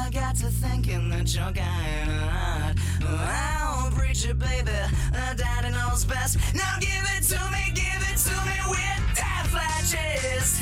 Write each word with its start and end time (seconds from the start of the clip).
I 0.00 0.08
got 0.08 0.34
to 0.36 0.46
thinking 0.46 1.10
that 1.10 1.34
you're 1.34 1.52
kind. 1.52 2.78
Oh, 3.02 3.90
preacher, 3.94 4.32
baby. 4.32 4.70
Uh, 5.14 5.34
daddy 5.34 5.70
knows 5.70 6.04
best. 6.04 6.38
Now 6.54 6.74
give 6.80 7.04
it 7.16 7.22
to 7.28 7.40
me, 7.52 7.64
give 7.74 8.00
it 8.08 8.16
to 8.24 8.36
me 8.48 8.56
with 8.72 9.04
that 9.20 9.44
flashes. 9.52 10.56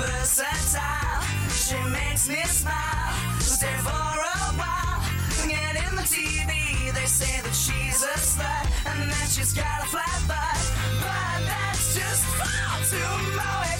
Versatile, 0.00 1.22
she 1.52 1.76
makes 1.90 2.28
me 2.28 2.42
smile. 2.44 3.12
Stay 3.38 3.76
for 3.84 3.90
a 3.90 4.48
while. 4.56 5.04
Get 5.46 5.76
in 5.76 5.94
the 5.94 6.06
TV. 6.08 6.92
They 6.94 7.06
say 7.06 7.42
that 7.42 7.54
she's 7.54 8.02
a 8.02 8.16
slut 8.16 8.66
and 8.86 9.10
that 9.10 9.28
she's 9.28 9.52
got 9.52 9.84
a 9.84 9.86
flat 9.92 10.20
butt. 10.26 10.60
But 11.04 11.40
that's 11.44 11.94
just 11.94 12.24
far 12.40 12.80
too 12.88 13.30
away 13.36 13.79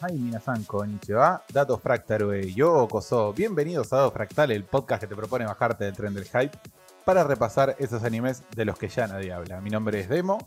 Ay, 0.00 0.16
Minasan, 0.16 0.62
konnichiwa. 0.62 1.42
Dato 1.52 1.76
Fractal, 1.76 2.46
Yo, 2.54 2.86
Koso. 2.86 3.32
Bienvenidos 3.32 3.92
a 3.92 3.96
Dato 3.96 4.12
Fractal, 4.12 4.52
el 4.52 4.62
podcast 4.62 5.00
que 5.00 5.08
te 5.08 5.16
propone 5.16 5.44
bajarte 5.44 5.86
del 5.86 5.94
tren 5.94 6.14
del 6.14 6.24
hype 6.24 6.56
para 7.04 7.24
repasar 7.24 7.74
esos 7.80 8.04
animes 8.04 8.44
de 8.54 8.64
los 8.64 8.78
que 8.78 8.88
ya 8.88 9.08
nadie 9.08 9.32
habla. 9.32 9.60
Mi 9.60 9.70
nombre 9.70 9.98
es 9.98 10.08
Demo 10.08 10.38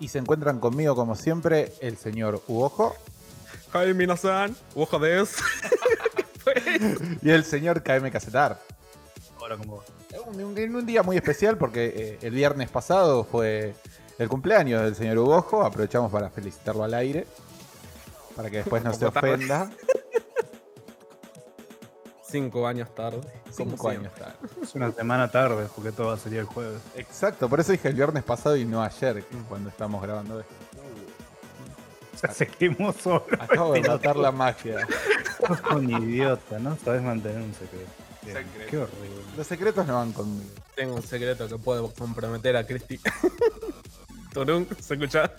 y 0.00 0.08
se 0.08 0.18
encuentran 0.18 0.58
conmigo, 0.58 0.96
como 0.96 1.14
siempre, 1.14 1.72
el 1.80 1.98
señor 1.98 2.42
Uojo. 2.48 2.96
Hi, 3.74 3.94
Minasan. 3.94 4.56
Uojo 4.74 4.98
de 4.98 5.24
Y 7.22 7.30
el 7.30 7.44
señor 7.44 7.84
KM 7.84 8.10
Casetar. 8.10 8.58
Hola, 9.38 9.56
¿cómo 9.56 9.76
va? 9.76 9.84
En 10.32 10.74
un 10.74 10.84
día 10.84 11.04
muy 11.04 11.16
especial 11.16 11.56
porque 11.56 11.92
eh, 11.94 12.18
el 12.22 12.34
viernes 12.34 12.68
pasado 12.70 13.22
fue 13.22 13.72
el 14.18 14.28
cumpleaños 14.28 14.82
del 14.82 14.96
señor 14.96 15.18
Ubojo. 15.18 15.62
Aprovechamos 15.62 16.10
para 16.10 16.28
felicitarlo 16.28 16.82
al 16.82 16.94
aire. 16.94 17.28
Para 18.36 18.50
que 18.50 18.58
después 18.58 18.82
no 18.84 18.92
se 18.94 19.06
ofenda. 19.06 19.70
cinco 22.26 22.66
años 22.66 22.94
tarde. 22.94 23.20
Cinco 23.50 23.88
años 23.88 24.14
tarde. 24.14 24.34
Es 24.62 24.74
una 24.74 24.92
semana 24.92 25.30
tarde, 25.30 25.68
porque 25.74 25.92
todo 25.92 26.16
sería 26.16 26.40
el 26.40 26.46
jueves. 26.46 26.80
Exacto, 26.94 27.48
por 27.48 27.60
eso 27.60 27.72
dije 27.72 27.88
el 27.88 27.94
viernes 27.94 28.22
pasado 28.22 28.56
y 28.56 28.64
no 28.64 28.82
ayer, 28.82 29.24
cuando 29.48 29.68
estamos 29.70 30.00
grabando 30.02 30.40
esto. 30.40 30.54
O 32.14 32.18
sea, 32.18 32.32
seguimos 32.32 32.96
solo. 32.96 33.24
Acabo 33.38 33.72
de 33.72 33.80
matar 33.82 34.14
la 34.16 34.30
magia. 34.30 34.86
Sos 35.46 35.58
un 35.74 35.90
idiota, 35.90 36.58
¿no? 36.58 36.76
Sabes 36.84 37.02
mantener 37.02 37.38
un 37.40 37.54
secreto. 37.54 37.90
Secreto. 38.22 38.70
Qué 38.70 38.76
horrible. 38.76 39.22
Los 39.36 39.46
secretos 39.46 39.86
no 39.86 39.94
van 39.94 40.12
conmigo. 40.12 40.50
Tengo 40.74 40.96
un 40.96 41.02
secreto 41.02 41.48
que 41.48 41.56
puedo 41.56 41.90
comprometer 41.94 42.56
a 42.56 42.66
Cristi. 42.66 43.00
Turun, 44.34 44.68
¿se 44.78 44.94
escucha? 44.94 45.32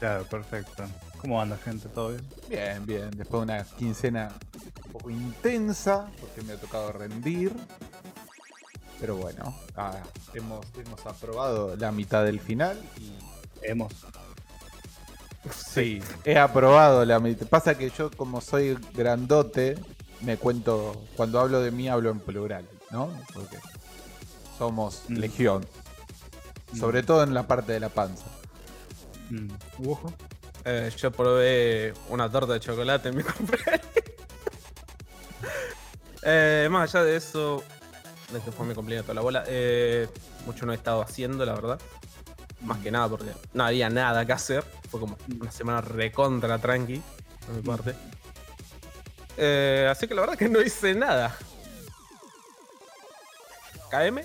Claro, 0.00 0.24
perfecto. 0.24 0.84
¿Cómo 1.20 1.40
anda, 1.40 1.56
gente? 1.58 1.88
¿Todo 1.88 2.10
bien? 2.10 2.26
Bien, 2.48 2.86
bien. 2.86 3.10
Después 3.10 3.46
de 3.46 3.52
una 3.54 3.64
quincena 3.64 4.32
un 4.86 4.92
poco 4.92 5.10
intensa, 5.10 6.08
porque 6.20 6.42
me 6.42 6.52
ha 6.52 6.56
tocado 6.60 6.92
rendir. 6.92 7.52
Pero 9.00 9.16
bueno, 9.16 9.54
ah, 9.76 9.96
hemos, 10.34 10.66
hemos 10.84 11.06
aprobado 11.06 11.76
la 11.76 11.92
mitad 11.92 12.24
del 12.24 12.40
final 12.40 12.80
y 12.98 13.12
Hemos. 13.62 13.92
Sí, 15.54 16.00
he 16.24 16.38
aprobado 16.38 17.04
la 17.04 17.18
mitad. 17.20 17.46
Pasa 17.48 17.76
que 17.76 17.90
yo, 17.90 18.10
como 18.10 18.40
soy 18.40 18.76
grandote, 18.94 19.76
me 20.20 20.36
cuento. 20.36 21.04
Cuando 21.16 21.40
hablo 21.40 21.60
de 21.60 21.70
mí, 21.70 21.88
hablo 21.88 22.10
en 22.10 22.20
plural, 22.20 22.68
¿no? 22.90 23.10
Porque 23.34 23.58
somos 24.58 25.02
Mm. 25.08 25.14
legión. 25.14 25.66
Sobre 26.78 27.02
todo 27.02 27.22
en 27.24 27.34
la 27.34 27.46
parte 27.46 27.72
de 27.72 27.80
la 27.80 27.88
panza. 27.88 28.26
Mm. 29.30 29.48
¿Ojo? 29.88 30.12
Eh, 30.64 30.90
yo 30.96 31.10
probé 31.10 31.94
una 32.08 32.30
torta 32.30 32.54
de 32.54 32.60
chocolate 32.60 33.08
en 33.08 33.16
mi 33.16 33.22
cumpleaños. 33.24 33.86
Eh, 36.22 36.68
más 36.70 36.94
allá 36.94 37.04
de 37.04 37.16
eso, 37.16 37.62
de 38.32 38.40
que 38.40 38.52
fue 38.52 38.66
mi 38.66 38.74
cumpleaños 38.74 39.06
toda 39.06 39.14
la 39.14 39.20
bola, 39.20 39.44
eh, 39.46 40.08
mucho 40.46 40.66
no 40.66 40.72
he 40.72 40.74
estado 40.76 41.00
haciendo, 41.00 41.44
la 41.46 41.54
verdad. 41.54 41.80
Más 42.62 42.78
que 42.78 42.90
nada 42.90 43.08
porque 43.08 43.30
no 43.54 43.64
había 43.64 43.88
nada 43.88 44.26
que 44.26 44.32
hacer. 44.32 44.64
Fue 44.90 45.00
como 45.00 45.16
una 45.40 45.50
semana 45.50 45.80
recontra 45.80 46.58
tranqui, 46.58 47.00
de 47.46 47.52
mi 47.54 47.62
parte. 47.62 47.94
Eh, 49.36 49.88
así 49.90 50.08
que 50.08 50.14
la 50.14 50.22
verdad 50.22 50.36
que 50.36 50.48
no 50.48 50.60
hice 50.60 50.94
nada. 50.94 51.36
KM, 53.90 54.20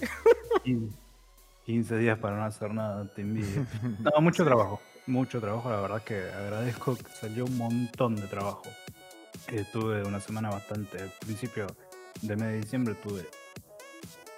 15 1.66 1.98
días 1.98 2.18
para 2.18 2.36
no 2.36 2.44
hacer 2.44 2.74
nada, 2.74 3.06
te 3.16 3.22
envidio. 3.22 3.66
No, 4.00 4.20
mucho 4.20 4.44
trabajo. 4.44 4.82
Mucho 5.06 5.42
trabajo, 5.42 5.70
la 5.70 5.82
verdad 5.82 6.02
que 6.02 6.32
agradezco 6.32 6.96
que 6.96 7.12
salió 7.12 7.44
un 7.44 7.58
montón 7.58 8.16
de 8.16 8.28
trabajo. 8.28 8.64
Eh, 9.50 9.66
tuve 9.74 10.02
una 10.04 10.22
semana 10.22 10.50
bastante. 10.50 11.02
Al 11.02 11.12
principio 11.20 11.68
de 12.22 12.36
mes 12.38 12.48
de 12.48 12.62
diciembre 12.62 12.96
tuve 12.96 13.26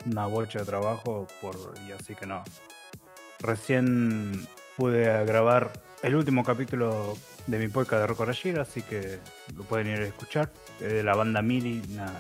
una 0.08 0.26
bocha 0.26 0.60
de 0.60 0.66
trabajo 0.66 1.28
por 1.40 1.56
y 1.88 1.92
así 1.92 2.16
que 2.16 2.26
no. 2.26 2.44
Recién 3.40 4.48
pude 4.76 5.26
grabar 5.26 5.72
el 6.02 6.16
último 6.16 6.44
capítulo 6.44 7.16
de 7.46 7.60
mi 7.60 7.68
podcast 7.68 8.02
de 8.02 8.08
Rock 8.08 8.22
Rashir, 8.22 8.60
así 8.60 8.82
que 8.82 9.20
lo 9.56 9.64
pueden 9.66 9.88
ir 9.88 10.00
a 10.00 10.08
escuchar. 10.08 10.52
Es 10.82 10.92
de 10.92 11.04
la 11.04 11.16
banda 11.16 11.44
Mili, 11.44 11.84
una, 11.92 12.12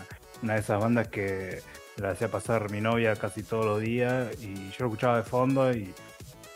una 0.43 0.53
de 0.53 0.59
esas 0.59 0.79
bandas 0.79 1.07
que 1.07 1.63
la 1.97 2.11
hacía 2.11 2.29
pasar 2.29 2.69
mi 2.69 2.79
novia 2.79 3.15
casi 3.15 3.41
todos 3.41 3.65
los 3.65 3.81
días 3.81 4.39
y 4.39 4.53
yo 4.69 4.75
lo 4.81 4.85
escuchaba 4.85 5.17
de 5.17 5.23
fondo 5.23 5.73
y, 5.73 5.91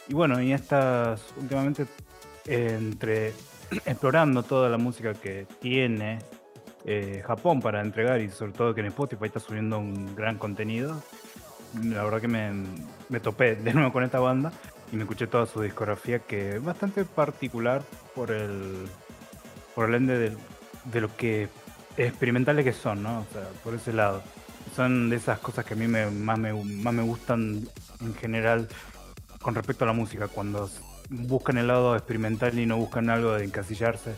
y 0.10 0.14
bueno, 0.14 0.42
y 0.42 0.52
estas 0.52 1.22
últimamente 1.38 1.86
entre 2.46 3.34
explorando 3.86 4.44
toda 4.44 4.68
la 4.70 4.78
música 4.78 5.14
que 5.14 5.46
tiene 5.62 6.20
eh, 6.86 7.24
Japón 7.26 7.62
para 7.62 7.82
entregar 7.82 8.20
y 8.22 8.30
sobre 8.30 8.52
todo 8.54 8.74
que 8.74 8.82
en 8.82 8.88
Spotify 8.88 9.26
está 9.26 9.40
subiendo 9.40 9.78
un 9.80 10.16
gran 10.16 10.38
contenido, 10.38 11.02
la 11.84 12.04
verdad 12.04 12.20
que 12.22 12.28
me, 12.28 12.52
me 13.10 13.20
topé 13.20 13.56
de 13.56 13.74
nuevo 13.74 13.92
con 13.94 14.04
esta 14.04 14.20
banda 14.20 14.52
y 14.92 14.96
me 14.96 15.04
escuché 15.04 15.28
toda 15.28 15.46
su 15.46 15.62
discografía 15.62 16.20
que 16.20 16.56
es 16.56 16.64
bastante 16.64 17.06
particular 17.06 17.84
por 18.16 18.32
el 18.32 18.88
por 19.76 19.88
el 19.90 19.96
ende 19.96 20.18
del- 20.18 20.38
de, 20.86 21.02
lo 21.02 21.16
que 21.16 21.48
experimentales 21.98 22.66
que 22.66 22.74
son, 22.74 23.04
¿no? 23.04 23.20
O 23.20 23.26
sea, 23.32 23.48
por 23.64 23.76
ese 23.76 23.94
lado. 23.94 24.24
Son 24.76 25.10
de 25.10 25.16
esas 25.18 25.40
cosas 25.40 25.66
que 25.66 25.74
a 25.74 25.78
mí 25.78 25.88
me, 25.88 26.08
más, 26.10 26.38
me, 26.40 26.54
más 26.54 26.94
me 26.94 27.04
gustan 27.04 27.68
en 28.02 28.16
general 28.16 28.68
con 29.42 29.56
respecto 29.56 29.84
a 29.84 29.88
la 29.88 29.94
música, 29.94 30.28
cuando 30.28 30.70
buscan 31.10 31.58
el 31.58 31.68
lado 31.68 31.96
experimental 31.96 32.58
y 32.60 32.66
no 32.66 32.78
buscan 32.78 33.10
algo 33.10 33.34
de 33.34 33.46
encasillarse, 33.46 34.14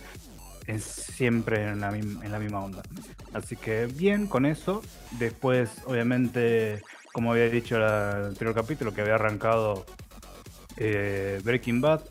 es 0.68 0.84
siempre 0.84 1.68
en 1.68 1.80
la, 1.82 1.92
mim- 1.92 2.22
en 2.24 2.32
la 2.32 2.40
misma 2.40 2.60
onda. 2.64 2.82
Así 3.34 3.56
que 3.56 3.86
bien 3.88 4.28
con 4.28 4.46
eso. 4.46 4.82
Después, 5.20 5.70
obviamente, 5.86 6.82
como 7.14 7.32
había 7.32 7.50
dicho 7.50 7.76
en 7.78 7.82
el 7.84 8.26
anterior 8.28 8.56
capítulo, 8.56 8.94
que 8.94 9.02
había 9.02 9.16
arrancado 9.16 9.86
eh, 10.78 11.40
Breaking 11.44 11.82
Bad, 11.82 12.02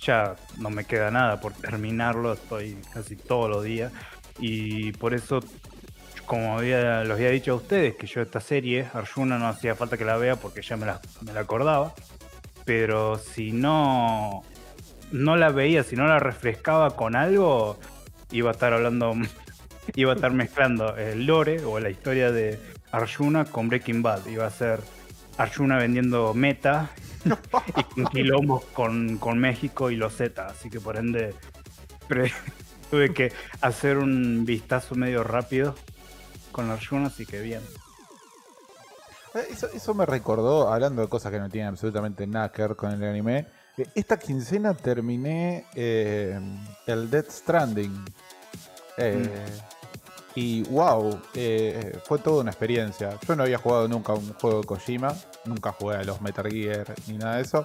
ya 0.00 0.36
no 0.58 0.70
me 0.70 0.84
queda 0.84 1.10
nada 1.10 1.40
por 1.40 1.52
terminarlo, 1.52 2.32
estoy 2.32 2.76
casi 2.92 3.16
todos 3.16 3.50
los 3.50 3.64
días. 3.64 3.92
Y 4.38 4.92
por 4.92 5.14
eso, 5.14 5.40
como 6.26 6.58
había, 6.58 7.02
los 7.04 7.16
había 7.16 7.30
dicho 7.30 7.52
a 7.52 7.56
ustedes, 7.56 7.96
que 7.96 8.06
yo 8.06 8.20
esta 8.20 8.40
serie, 8.40 8.88
Arjuna, 8.92 9.38
no 9.38 9.48
hacía 9.48 9.74
falta 9.74 9.96
que 9.96 10.04
la 10.04 10.16
vea 10.16 10.36
porque 10.36 10.62
ya 10.62 10.76
me 10.76 10.86
la, 10.86 11.00
me 11.22 11.32
la 11.32 11.40
acordaba. 11.40 11.94
Pero 12.66 13.16
si 13.16 13.52
no, 13.52 14.42
no 15.12 15.36
la 15.36 15.48
veía, 15.50 15.84
si 15.84 15.96
no 15.96 16.06
la 16.06 16.18
refrescaba 16.18 16.94
con 16.96 17.16
algo, 17.16 17.78
iba 18.30 18.50
a 18.50 18.52
estar 18.52 18.74
hablando 18.74 19.14
iba 19.94 20.12
a 20.12 20.16
estar 20.16 20.32
mezclando 20.32 20.96
el 20.96 21.24
lore 21.26 21.64
o 21.64 21.80
la 21.80 21.88
historia 21.90 22.30
de 22.32 22.58
Arjuna 22.90 23.44
con 23.46 23.68
Breaking 23.68 24.02
Bad. 24.02 24.26
Iba 24.26 24.46
a 24.46 24.50
ser 24.50 24.80
Arjuna 25.38 25.78
vendiendo 25.78 26.34
meta 26.34 26.90
y 27.76 27.82
con 27.84 28.04
quilombos 28.06 28.64
con, 28.66 29.16
con 29.18 29.38
México 29.38 29.90
y 29.90 29.96
los 29.96 30.14
Z. 30.16 30.46
Así 30.46 30.68
que 30.68 30.80
por 30.80 30.96
ende 30.96 31.34
pre- 32.08 32.32
tuve 32.90 33.14
que 33.14 33.32
hacer 33.60 33.96
un 33.98 34.44
vistazo 34.44 34.96
medio 34.96 35.22
rápido 35.22 35.76
con 36.50 36.68
Arjuna, 36.70 37.06
así 37.06 37.26
que 37.26 37.40
bien. 37.40 37.60
Eh, 39.36 39.48
Eso, 39.74 39.94
me 39.94 40.06
recordó, 40.06 40.72
hablando 40.72 41.02
de 41.02 41.08
cosas 41.08 41.30
que 41.30 41.38
no 41.38 41.48
tienen 41.48 41.68
absolutamente 41.68 42.26
nada 42.26 42.50
que 42.50 42.62
ver 42.62 42.76
con 42.76 42.90
el 42.92 43.04
anime. 43.04 43.46
Esta 43.94 44.18
quincena 44.18 44.74
terminé 44.74 45.66
eh, 45.74 46.40
el 46.86 47.10
Death 47.10 47.30
Stranding. 47.30 48.04
Eh, 48.96 49.46
Y 50.38 50.64
wow, 50.64 51.18
fue 52.04 52.18
toda 52.18 52.42
una 52.42 52.50
experiencia. 52.50 53.18
Yo 53.26 53.34
no 53.36 53.44
había 53.44 53.56
jugado 53.56 53.88
nunca 53.88 54.12
un 54.12 54.34
juego 54.34 54.60
de 54.60 54.66
Kojima, 54.66 55.14
nunca 55.46 55.72
jugué 55.72 55.96
a 55.96 56.04
los 56.04 56.20
Metal 56.20 56.46
Gear 56.46 56.94
ni 57.06 57.16
nada 57.16 57.36
de 57.36 57.42
eso. 57.42 57.64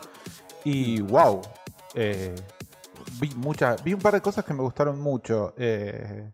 Y 0.64 1.02
wow, 1.02 1.42
vi, 1.94 3.30
mucha, 3.36 3.76
vi 3.76 3.94
un 3.94 4.00
par 4.00 4.14
de 4.14 4.22
cosas 4.22 4.46
que 4.46 4.54
me 4.54 4.62
gustaron 4.62 5.02
mucho. 5.02 5.54
es 5.58 6.34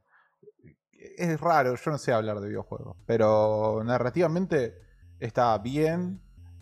raro, 1.39 1.75
yo 1.75 1.92
no 1.92 1.98
sé 1.98 2.13
hablar 2.13 2.39
de 2.39 2.50
videojuegos, 2.50 2.98
pero 3.07 3.81
narrativamente 3.84 4.87
está 5.19 5.57
bien, 5.57 6.19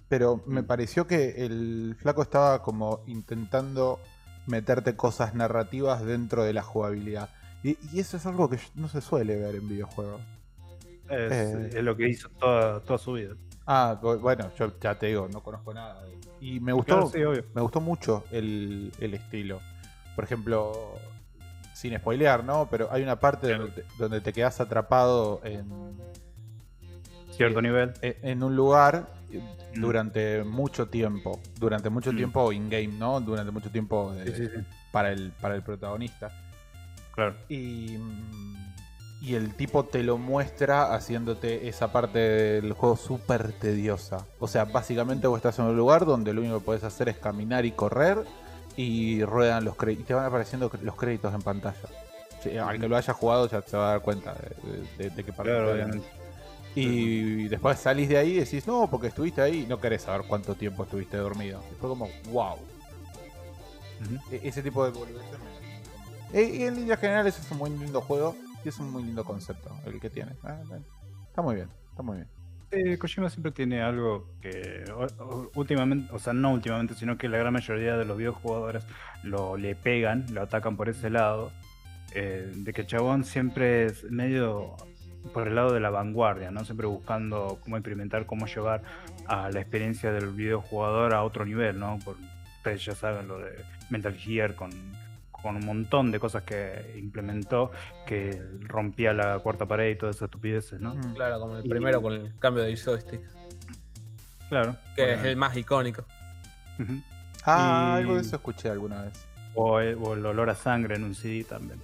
pero 0.07 0.43
me 0.45 0.63
pareció 0.63 1.07
que 1.07 1.45
el 1.45 1.95
flaco 1.99 2.21
estaba 2.21 2.61
como 2.61 3.01
intentando 3.07 3.99
meterte 4.47 4.95
cosas 4.95 5.33
narrativas 5.33 6.03
dentro 6.05 6.43
de 6.43 6.53
la 6.53 6.61
jugabilidad. 6.61 7.29
Y, 7.63 7.77
y 7.91 7.99
eso 7.99 8.17
es 8.17 8.25
algo 8.25 8.49
que 8.49 8.59
no 8.75 8.87
se 8.87 9.01
suele 9.01 9.35
ver 9.37 9.55
en 9.55 9.67
videojuegos. 9.67 10.21
Es, 11.09 11.31
Eh. 11.31 11.69
es 11.75 11.83
lo 11.83 11.95
que 11.95 12.07
hizo 12.09 12.29
toda, 12.29 12.79
toda 12.81 12.99
su 12.99 13.13
vida. 13.13 13.35
Ah, 13.65 13.97
bu- 14.01 14.19
bueno, 14.19 14.51
yo 14.57 14.71
ya 14.79 14.97
te 14.97 15.07
digo, 15.07 15.27
no 15.31 15.41
conozco 15.41 15.73
nada. 15.73 16.03
Y 16.39 16.59
me 16.59 16.73
gustó, 16.73 17.09
Claro, 17.11 17.35
sí, 17.35 17.41
me 17.55 17.61
gustó 17.61 17.81
mucho 17.81 18.23
el, 18.31 18.91
el 18.99 19.13
estilo. 19.15 19.59
Por 20.15 20.23
ejemplo, 20.23 20.93
sin 21.73 21.97
spoilear, 21.97 22.43
¿no? 22.43 22.67
Pero 22.69 22.87
hay 22.91 23.01
una 23.01 23.19
parte 23.19 23.55
donde 23.57 23.71
te, 23.71 23.85
donde 23.97 24.21
te 24.21 24.31
quedas 24.31 24.61
atrapado 24.61 25.41
en, 25.43 25.67
Cierto 27.37 27.61
nivel. 27.61 27.93
en- 28.01 28.15
en 28.21 28.43
un 28.43 28.55
lugar 28.55 29.07
Mm. 29.31 29.81
durante 29.81 30.43
mucho 30.43 30.87
tiempo. 30.87 31.41
Durante 31.59 31.89
mucho 31.89 32.13
Mm. 32.13 32.15
tiempo 32.17 32.51
in-game, 32.51 32.87
¿no? 32.97 33.19
Durante 33.21 33.51
mucho 33.51 33.69
tiempo 33.69 34.13
de- 34.13 34.25
Sí, 34.25 34.45
sí, 34.45 34.49
sí. 34.55 34.63
Para, 34.91 35.11
el, 35.11 35.31
para 35.41 35.55
el 35.55 35.61
protagonista. 35.63 36.31
Claro. 37.13 37.35
Y, 37.49 37.97
mm, 37.97 38.55
y 39.21 39.35
el 39.35 39.55
tipo 39.55 39.85
te 39.85 40.03
lo 40.03 40.17
muestra 40.17 40.93
haciéndote 40.93 41.67
esa 41.67 41.91
parte 41.91 42.19
del 42.19 42.73
juego 42.73 42.95
súper 42.97 43.51
tediosa. 43.53 44.25
O 44.39 44.47
sea, 44.47 44.65
básicamente 44.65 45.27
vos 45.27 45.37
estás 45.37 45.57
en 45.59 45.65
un 45.65 45.75
lugar 45.77 46.05
donde 46.05 46.33
lo 46.33 46.41
único 46.41 46.59
que 46.59 46.65
podés 46.65 46.83
hacer 46.83 47.09
es 47.09 47.17
caminar 47.17 47.65
y 47.65 47.71
correr 47.71 48.23
y 48.77 49.23
ruedan 49.23 49.63
los 49.65 49.75
créditos. 49.75 50.03
Y 50.03 50.07
te 50.07 50.13
van 50.13 50.25
apareciendo 50.25 50.69
los 50.81 50.95
créditos 50.95 51.33
en 51.33 51.41
pantalla. 51.41 51.79
Al 52.67 52.79
que 52.79 52.87
lo 52.87 52.95
haya 52.95 53.11
jugado 53.13 53.49
ya 53.49 53.61
se 53.63 53.75
va 53.75 53.87
a 53.87 53.91
dar 53.93 54.01
cuenta 54.01 54.35
de, 54.35 55.03
de- 55.05 55.09
de 55.09 55.23
qué 55.23 55.33
parte 55.33 55.51
Claro, 55.51 55.71
obviamente. 55.71 56.05
Y 56.75 57.47
después 57.47 57.79
salís 57.79 58.09
de 58.09 58.17
ahí 58.17 58.31
y 58.31 58.39
decís, 58.39 58.67
no, 58.67 58.89
porque 58.89 59.07
estuviste 59.07 59.41
ahí 59.41 59.63
y 59.63 59.65
no 59.67 59.79
querés 59.79 60.01
saber 60.03 60.25
cuánto 60.27 60.55
tiempo 60.55 60.83
estuviste 60.83 61.17
dormido. 61.17 61.63
Y 61.71 61.75
fue 61.75 61.89
como, 61.89 62.09
wow. 62.31 62.57
E- 64.31 64.41
Ese 64.43 64.61
tipo 64.61 64.83
de 64.85 64.91
boludeces 64.91 65.39
Eh, 66.33 66.51
Y 66.53 66.63
en 66.63 66.75
líneas 66.75 66.99
generales 66.99 67.39
es 67.39 67.49
un 67.51 67.57
muy 67.59 67.69
lindo 67.69 68.01
juego 68.01 68.35
y 68.63 68.69
es 68.69 68.77
un 68.79 68.91
muy 68.91 69.03
lindo 69.03 69.23
concepto 69.23 69.69
el 69.85 69.99
que 69.99 70.09
tiene. 70.09 70.33
Ah. 70.43 70.59
Está 71.29 71.41
muy 71.41 71.55
bien, 71.55 71.69
está 71.89 72.03
muy 72.03 72.17
bien. 72.17 72.27
Eh, 72.71 72.97
Kojima 72.97 73.29
siempre 73.29 73.51
tiene 73.51 73.81
algo 73.81 74.27
que 74.41 74.83
últimamente, 75.53 76.11
o 76.13 76.19
sea, 76.19 76.33
no 76.33 76.51
últimamente, 76.51 76.93
sino 76.95 77.17
que 77.17 77.29
la 77.29 77.37
gran 77.37 77.53
mayoría 77.53 77.95
de 77.95 78.03
los 78.05 78.17
videojugadores 78.17 78.83
lo 79.23 79.55
le 79.55 79.75
pegan, 79.75 80.25
lo 80.33 80.41
atacan 80.41 80.75
por 80.75 80.89
ese 80.89 81.09
lado. 81.09 81.51
eh, 82.17 82.51
de 82.55 82.71
que 82.73 82.81
el 82.81 82.87
Chabón 82.87 83.23
siempre 83.25 83.85
es 83.87 84.03
medio 84.09 84.77
por 85.33 85.47
el 85.47 85.55
lado 85.55 85.73
de 85.73 85.79
la 85.79 85.89
vanguardia, 85.89 86.51
¿no? 86.51 86.63
Siempre 86.65 86.87
buscando 86.87 87.59
cómo 87.63 87.77
implementar, 87.77 88.25
cómo 88.25 88.45
llevar 88.47 88.81
a 89.27 89.49
la 89.49 89.59
experiencia 89.59 90.11
del 90.11 90.29
videojugador 90.29 91.13
a 91.13 91.23
otro 91.23 91.45
nivel, 91.45 91.79
¿no? 91.79 91.99
Por, 92.03 92.15
ustedes 92.57 92.85
ya 92.85 92.95
saben 92.95 93.27
lo 93.27 93.39
de 93.39 93.63
Metal 93.89 94.13
Gear 94.15 94.55
con, 94.55 94.69
con 95.31 95.55
un 95.57 95.65
montón 95.65 96.11
de 96.11 96.19
cosas 96.19 96.43
que 96.43 96.95
implementó 96.97 97.71
que 98.05 98.41
rompía 98.61 99.13
la 99.13 99.39
cuarta 99.39 99.65
pared 99.65 99.91
y 99.91 99.95
todas 99.95 100.15
esas 100.15 100.27
estupideces, 100.27 100.79
¿no? 100.81 100.95
Claro, 101.13 101.39
como 101.39 101.57
el 101.57 101.65
Y- 101.65 101.69
primero 101.69 102.01
con 102.01 102.13
el 102.13 102.33
cambio 102.39 102.63
de 102.63 102.75
joystick, 102.75 103.21
Claro. 104.49 104.75
que 104.95 105.03
Bueno, 105.03 105.19
es 105.21 105.25
el 105.25 105.35
más 105.37 105.55
icónico. 105.57 106.05
Ah, 107.45 107.95
Y- 107.97 108.01
algo 108.01 108.15
de 108.15 108.21
eso 108.21 108.35
escuché 108.35 108.69
alguna 108.69 109.03
vez. 109.03 109.25
O 109.55 109.79
el, 109.79 109.95
o 110.01 110.13
el 110.13 110.25
olor 110.25 110.49
a 110.49 110.55
sangre 110.55 110.95
en 110.95 111.03
un 111.03 111.15
CD 111.15 111.43
también. 111.43 111.79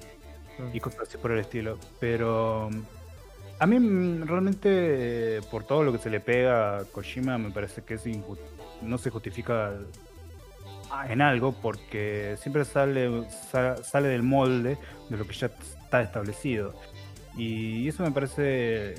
Y 0.73 0.79
cosas 0.79 1.01
así 1.07 1.17
por 1.17 1.31
el 1.31 1.39
estilo. 1.39 1.79
Pero 1.99 2.69
a 3.61 3.67
mí 3.67 3.79
mm, 3.79 4.23
realmente, 4.27 5.39
por 5.51 5.63
todo 5.63 5.83
lo 5.83 5.91
que 5.91 5.99
se 5.99 6.09
le 6.09 6.19
pega 6.19 6.79
a 6.79 6.83
Kojima, 6.85 7.37
me 7.37 7.51
parece 7.51 7.83
que 7.83 7.93
es 7.93 8.03
no 8.81 8.97
se 8.97 9.11
justifica 9.11 9.71
en 11.07 11.21
algo 11.21 11.53
porque 11.61 12.35
siempre 12.39 12.65
sale, 12.65 13.29
sa- 13.29 13.77
sale 13.83 14.09
del 14.09 14.23
molde 14.23 14.77
de 15.09 15.17
lo 15.17 15.25
que 15.27 15.33
ya 15.33 15.45
está 15.47 16.01
establecido. 16.01 16.73
Y 17.37 17.87
eso 17.87 18.03
me 18.03 18.09
parece, 18.11 18.95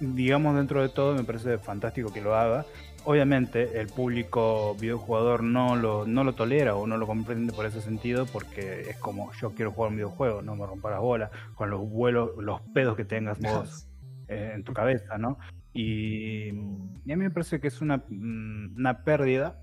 digamos 0.00 0.56
dentro 0.56 0.82
de 0.82 0.88
todo, 0.88 1.14
me 1.14 1.22
parece 1.22 1.58
fantástico 1.58 2.12
que 2.12 2.20
lo 2.20 2.34
haga. 2.34 2.66
Obviamente 3.04 3.80
el 3.80 3.86
público 3.86 4.76
videojugador 4.80 5.44
no 5.44 5.76
lo, 5.76 6.06
no 6.06 6.24
lo 6.24 6.34
tolera 6.34 6.74
o 6.74 6.86
no 6.88 6.96
lo 6.96 7.06
comprende 7.06 7.52
por 7.52 7.66
ese 7.66 7.80
sentido 7.80 8.26
porque 8.26 8.90
es 8.90 8.96
como 8.96 9.32
yo 9.40 9.50
quiero 9.54 9.70
jugar 9.70 9.90
un 9.90 9.96
videojuego, 9.96 10.42
no 10.42 10.54
me 10.56 10.66
rompas 10.66 10.90
las 10.92 11.00
bolas 11.00 11.30
con 11.54 11.70
los 11.70 11.80
vuelos, 11.88 12.30
los 12.38 12.60
pedos 12.74 12.96
que 12.96 13.04
tengas 13.04 13.38
vos 13.40 13.86
eh, 14.32 14.52
en 14.54 14.64
tu 14.64 14.72
cabeza, 14.72 15.18
¿no? 15.18 15.38
Y, 15.72 16.50
a 16.50 16.52
mí 16.52 17.16
me 17.16 17.30
parece 17.30 17.60
que 17.60 17.68
es 17.68 17.80
una, 17.80 17.98
mm, 18.08 18.76
una 18.76 19.04
pérdida 19.04 19.60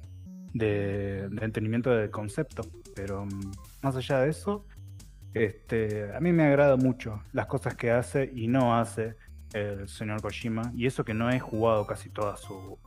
de, 0.53 1.29
de 1.29 1.45
entendimiento 1.45 1.91
del 1.91 2.09
concepto, 2.09 2.63
pero 2.95 3.25
mm, 3.25 3.51
más 3.81 3.95
allá 3.95 4.21
de 4.21 4.29
eso, 4.29 4.65
este, 5.33 6.13
a 6.15 6.19
mí 6.19 6.31
me 6.31 6.43
agrada 6.43 6.75
mucho 6.75 7.21
las 7.33 7.45
cosas 7.45 7.75
que 7.75 7.91
hace 7.91 8.31
y 8.33 8.47
no 8.47 8.77
hace 8.77 9.15
el 9.53 9.87
señor 9.87 10.21
Kojima, 10.21 10.71
y 10.75 10.85
eso 10.85 11.03
que 11.03 11.13
no 11.13 11.29
he 11.29 11.39
jugado 11.39 11.85
casi 11.85 12.09
toda 12.09 12.37
su 12.37 12.77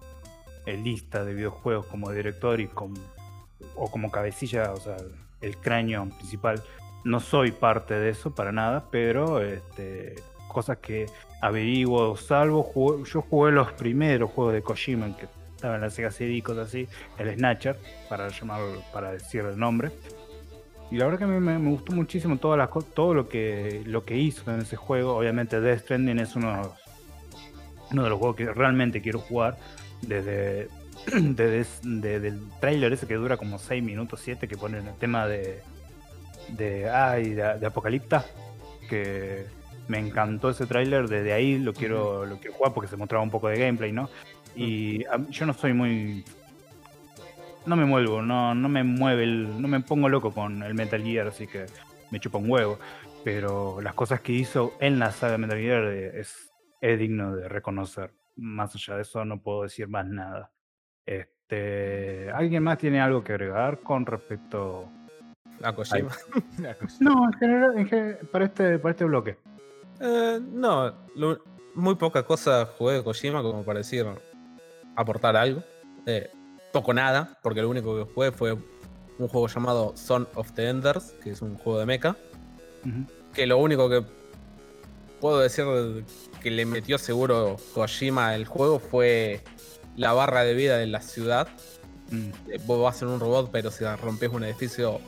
eh, 0.67 0.77
lista 0.77 1.25
de 1.25 1.35
videojuegos 1.35 1.87
como 1.87 2.11
director 2.11 2.61
y 2.61 2.69
con, 2.69 2.95
o 3.77 3.91
como 3.91 4.11
cabecilla, 4.11 4.73
o 4.73 4.77
sea, 4.77 4.97
el 5.41 5.57
cráneo 5.57 6.09
principal. 6.09 6.63
No 7.05 7.19
soy 7.19 7.51
parte 7.51 7.95
de 7.95 8.11
eso 8.11 8.35
para 8.35 8.53
nada, 8.53 8.89
pero 8.91 9.43
este, 9.43 10.15
cosas 10.49 10.79
que 10.79 11.07
averiguo, 11.43 12.17
salvo, 12.17 12.63
jugué- 12.63 13.05
yo 13.05 13.21
jugué 13.21 13.53
los 13.53 13.73
primeros 13.73 14.31
juegos 14.31 14.55
de 14.55 14.63
Kojima 14.63 15.15
que 15.17 15.27
estaban 15.57 15.77
en 15.77 15.83
la 15.83 15.91
Sega 15.91 16.11
CD 16.11 16.35
y 16.35 16.43
cosas 16.43 16.69
así, 16.69 16.89
el 17.19 17.35
Snatcher, 17.35 17.79
para 18.09 18.29
llamarlo, 18.29 18.81
para 18.93 19.13
decir 19.13 19.45
el 19.45 19.59
nombre. 19.59 19.91
Y 20.91 20.97
la 20.97 21.07
verdad 21.07 21.19
que 21.19 21.25
a 21.25 21.29
mí 21.29 21.41
me, 21.41 21.71
gustó 21.71 21.93
muchísimo 21.93 22.39
todo 22.39 23.15
lo 23.15 23.29
que, 23.29 23.83
lo 23.87 24.05
que 24.05 24.17
hizo 24.17 24.51
en 24.53 24.61
ese 24.61 24.77
juego. 24.77 25.17
Obviamente 25.17 25.61
Death 25.61 25.81
Stranding 25.81 26.19
es 26.21 26.37
uno, 26.37 26.75
uno 27.91 28.03
de 28.05 28.11
los 28.11 28.19
juegos 28.19 28.37
que 28.37 28.53
realmente 28.53 29.01
quiero 29.01 29.19
jugar 29.19 29.59
desde, 30.03 30.69
desde, 31.13 31.67
desde 31.83 32.29
el 32.29 32.41
trailer 32.61 32.93
ese 32.93 33.07
que 33.07 33.15
dura 33.15 33.37
como 33.37 33.59
6 33.59 33.83
minutos, 33.83 34.21
7, 34.23 34.47
que 34.47 34.57
ponen 34.57 34.87
el 34.87 34.95
tema 34.95 35.27
de, 35.27 35.61
de, 36.51 36.89
ay, 36.89 37.31
de, 37.31 37.59
de 37.59 37.67
Apocalipta, 37.67 38.27
que 38.89 39.47
me 39.89 39.99
encantó 39.99 40.51
ese 40.51 40.67
tráiler, 40.67 41.09
desde 41.09 41.33
ahí 41.33 41.59
lo 41.59 41.73
quiero, 41.73 42.25
lo 42.27 42.37
quiero 42.39 42.57
jugar 42.57 42.73
porque 42.73 42.89
se 42.89 42.97
mostraba 42.97 43.23
un 43.25 43.31
poco 43.31 43.49
de 43.49 43.59
gameplay, 43.59 43.93
¿no? 43.93 44.09
Y 44.55 45.05
a- 45.07 45.19
yo 45.31 45.47
no 45.47 45.53
soy 45.55 45.73
muy... 45.73 46.25
No 47.65 47.77
me 47.77 47.85
muevo, 47.85 48.23
no, 48.23 48.55
no 48.55 48.69
me 48.69 48.83
mueve, 48.83 49.23
el, 49.25 49.61
no 49.63 49.69
me 49.69 49.81
pongo 49.81 50.09
loco 50.09 50.33
con 50.33 50.63
el 50.63 50.75
Metal 50.75 51.01
Gear, 51.03 51.29
así 51.29 51.47
que 51.47 51.67
me 52.11 52.19
chupa 52.19 52.39
un 52.39 52.51
huevo. 52.51 52.79
Pero 53.25 53.81
las 53.81 53.95
cosas 53.95 54.21
que 54.21 54.33
hizo 54.33 54.73
en 54.81 54.99
la 54.99 55.13
saga 55.13 55.39
Metal 55.39 55.59
Gear 55.59 55.85
eh, 55.85 56.21
es, 56.21 56.51
es 56.81 56.99
digno 56.99 57.37
de 57.37 57.49
reconocer. 57.49 58.13
Más 58.37 58.75
allá 58.75 58.97
de 58.97 59.03
eso 59.03 59.25
no 59.25 59.41
puedo 59.41 59.63
decir 59.63 59.87
más 59.87 60.07
nada. 60.07 60.51
Este, 61.07 62.31
¿Alguien 62.33 62.65
más 62.65 62.79
tiene 62.79 63.01
algo 63.01 63.23
que 63.23 63.33
agregar 63.33 63.79
con 63.79 64.07
respecto 64.07 64.89
A 65.63 65.73
Kojima. 65.75 66.11
No, 66.99 67.27
en 67.27 67.33
general, 67.39 67.79
en 67.79 67.87
gen- 67.89 68.19
para, 68.33 68.47
este, 68.47 68.79
para 68.81 68.91
este 68.91 69.05
bloque. 69.05 69.37
Eh, 70.01 70.41
no, 70.43 70.95
lo- 71.15 71.39
muy 71.75 71.95
poca 71.95 72.23
cosa 72.25 72.67
jugué 72.79 72.95
de 72.95 73.05
Kojima 73.05 73.43
como 73.43 73.65
para 73.65 73.79
decir 73.79 74.07
aportar 74.97 75.37
algo. 75.37 75.63
Eh, 76.07 76.31
poco 76.73 76.93
nada, 76.93 77.39
porque 77.43 77.63
lo 77.63 77.69
único 77.71 77.97
que 77.97 78.13
jugué 78.13 78.33
fue 78.33 78.53
un 78.53 79.29
juego 79.29 79.47
llamado 79.49 79.93
Son 79.97 80.29
of 80.35 80.53
the 80.53 80.69
Enders, 80.69 81.15
que 81.23 81.31
es 81.31 81.43
un 81.43 81.57
juego 81.57 81.79
de 81.79 81.87
mecha. 81.87 82.17
Que 83.33 83.47
lo 83.47 83.59
único 83.59 83.89
que 83.89 84.03
puedo 85.21 85.39
decir 85.39 85.65
que 86.43 86.51
le 86.51 86.67
metió 86.67 86.99
seguro 86.99 87.57
Kojima 87.75 88.31
al 88.31 88.47
juego 88.47 88.81
fue 88.81 89.41
la 89.97 90.13
barra 90.13 90.43
de 90.43 90.55
vida 90.55 90.77
de 90.79 90.87
la 90.89 91.01
ciudad. 91.01 91.47
Mm. 92.11 92.29
Eh, 92.51 92.61
Vos 92.67 92.83
vas 92.83 93.01
en 93.03 93.09
un 93.09 93.21
robot, 93.21 93.51
pero 93.53 93.71
si 93.71 93.85
rompes 93.85 94.31
un 94.31 94.43
edificio, 94.45 95.01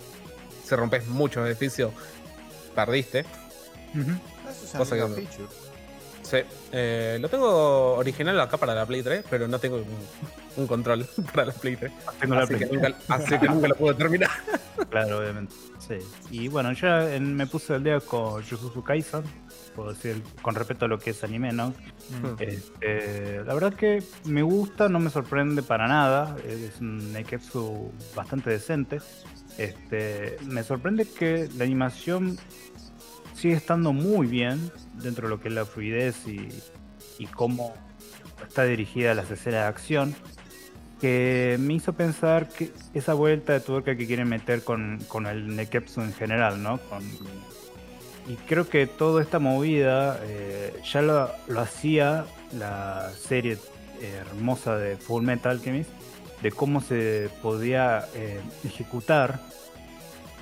si 0.65 0.75
rompes 0.77 1.07
muchos 1.09 1.47
edificios, 1.47 1.91
perdiste. 2.75 3.25
Es 4.75 4.79
Cosa 4.91 4.97
que- 4.97 5.23
feature. 5.27 5.49
Sí. 6.23 6.39
Eh, 6.73 7.19
lo 7.21 7.29
tengo 7.29 7.97
original 7.97 8.41
acá 8.41 8.57
para 8.57 8.75
la 8.75 8.87
Play 8.87 9.03
3, 9.03 9.25
pero 9.29 9.47
no 9.47 9.59
tengo 9.59 9.77
un, 9.77 9.85
un 10.57 10.67
control 10.67 11.07
para 11.35 11.49
la 11.49 11.53
Play 11.53 11.77
3. 11.77 11.93
Tengo 12.19 12.35
la 12.35 12.43
Así 12.45 12.55
que, 12.55 12.67
nunca, 12.67 12.95
así 13.09 13.39
que 13.39 13.47
nunca 13.47 13.69
lo 13.69 13.75
pude 13.77 13.95
terminar. 13.95 14.31
Claro, 14.91 15.19
obviamente. 15.19 15.55
Sí. 15.79 15.95
Y 16.31 16.49
bueno, 16.49 16.71
en- 16.83 17.35
me 17.37 17.47
puse 17.47 17.75
al 17.75 17.85
día 17.85 18.01
con 18.01 18.43
Jujutsu 18.45 18.83
Kaisen, 18.83 19.23
puedo 19.75 19.93
decir, 19.93 20.21
con 20.43 20.55
respecto 20.55 20.85
a 20.85 20.89
lo 20.89 20.99
que 20.99 21.11
es 21.11 21.23
anime, 21.25 21.53
¿no? 21.53 21.69
Mm. 21.71 22.41
Este, 22.41 23.43
la 23.45 23.55
verdad 23.55 23.75
que 23.75 24.03
me 24.25 24.43
gusta, 24.43 24.89
no 24.89 24.99
me 25.01 25.11
sorprende 25.11 25.63
para 25.63 25.87
nada. 25.89 26.37
Es 26.47 26.81
un 26.81 27.13
Neketsu 27.13 27.93
bastante 28.15 28.51
decente. 28.51 29.01
Este, 29.59 30.37
me 30.45 30.63
sorprende 30.65 31.07
que 31.09 31.49
la 31.57 31.65
animación 31.65 32.37
sigue 33.35 33.55
estando 33.55 33.93
muy 33.93 34.27
bien 34.27 34.71
dentro 34.95 35.29
de 35.29 35.35
lo 35.35 35.41
que 35.41 35.49
es 35.49 35.55
la 35.55 35.65
fluidez 35.65 36.27
y, 36.27 36.49
cómo 37.35 37.75
está 38.47 38.65
dirigida 38.65 39.15
las 39.15 39.31
escenas 39.31 39.63
de 39.63 39.67
acción. 39.67 40.15
Que 41.01 41.57
me 41.59 41.75
hizo 41.75 41.93
pensar 41.93 42.49
que 42.49 42.71
esa 42.95 43.15
vuelta 43.15 43.53
de 43.53 43.61
tuerca 43.61 43.97
que 43.97 44.07
quieren 44.07 44.29
meter 44.29 44.63
con, 44.63 44.99
con 45.09 45.27
el 45.27 45.55
Neketsu 45.55 46.01
en 46.01 46.13
general, 46.13 46.63
¿no? 46.63 46.81
Y 48.27 48.37
creo 48.47 48.69
que 48.69 48.87
toda 48.87 49.23
esta 49.23 49.39
movida 49.39 50.19
eh, 50.25 50.73
ya 50.91 51.03
lo, 51.03 51.31
lo 51.47 51.61
hacía 51.61 52.25
la 52.57 53.11
serie 53.11 53.59
eh, 54.01 54.23
hermosa 54.27 54.77
de 54.77 54.97
Full 54.97 55.25
Metal 55.25 55.53
Alchemist, 55.53 55.91
de 56.43 56.51
cómo 56.51 56.81
se 56.81 57.29
podía 57.43 58.07
eh, 58.15 58.41
ejecutar 58.65 59.41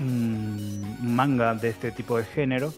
un 0.00 0.96
manga 1.02 1.54
de 1.54 1.70
este 1.70 1.92
tipo 1.92 2.16
de 2.18 2.24
género 2.24 2.72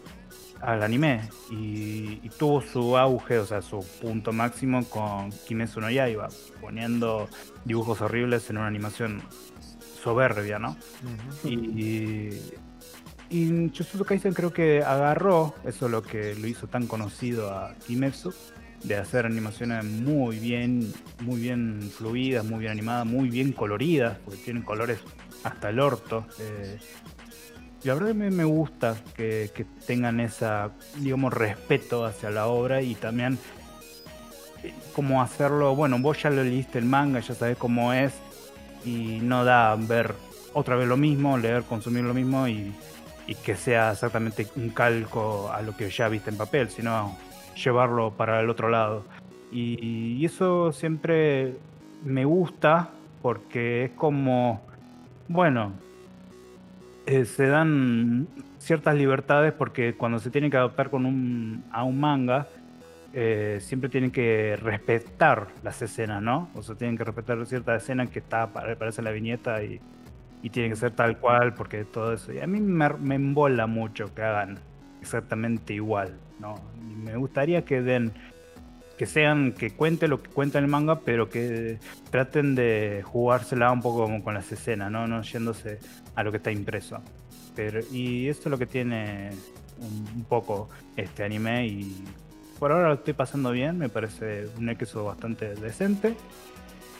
al 0.61 0.83
anime. 0.83 1.21
Y, 1.51 2.19
y 2.23 2.31
tuvo 2.37 2.61
su 2.61 2.97
auge, 2.97 3.37
o 3.39 3.45
sea, 3.45 3.61
su 3.61 3.85
punto 4.01 4.31
máximo 4.31 4.83
con 4.85 5.31
Kimetsu 5.31 5.81
no 5.81 5.89
Yaiba, 5.89 6.29
poniendo 6.61 7.29
dibujos 7.63 8.01
horribles 8.01 8.49
en 8.49 8.57
una 8.57 8.67
animación 8.67 9.21
soberbia, 10.03 10.59
¿no? 10.59 10.77
Y, 11.43 12.29
y 13.29 13.71
Jujutsu 13.75 14.05
Kaisen 14.05 14.33
creo 14.33 14.53
que 14.53 14.83
agarró 14.83 15.55
eso 15.65 15.89
lo 15.89 16.03
que 16.03 16.35
lo 16.35 16.47
hizo 16.47 16.67
tan 16.67 16.85
conocido 16.85 17.51
a 17.51 17.73
Kimetsu 17.87 18.33
de 18.83 18.95
hacer 18.97 19.25
animaciones 19.25 19.83
muy 19.83 20.37
bien, 20.37 20.93
muy 21.21 21.41
bien 21.41 21.81
fluidas, 21.91 22.45
muy 22.45 22.59
bien 22.59 22.71
animadas, 22.71 23.07
muy 23.07 23.29
bien 23.29 23.51
coloridas, 23.51 24.19
porque 24.23 24.39
tienen 24.43 24.61
colores 24.61 24.99
hasta 25.45 25.69
el 25.69 25.79
orto. 25.79 26.25
eh. 26.39 26.77
y 27.83 27.87
la 27.87 27.93
verdad 27.93 28.15
me, 28.15 28.43
gusta 28.43 28.95
que, 29.15 29.65
tengan 29.85 30.19
esa, 30.19 30.71
digamos, 30.97 31.33
respeto 31.33 32.03
hacia 32.03 32.31
la 32.31 32.47
obra 32.47 32.81
y 32.81 32.95
también 32.95 33.37
eh, 34.63 34.73
cómo 34.93 35.21
hacerlo, 35.21 35.75
bueno, 35.75 35.99
vos 35.99 36.21
ya 36.21 36.31
lo 36.31 36.43
leíste 36.43 36.79
el 36.79 36.85
manga, 36.85 37.19
ya 37.19 37.35
sabés 37.35 37.57
cómo 37.57 37.93
es 37.93 38.13
y 38.83 39.19
no 39.21 39.45
da 39.45 39.75
ver 39.75 40.15
otra 40.53 40.75
vez 40.75 40.87
lo 40.87 40.97
mismo, 40.97 41.37
leer, 41.37 41.63
consumir 41.63 42.03
lo 42.03 42.13
mismo 42.13 42.47
y, 42.47 42.73
y 43.27 43.35
que 43.35 43.55
sea 43.55 43.91
exactamente 43.91 44.47
un 44.55 44.69
calco 44.69 45.51
a 45.51 45.61
lo 45.61 45.77
que 45.77 45.89
ya 45.89 46.07
viste 46.07 46.31
en 46.31 46.37
papel, 46.37 46.69
sino 46.69 47.15
llevarlo 47.55 48.11
para 48.11 48.39
el 48.41 48.49
otro 48.49 48.69
lado. 48.69 49.05
Y, 49.51 50.17
y 50.17 50.25
eso 50.25 50.71
siempre 50.71 51.55
me 52.03 52.25
gusta 52.25 52.89
porque 53.21 53.85
es 53.85 53.91
como, 53.91 54.61
bueno, 55.27 55.73
eh, 57.05 57.25
se 57.25 57.47
dan 57.47 58.27
ciertas 58.57 58.95
libertades 58.95 59.53
porque 59.53 59.95
cuando 59.95 60.19
se 60.19 60.29
tiene 60.29 60.49
que 60.49 60.57
adaptar 60.57 60.89
con 60.89 61.05
un, 61.05 61.63
a 61.71 61.83
un 61.83 61.99
manga, 61.99 62.47
eh, 63.13 63.59
siempre 63.61 63.89
tienen 63.89 64.11
que 64.11 64.57
respetar 64.61 65.47
las 65.63 65.81
escenas, 65.81 66.21
¿no? 66.21 66.49
O 66.55 66.63
sea, 66.63 66.75
tienen 66.75 66.97
que 66.97 67.03
respetar 67.03 67.45
cierta 67.45 67.75
escena 67.75 68.07
que 68.07 68.19
está 68.19 68.43
aparece 68.43 69.01
en 69.01 69.05
la 69.05 69.11
viñeta 69.11 69.63
y, 69.63 69.79
y 70.45 70.49
tiene 70.51 70.69
que 70.69 70.75
ser 70.75 70.91
tal 70.91 71.17
cual 71.17 71.55
porque 71.55 71.85
todo 71.85 72.13
eso. 72.13 72.31
Y 72.31 72.39
a 72.39 72.45
mí 72.45 72.59
me, 72.59 73.15
embola 73.15 73.65
mucho 73.65 74.13
que 74.13 74.21
hagan 74.21 74.59
exactamente 75.01 75.73
igual, 75.73 76.19
¿no? 76.39 76.53
Me 77.03 77.15
gustaría 77.15 77.65
que 77.65 77.81
den, 77.81 78.13
que 78.97 79.05
sean, 79.05 79.51
que 79.53 79.71
cuente 79.71 80.07
lo 80.07 80.21
que 80.23 80.29
cuenta 80.29 80.57
el 80.59 80.67
manga, 80.67 80.99
pero 81.01 81.29
que 81.29 81.79
traten 82.11 82.55
de 82.55 83.01
jugársela 83.05 83.71
un 83.71 83.81
poco 83.81 84.03
como 84.03 84.23
con 84.23 84.33
las 84.33 84.51
escenas, 84.51 84.89
¿no? 84.91 85.07
No 85.07 85.21
yéndose 85.21 85.79
a 86.15 86.23
lo 86.23 86.31
que 86.31 86.37
está 86.37 86.51
impreso. 86.51 86.99
Pero, 87.55 87.79
y 87.91 88.27
esto 88.29 88.43
es 88.49 88.51
lo 88.51 88.57
que 88.57 88.65
tiene 88.65 89.31
un, 89.79 90.07
un 90.15 90.23
poco 90.25 90.69
este 90.95 91.23
anime 91.23 91.67
y 91.67 92.03
por 92.59 92.71
ahora 92.71 92.87
lo 92.89 92.93
estoy 92.95 93.13
pasando 93.13 93.51
bien, 93.51 93.77
me 93.77 93.89
parece 93.89 94.47
un 94.57 94.69
Exo 94.69 95.03
bastante 95.05 95.55
decente 95.55 96.15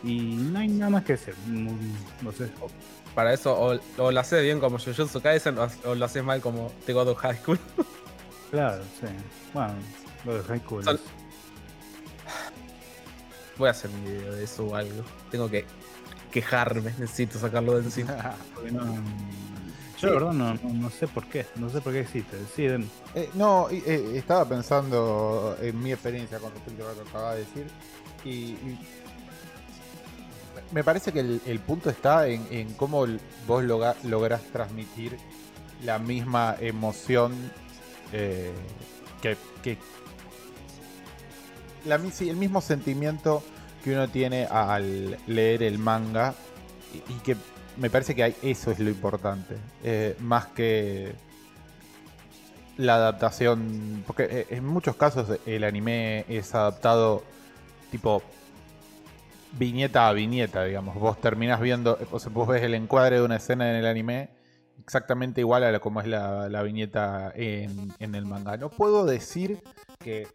y 0.03 0.19
no 0.35 0.59
hay 0.59 0.67
nada 0.67 0.89
más 0.91 1.03
que 1.05 1.13
decir. 1.13 1.33
Mm, 1.47 1.67
No 2.23 2.31
sé, 2.33 2.49
Para 3.13 3.33
eso, 3.33 3.53
o, 3.57 3.79
o 4.03 4.11
lo 4.11 4.19
haces 4.19 4.43
bien 4.43 4.59
como 4.59 4.77
Jujutsu 4.77 5.21
Kaisen, 5.21 5.57
o, 5.57 5.67
o 5.85 5.95
lo 5.95 6.05
haces 6.05 6.23
mal 6.23 6.41
como 6.41 6.71
The 6.85 6.91
God 6.93 7.07
of 7.09 7.17
High 7.19 7.37
School. 7.37 7.59
claro, 8.51 8.83
sí. 8.99 9.07
Bueno, 9.53 9.73
lo 10.25 10.35
de 10.35 10.43
High 10.43 10.59
School 10.59 10.83
Son- 10.83 10.95
es- 10.95 11.01
Voy 13.57 13.67
a 13.67 13.71
hacer 13.71 13.89
un 13.91 14.03
video 14.03 14.33
de 14.33 14.43
eso 14.43 14.65
o 14.65 14.75
algo. 14.75 15.03
Tengo 15.31 15.49
que 15.49 15.65
quejarme, 16.31 16.91
necesito 16.97 17.39
sacarlo 17.39 17.73
de 17.77 17.83
encima. 17.85 18.35
no- 18.71 18.95
Yo 19.99 20.07
la 20.09 20.13
verdad 20.13 20.33
no, 20.33 20.53
no, 20.55 20.59
no 20.73 20.89
sé 20.89 21.07
por 21.07 21.25
qué, 21.27 21.45
no 21.55 21.69
sé 21.69 21.79
por 21.81 21.93
qué 21.93 22.01
existe. 22.01 22.37
Sí, 22.55 22.67
den- 22.67 22.89
Eh, 23.13 23.29
no, 23.33 23.69
eh, 23.69 24.11
estaba 24.15 24.43
pensando 24.47 25.57
en 25.61 25.81
mi 25.81 25.93
experiencia 25.93 26.37
con 26.39 26.51
respecto 26.53 26.85
a 26.85 26.89
lo 26.93 27.03
que 27.03 27.09
acababa 27.09 27.33
de 27.35 27.39
decir. 27.39 27.67
Y, 28.25 28.29
y 28.29 28.79
me 30.71 30.83
parece 30.83 31.13
que 31.13 31.21
el, 31.21 31.41
el 31.45 31.59
punto 31.59 31.89
está 31.89 32.27
en, 32.27 32.45
en 32.51 32.73
cómo 32.73 33.05
vos 33.47 33.63
loga- 33.63 33.95
lográs 34.03 34.41
transmitir 34.51 35.17
la 35.83 35.99
misma 35.99 36.55
emoción 36.59 37.33
eh, 38.11 38.51
que, 39.21 39.37
que- 39.63 39.77
el 41.85 42.35
mismo 42.37 42.61
sentimiento 42.61 43.43
que 43.83 43.93
uno 43.93 44.07
tiene 44.07 44.45
al 44.45 45.17
leer 45.27 45.63
el 45.63 45.77
manga 45.77 46.33
y, 47.09 47.13
que 47.19 47.35
me 47.77 47.89
parece 47.89 48.15
que 48.15 48.23
hay- 48.23 48.35
eso 48.41 48.71
es 48.71 48.79
lo 48.79 48.89
importante 48.89 49.55
eh, 49.83 50.15
más 50.19 50.47
que 50.47 51.13
la 52.77 52.95
adaptación 52.95 54.03
porque 54.07 54.23
eh, 54.29 54.47
en 54.49 54.65
muchos 54.65 54.95
casos 54.95 55.39
el 55.45 55.63
anime 55.63 56.25
es 56.27 56.53
adaptado 56.55 57.23
tipo 57.91 58.21
viñeta 59.57 60.07
a 60.09 60.13
viñeta, 60.13 60.63
digamos. 60.65 60.95
Vos 60.95 61.19
terminás 61.21 61.61
viendo, 61.61 61.97
o 62.11 62.19
sea, 62.19 62.31
vos 62.31 62.47
ves 62.47 62.63
el 62.63 62.73
encuadre 62.73 63.17
de 63.17 63.21
una 63.23 63.37
escena 63.37 63.69
en 63.69 63.77
el 63.77 63.85
anime 63.85 64.29
exactamente 64.81 65.41
igual 65.41 65.63
a 65.63 65.79
como 65.79 66.01
es 66.01 66.07
la, 66.07 66.49
la 66.49 66.61
viñeta 66.63 67.31
en, 67.35 67.93
en 67.99 68.15
el 68.15 68.25
manga. 68.25 68.57
No 68.57 68.69
puedo 68.69 69.05
decir 69.05 69.61
que 69.99 70.27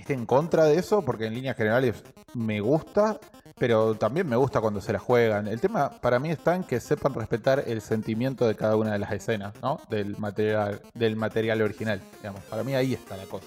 esté 0.00 0.14
en 0.14 0.26
contra 0.26 0.64
de 0.64 0.78
eso, 0.78 1.02
porque 1.04 1.26
en 1.26 1.34
líneas 1.34 1.56
generales 1.56 2.02
me 2.34 2.60
gusta, 2.60 3.18
pero 3.58 3.94
también 3.94 4.28
me 4.28 4.36
gusta 4.36 4.60
cuando 4.60 4.80
se 4.80 4.92
la 4.92 4.98
juegan. 4.98 5.48
El 5.48 5.60
tema 5.60 5.90
para 6.00 6.18
mí 6.18 6.30
está 6.30 6.54
en 6.54 6.64
que 6.64 6.80
sepan 6.80 7.14
respetar 7.14 7.64
el 7.66 7.80
sentimiento 7.82 8.46
de 8.46 8.54
cada 8.54 8.76
una 8.76 8.92
de 8.92 8.98
las 8.98 9.12
escenas, 9.12 9.54
¿no? 9.62 9.80
Del 9.90 10.16
material, 10.18 10.80
del 10.94 11.16
material 11.16 11.62
original, 11.62 12.00
digamos. 12.18 12.42
Para 12.44 12.62
mí 12.64 12.74
ahí 12.74 12.94
está 12.94 13.16
la 13.16 13.24
cosa. 13.24 13.46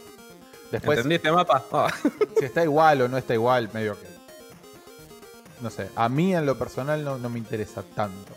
Después, 0.71 0.97
¿Entendiste, 0.99 1.31
mapa? 1.31 1.63
Ah. 1.73 1.87
si 2.39 2.45
está 2.45 2.63
igual 2.63 3.01
o 3.01 3.07
no 3.09 3.17
está 3.17 3.33
igual, 3.33 3.69
medio 3.73 3.97
que. 3.99 4.07
No 5.61 5.69
sé, 5.69 5.89
a 5.95 6.09
mí 6.09 6.33
en 6.35 6.45
lo 6.45 6.57
personal 6.57 7.03
no, 7.03 7.17
no 7.17 7.29
me 7.29 7.37
interesa 7.39 7.83
tanto. 7.95 8.33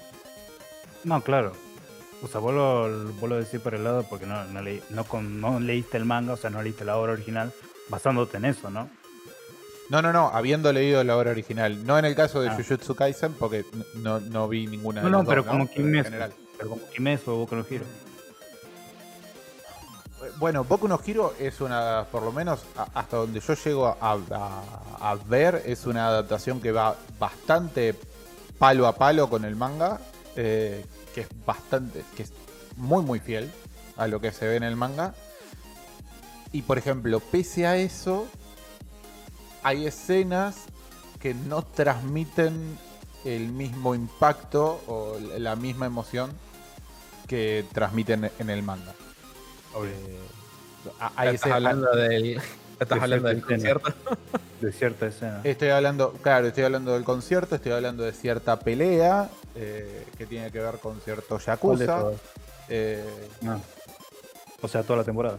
No, 1.05 1.21
claro. 1.23 1.53
O 2.23 2.29
sea, 2.29 2.41
vos 2.41 2.53
lo, 2.55 3.13
vos 3.15 3.29
lo 3.29 3.37
decís 3.37 3.61
por 3.61 3.75
el 3.75 3.85
lado 3.85 4.05
porque 4.09 4.27
no, 4.27 4.45
no, 4.45 4.61
leí- 4.63 4.83
no, 4.91 5.05
con- 5.05 5.41
no 5.41 5.59
leíste 5.61 5.97
el 5.97 6.05
manga, 6.05 6.33
o 6.35 6.37
sea, 6.37 6.51
no 6.51 6.63
leíste 6.63 6.85
la 6.85 6.97
obra 6.97 7.13
original, 7.13 7.53
basándote 7.89 8.37
en 8.39 8.45
eso, 8.47 8.71
¿no? 8.71 8.89
No, 9.91 10.01
no, 10.01 10.13
no, 10.13 10.29
habiendo 10.33 10.73
leído 10.73 11.05
la 11.05 11.17
obra 11.17 11.31
original. 11.33 11.85
No 11.87 11.99
en 11.99 12.05
el 12.07 12.15
caso 12.15 12.41
de 12.41 12.49
Ah. 12.49 12.57
Jujutsu 12.57 12.95
Kaisen, 12.95 13.35
porque 13.35 13.65
no, 13.97 14.19
no 14.21 14.49
vi 14.49 14.67
ninguna 14.67 15.01
de 15.03 15.05
No, 15.05 15.11
no, 15.11 15.19
las 15.19 15.27
dos, 15.27 15.33
pero 15.35 15.47
como 15.47 15.63
en 15.65 15.69
Kimetsu. 15.69 16.05
general. 16.11 16.33
Pero 16.57 16.71
como 16.71 16.89
Kimetsu 16.89 17.31
o 17.33 17.37
Boku 17.37 17.55
no 17.57 17.67
Hero. 17.69 17.85
Bueno, 20.39 20.65
Boku 20.65 20.89
no 20.89 20.99
Hero 21.05 21.35
es 21.39 21.61
una, 21.61 22.07
por 22.11 22.23
lo 22.23 22.33
menos 22.33 22.61
hasta 22.95 23.19
donde 23.19 23.41
yo 23.41 23.55
llego 23.55 23.87
a, 23.87 23.97
a- 24.31 25.11
a 25.11 25.15
ver, 25.27 25.63
es 25.67 25.85
una 25.85 26.07
adaptación 26.09 26.61
que 26.63 26.73
va 26.73 26.97
bastante 27.19 27.95
palo 28.59 28.87
a 28.87 28.95
palo 28.95 29.29
con 29.29 29.45
el 29.45 29.55
manga, 29.55 30.01
eh, 30.35 30.85
que 31.15 31.23
es 31.23 31.29
bastante, 31.45 32.03
que 32.17 32.23
es 32.23 32.33
muy 32.77 33.03
muy 33.03 33.21
fiel 33.21 33.51
a 33.99 34.07
lo 34.07 34.19
que 34.21 34.33
se 34.33 34.49
ve 34.49 34.57
en 34.57 34.63
el 34.63 34.77
manga. 34.77 35.15
Y 36.55 36.63
por 36.63 36.79
ejemplo, 36.79 37.19
pese 37.19 37.67
a 37.67 37.77
eso, 37.77 38.29
hay 39.65 39.87
escenas 39.87 40.55
que 41.21 41.35
no 41.35 41.63
transmiten 41.63 42.79
el 43.25 43.49
mismo 43.49 43.95
impacto 43.97 44.81
o 44.87 45.19
la 45.37 45.57
misma 45.57 45.87
emoción 45.87 46.31
que 47.27 47.65
transmiten 47.73 48.31
en 48.39 48.51
el 48.51 48.63
manga. 48.63 48.93
Eh, 49.85 50.19
hay 51.17 51.35
Estás 51.35 51.51
escenas- 51.51 51.57
hablando 51.57 51.91
del, 51.97 52.41
estás 52.79 52.89
De 52.99 53.03
hablando 53.05 53.29
del 53.29 53.43
concierto. 53.43 53.93
De 54.61 54.73
cierta 54.73 55.07
escena. 55.09 55.41
Estoy 55.43 55.71
hablando, 55.71 56.13
claro, 56.23 56.47
estoy 56.47 56.63
hablando 56.65 56.93
del 56.95 57.03
concierto, 57.05 57.57
estoy 57.57 57.73
hablando 57.73 58.05
de 58.05 58.13
cierta 58.13 58.61
pelea 58.61 59.29
eh, 59.57 60.07
que 60.17 60.25
tiene 60.25 60.51
que 60.53 60.61
ver 60.61 60.79
con 60.79 61.01
cierto 61.01 61.39
¿Cuál 61.59 61.79
de 61.81 61.87
Yakuza. 61.87 62.17
eh, 62.69 63.29
Ah. 63.47 63.59
O 64.63 64.69
sea, 64.69 64.83
toda 64.85 64.99
la 65.01 65.05
temporada. 65.05 65.39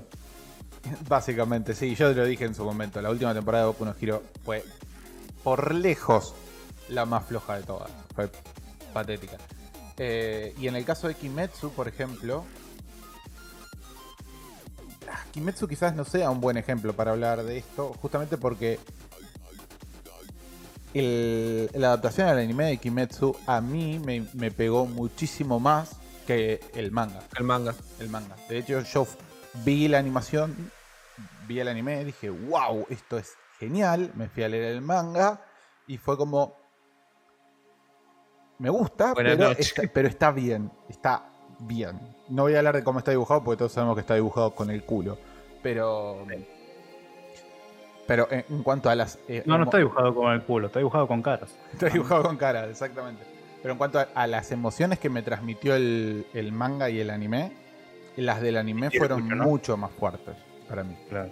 básicamente, 1.08 1.74
sí, 1.74 1.96
yo 1.96 2.10
te 2.10 2.16
lo 2.16 2.26
dije 2.26 2.46
en 2.46 2.56
su 2.56 2.64
momento. 2.64 3.02
La 3.02 3.10
última 3.10 3.34
temporada 3.34 3.64
de 3.66 3.68
Boku 3.72 3.86
no 3.86 3.96
Hero 4.00 4.24
fue 4.44 4.64
por 5.44 5.74
lejos 5.74 6.34
la 6.90 7.06
más 7.06 7.26
floja 7.26 7.58
de 7.58 7.64
todas. 7.64 7.90
Fue 8.16 8.30
patética. 8.94 9.38
Eh, 9.98 10.54
y 10.60 10.68
en 10.68 10.76
el 10.76 10.86
caso 10.86 11.08
de 11.08 11.16
Kimetsu, 11.16 11.72
por 11.72 11.88
ejemplo. 11.88 12.44
ah, 15.12 15.24
Kimetsu 15.32 15.68
quizás 15.68 15.96
no 15.96 16.04
sea 16.06 16.30
un 16.30 16.42
buen 16.42 16.58
ejemplo 16.58 16.94
para 16.94 17.12
hablar 17.12 17.44
de 17.44 17.58
esto, 17.58 17.94
justamente 18.02 18.38
porque 18.38 18.80
el- 20.94 21.70
la 21.74 21.88
adaptación 21.88 22.28
al 22.28 22.38
anime 22.40 22.66
de 22.66 22.78
Kimetsu 22.78 23.36
a 23.48 23.60
mí 23.62 24.00
me, 24.00 24.26
me 24.34 24.52
pegó 24.52 24.86
muchísimo 24.86 25.60
más 25.60 25.92
que 26.26 26.60
el 26.74 26.92
manga 26.92 27.22
El 27.38 27.44
manga. 27.44 27.76
el 28.00 28.10
manga. 28.10 28.36
De 28.50 28.58
hecho, 28.60 28.82
yo 28.82 29.06
vi 29.64 29.88
la 29.88 30.00
animación, 30.00 30.72
vi 31.48 31.60
el 31.60 31.68
anime, 31.68 32.04
dije, 32.04 32.30
wow, 32.30 32.86
esto 32.90 33.18
es 33.18 33.34
genial. 33.60 34.12
Me 34.16 34.28
fui 34.30 34.44
a 34.44 34.50
leer 34.50 34.66
el 34.66 34.82
manga 34.82 35.42
y 35.88 35.98
fue 35.98 36.18
como. 36.18 36.56
Me 38.58 38.70
gusta, 38.70 39.14
pero 39.14 39.52
está, 39.52 39.84
pero 39.94 40.08
está 40.08 40.32
bien. 40.32 40.72
Está 40.90 41.30
bien. 41.60 42.00
No 42.30 42.44
voy 42.44 42.56
a 42.56 42.60
hablar 42.60 42.76
de 42.76 42.84
cómo 42.84 43.00
está 43.00 43.12
dibujado 43.12 43.44
porque 43.44 43.58
todos 43.58 43.74
sabemos 43.74 43.96
que 43.96 44.02
está 44.02 44.16
dibujado 44.16 44.56
con 44.56 44.70
el 44.70 44.84
culo. 44.84 45.18
Pero. 45.62 46.26
Pero 48.08 48.28
en, 48.32 48.46
en 48.50 48.64
cuanto 48.64 48.90
a 48.90 48.96
las. 48.96 49.20
eh, 49.28 49.44
No, 49.46 49.58
no 49.58 49.66
está 49.66 49.78
dibujado 49.78 50.14
con 50.14 50.32
el 50.32 50.44
culo, 50.44 50.68
está 50.68 50.80
dibujado 50.80 51.08
con 51.08 51.22
caras. 51.22 51.56
Está 51.74 51.88
dibujado 51.90 52.24
con 52.24 52.38
cara, 52.38 52.70
exactamente. 52.70 53.24
Pero 53.62 53.72
en 53.74 53.78
cuanto 53.80 54.00
a, 54.00 54.08
a 54.14 54.28
las 54.28 54.52
emociones 54.52 55.00
que 55.00 55.10
me 55.10 55.24
transmitió 55.24 55.76
el, 55.76 56.28
el 56.34 56.52
manga 56.52 56.90
y 56.90 57.00
el 57.00 57.10
anime, 57.10 57.52
las 58.22 58.42
del 58.42 58.58
anime 58.58 58.90
fueron 58.92 59.28
mucho 59.40 59.78
más 59.78 59.92
fuertes 59.92 60.36
para 60.70 60.84
mí. 60.84 60.96
Claro. 61.10 61.30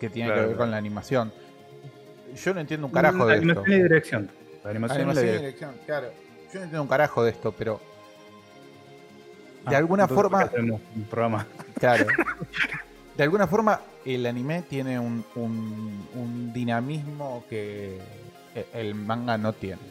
Que 0.00 0.10
tiene 0.10 0.28
Claro, 0.28 0.40
que 0.42 0.46
ver 0.48 0.56
claro. 0.56 0.58
con 0.58 0.70
la 0.70 0.76
animación. 0.76 1.32
Yo 2.42 2.54
no 2.54 2.60
entiendo 2.60 2.86
un 2.86 2.92
carajo 2.92 3.18
la 3.26 3.36
de 3.38 3.46
esto. 3.46 3.62
y 3.66 3.74
dirección. 3.82 4.30
La 4.64 4.70
animación, 4.70 4.98
la 4.98 5.04
Animación 5.12 5.34
y 5.34 5.38
dirección. 5.38 5.74
claro. 5.86 6.06
Yo 6.08 6.58
no 6.58 6.64
entiendo 6.64 6.82
un 6.82 6.88
carajo 6.88 7.24
de 7.24 7.30
esto, 7.30 7.52
pero. 7.52 7.80
De 9.68 9.74
Ah, 9.76 9.78
alguna 9.78 10.08
forma. 10.08 10.40
¿por 10.40 10.50
qué 10.50 10.56
hacemos 10.56 10.80
un 10.96 11.02
programa. 11.04 11.46
Claro. 11.78 12.06
De 13.16 13.22
alguna 13.24 13.46
forma, 13.46 13.78
el 14.06 14.24
anime 14.24 14.62
tiene 14.62 14.98
un, 14.98 15.22
un- 15.34 16.08
un 16.14 16.52
dinamismo 16.52 17.44
que 17.48 17.98
e- 18.54 18.66
el 18.72 18.94
manga 18.94 19.36
no 19.36 19.52
tiene. 19.52 19.82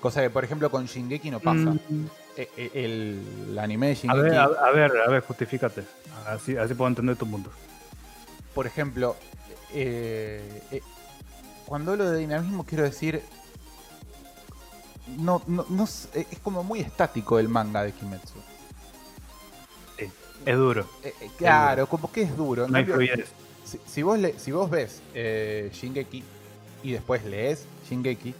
Cosa 0.00 0.20
que, 0.20 0.30
por 0.30 0.42
ejemplo, 0.44 0.68
con 0.68 0.84
Shingeki 0.86 1.30
no 1.30 1.38
pasa. 1.38 1.70
Mm, 1.88 2.06
El, 2.36 2.70
el 2.74 3.58
anime 3.58 3.88
de 3.88 3.92
A 3.92 3.96
Shingeki, 3.96 4.20
ver, 4.22 4.34
a, 4.38 4.44
a 4.44 4.70
ver, 4.72 4.92
a 5.06 5.10
ver, 5.10 5.22
justifícate. 5.22 5.84
Así, 6.26 6.56
así 6.56 6.74
puedo 6.74 6.88
entender 6.88 7.16
tu 7.16 7.28
punto. 7.30 7.50
por 8.54 8.66
ejemplo, 8.66 9.16
eh, 9.72 10.62
eh, 10.70 10.80
cuando 11.66 11.92
hablo 11.92 12.10
de 12.10 12.18
dinamismo 12.18 12.64
quiero 12.64 12.84
decir... 12.84 13.22
No, 15.18 15.42
no, 15.46 15.66
no 15.68 15.88
eh, 16.14 16.26
es 16.30 16.38
como 16.38 16.62
muy 16.62 16.80
estático 16.80 17.38
el 17.38 17.48
manga 17.48 17.82
de 17.82 17.92
Kimetsu. 17.92 18.34
Es 20.46 20.56
duro. 20.56 20.88
Eh, 21.02 21.12
eh, 21.20 21.30
claro, 21.36 21.86
como 21.86 22.10
que 22.10 22.22
es 22.22 22.34
duro. 22.36 22.66
No 22.66 22.78
hay 22.78 22.86
si, 23.64 23.78
si 23.86 24.02
vos 24.02 24.18
le- 24.18 24.38
si 24.38 24.52
vos 24.52 24.70
ves 24.70 25.02
eh, 25.14 25.70
Shingeki 25.72 26.24
y 26.82 26.92
después 26.92 27.24
lees 27.24 27.66
Shingeki, 27.88 28.34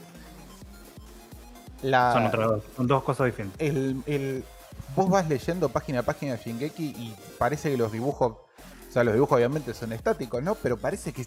la, 1.83 2.13
Son, 2.13 2.27
otras- 2.27 2.63
son 2.77 2.87
dos 2.87 3.03
cosas 3.03 3.27
diferentes. 3.27 3.61
el, 3.61 4.03
el- 4.07 4.45
vos 4.97 5.09
vas 5.09 5.29
leyendo 5.29 5.69
página 5.69 6.01
a 6.01 6.03
página 6.03 6.37
de 6.37 6.43
Shingeki 6.45 6.85
y 6.85 7.15
parece 7.39 7.71
que 7.71 7.77
los 7.77 7.93
dibujos, 7.93 8.33
o 8.33 8.93
sea, 8.93 9.05
los 9.05 9.15
dibujos 9.15 9.37
obviamente 9.37 9.73
son 9.73 9.93
estáticos, 9.93 10.43
¿no? 10.43 10.55
Pero 10.57 10.77
parece 10.77 11.13
que 11.13 11.25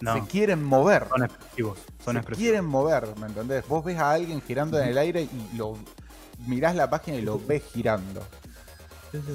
No. 0.00 0.14
se 0.14 0.20
quieren 0.22 0.62
mover. 0.64 1.06
Son 1.08 1.22
expresivos. 1.24 1.78
Son 2.04 2.14
se 2.14 2.18
expresivos. 2.20 2.38
quieren 2.38 2.64
mover, 2.64 3.08
¿me 3.20 3.26
entendés? 3.26 3.66
Vos 3.68 3.84
ves 3.84 3.98
a 3.98 4.12
alguien 4.12 4.40
girando 4.40 4.78
en 4.80 4.88
el 4.88 4.96
aire 4.98 5.22
y 5.22 5.56
lo 5.56 5.76
mirás 6.46 6.74
la 6.74 6.88
página 6.88 7.18
y 7.18 7.22
lo 7.22 7.38
ves 7.38 7.62
girando. 7.72 8.22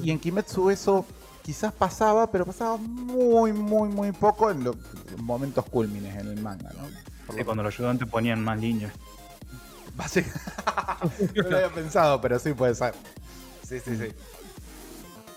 Y 0.02 0.10
en 0.10 0.18
Kimetsu 0.18 0.68
eso 0.70 1.06
quizás 1.42 1.72
pasaba, 1.72 2.30
pero 2.30 2.44
pasaba 2.44 2.76
muy, 2.76 3.52
muy, 3.52 3.88
muy 3.88 4.12
poco 4.12 4.50
en 4.50 4.62
los 4.64 4.76
momentos 5.18 5.64
culmines 5.66 6.16
en 6.16 6.26
el 6.28 6.42
manga, 6.42 6.70
¿no? 6.76 6.82
Por 7.26 7.34
Sí, 7.34 7.38
lo- 7.40 7.44
cuando 7.46 7.62
los 7.62 7.74
ayudantes 7.78 8.08
ponían 8.08 8.42
más 8.44 8.60
líneas. 8.60 8.92
No 11.34 11.48
lo 11.48 11.56
había 11.56 11.70
pensado, 11.70 12.20
pero 12.20 12.38
sí 12.38 12.52
puede 12.52 12.74
ser. 12.74 12.94
Sí, 13.62 13.80
sí, 13.80 13.96
sí. 13.96 14.08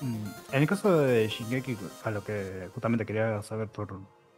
Mm, 0.02 0.26
En 0.52 0.62
el 0.62 0.68
caso 0.68 0.98
de 1.00 1.28
Shingeki, 1.28 1.78
a 2.04 2.12
lo 2.12 2.24
que 2.24 2.70
justamente 2.74 3.06
quería 3.06 3.42
saber 3.44 3.70
tu, 3.70 3.86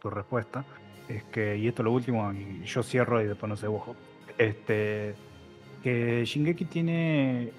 tu 0.00 0.10
respuesta, 0.10 0.64
es 1.08 1.24
que, 1.24 1.56
y 1.56 1.68
esto 1.68 1.82
es 1.82 1.84
lo 1.84 1.92
último, 1.92 2.32
y 2.32 2.62
yo 2.64 2.82
cierro 2.82 3.20
y 3.20 3.26
después 3.26 3.48
no 3.48 3.56
sé 3.56 3.66
ojo, 3.66 3.96
este, 4.38 5.14
que 5.82 6.24
Shingeki 6.24 6.64
tiene, 6.66 7.52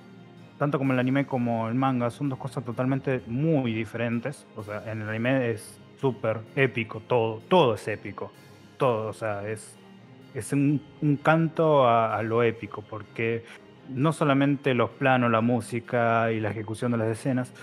tanto 0.59 0.77
como 0.77 0.93
el 0.93 0.99
anime 0.99 1.25
como 1.25 1.67
el 1.67 1.75
manga, 1.75 2.09
son 2.09 2.29
dos 2.29 2.39
cosas 2.39 2.63
totalmente 2.63 3.21
muy 3.27 3.73
diferentes. 3.73 4.45
O 4.55 4.63
sea, 4.63 4.83
en 4.91 5.01
el 5.01 5.09
anime 5.09 5.51
es 5.51 5.79
súper 5.99 6.39
épico, 6.55 6.99
todo, 7.01 7.41
todo 7.47 7.75
es 7.75 7.87
épico, 7.87 8.31
todo, 8.77 9.07
o 9.09 9.13
sea, 9.13 9.47
es, 9.47 9.75
es 10.33 10.53
un, 10.53 10.81
un 11.01 11.17
canto 11.17 11.87
a, 11.87 12.17
a 12.17 12.23
lo 12.23 12.43
épico, 12.43 12.81
porque 12.81 13.43
no 13.89 14.13
solamente 14.13 14.73
los 14.73 14.89
planos, 14.91 15.31
la 15.31 15.41
música 15.41 16.31
y 16.31 16.39
la 16.39 16.51
ejecución 16.51 16.91
de 16.91 16.97
las 16.97 17.07
escenas, 17.07 17.53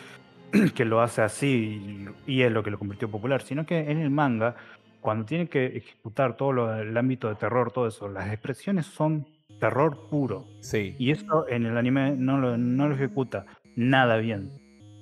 que 0.75 0.85
lo 0.85 1.01
hace 1.01 1.23
así 1.23 2.09
y, 2.27 2.33
y 2.33 2.43
es 2.43 2.53
lo 2.53 2.63
que 2.63 2.71
lo 2.71 2.79
convirtió 2.79 3.11
popular, 3.11 3.43
sino 3.43 3.67
que 3.67 3.91
en 3.91 3.99
el 3.99 4.11
manga, 4.11 4.57
cuando 5.01 5.25
tiene 5.25 5.49
que 5.49 5.67
ejecutar 5.67 6.37
todo 6.37 6.53
lo, 6.53 6.75
el 6.75 6.97
ámbito 6.97 7.29
de 7.29 7.35
terror, 7.35 7.73
todo 7.73 7.87
eso, 7.87 8.09
las 8.09 8.29
expresiones 8.33 8.87
son 8.87 9.27
terror 9.61 10.09
puro. 10.09 10.47
Sí. 10.61 10.95
Y 10.99 11.11
eso 11.11 11.47
en 11.49 11.67
el 11.67 11.77
anime 11.77 12.15
no 12.17 12.39
lo, 12.39 12.57
no 12.57 12.89
lo 12.89 12.95
ejecuta 12.95 13.47
nada 13.77 14.17
bien. 14.17 14.51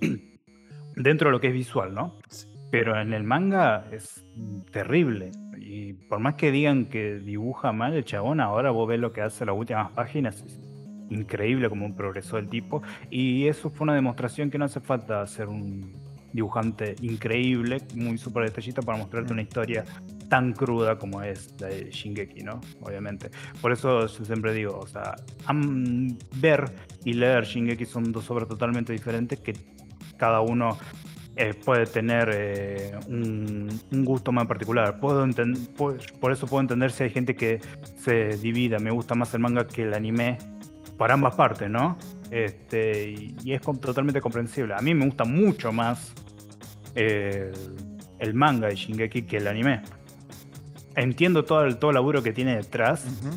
Dentro 0.97 1.29
de 1.29 1.33
lo 1.33 1.41
que 1.41 1.49
es 1.49 1.55
visual, 1.55 1.95
¿no? 1.95 2.19
Pero 2.71 3.01
en 3.01 3.13
el 3.13 3.25
manga 3.25 3.87
es 3.93 4.25
terrible. 4.71 5.31
Y 5.75 5.95
por 5.95 6.19
más 6.19 6.35
que 6.35 6.51
digan 6.53 6.85
que 6.85 7.15
dibuja 7.15 7.73
mal 7.73 7.95
el 7.95 8.05
chabón, 8.05 8.41
ahora 8.41 8.71
vos 8.71 8.87
ves 8.87 9.01
lo 9.01 9.15
que 9.15 9.23
hace 9.23 9.45
en 9.45 9.47
las 9.47 9.57
últimas 9.57 9.91
páginas. 9.93 10.43
Es 10.43 10.61
increíble 11.09 11.71
cómo 11.71 11.97
progresó 11.97 12.37
el 12.37 12.51
tipo. 12.51 12.83
Y 13.09 13.47
eso 13.47 13.71
fue 13.71 13.85
una 13.85 13.95
demostración 13.95 14.51
que 14.51 14.59
no 14.59 14.67
hace 14.67 14.81
falta 14.81 15.27
ser 15.27 15.49
un 15.49 15.95
dibujante 16.31 16.95
increíble, 17.01 17.79
muy 17.95 18.19
súper 18.19 18.45
detallista 18.45 18.83
para 18.83 18.99
mostrarte 18.99 19.33
una 19.33 19.41
historia 19.41 19.87
tan 20.29 20.53
cruda 20.53 20.99
como 20.99 21.23
es 21.23 21.55
la 21.59 21.69
de 21.69 21.91
Shingeki, 21.91 22.43
¿no? 22.43 22.61
Obviamente. 22.83 23.31
Por 23.63 23.73
eso 23.73 24.07
yo 24.07 24.25
siempre 24.27 24.53
digo, 24.53 24.79
o 24.79 24.87
sea, 24.87 25.15
am- 25.47 26.19
ver 26.37 26.71
y 27.07 27.15
leer 27.15 27.45
Shingeki 27.45 27.87
son 27.87 28.13
dos 28.13 28.31
obras 28.31 28.47
totalmente 28.47 28.93
diferentes 28.93 29.41
que 29.41 29.55
cada 30.19 30.43
uno 30.43 30.77
eh, 31.37 31.55
puede 31.55 31.87
tener 31.87 32.31
eh, 32.33 32.93
un, 33.09 33.69
un 33.91 34.05
gusto 34.05 34.33
más 34.33 34.47
particular. 34.47 34.99
Puedo 35.01 35.27
por, 35.77 35.99
por 36.21 36.33
eso 36.33 36.47
puedo 36.47 36.61
entender 36.61 36.91
si 36.93 37.05
hay 37.05 37.11
gente 37.11 37.35
que 37.35 37.61
se 37.97 38.37
divida, 38.37 38.79
me 38.79 38.91
gusta 38.91 39.15
más 39.15 39.33
el 39.35 39.41
manga 39.41 39.67
que 39.67 39.83
el 39.83 39.95
anime, 39.95 40.39
para 40.99 41.15
ambas 41.15 41.35
partes, 41.35 41.69
¿no? 41.71 41.97
Este, 42.31 43.11
y, 43.11 43.35
y 43.45 43.53
es 43.55 43.63
totalmente 43.63 44.21
comprensible. 44.21 44.75
A 44.75 44.81
mí 44.81 44.95
me 44.95 45.05
gusta 45.07 45.25
mucho 45.25 45.73
más 45.73 46.13
eh, 46.95 47.51
el 48.19 48.35
manga 48.35 48.69
de 48.69 48.75
Shingeki 48.77 49.23
que 49.23 49.39
el 49.39 49.49
anime. 49.49 49.83
Entiendo 50.95 51.45
todo 51.45 51.65
el, 51.65 51.79
todo 51.79 51.91
el 51.91 51.95
laburo 51.95 52.23
que 52.23 52.33
tiene 52.33 52.55
detrás 52.57 53.07
Ujú. 53.07 53.31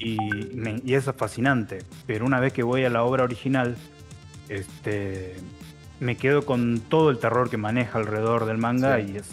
y, 0.00 0.16
me- 0.54 0.82
y 0.84 0.94
eso 0.94 1.12
es 1.12 1.16
fascinante. 1.16 1.78
Pero 2.06 2.26
una 2.26 2.40
vez 2.40 2.52
que 2.52 2.62
voy 2.64 2.84
a 2.84 2.90
la 2.90 3.04
obra 3.04 3.22
original, 3.24 3.76
este, 4.48 5.36
me 6.00 6.16
quedo 6.16 6.44
con 6.46 6.80
todo 6.80 7.10
el 7.10 7.18
terror 7.18 7.50
que 7.50 7.56
maneja 7.56 7.98
alrededor 7.98 8.44
del 8.46 8.58
manga 8.58 8.98
Sí. 8.98 9.12
y 9.12 9.16
es 9.16 9.28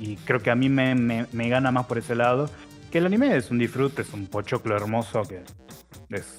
y 0.00 0.16
creo 0.16 0.40
que 0.40 0.50
a 0.50 0.54
mí 0.54 0.68
me, 0.68 0.94
me- 0.94 1.26
me 1.32 1.48
gana 1.48 1.70
más 1.70 1.86
por 1.86 1.98
ese 1.98 2.14
lado 2.14 2.50
que 2.90 2.98
el 2.98 3.06
anime 3.06 3.36
es 3.36 3.50
un 3.50 3.58
disfrute, 3.58 4.02
es 4.02 4.12
un 4.12 4.26
pochoclo 4.26 4.74
hermoso 4.74 5.22
que 5.22 5.42
es- 6.10 6.38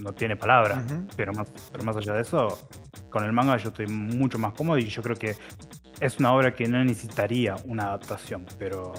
no 0.00 0.12
tiene 0.12 0.36
palabras. 0.36 0.84
Pero 1.16 1.32
más, 1.34 1.48
pero 1.70 1.84
más 1.84 1.96
allá 1.96 2.14
de 2.14 2.22
eso, 2.22 2.58
con 3.10 3.24
el 3.24 3.32
manga 3.32 3.56
yo 3.58 3.68
estoy 3.68 3.86
mucho 3.86 4.38
más 4.38 4.54
cómodo 4.54 4.78
y 4.78 4.86
yo 4.86 5.02
creo 5.02 5.16
que 5.16 5.36
es 6.00 6.18
una 6.18 6.32
obra 6.32 6.54
que 6.54 6.66
no 6.66 6.82
necesitaría 6.82 7.56
una 7.66 7.84
adaptación, 7.84 8.46
pero 8.58 8.92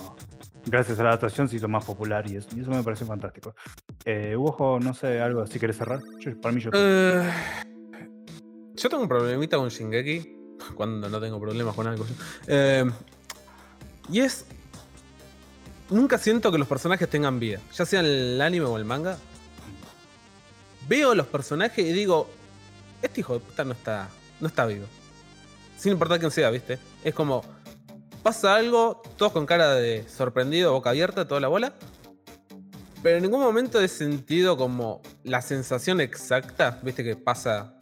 gracias 0.65 0.99
a 0.99 1.03
la 1.03 1.09
adaptación 1.09 1.49
se 1.49 1.55
hizo 1.57 1.67
más 1.67 1.83
popular 1.83 2.29
y 2.29 2.37
eso, 2.37 2.47
y 2.55 2.61
eso 2.61 2.69
me 2.71 2.83
parece 2.83 3.05
fantástico. 3.05 3.55
Eh, 4.05 4.35
Ojo, 4.37 4.79
no 4.79 4.93
sé, 4.93 5.19
algo 5.21 5.41
así 5.41 5.59
querés 5.59 5.77
cerrar. 5.77 5.99
Yo- 6.19 6.39
para 6.39 6.53
mí 6.53 6.61
yo... 6.61 6.69
Eh, 6.73 7.29
yo 8.75 8.89
tengo 8.89 9.03
un 9.03 9.09
problemita 9.09 9.57
con 9.57 9.69
Shingeki. 9.69 10.37
Cuando 10.75 11.09
no 11.09 11.19
tengo 11.19 11.39
problemas 11.39 11.75
con 11.75 11.87
algo. 11.87 12.05
Eh, 12.47 12.89
y 14.11 14.19
es. 14.19 14.45
Nunca 15.89 16.17
siento 16.17 16.51
que 16.51 16.57
los 16.57 16.67
personajes 16.67 17.09
tengan 17.09 17.39
vida. 17.39 17.59
Ya 17.73 17.85
sea 17.85 17.99
en 17.99 18.05
el 18.05 18.41
anime 18.41 18.65
o 18.65 18.77
el 18.77 18.85
manga. 18.85 19.17
Veo 20.87 21.13
los 21.15 21.27
personajes 21.27 21.85
y 21.85 21.91
digo. 21.91 22.29
Este 23.01 23.19
hijo 23.19 23.33
de 23.33 23.39
puta 23.41 23.63
no 23.63 23.73
está. 23.73 24.09
No 24.39 24.47
está 24.47 24.65
vivo. 24.65 24.85
Sin 25.77 25.91
importar 25.91 26.19
quién 26.19 26.31
sea, 26.31 26.49
¿viste? 26.49 26.79
Es 27.03 27.13
como. 27.13 27.43
Pasa 28.23 28.55
algo, 28.55 29.01
todos 29.17 29.33
con 29.33 29.45
cara 29.45 29.73
de 29.75 30.07
sorprendido, 30.07 30.71
boca 30.71 30.91
abierta, 30.91 31.27
toda 31.27 31.41
la 31.41 31.49
bola. 31.49 31.73
Pero 33.01 33.17
en 33.17 33.23
ningún 33.23 33.41
momento 33.41 33.81
he 33.81 33.89
sentido 33.89 34.55
como 34.55 35.01
la 35.25 35.41
sensación 35.41 35.99
exacta, 35.99 36.79
viste 36.83 37.03
que 37.03 37.17
pasa 37.17 37.75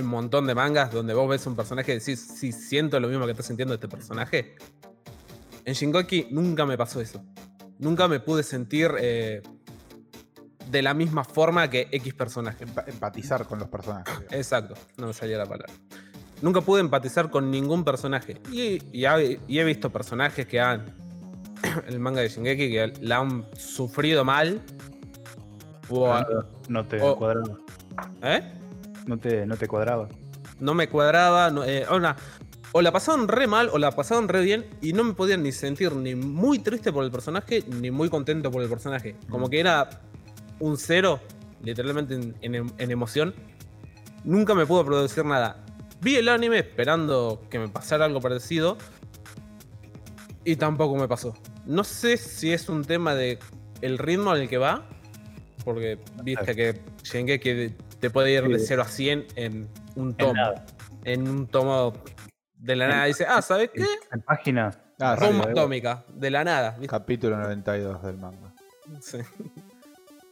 un 0.00 0.06
montón 0.06 0.46
de 0.46 0.54
mangas 0.54 0.92
donde 0.92 1.14
vos 1.14 1.28
ves 1.28 1.46
un 1.46 1.54
personaje 1.56 1.92
y 1.94 1.98
decís, 1.98 2.20
sí, 2.38 2.52
siento 2.52 2.98
lo 3.00 3.08
mismo 3.08 3.24
que 3.24 3.32
está 3.32 3.42
sintiendo 3.42 3.74
este 3.74 3.88
personaje. 3.88 4.56
En 5.64 5.74
Shingeki 5.74 6.28
nunca 6.30 6.64
me 6.66 6.76
pasó 6.78 7.00
eso. 7.00 7.22
Nunca 7.78 8.08
me 8.08 8.20
pude 8.20 8.42
sentir 8.42 8.90
eh, 8.98 9.42
de 10.70 10.82
la 10.82 10.94
misma 10.94 11.24
forma 11.24 11.68
que 11.70 11.88
X 11.92 12.14
personaje. 12.14 12.64
Empa- 12.66 12.84
empatizar 12.88 13.46
con 13.46 13.58
los 13.58 13.68
personajes. 13.68 14.12
digamos. 14.14 14.32
Exacto, 14.34 14.74
no 14.96 15.06
me 15.08 15.12
salía 15.12 15.38
la 15.38 15.46
palabra. 15.46 15.72
Nunca 16.42 16.60
pude 16.60 16.80
empatizar 16.80 17.30
con 17.30 17.50
ningún 17.50 17.84
personaje. 17.84 18.40
Y, 18.52 18.80
y 18.96 19.04
ha- 19.04 19.20
y 19.22 19.58
he 19.58 19.64
visto 19.64 19.90
personajes 19.90 20.46
que 20.46 20.60
han. 20.60 20.94
El 21.86 21.98
manga 22.00 22.20
de 22.20 22.28
Shingeki 22.28 22.70
que 22.70 22.92
la 23.00 23.18
han 23.18 23.46
sufrido 23.56 24.24
mal. 24.24 24.62
O 25.90 26.10
a- 26.12 26.26
No 26.68 26.86
te 26.86 27.00
o-. 27.00 27.32
¿Eh? 28.22 28.52
No 29.08 29.18
te, 29.18 29.46
no 29.46 29.56
te 29.56 29.66
cuadraba. 29.66 30.08
No 30.60 30.74
me 30.74 30.88
cuadraba. 30.88 31.50
no- 31.50 31.64
eh, 31.64 31.86
o, 32.72 32.82
la 32.82 32.92
pasaban 32.92 33.26
re 33.26 33.46
mal 33.46 33.70
o 33.72 33.78
la 33.78 33.90
pasaban 33.92 34.28
re 34.28 34.42
bien. 34.42 34.66
Y 34.82 34.92
no 34.92 35.02
me 35.02 35.14
podían 35.14 35.42
ni 35.42 35.50
sentir 35.50 35.92
ni 35.94 36.14
muy 36.14 36.58
triste 36.58 36.92
por 36.92 37.02
el 37.04 37.10
personaje 37.10 37.64
ni 37.66 37.90
muy 37.90 38.10
contento 38.10 38.50
por 38.50 38.62
el 38.62 38.68
personaje. 38.68 39.16
Como 39.30 39.48
que 39.48 39.60
era 39.60 39.88
un 40.60 40.76
cero, 40.76 41.20
literalmente 41.64 42.14
en, 42.14 42.34
en- 42.42 42.72
en 42.76 42.90
emoción. 42.90 43.34
Nunca 44.24 44.54
me 44.54 44.66
pudo 44.66 44.84
producir 44.84 45.24
nada. 45.24 45.64
Vi 46.02 46.16
el 46.16 46.28
anime 46.28 46.58
esperando 46.58 47.42
que 47.50 47.58
me 47.58 47.68
pasara 47.68 48.04
algo 48.04 48.20
parecido. 48.20 48.76
Y 50.44 50.56
tampoco 50.56 50.96
me 50.96 51.08
pasó. 51.08 51.34
No 51.66 51.82
sé 51.84 52.16
si 52.18 52.52
es 52.52 52.68
un 52.68 52.84
tema 52.84 53.14
de 53.14 53.38
el 53.80 53.96
ritmo 53.98 54.30
al 54.30 54.48
que 54.48 54.58
va. 54.58 54.86
Porque 55.64 55.98
viste 56.22 56.54
que 56.54 56.80
Shingeki 57.02 57.74
te 58.00 58.10
puede 58.10 58.32
ir 58.32 58.44
de 58.48 58.58
Sí. 58.58 58.66
0 58.68 58.82
a 58.82 58.88
100 58.88 59.26
en 59.36 59.68
un 59.96 60.08
En 60.10 60.14
tomo. 60.16 60.32
nada. 60.34 60.66
En 61.04 61.28
un 61.28 61.46
tomo 61.46 61.94
de 62.56 62.76
la 62.76 62.88
nada. 62.88 63.04
Dice, 63.06 63.26
ah, 63.28 63.40
¿sabes 63.42 63.70
qué? 63.74 63.84
En 64.12 64.20
páginas. 64.22 64.78
Ah, 65.00 65.16
sí, 65.18 65.24
Bomba 65.26 65.44
eh, 65.46 65.50
atómica. 65.52 66.04
De 66.12 66.30
la 66.30 66.44
nada. 66.44 66.70
¿viste? 66.72 66.88
Capítulo 66.88 67.36
92 67.38 68.02
del 68.02 68.16
manga. 68.18 68.52
Sí. 69.00 69.18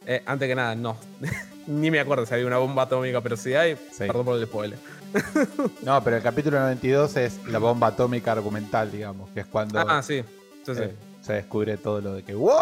Eh, 0.09 0.23
antes 0.25 0.47
que 0.47 0.55
nada, 0.55 0.73
no. 0.73 0.95
Ni 1.67 1.91
me 1.91 1.99
acuerdo 1.99 2.25
si 2.25 2.33
había 2.33 2.47
una 2.47 2.59
bomba 2.59 2.83
atómica, 2.83 3.19
pero 3.19 3.35
si 3.35 3.53
hay, 3.55 3.75
Sí. 3.91 4.05
perdón 4.07 4.23
por 4.23 4.37
el 4.39 4.45
spoiler. 4.45 4.79
No, 5.83 6.01
pero 6.01 6.15
el 6.15 6.23
capítulo 6.23 6.57
92 6.61 7.17
es 7.17 7.43
la 7.47 7.59
bomba 7.59 7.87
atómica 7.87 8.31
argumental, 8.31 8.89
digamos, 8.89 9.29
que 9.31 9.41
es 9.41 9.47
cuando 9.47 9.77
Ah, 9.81 10.01
sí. 10.01 10.23
Sí, 10.65 10.75
sí. 10.75 10.81
eh, 10.81 10.95
se 11.19 11.33
descubre 11.33 11.75
todo 11.75 11.99
lo 11.99 12.13
de 12.13 12.23
que 12.23 12.33
¡Wow! 12.35 12.53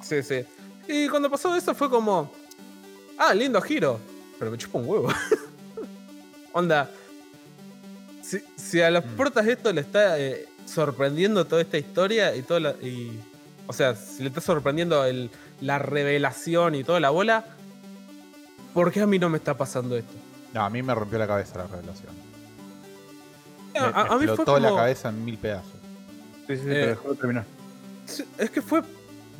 Sí, 0.00 0.22
sí. 0.22 0.42
Y 0.88 1.06
cuando 1.10 1.30
pasó 1.30 1.54
eso 1.54 1.74
fue 1.74 1.90
como. 1.90 2.32
Ah, 3.18 3.34
lindo 3.34 3.60
giro. 3.60 4.00
Pero 4.38 4.50
me 4.50 4.58
chupa 4.58 4.78
un 4.78 4.88
huevo. 4.88 5.08
Onda. 6.52 6.90
Si, 8.22 8.38
si 8.56 8.80
a 8.80 8.90
los 8.90 9.04
Mm. 9.04 9.16
protas 9.16 9.46
esto 9.46 9.72
le 9.72 9.80
está 9.82 10.18
eh, 10.18 10.46
sorprendiendo 10.66 11.44
toda 11.46 11.62
esta 11.62 11.78
historia 11.78 12.34
y 12.34 12.42
toda 12.42 12.60
la. 12.60 12.70
y- 12.82 13.18
o 13.66 13.72
sea, 13.72 13.94
si 13.94 14.22
le 14.22 14.28
está 14.28 14.40
sorprendiendo 14.40 15.04
el- 15.04 15.30
la 15.60 15.78
revelación 15.78 16.74
y 16.74 16.84
toda 16.84 17.00
la 17.00 17.10
bola. 17.10 17.44
¿Por 18.72 18.90
qué 18.92 19.00
a 19.02 19.06
mí 19.06 19.18
no 19.18 19.28
me 19.30 19.38
está 19.38 19.56
pasando 19.56 19.96
esto? 19.96 20.12
No, 20.52 20.64
a 20.64 20.70
mí 20.70 20.82
me 20.82 20.94
rompió 20.94 21.18
la 21.18 21.26
cabeza 21.26 21.58
la 21.58 21.66
revelación. 21.66 22.12
A, 23.76 23.80
Me, 23.80 23.86
a- 23.86 24.00
a 24.02 24.18
me 24.18 24.26
mí 24.26 24.36
fue 24.36 24.60
la 24.60 24.68
cabeza 24.74 25.08
en 25.10 25.24
mil 25.24 25.38
pedazos. 25.38 25.70
Sí, 26.46 26.56
sí, 26.56 26.62
sí, 26.62 26.68
Eh, 26.68 26.72
pero 26.74 26.86
dejó 26.88 27.10
de 27.10 27.16
terminar. 27.16 27.44
Es 28.38 28.50
que 28.50 28.60
fue 28.62 28.82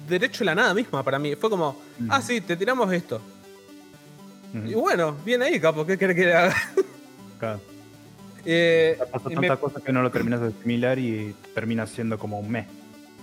derecho 0.09 0.45
a 0.45 0.47
la 0.47 0.55
nada 0.55 0.75
misma 0.75 1.03
para 1.03 1.19
mí. 1.19 1.35
Fue 1.37 1.51
como, 1.51 1.77
Mm. 1.99 2.09
ah, 2.11 2.23
sí, 2.23 2.41
te 2.41 2.57
tiramos 2.57 2.93
esto. 2.93 3.21
Y 4.55 4.75
bueno, 4.75 5.17
bien 5.25 5.43
ahí, 5.43 5.59
capo, 5.59 5.85
¿qué 5.85 5.99
querés 5.99 6.17
que 6.17 6.27
le 6.27 6.35
haga? 6.35 6.55
Claro. 7.39 7.61
Eh, 8.47 8.99
Pasó 9.11 9.31
y 9.31 9.37
me- 9.37 9.49
tanta 9.49 9.57
cosa 9.59 9.81
que 9.81 9.91
no 9.91 10.03
lo 10.03 10.11
terminas 10.11 10.39
de 10.43 10.49
asimilar 10.49 10.99
y 10.99 11.35
termina 11.55 11.87
siendo 11.87 12.19
como 12.19 12.39
un 12.39 12.51
mes. 12.51 12.67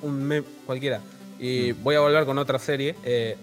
un 0.01 0.23
meme 0.23 0.43
cualquiera. 0.65 0.99
Y 1.37 1.73
voy 1.73 1.93
a 1.93 1.99
volver 1.99 2.25
con 2.25 2.39
otra 2.39 2.57
serie, 2.57 2.95
eh, 3.03 3.37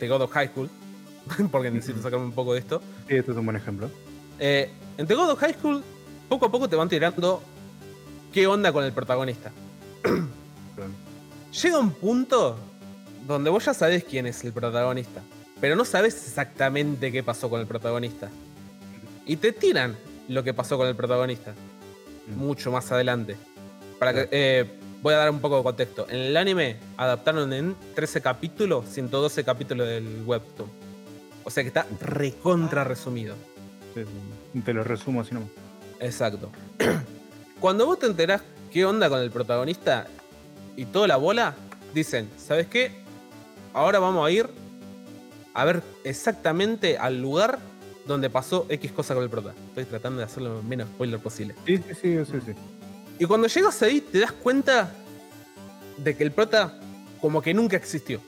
The 0.00 0.08
God 0.08 0.22
of 0.22 0.32
High 0.32 0.48
School, 0.48 0.68
porque 1.52 1.70
necesito 1.70 2.00
Ujú. 2.00 2.02
sacarme 2.08 2.24
un 2.24 2.32
poco 2.32 2.54
de 2.54 2.58
esto. 2.58 2.82
Sí, 3.08 3.14
este 3.14 3.30
es 3.30 3.36
un 3.36 3.44
buen 3.44 3.56
ejemplo. 3.56 3.88
Eh, 4.40 4.70
en 4.98 5.06
The 5.06 5.14
God 5.14 5.30
of 5.30 5.38
High 5.38 5.54
School, 5.54 5.84
poco 6.28 6.46
a 6.46 6.50
poco 6.50 6.68
te 6.68 6.74
van 6.74 6.88
tirando 6.88 7.40
qué 8.32 8.48
onda 8.48 8.72
con 8.72 8.82
el 8.82 8.90
protagonista. 8.92 9.52
Llega 11.62 11.78
un 11.78 11.90
punto 11.92 12.56
donde 13.26 13.50
vos 13.50 13.64
ya 13.64 13.72
sabés 13.74 14.02
quién 14.02 14.26
es 14.26 14.42
el 14.42 14.52
protagonista, 14.52 15.20
pero 15.62 15.76
no 15.76 15.86
sabes 15.86 16.14
exactamente 16.26 17.10
qué 17.10 17.22
pasó 17.22 17.48
con 17.48 17.60
el 17.60 17.66
protagonista. 17.66 18.28
Y 19.24 19.36
te 19.36 19.52
tiran 19.52 19.96
lo 20.28 20.44
que 20.44 20.52
pasó 20.52 20.76
con 20.76 20.88
el 20.88 20.94
protagonista 20.94 21.54
Mm. 22.28 22.34
mucho 22.38 22.70
más 22.70 22.90
adelante. 22.92 23.36
Para 23.98 24.12
que, 24.14 24.28
eh, 24.30 24.64
voy 25.02 25.14
a 25.14 25.18
dar 25.18 25.30
un 25.30 25.40
poco 25.40 25.56
de 25.58 25.62
contexto. 25.62 26.06
En 26.08 26.16
el 26.16 26.36
anime 26.36 26.76
adaptaron 26.96 27.52
en 27.52 27.76
13 27.94 28.20
capítulos, 28.20 28.86
112 28.88 29.44
capítulos 29.44 29.86
del 29.86 30.22
webtoon. 30.24 30.68
O 31.44 31.50
sea 31.50 31.62
que 31.64 31.68
está 31.68 31.86
recontra 32.00 32.84
resumido. 32.84 33.34
Sí, 33.94 34.02
sí. 34.52 34.60
Te 34.60 34.72
lo 34.72 34.84
resumo 34.84 35.20
así 35.20 35.34
nomás. 35.34 35.50
Exacto. 36.00 36.50
Cuando 37.60 37.86
vos 37.86 37.98
te 37.98 38.06
enterás 38.06 38.42
qué 38.70 38.84
onda 38.84 39.08
con 39.08 39.20
el 39.20 39.30
protagonista 39.30 40.06
y 40.76 40.84
toda 40.86 41.06
la 41.08 41.16
bola, 41.16 41.54
dicen, 41.94 42.28
¿sabes 42.38 42.66
qué? 42.66 42.90
Ahora 43.74 43.98
vamos 43.98 44.26
a 44.26 44.30
ir 44.30 44.48
a 45.54 45.64
ver 45.64 45.82
exactamente 46.04 46.98
al 46.98 47.20
lugar 47.20 47.58
donde 48.06 48.30
pasó 48.30 48.66
X 48.68 48.92
cosa 48.92 49.14
con 49.14 49.22
el 49.22 49.30
prota. 49.30 49.54
Estoy 49.68 49.84
tratando 49.84 50.18
de 50.18 50.24
hacerlo 50.24 50.56
lo 50.56 50.62
menos 50.62 50.88
spoiler 50.88 51.20
posible. 51.20 51.54
Sí, 51.66 51.78
sí, 51.78 51.94
sí, 51.94 52.24
sí, 52.24 52.38
sí. 52.46 52.52
Y 53.18 53.24
cuando 53.26 53.46
llegas 53.46 53.80
ahí 53.82 54.00
te 54.00 54.20
das 54.20 54.32
cuenta 54.32 54.92
de 55.98 56.16
que 56.16 56.24
el 56.24 56.32
prota 56.32 56.78
como 57.20 57.40
que 57.40 57.54
nunca 57.54 57.76
existió. 57.76 58.20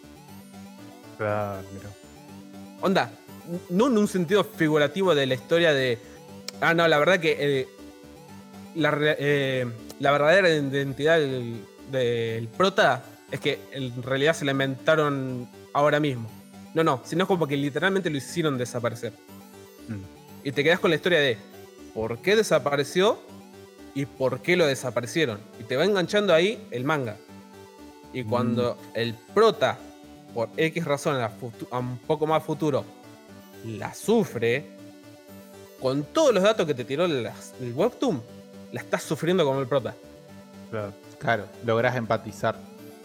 Claro, 1.19 1.63
mira. 1.73 1.89
Onda, 2.81 3.11
no 3.71 3.89
en 3.89 3.99
un 3.99 4.09
sentido 4.09 4.45
figurativo 4.45 5.15
de 5.15 5.27
la 5.27 5.35
historia 5.35 5.73
de. 5.73 5.99
Ah, 6.61 6.75
no, 6.75 6.87
la 6.87 6.99
verdad 6.99 7.19
que. 7.19 7.37
eh, 7.39 7.69
la, 8.75 8.97
eh, 9.01 9.67
la 10.01 10.11
verdadera 10.11 10.49
identidad 10.49 11.19
del, 11.19 11.65
del 11.91 12.49
prota 12.49 13.05
es 13.31 13.41
que 13.41 13.61
en 13.73 14.03
realidad 14.03 14.35
se 14.35 14.45
la 14.45 14.53
inventaron 14.53 15.49
ahora 15.73 16.01
mismo. 16.01 16.29
No, 16.75 16.83
no, 16.85 17.01
sino 17.05 17.27
como 17.27 17.47
que 17.47 17.57
literalmente 17.57 18.11
lo 18.11 18.17
hicieron 18.19 18.59
desaparecer. 18.59 19.13
Mm. 19.89 20.47
Y 20.49 20.53
te 20.53 20.63
quedas 20.65 20.81
con 20.81 20.91
la 20.91 20.97
historia 20.97 21.21
de 21.21 21.39
por 21.95 22.19
qué 22.19 22.37
desapareció 22.37 23.19
y 23.95 24.07
por 24.07 24.41
qué 24.41 24.57
lo 24.57 24.67
desaparecieron. 24.67 25.39
Y 25.61 25.65
te 25.65 25.77
va 25.77 25.85
enganchando 25.85 26.35
ahí 26.35 26.67
el 26.71 26.85
manga. 26.85 27.17
Y 28.13 28.25
cuando 28.25 28.77
el 28.95 29.15
prota, 29.15 29.79
por 30.35 30.49
X 30.57 30.85
razón, 30.85 31.17
a, 31.21 31.31
un 31.79 31.99
poco 31.99 32.27
más 32.27 32.43
futuro, 32.43 32.85
la 33.65 33.95
sufre, 33.95 34.67
con 35.81 36.05
todos 36.05 36.33
los 36.35 36.43
datos 36.43 36.67
que 36.67 36.75
te 36.75 36.85
tiró 36.85 37.07
las- 37.07 37.55
el 37.61 37.73
webtoon, 37.73 38.23
la 38.73 38.81
estás 38.81 39.03
sufriendo 39.03 39.45
como 39.45 39.61
el 39.61 39.67
prota. 39.67 39.95
Claro. 40.71 40.93
Claro, 41.19 41.47
lográs 41.65 41.97
empatizar. 41.97 42.57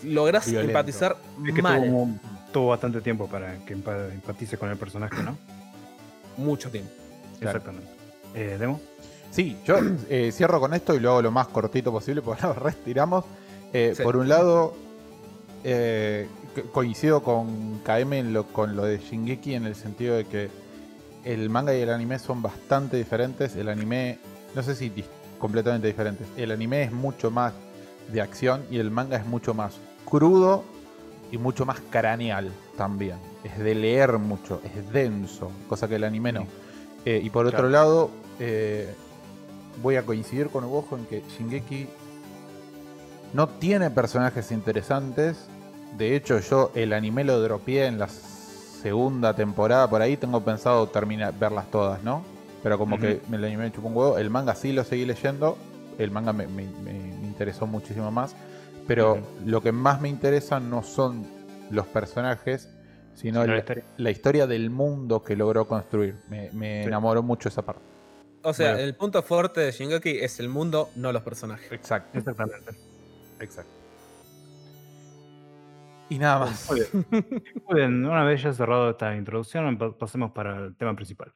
Lográs 0.03 0.45
Violento. 0.45 0.69
empatizar 0.71 1.15
Es 1.47 1.53
que 1.55 1.62
mal 1.62 1.84
tuvo, 1.84 2.10
tuvo 2.51 2.67
bastante 2.69 3.01
tiempo 3.01 3.27
para 3.27 3.55
que 3.65 3.75
empa- 3.75 4.12
empatice 4.12 4.57
con 4.57 4.69
el 4.69 4.77
personaje, 4.77 5.21
¿no? 5.23 5.38
mucho 6.38 6.69
tiempo. 6.71 6.91
Claro. 7.39 7.57
Exactamente. 7.57 7.91
Eh, 8.33 8.57
¿Demo? 8.59 8.79
Sí, 9.31 9.57
yo 9.65 9.75
eh, 10.09 10.31
cierro 10.31 10.59
con 10.59 10.73
esto 10.73 10.95
y 10.95 10.99
lo 10.99 11.12
hago 11.12 11.21
lo 11.21 11.31
más 11.31 11.47
cortito 11.49 11.91
posible 11.91 12.21
porque 12.21 12.41
lo 12.47 12.53
retiramos. 12.53 13.25
Eh, 13.73 13.93
Sí. 13.95 14.03
Por 14.03 14.15
un 14.17 14.27
lado, 14.29 14.73
eh, 15.63 16.27
co- 16.55 16.63
coincido 16.71 17.21
con 17.23 17.79
KM 17.79 18.13
en 18.19 18.33
lo, 18.33 18.45
con 18.47 18.75
lo 18.75 18.83
de 18.85 18.97
Shingeki 18.99 19.53
en 19.55 19.65
el 19.65 19.75
sentido 19.75 20.15
de 20.15 20.25
que 20.25 20.49
el 21.25 21.49
manga 21.49 21.75
y 21.75 21.81
el 21.81 21.89
anime 21.89 22.17
son 22.19 22.41
bastante 22.41 22.97
diferentes. 22.97 23.55
El 23.55 23.69
anime, 23.69 24.17
no 24.55 24.63
sé 24.63 24.75
si 24.75 24.91
completamente 25.38 25.88
diferentes. 25.88 26.27
El 26.38 26.51
anime 26.51 26.83
es 26.83 26.91
mucho 26.91 27.29
más 27.31 27.53
de 28.12 28.21
acción 28.21 28.63
y 28.71 28.79
el 28.79 28.89
manga 28.91 29.17
es 29.17 29.25
mucho 29.25 29.53
más 29.53 29.73
crudo 30.05 30.63
y 31.31 31.37
mucho 31.37 31.65
más 31.65 31.79
craneal 31.89 32.51
también. 32.77 33.17
Es 33.43 33.57
de 33.59 33.75
leer 33.75 34.17
mucho, 34.17 34.61
es 34.63 34.91
denso, 34.91 35.51
cosa 35.67 35.87
que 35.87 35.95
el 35.95 36.03
anime 36.03 36.31
no. 36.33 36.45
Eh, 37.05 37.21
y 37.23 37.29
por 37.29 37.45
otro 37.45 37.69
lado, 37.69 38.09
eh, 38.39 38.93
voy 39.81 39.95
a 39.95 40.05
coincidir 40.05 40.49
con 40.49 40.63
Ojo 40.65 40.97
en 40.97 41.05
que 41.05 41.23
Shingeki 41.37 41.87
no 43.33 43.47
tiene 43.47 43.89
personajes 43.89 44.51
interesantes. 44.51 45.47
De 45.97 46.15
hecho, 46.15 46.39
yo 46.39 46.71
el 46.75 46.93
anime 46.93 47.23
lo 47.23 47.39
dropeé 47.41 47.85
en 47.85 47.99
la 47.99 48.07
segunda 48.09 49.35
temporada 49.35 49.89
por 49.89 50.01
ahí. 50.01 50.17
Tengo 50.17 50.41
pensado 50.41 50.87
terminar 50.87 51.33
verlas 51.37 51.69
todas, 51.71 52.03
¿no? 52.03 52.23
Pero 52.63 52.77
como 52.77 52.95
Ujú. 52.95 53.03
que 53.03 53.21
el 53.31 53.43
anime 53.43 53.63
me 53.63 53.71
chupó 53.71 53.87
un 53.87 53.95
huevo. 53.95 54.17
El 54.17 54.29
manga 54.29 54.55
sí 54.55 54.71
lo 54.73 54.83
seguí 54.83 55.05
leyendo. 55.05 55.57
El 55.97 56.11
manga 56.11 56.33
me, 56.33 56.47
me- 56.47 56.63
me- 56.83 56.93
me 56.93 57.27
interesó 57.27 57.67
muchísimo 57.67 58.11
más. 58.11 58.35
Pero 58.89 59.19
lo 59.45 59.62
que 59.62 59.71
más 59.71 60.02
me 60.02 60.10
interesa 60.10 60.60
no 60.60 60.84
son 60.84 61.25
los 61.71 61.86
personajes, 61.88 62.63
sino 63.13 63.41
Sino 63.41 63.45
la 63.45 63.54
la, 63.54 63.58
historia. 63.60 63.84
la 63.97 64.12
historia 64.12 64.47
del 64.47 64.69
mundo 64.69 65.23
que 65.23 65.36
logró 65.36 65.67
construir. 65.67 66.15
Me, 66.30 66.49
me 66.52 66.82
Sí. 66.84 66.88
enamoró 66.88 67.21
mucho 67.23 67.49
esa 67.49 67.62
parte. 67.62 67.82
O 68.41 68.52
sea, 68.54 68.71
Bueno. 68.71 68.86
el 68.88 68.95
punto 68.95 69.21
fuerte 69.21 69.62
de 69.62 69.71
Shingeki 69.71 70.17
es 70.19 70.39
el 70.39 70.49
mundo, 70.49 70.89
no 70.95 71.12
los 71.12 71.21
personajes. 71.21 71.71
Exacto. 71.71 72.17
Exactamente. 72.17 72.71
Exacto. 73.39 73.71
Y 76.10 76.17
nada 76.17 76.39
más. 76.39 76.67
Muy 76.71 76.80
bien. 76.80 77.43
Muy 77.67 77.75
bien, 77.75 78.06
una 78.06 78.23
vez 78.23 78.41
ya 78.41 78.52
cerrado 78.54 78.89
esta 78.89 79.15
introducción, 79.15 79.78
pa- 79.78 79.95
pasemos 79.95 80.32
para 80.32 80.58
el 80.65 80.75
tema 80.75 80.95
principal. 80.95 81.32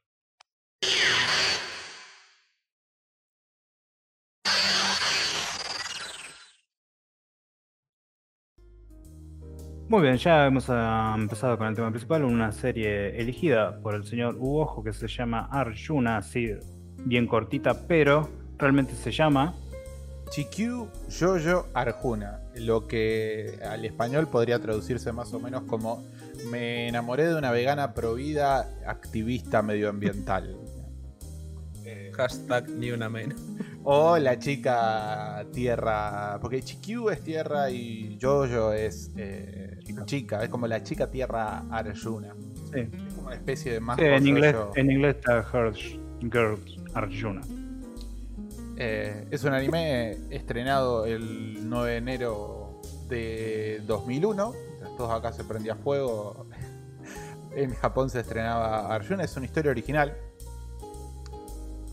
Muy 9.93 10.01
bien, 10.01 10.17
ya 10.17 10.47
hemos 10.47 10.65
ah, 10.69 11.13
empezado 11.15 11.55
con 11.55 11.67
el 11.67 11.75
tema 11.75 11.91
principal, 11.91 12.23
una 12.23 12.51
serie 12.51 13.15
elegida 13.21 13.79
por 13.79 13.93
el 13.93 14.03
señor 14.03 14.37
Uojo 14.39 14.83
que 14.83 14.91
se 14.91 15.07
llama 15.07 15.47
Arjuna, 15.51 16.17
así 16.17 16.49
bien 17.05 17.27
cortita, 17.27 17.85
pero 17.87 18.27
realmente 18.57 18.95
se 18.95 19.11
llama 19.11 19.53
Chikyu 20.31 20.89
Yoyo 21.09 21.67
Arjuna, 21.75 22.39
lo 22.55 22.87
que 22.87 23.59
al 23.69 23.85
español 23.85 24.25
podría 24.25 24.57
traducirse 24.57 25.11
más 25.11 25.31
o 25.31 25.39
menos 25.39 25.61
como 25.65 26.03
me 26.49 26.87
enamoré 26.87 27.27
de 27.27 27.35
una 27.35 27.51
vegana 27.51 27.93
provida 27.93 28.67
activista 28.87 29.61
medioambiental. 29.61 30.57
Eh, 31.85 32.11
Hashtag 32.15 32.67
ni 32.67 32.89
una 32.89 33.09
menos. 33.09 33.39
O 33.83 34.17
la 34.17 34.39
chica 34.39 35.45
tierra, 35.51 36.37
porque 36.41 36.61
Chikyu 36.61 37.09
es 37.09 37.21
tierra 37.21 37.69
y 37.69 38.17
Yoyo 38.17 38.71
es 38.73 39.11
eh, 39.17 39.79
chica, 40.05 40.43
es 40.43 40.49
como 40.49 40.67
la 40.67 40.83
chica 40.83 41.07
tierra 41.07 41.63
Arjuna. 41.69 42.33
Sí. 42.71 42.79
Es 42.79 43.13
como 43.13 43.27
una 43.27 43.35
especie 43.35 43.73
de 43.73 43.79
más 43.79 43.97
Sí, 43.97 44.05
en 44.05 44.27
inglés, 44.27 44.55
en 44.75 44.91
inglés 44.91 45.15
está 45.17 45.45
Hirsch 45.53 45.99
Girls 46.21 46.77
Arjuna. 46.93 47.41
Eh, 48.75 49.27
es 49.29 49.43
un 49.43 49.53
anime 49.53 50.17
estrenado 50.31 51.05
el 51.05 51.69
9 51.69 51.91
de 51.91 51.97
enero 51.97 52.81
de 53.07 53.81
2001. 53.85 54.53
Mientras 54.69 54.97
todos 54.97 55.11
acá 55.11 55.31
se 55.31 55.43
prendía 55.43 55.75
fuego. 55.75 56.47
En 57.55 57.71
Japón 57.75 58.09
se 58.09 58.21
estrenaba 58.21 58.91
Arjuna. 58.91 59.25
Es 59.25 59.37
una 59.37 59.45
historia 59.45 59.69
original. 59.69 60.17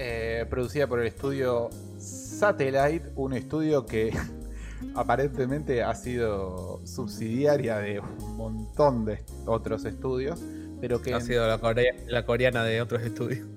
Eh, 0.03 0.47
producida 0.49 0.87
por 0.87 1.01
el 1.01 1.07
estudio 1.09 1.69
Satellite. 1.99 3.11
Un 3.17 3.35
estudio 3.35 3.85
que 3.85 4.11
aparentemente 4.95 5.83
ha 5.83 5.95
sido 5.95 6.81
subsidiaria 6.87 7.77
de 7.79 8.01
un 8.01 8.37
montón 8.37 9.05
de 9.05 9.23
otros 9.47 9.85
estudios. 9.85 10.41
Pero 10.81 11.03
que 11.03 11.13
Ha 11.13 11.19
en- 11.19 11.23
sido 11.27 11.47
la, 11.47 11.59
corea- 11.59 11.95
la 12.07 12.25
coreana 12.25 12.65
de 12.65 12.81
otros 12.81 13.03
estudios. 13.03 13.47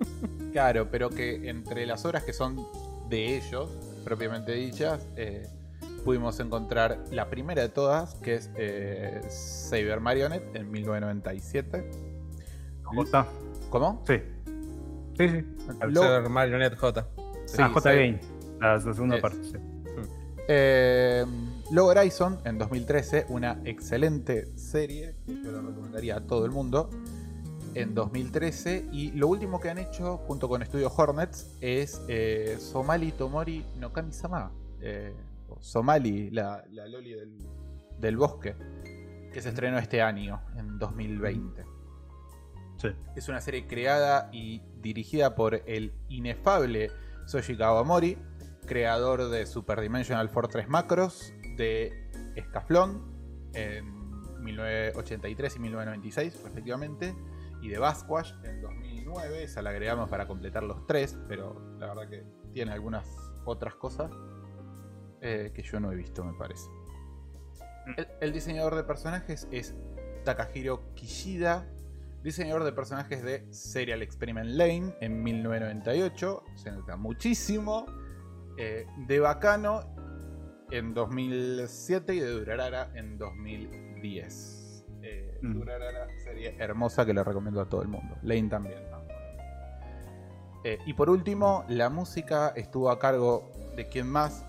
Claro, 0.53 0.87
pero 0.91 1.09
que 1.09 1.49
entre 1.49 1.87
las 1.87 2.05
obras 2.05 2.21
que 2.23 2.31
son 2.31 2.63
de 3.09 3.37
ellos, 3.37 3.71
propiamente 4.03 4.51
dichas, 4.51 5.03
eh, 5.15 5.47
pudimos 6.05 6.39
encontrar 6.39 6.99
la 7.09 7.27
primera 7.31 7.63
de 7.63 7.69
todas, 7.69 8.13
que 8.21 8.35
es 8.35 8.51
eh, 8.55 9.19
Saber 9.29 9.99
Marionette 9.99 10.55
en 10.55 10.69
1997. 10.69 11.89
J. 12.83 13.27
¿Cómo? 13.71 14.03
Sí. 14.05 14.21
Sí, 15.17 15.29
sí. 15.29 15.45
Al 15.79 15.93
Lo- 15.93 16.01
ser 16.01 16.29
Marionette 16.29 16.75
J. 16.77 17.07
Sí, 17.45 17.57
ah, 17.59 17.69
J 17.73 17.91
Game. 17.93 18.19
La, 18.59 18.73
la 18.77 18.81
segunda 18.93 19.15
Es. 19.17 19.21
parte, 19.21 19.43
sí. 19.43 19.57
Eh, 20.47 21.25
Log 21.71 21.87
Horizon 21.89 22.39
en 22.45 22.57
2013, 22.57 23.25
una 23.29 23.61
excelente 23.63 24.47
serie 24.57 25.15
que 25.25 25.41
yo 25.41 25.51
lo 25.51 25.61
recomendaría 25.61 26.17
a 26.17 26.21
todo 26.21 26.45
el 26.45 26.51
mundo. 26.51 26.89
En 27.75 27.95
2013, 27.95 28.85
y 28.91 29.11
lo 29.13 29.27
último 29.29 29.59
que 29.59 29.69
han 29.69 29.79
hecho 29.79 30.17
junto 30.17 30.47
con 30.47 30.61
Estudio 30.61 30.91
Hornets 30.95 31.55
es 31.59 32.01
eh, 32.07 32.57
Somali 32.59 33.11
Tomori 33.13 33.65
no 33.79 33.91
Kami-sama. 33.91 34.51
eh, 34.81 35.13
Somali, 35.59 36.29
la, 36.29 36.63
la 36.71 36.87
Loli 36.87 37.13
del, 37.13 37.37
del 37.99 38.17
bosque, 38.17 38.55
que 39.33 39.41
se 39.41 39.49
estrenó 39.49 39.77
este 39.79 40.01
año, 40.01 40.41
en 40.57 40.77
2020. 40.77 41.63
Sí. 42.83 42.89
Es 43.15 43.29
una 43.29 43.39
serie 43.39 43.65
creada 43.65 44.29
y 44.33 44.61
dirigida 44.81 45.35
por 45.35 45.63
el 45.65 45.93
inefable 46.09 46.91
Soji 47.25 47.55
Kawamori, 47.55 48.17
creador 48.65 49.29
de 49.29 49.45
Super 49.45 49.79
Dimensional 49.79 50.27
Fortress 50.27 50.67
Macros, 50.67 51.33
de 51.55 52.09
Escaflón 52.35 53.49
en 53.53 54.43
1983 54.43 55.55
y 55.55 55.59
1996 55.59 56.41
respectivamente, 56.43 57.15
y 57.61 57.69
de 57.69 57.79
Basquash 57.79 58.33
en 58.43 58.61
2009, 58.61 59.43
esa 59.43 59.61
la 59.61 59.69
agregamos 59.69 60.09
para 60.09 60.27
completar 60.27 60.63
los 60.63 60.85
tres, 60.85 61.17
pero 61.29 61.77
la 61.79 61.87
verdad 61.87 62.09
que 62.09 62.25
tiene 62.51 62.73
algunas 62.73 63.07
otras 63.45 63.75
cosas 63.75 64.11
eh, 65.21 65.53
que 65.55 65.63
yo 65.63 65.79
no 65.79 65.89
he 65.89 65.95
visto 65.95 66.25
me 66.25 66.33
parece. 66.33 66.69
El, 67.95 68.07
el 68.19 68.33
diseñador 68.33 68.75
de 68.75 68.83
personajes 68.83 69.47
es 69.51 69.73
Takahiro 70.25 70.93
Kishida, 70.95 71.65
diseñador 72.23 72.63
de 72.63 72.71
personajes 72.71 73.23
de 73.23 73.45
Serial 73.53 74.01
Experiment 74.01 74.49
Lane 74.49 74.95
en 75.01 75.21
1998, 75.21 76.43
se 76.55 76.71
nota 76.71 76.95
muchísimo, 76.95 77.85
eh, 78.57 78.85
de 79.07 79.19
Bacano 79.19 79.81
en 80.71 80.93
2007 80.93 82.15
y 82.15 82.19
de 82.19 82.29
Durarara 82.29 82.91
en 82.95 83.17
2010. 83.17 84.85
Eh, 85.01 85.33
Mm. 85.43 85.53
Durarara, 85.55 86.07
serie 86.23 86.55
hermosa 86.57 87.05
que 87.05 87.13
le 87.13 87.21
recomiendo 87.21 87.59
a 87.59 87.65
todo 87.67 87.81
el 87.81 87.89
mundo. 87.89 88.15
Lane 88.23 88.47
también. 88.49 88.79
¿no? 88.89 89.03
Eh, 90.63 90.79
y 90.85 90.93
por 90.93 91.09
último, 91.09 91.65
la 91.67 91.89
música 91.89 92.53
estuvo 92.55 92.89
a 92.89 92.97
cargo 92.97 93.51
de 93.75 93.89
quien 93.89 94.07
más, 94.07 94.45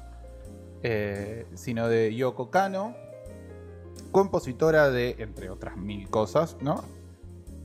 eh, 0.85 1.47
sino 1.55 1.89
de 1.89 2.15
Yoko 2.15 2.51
Kano, 2.51 2.95
compositora 4.13 4.91
de, 4.91 5.17
entre 5.19 5.51
otras 5.51 5.77
mil 5.77 6.09
cosas, 6.09 6.57
¿no? 6.61 6.85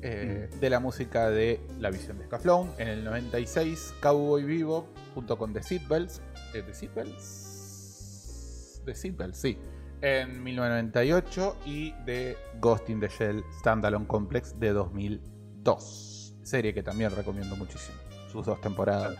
Eh, 0.01 0.49
de 0.59 0.69
la 0.69 0.79
música 0.79 1.29
de 1.29 1.59
La 1.79 1.89
Visión 1.89 2.17
de 2.19 2.25
Scaflón. 2.25 2.71
En 2.77 2.87
el 2.87 3.03
96, 3.03 3.93
Cowboy 4.01 4.43
Vivo, 4.43 4.87
junto 5.13 5.37
con 5.37 5.51
The 5.53 5.61
Seatbelts. 5.61 6.21
eh, 6.53 6.63
¿The 6.65 6.73
Seatbelts? 6.73 8.81
The 8.85 8.95
Seatbelts, 8.95 9.37
sí. 9.37 9.57
En 10.01 10.41
1998 10.43 11.57
y 11.65 11.91
de 12.05 12.37
Ghost 12.61 12.89
in 12.89 13.01
the 13.01 13.09
Shell 13.09 13.43
Standalone 13.59 14.07
Complex 14.07 14.57
de 14.59 14.71
2002. 14.71 16.35
Serie 16.43 16.73
que 16.73 16.81
también 16.81 17.13
recomiendo 17.15 17.55
muchísimo. 17.57 17.97
Sus 18.31 18.45
dos 18.45 18.61
temporadas, 18.61 19.17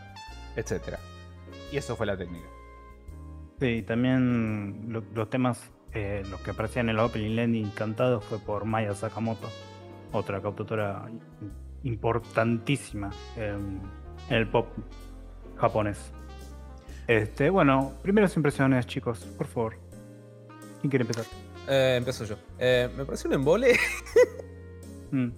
etc. 0.56 0.96
Y 1.72 1.78
eso 1.78 1.96
fue 1.98 2.06
la 2.06 2.16
técnica. 2.18 2.48
Sí, 3.60 3.82
también 3.82 4.86
lo- 4.94 5.04
los 5.14 5.30
temas, 5.30 5.60
eh, 5.94 6.24
los 6.30 6.40
que 6.42 6.52
aparecían 6.52 6.88
en 6.90 6.96
el 6.96 7.00
opening 7.02 7.36
landing 7.36 7.70
cantados 7.72 8.24
fue 8.24 8.40
por 8.40 8.64
Maya 8.64 8.96
Sakamoto, 8.96 9.50
otra 10.12 10.42
cantautora 10.42 11.06
importantísima 11.84 13.10
en, 13.36 13.82
en 14.30 14.36
el 14.36 14.48
pop 14.48 14.68
japonés. 15.58 16.12
Este, 17.08 17.50
bueno, 17.50 17.94
primeras 18.04 18.36
impresiones, 18.36 18.86
chicos, 18.86 19.20
por 19.38 19.48
favor. 19.48 19.78
¿Quién 20.82 20.90
quiere 20.90 21.04
empezar? 21.04 21.26
Eh, 21.68 21.96
empiezo 21.98 22.24
yo. 22.26 22.36
Eh, 22.60 22.90
me 22.98 23.06
pareció 23.06 23.28
un 23.30 23.34
embole. 23.36 23.74
Mm, 25.12 25.30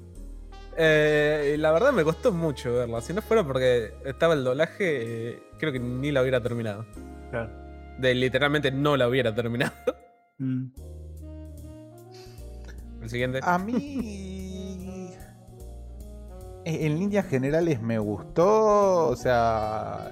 Eh, 0.76 1.56
la 1.58 1.72
verdad 1.72 1.94
me 1.94 2.04
costó 2.04 2.34
mucho 2.34 2.74
verla. 2.74 3.00
Si 3.00 3.14
no 3.14 3.22
fuera 3.22 3.46
porque 3.46 3.94
estaba 4.04 4.34
el 4.34 4.44
doblaje, 4.44 5.30
eh, 5.36 5.44
creo 5.58 5.72
que 5.72 5.80
ni 5.80 6.12
la 6.12 6.22
hubiera 6.22 6.42
terminado. 6.44 6.86
claro. 7.30 7.50
De 7.98 8.14
literalmente 8.14 8.70
no 8.72 8.98
la 8.98 9.08
hubiera 9.08 9.34
terminado. 9.34 9.74
Mm, 10.40 10.66
El 13.04 13.10
siguiente. 13.10 13.40
A 13.44 13.58
mí. 13.58 14.41
En 16.64 17.00
líneas 17.00 17.26
generales 17.26 17.82
me 17.82 18.00
gustó. 18.00 19.08
O 19.08 19.16
sea. 19.16 20.12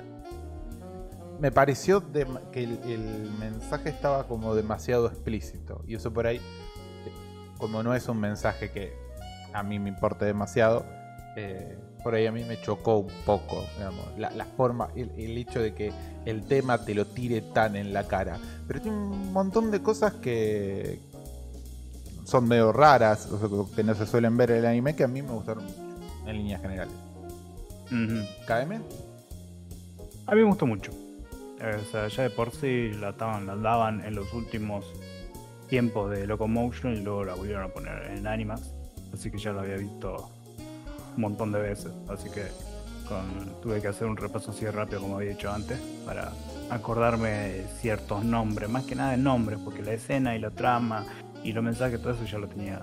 me 1.39 1.51
pareció 1.51 2.03
que 2.11 2.63
el, 2.63 3.31
mensaje 3.39 3.89
estaba 3.89 4.27
como 4.27 4.55
demasiado 4.55 5.07
explícito. 5.07 5.83
Y 5.87 5.95
eso 5.95 6.11
por 6.11 6.27
ahí, 6.27 6.37
eh, 6.37 6.41
como 7.57 7.83
no 7.83 7.93
es 7.95 8.07
un 8.07 8.19
mensaje 8.19 8.71
que 8.71 8.93
a 9.53 9.63
mí 9.63 9.79
me 9.79 9.89
importe 9.89 10.25
demasiado, 10.25 10.85
eh, 11.35 11.77
por 12.03 12.15
ahí 12.15 12.25
a 12.25 12.31
mí 12.31 12.43
me 12.43 12.59
chocó 12.61 12.97
un 12.99 13.13
poco, 13.25 13.65
la, 14.17 14.45
forma, 14.57 14.89
el, 14.95 15.11
el 15.17 15.37
hecho 15.37 15.59
de 15.59 15.73
que 15.73 15.91
el 16.25 16.45
tema 16.45 16.77
te 16.85 16.93
lo 16.93 17.05
tire 17.05 17.41
tan 17.41 17.75
en 17.75 17.93
la 17.93 18.07
cara. 18.07 18.37
Pero 18.67 18.81
tiene 18.81 18.97
un 18.97 19.33
montón 19.33 19.71
de 19.71 19.81
cosas 19.81 20.13
que 20.13 20.99
son 22.29 22.47
medio 22.47 22.71
raras, 22.71 23.27
que 23.75 23.83
no 23.83 23.95
se 23.95 24.05
suelen 24.05 24.37
ver 24.37 24.51
en 24.51 24.57
el 24.57 24.65
anime, 24.67 24.95
que 24.95 25.03
a 25.03 25.07
mí 25.07 25.21
me 25.21 25.31
gustaron 25.31 25.65
mucho, 25.65 25.88
en 26.29 26.37
líneas 26.37 26.61
generales. 26.61 26.93
KM, 28.47 28.81
A 30.27 30.35
mí 30.35 30.41
me 30.41 30.43
gustó 30.43 30.65
mucho. 30.65 30.91
O 30.91 31.91
sea, 31.91 32.07
ya 32.07 32.23
de 32.23 32.29
por 32.29 32.51
sí 32.51 32.91
la, 32.93 33.09
estaban, 33.09 33.45
la 33.47 33.55
daban 33.55 34.05
en 34.05 34.15
los 34.15 34.31
últimos 34.33 34.85
tiempos 35.67 36.09
de 36.11 36.25
Locomotion 36.27 36.95
y 36.95 37.01
luego 37.01 37.25
la 37.25 37.33
volvieron 37.35 37.63
a 37.63 37.67
poner 37.69 38.11
en 38.15 38.27
Animax. 38.27 38.61
Así 39.13 39.29
que 39.31 39.37
ya 39.39 39.51
lo 39.51 39.61
había 39.61 39.75
visto 39.77 40.29
un 41.15 41.21
montón 41.21 41.51
de 41.51 41.59
veces. 41.61 41.91
Así 42.07 42.29
que 42.29 42.43
con- 43.07 43.59
tuve 43.61 43.81
que 43.81 43.87
hacer 43.87 44.07
un 44.07 44.15
repaso 44.17 44.51
así 44.51 44.65
rápido 44.67 45.01
como 45.01 45.17
había 45.17 45.31
dicho 45.31 45.51
antes 45.51 45.79
para 46.05 46.31
acordarme 46.69 47.29
de 47.29 47.67
ciertos 47.81 48.23
nombres. 48.23 48.69
Más 48.69 48.85
que 48.85 48.95
nada 48.95 49.11
de 49.11 49.17
nombres, 49.17 49.59
porque 49.65 49.81
la 49.81 49.93
escena 49.93 50.35
y 50.35 50.39
la 50.39 50.51
trama 50.51 51.05
y 51.43 51.51
los 51.53 51.63
mensajes, 51.63 51.99
todo 52.01 52.13
eso 52.13 52.23
ya 52.25 52.37
lo 52.37 52.47
tenía, 52.47 52.81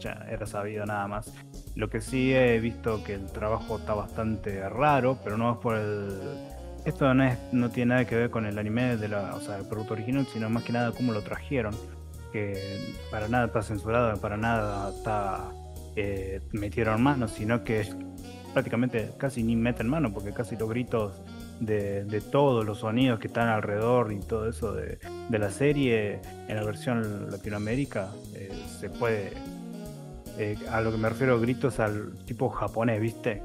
ya 0.00 0.26
era 0.30 0.46
sabido 0.46 0.86
nada 0.86 1.06
más. 1.06 1.32
Lo 1.74 1.88
que 1.88 2.00
sí 2.00 2.34
he 2.34 2.58
visto 2.60 3.02
que 3.04 3.14
el 3.14 3.26
trabajo 3.26 3.78
está 3.78 3.94
bastante 3.94 4.68
raro, 4.68 5.18
pero 5.22 5.36
no 5.36 5.52
es 5.52 5.58
por 5.58 5.76
el 5.76 6.18
esto 6.84 7.12
no, 7.12 7.24
es, 7.24 7.38
no 7.52 7.70
tiene 7.70 7.90
nada 7.90 8.04
que 8.06 8.16
ver 8.16 8.30
con 8.30 8.46
el 8.46 8.58
anime 8.58 8.96
de 8.96 9.14
o 9.14 9.40
sea, 9.40 9.58
el 9.58 9.66
producto 9.66 9.92
original, 9.94 10.26
sino 10.32 10.48
más 10.48 10.62
que 10.62 10.72
nada 10.72 10.92
cómo 10.92 11.12
lo 11.12 11.22
trajeron. 11.22 11.74
Que 12.32 12.94
para 13.10 13.28
nada 13.28 13.46
está 13.46 13.62
censurado, 13.62 14.18
para 14.20 14.36
nada 14.36 14.90
está 14.90 15.50
eh, 15.96 16.40
metieron 16.52 17.02
mano, 17.02 17.28
sino 17.28 17.64
que 17.64 17.86
prácticamente 18.52 19.10
casi 19.18 19.42
ni 19.42 19.56
meten 19.56 19.88
mano, 19.88 20.12
porque 20.12 20.32
casi 20.32 20.56
los 20.56 20.68
gritos 20.68 21.20
de, 21.60 22.22
todos 22.30 22.64
los 22.64 22.78
sonidos 22.78 23.18
que 23.18 23.26
están 23.26 23.48
alrededor 23.48 24.12
y 24.12 24.20
todo 24.20 24.48
eso 24.48 24.72
de, 24.72 24.98
de 25.28 25.38
la 25.38 25.50
serie 25.50 26.20
en 26.48 26.56
la 26.56 26.64
versión 26.64 27.30
Latinoamérica 27.30 28.10
eh, 28.34 28.50
se 28.78 28.90
puede. 28.90 29.32
Eh, 30.38 30.56
a 30.70 30.80
lo 30.80 30.90
que 30.92 30.98
me 30.98 31.08
refiero, 31.08 31.40
gritos 31.40 31.80
al 31.80 32.12
tipo 32.26 32.48
japonés, 32.48 33.00
¿viste? 33.00 33.42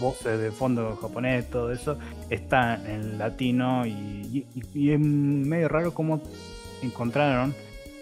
Voces 0.00 0.38
de 0.40 0.50
fondo 0.50 0.96
japonés, 1.00 1.48
todo 1.48 1.72
eso 1.72 1.96
está 2.28 2.74
en 2.90 3.18
latino 3.18 3.86
y, 3.86 4.46
y- 4.74 4.90
es 4.90 4.98
medio 5.00 5.68
raro 5.68 5.94
cómo 5.94 6.20
encontraron 6.82 7.54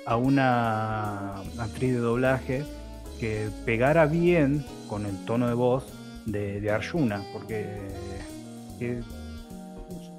a 0.06 0.16
una 0.16 1.36
actriz 1.58 1.92
de 1.92 1.98
doblaje 1.98 2.64
que 3.20 3.48
pegara 3.66 4.06
bien 4.06 4.64
con 4.88 5.04
el 5.06 5.16
tono 5.24 5.48
de 5.48 5.54
voz 5.54 5.84
de, 6.24 6.70
Arjuna, 6.70 7.22
porque 7.32 7.66
que 8.78 9.00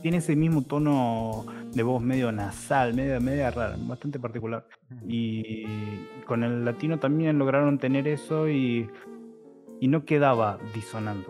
tiene 0.02 0.18
ese 0.18 0.36
mismo 0.36 0.62
tono 0.62 1.46
de 1.74 1.84
voz 1.84 2.02
medio 2.02 2.32
nasal, 2.32 2.94
media, 2.94 3.20
media 3.20 3.52
rara, 3.52 3.76
bastante 3.80 4.20
particular. 4.20 4.66
Y 5.08 5.66
con 6.26 6.44
el 6.44 6.66
latino 6.66 7.00
también 7.00 7.38
lograron 7.38 7.78
tener 7.78 8.08
eso 8.08 8.50
y, 8.50 8.90
y 9.80 9.88
no 9.88 10.04
quedaba 10.06 10.58
disonante, 10.74 11.30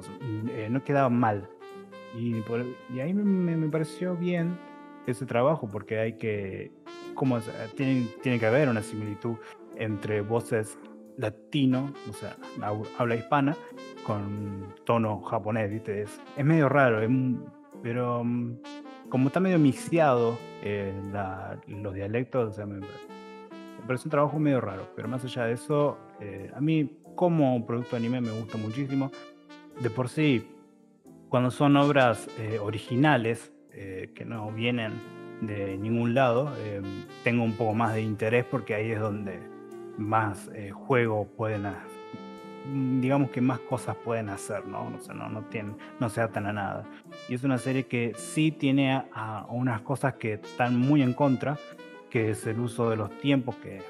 eh, 0.51 0.67
no 0.69 0.83
quedaba 0.83 1.09
mal. 1.09 1.49
Y, 2.17 2.41
por- 2.41 2.65
y 2.93 2.99
ahí 2.99 3.13
me, 3.13 3.55
me- 3.55 3.69
pareció 3.69 4.15
bien 4.15 4.57
ese 5.05 5.25
trabajo 5.25 5.69
porque 5.69 5.99
hay 5.99 6.17
que, 6.17 6.71
como 7.15 7.39
tiene, 7.75 8.07
tiene 8.21 8.39
que 8.39 8.45
haber 8.45 8.69
una 8.69 8.81
similitud 8.81 9.35
entre 9.75 10.21
voces 10.21 10.77
latino, 11.17 11.93
o 12.09 12.13
sea, 12.13 12.35
habla 12.97 13.15
hispana, 13.15 13.55
con 14.05 14.73
tono 14.85 15.21
japonés, 15.21 15.69
¿viste? 15.69 16.03
Es, 16.03 16.19
es 16.37 16.45
medio 16.45 16.69
raro, 16.69 17.01
es 17.01 17.09
pero 17.83 18.23
mm, 18.23 18.57
como 19.09 19.27
está 19.27 19.39
medio 19.39 19.59
mixeado 19.59 20.37
eh, 20.63 20.93
los 21.67 21.93
dialectos, 21.93 22.51
o 22.51 22.53
sea, 22.53 22.65
me, 22.65 22.79
parece 23.87 24.05
un 24.07 24.11
trabajo 24.11 24.39
medio 24.39 24.61
raro, 24.61 24.87
pero 24.95 25.07
más 25.07 25.23
allá 25.23 25.45
de 25.45 25.53
eso, 25.53 25.97
eh, 26.19 26.51
a 26.55 26.61
mí 26.61 26.97
como 27.15 27.65
producto 27.65 27.91
de 27.91 27.97
anime 27.97 28.21
me 28.21 28.31
gusta 28.31 28.57
muchísimo. 28.57 29.11
De 29.81 29.89
por 29.89 30.09
sí, 30.09 30.47
cuando 31.29 31.51
son 31.51 31.75
obras 31.77 32.27
eh, 32.37 32.59
originales, 32.59 33.51
que 33.71 34.25
no 34.25 34.51
vienen 34.51 34.91
de 35.39 35.77
ningún 35.77 36.13
lado, 36.13 36.51
tengo 37.23 37.45
un 37.45 37.53
poco 37.53 37.73
más 37.73 37.93
de 37.93 38.01
interés 38.01 38.43
porque 38.43 38.75
ahí 38.75 38.91
es 38.91 38.99
donde 38.99 39.39
más 39.97 40.49
juego 40.73 41.25
pueden, 41.37 41.65
ha- 41.67 41.81
mm, 41.81 42.28
digamos 43.01 43.31
que 43.31 43.41
más 43.41 43.59
cosas 43.59 43.95
pueden 43.97 44.29
hacer, 44.29 44.65
¿no? 44.67 44.87
O 44.95 44.99
sea, 44.99 45.13
no, 45.15 45.29
no, 45.29 45.43
tienen, 45.45 45.77
no 45.99 46.09
se 46.09 46.21
atan 46.21 46.45
a 46.47 46.53
nada. 46.53 46.83
Y 47.27 47.35
es 47.35 47.43
una 47.43 47.57
serie 47.57 47.87
que 47.87 48.13
sí 48.15 48.51
tiene 48.51 48.93
a, 48.93 49.05
a 49.13 49.45
unas 49.47 49.81
cosas 49.81 50.15
que 50.15 50.33
están 50.33 50.77
muy 50.79 51.01
en 51.01 51.13
contra, 51.13 51.57
que 52.09 52.31
es 52.31 52.45
el 52.47 52.59
uso 52.59 52.89
de 52.89 52.97
los 52.97 53.17
tiempos, 53.19 53.55
que 53.57 53.81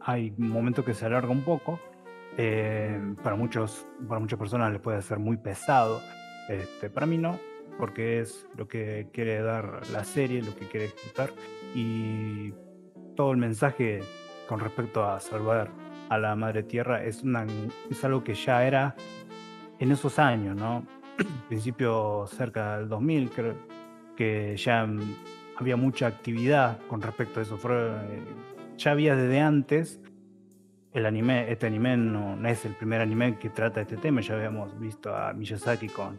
hay 0.00 0.32
momentos 0.38 0.84
que 0.84 0.94
se 0.94 1.06
alarga 1.06 1.30
un 1.30 1.42
poco. 1.42 1.80
eh, 2.38 3.00
para, 3.22 3.34
muchos, 3.36 3.86
para 4.08 4.20
muchas 4.20 4.38
personas 4.38 4.70
les 4.72 4.80
puede 4.80 5.00
ser 5.02 5.18
muy 5.18 5.36
pesado. 5.38 6.00
Este, 6.48 6.90
para 6.90 7.06
mí 7.06 7.18
no, 7.18 7.38
porque 7.78 8.20
es 8.20 8.46
lo 8.56 8.68
que 8.68 9.08
quiere 9.12 9.40
dar 9.42 9.82
la 9.92 10.04
serie, 10.04 10.42
lo 10.42 10.54
que 10.54 10.66
quiere 10.68 10.86
ejecutar. 10.86 11.30
Y 11.74 12.52
todo 13.16 13.32
el 13.32 13.38
mensaje 13.38 14.00
con 14.48 14.60
respecto 14.60 15.04
a 15.04 15.18
salvar 15.20 15.70
a 16.08 16.18
la 16.18 16.36
madre 16.36 16.62
tierra 16.62 17.02
es, 17.04 17.22
una, 17.22 17.46
es 17.90 18.04
algo 18.04 18.22
que 18.22 18.34
ya 18.34 18.64
era 18.66 18.94
en 19.78 19.92
esos 19.92 20.18
años, 20.18 20.56
¿no? 20.56 20.86
principio 21.48 22.26
cerca 22.28 22.78
del 22.78 22.88
2000, 22.88 23.30
creo 23.30 23.54
que 24.16 24.56
ya 24.56 24.88
había 25.56 25.76
mucha 25.76 26.06
actividad 26.06 26.78
con 26.88 27.02
respecto 27.02 27.40
a 27.40 27.42
eso. 27.42 27.56
Fue, 27.56 27.74
eh, 27.74 28.22
ya 28.76 28.92
había 28.92 29.16
desde 29.16 29.40
antes 29.40 30.00
el 30.92 31.04
anime, 31.06 31.50
este 31.50 31.66
anime 31.66 31.96
no, 31.96 32.36
no 32.36 32.48
es 32.48 32.64
el 32.64 32.72
primer 32.72 33.00
anime 33.00 33.36
que 33.38 33.50
trata 33.50 33.82
este 33.82 33.96
tema, 33.96 34.20
ya 34.22 34.34
habíamos 34.34 34.78
visto 34.78 35.14
a 35.14 35.32
Miyazaki 35.34 35.88
con 35.88 36.18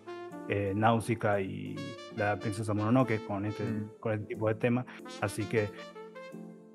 eh, 0.50 0.74
Náusica 0.76 1.42
y 1.42 1.76
la 2.16 2.38
princesa 2.38 2.74
Mononoke 2.74 3.26
con 3.26 3.46
este, 3.46 3.64
Mm. 3.64 3.90
con 4.00 4.14
este 4.14 4.28
tipo 4.28 4.48
de 4.48 4.56
tema, 4.56 4.86
así 5.22 5.44
que 5.46 5.70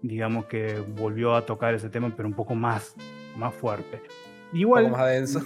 digamos 0.02 0.46
que 0.46 0.80
volvió 0.96 1.34
a 1.34 1.46
tocar 1.46 1.74
ese 1.74 1.88
tema, 1.88 2.12
pero 2.16 2.28
un 2.28 2.34
poco 2.34 2.54
más, 2.54 2.94
más 3.36 3.54
fuerte. 3.54 4.02
Un 4.52 4.58
Igual, 4.58 4.84
poco 4.86 4.96
más 4.98 5.08
denso. 5.10 5.40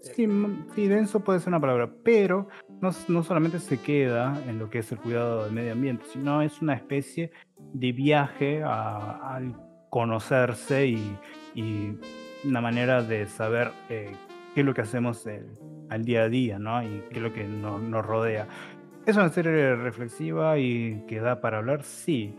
Sí, 0.00 0.24
m- 0.24 0.64
sí, 0.74 0.88
denso 0.88 1.20
puede 1.20 1.38
ser 1.38 1.48
una 1.50 1.60
palabra, 1.60 1.88
pero 2.02 2.48
no, 2.80 2.90
no 3.08 3.22
solamente 3.22 3.60
se 3.60 3.80
queda 3.80 4.36
en 4.48 4.58
lo 4.58 4.68
que 4.68 4.80
es 4.80 4.90
el 4.90 4.98
cuidado 4.98 5.44
del 5.44 5.52
medio 5.52 5.72
ambiente, 5.72 6.04
sino 6.12 6.42
es 6.42 6.60
una 6.60 6.74
especie 6.74 7.30
de 7.72 7.92
viaje 7.92 8.62
a- 8.64 9.34
al 9.36 9.54
conocerse 9.90 10.86
y, 10.88 11.16
y 11.54 11.96
una 12.44 12.60
manera 12.60 13.02
de 13.02 13.26
saber 13.26 13.70
eh, 13.88 14.10
qué 14.54 14.60
es 14.62 14.66
lo 14.66 14.74
que 14.74 14.80
hacemos 14.80 15.24
el- 15.26 15.46
al 15.90 16.04
día 16.04 16.24
a 16.24 16.28
día, 16.28 16.58
¿no? 16.58 16.82
Y 16.82 17.04
qué 17.10 17.16
es 17.18 17.22
lo 17.22 17.32
que 17.32 17.44
no- 17.44 17.78
nos 17.78 18.04
rodea. 18.04 18.48
¿Es 19.06 19.16
una 19.16 19.28
serie 19.28 19.76
reflexiva 19.76 20.58
y 20.58 21.04
que 21.06 21.20
da 21.20 21.40
para 21.40 21.58
hablar? 21.58 21.84
Sí. 21.84 22.34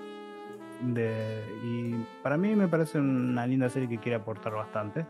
Y 1.64 1.96
para 2.22 2.38
mí 2.38 2.56
me 2.56 2.68
parece 2.68 3.00
una 3.00 3.48
linda 3.48 3.70
serie 3.70 3.88
que 3.90 3.98
quiere 3.98 4.16
aportar 4.18 4.54
bastante 4.54 5.06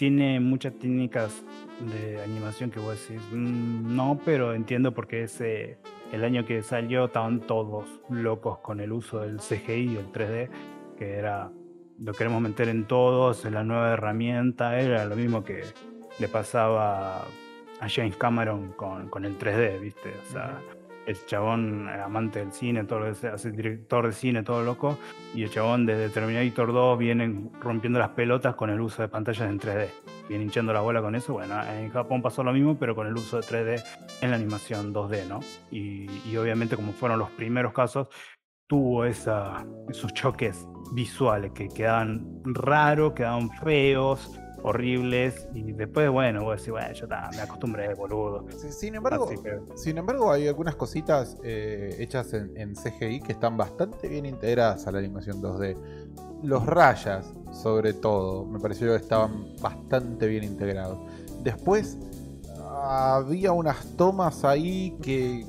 tiene 0.00 0.40
muchas 0.40 0.78
técnicas 0.78 1.44
de 1.78 2.22
animación 2.22 2.70
que 2.70 2.80
vos 2.80 2.98
decís, 3.06 3.22
"Mm, 3.32 3.94
no, 3.94 4.18
pero 4.24 4.54
entiendo 4.54 4.94
porque 4.94 5.24
ese, 5.24 5.76
el 6.10 6.24
año 6.24 6.46
que 6.46 6.62
salió 6.62 7.04
estaban 7.04 7.40
todos 7.40 7.84
locos 8.08 8.60
con 8.60 8.80
el 8.80 8.92
uso 8.92 9.20
del 9.20 9.40
CGI 9.40 9.92
y 9.92 9.96
el 9.98 10.10
3D, 10.10 10.48
que 10.96 11.16
era, 11.16 11.50
lo 11.98 12.14
queremos 12.14 12.40
meter 12.40 12.70
en 12.70 12.86
todos, 12.86 13.44
es 13.44 13.52
la 13.52 13.62
nueva 13.62 13.92
herramienta, 13.92 14.80
era 14.80 15.04
lo 15.04 15.16
mismo 15.16 15.44
que 15.44 15.64
le 16.18 16.28
pasaba 16.28 17.18
a 17.18 17.88
James 17.90 18.16
Cameron 18.16 18.72
con, 18.78 19.10
con 19.10 19.26
el 19.26 19.36
3D, 19.36 19.80
¿viste? 19.80 20.14
O 20.26 20.32
sea, 20.32 20.62
el 21.10 21.26
chabón 21.26 21.88
eh, 21.88 22.00
amante 22.00 22.40
del 22.40 22.52
cine, 22.52 22.84
todo 22.84 23.04
hace 23.06 23.50
director 23.50 24.06
de 24.06 24.12
cine, 24.12 24.42
todo 24.42 24.62
loco, 24.62 24.98
y 25.34 25.42
el 25.42 25.50
chabón 25.50 25.86
desde 25.86 26.08
Terminator 26.08 26.72
2 26.72 26.98
viene 26.98 27.50
rompiendo 27.60 27.98
las 27.98 28.10
pelotas 28.10 28.54
con 28.54 28.70
el 28.70 28.80
uso 28.80 29.02
de 29.02 29.08
pantallas 29.08 29.48
en 29.48 29.58
3D. 29.58 29.88
Viene 30.28 30.44
hinchando 30.44 30.72
la 30.72 30.80
bola 30.80 31.02
con 31.02 31.14
eso. 31.14 31.32
Bueno, 31.32 31.60
en 31.64 31.90
Japón 31.90 32.22
pasó 32.22 32.42
lo 32.44 32.52
mismo, 32.52 32.78
pero 32.78 32.94
con 32.94 33.06
el 33.06 33.14
uso 33.14 33.40
de 33.40 33.42
3D 33.42 33.82
en 34.22 34.30
la 34.30 34.36
animación 34.36 34.94
2D, 34.94 35.26
¿no? 35.26 35.40
Y, 35.70 36.06
y 36.28 36.36
obviamente, 36.36 36.76
como 36.76 36.92
fueron 36.92 37.18
los 37.18 37.30
primeros 37.30 37.72
casos, 37.72 38.08
tuvo 38.70 39.04
esa, 39.04 39.66
esos 39.88 40.14
choques 40.14 40.64
visuales 40.92 41.50
que 41.52 41.68
quedaban 41.68 42.24
raros, 42.44 43.14
quedaban 43.14 43.50
feos, 43.50 44.30
horribles 44.62 45.48
y 45.54 45.72
después, 45.72 46.10
bueno, 46.10 46.42
vos 46.44 46.58
decís, 46.58 46.70
bueno, 46.70 46.92
yo 46.92 47.08
ta, 47.08 47.30
me 47.34 47.40
acostumbré, 47.42 47.94
boludo. 47.94 48.46
Sin 48.70 48.94
embargo, 48.94 49.28
que, 49.28 49.60
sin 49.76 49.98
embargo, 49.98 50.30
hay 50.30 50.48
algunas 50.48 50.76
cositas 50.76 51.36
eh, 51.42 51.96
hechas 51.98 52.32
en, 52.32 52.56
en 52.56 52.74
CGI 52.74 53.20
que 53.20 53.32
están 53.32 53.56
bastante 53.56 54.08
bien 54.08 54.26
integradas 54.26 54.86
a 54.86 54.92
la 54.92 54.98
animación 54.98 55.42
2D. 55.42 55.76
Los 56.42 56.66
rayas, 56.66 57.32
sobre 57.52 57.92
todo, 57.92 58.46
me 58.46 58.58
pareció 58.58 58.88
que 58.88 58.96
estaban 58.96 59.56
bastante 59.60 60.26
bien 60.26 60.44
integrados. 60.44 60.98
Después, 61.42 61.98
había 62.82 63.52
unas 63.52 63.96
tomas 63.96 64.44
ahí 64.44 64.96
que 65.02 65.46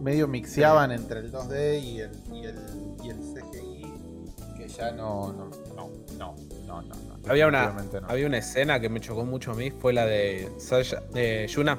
medio 0.00 0.28
mixeaban 0.28 0.92
entre 0.92 1.20
el 1.20 1.32
2D 1.32 1.82
y 1.82 2.00
el, 2.00 2.10
y 2.32 2.44
el, 2.44 2.56
y 3.02 3.08
el 3.08 3.18
CGI, 3.18 4.56
que 4.56 4.68
ya 4.68 4.92
no, 4.92 5.32
no, 5.32 5.50
no, 5.74 5.90
no, 6.18 6.82
no, 6.82 7.03
Había 7.28 7.46
una, 7.46 7.72
no. 7.72 8.06
había 8.08 8.26
una 8.26 8.38
escena 8.38 8.80
que 8.80 8.88
me 8.88 9.00
chocó 9.00 9.24
mucho 9.24 9.52
a 9.52 9.54
mí, 9.54 9.70
fue 9.70 9.92
la 9.92 10.04
de 10.06 10.48
Sasha, 10.58 11.02
de 11.12 11.46
Yuna 11.48 11.78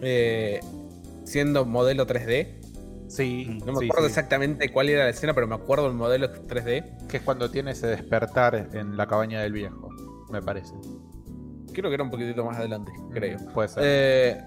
eh, 0.00 0.60
siendo 1.24 1.64
modelo 1.64 2.06
3D. 2.06 2.60
Sí, 3.08 3.58
No 3.66 3.72
me 3.74 3.80
sí, 3.80 3.84
acuerdo 3.86 4.06
sí. 4.06 4.10
exactamente 4.12 4.70
cuál 4.72 4.88
era 4.88 5.04
la 5.04 5.10
escena, 5.10 5.34
pero 5.34 5.46
me 5.46 5.54
acuerdo 5.54 5.86
el 5.86 5.94
modelo 5.94 6.32
3D. 6.32 7.06
Que 7.06 7.18
es 7.18 7.22
cuando 7.22 7.50
tiene 7.50 7.72
ese 7.72 7.86
despertar 7.86 8.70
en 8.72 8.96
la 8.96 9.06
cabaña 9.06 9.40
del 9.42 9.52
viejo, 9.52 9.90
me 10.30 10.40
parece. 10.42 10.72
Creo 11.72 11.88
que 11.90 11.94
era 11.94 12.04
un 12.04 12.10
poquitito 12.10 12.44
más 12.44 12.58
adelante, 12.58 12.92
creo. 13.12 13.38
Puede 13.52 13.68
ser. 13.68 13.82
Eh, 13.86 14.44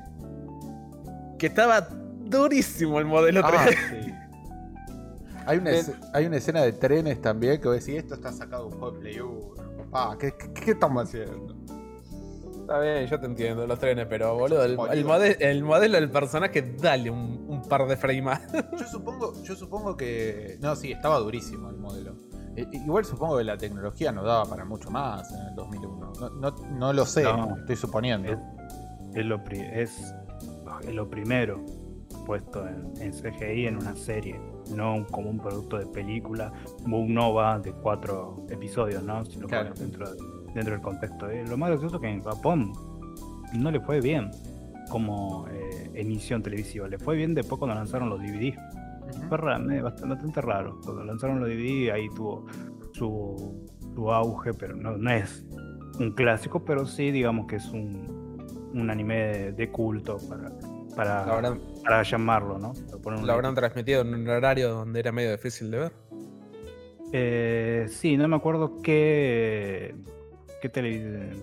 que 1.39 1.48
estaba 1.48 1.82
durísimo 1.82 3.00
el 3.00 3.06
modelo 3.06 3.41
3D. 3.41 3.54
Ah, 3.54 3.70
sí. 3.89 4.14
Hay 5.46 5.58
una, 5.60 5.72
hay 6.14 6.26
una 6.26 6.38
escena 6.38 6.62
de 6.64 6.74
trenes 6.74 7.22
también 7.22 7.62
que 7.62 7.68
vos 7.68 7.78
decís, 7.80 7.96
esto 8.00 8.16
está 8.16 8.32
sacado 8.32 8.68
de 8.68 8.74
un 8.74 8.80
juego 8.80 8.96
de 8.96 9.00
Play 9.00 9.20
1. 9.20 9.64
Papá, 9.96 10.18
¿qué, 10.18 10.34
qué, 10.38 10.54
qué 10.54 10.72
estamos 10.72 11.04
haciendo? 11.04 11.56
Está 12.62 12.80
bien, 12.80 13.06
yo 13.08 13.20
te 13.20 13.26
entiendo, 13.28 13.68
los 13.68 13.78
trenes, 13.80 14.08
pero 14.10 14.36
boludo, 14.36 14.64
el, 14.66 14.72
el 14.91 15.06
mode- 15.06 15.38
el 15.39 15.64
modelo 15.64 15.96
del 16.00 16.10
personaje, 16.10 16.76
dale 16.82 17.10
un, 17.12 17.46
un 17.48 17.62
par 17.62 17.86
de 17.88 17.96
frames 17.96 18.24
más. 18.24 18.41
Yo 18.80 18.88
supongo, 18.88 19.34
yo 19.43 19.56
supongo 19.56 19.96
que. 19.96 20.58
No, 20.62 20.76
sí, 20.76 20.91
estaba 20.91 21.20
durísimo 21.20 21.70
el 21.70 21.78
modelo. 21.78 22.16
Igual 22.72 23.06
supongo 23.06 23.38
que 23.38 23.43
la 23.43 23.58
tecnología 23.58 24.12
no 24.12 24.24
daba 24.24 24.46
para 24.46 24.66
mucho 24.66 24.89
más 24.89 25.32
en 25.32 25.41
el 25.48 25.56
2001. 25.56 26.14
No, 26.20 26.30
no, 26.30 26.56
no 26.72 26.93
lo 26.93 27.06
sé, 27.06 27.22
No. 27.24 27.56
estoy 27.60 27.76
suponiendo. 27.76 28.32
es, 28.32 28.39
es 29.14 29.26
lo, 29.26 29.43
pri- 29.43 29.68
es, 29.74 30.14
es 30.88 30.93
lo 30.96 31.08
primero 31.10 31.64
puesto 32.26 32.66
en, 32.68 32.93
en 33.00 33.12
CGI 33.12 33.68
en 33.68 33.76
una 33.78 33.96
serie, 33.96 34.39
no 34.74 35.05
como 35.11 35.30
un 35.30 35.39
producto 35.39 35.78
de 35.78 35.86
película, 35.88 36.51
Book 36.86 37.09
Nova 37.09 37.59
de 37.59 37.72
cuatro 37.74 38.45
episodios, 38.49 39.03
¿no? 39.03 39.24
Si 39.26 39.39
lo 39.39 39.47
Claro. 39.47 39.74
dentro, 39.76 40.09
de- 40.09 40.18
dentro 40.53 40.74
del 40.74 40.82
contexto. 40.82 41.30
Eh, 41.30 41.43
lo 41.47 41.57
más 41.57 41.70
gracioso 41.72 41.95
es 41.97 42.01
que 42.01 42.09
en 42.09 42.24
Japón 42.24 42.72
no 43.53 43.72
le 43.72 43.80
fue 43.80 44.01
bien 44.01 44.32
como 44.89 45.47
eh, 45.49 45.89
emisión 45.93 46.41
televisiva, 46.43 46.88
le 46.88 46.97
fue 46.97 47.16
bien 47.16 47.34
después 47.34 47.59
cuando 47.59 47.76
lanzaron 47.76 48.09
los 48.09 48.20
DVD. 48.22 48.53
Fue 49.30 49.38
eh, 49.38 49.82
bastante, 49.82 50.07
bastante 50.07 50.41
raro. 50.41 50.80
Cuando 50.84 51.03
lanzaron 51.03 51.39
los 51.39 51.49
DVD, 51.49 51.91
ahí 51.91 52.07
tuvo 52.16 52.45
su, 52.93 53.68
su 53.93 54.11
auge, 54.11 54.53
pero 54.53 54.76
no, 54.76 54.97
no 54.97 55.09
es 55.11 55.45
un 55.99 56.11
clásico, 56.11 56.63
pero 56.66 56.86
sí, 56.86 57.11
digamos 57.11 57.47
que 57.47 57.57
es 57.57 57.66
un, 57.70 58.38
un 58.74 58.89
anime 58.89 59.16
de, 59.16 59.51
de 59.53 59.72
culto 59.72 60.18
para, 60.30 60.51
para, 60.95 61.57
para 61.86 62.04
llamarlo, 62.04 62.58
¿no? 62.58 62.74
Para 63.04 63.22
lo 63.22 63.32
habrán 63.32 63.54
transmitido 63.56 64.02
en 64.02 64.14
un 64.14 64.28
horario 64.28 64.70
donde 64.70 65.00
era 65.00 65.12
medio 65.12 65.32
difícil 65.32 65.70
de 65.72 65.78
ver. 65.78 65.94
Eh, 67.14 67.86
sí, 67.88 68.18
no 68.18 68.28
me 68.28 68.36
acuerdo 68.36 68.82
qué, 68.82 69.96
qué, 70.62 70.70
tele- 70.70 71.36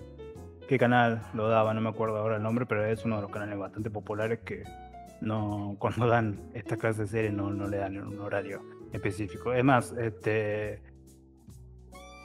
qué 0.67 0.77
canal 0.77 1.23
lo 1.33 1.47
daba, 1.47 1.73
no 1.73 1.81
me 1.81 1.89
acuerdo 1.89 2.17
ahora 2.17 2.35
el 2.35 2.43
nombre, 2.43 2.65
pero 2.65 2.85
es 2.85 3.05
uno 3.05 3.15
de 3.15 3.21
los 3.23 3.31
canales 3.31 3.57
bastante 3.57 3.89
populares 3.89 4.39
que 4.45 4.63
no 5.21 5.75
cuando 5.79 6.07
dan 6.07 6.39
esta 6.53 6.75
clase 6.77 7.03
de 7.03 7.07
series 7.07 7.33
no, 7.33 7.49
no 7.49 7.67
le 7.67 7.77
dan 7.77 7.95
en 7.95 8.03
un 8.05 8.19
horario 8.19 8.61
específico. 8.91 9.53
Es 9.53 9.63
más, 9.63 9.93
este 9.93 10.81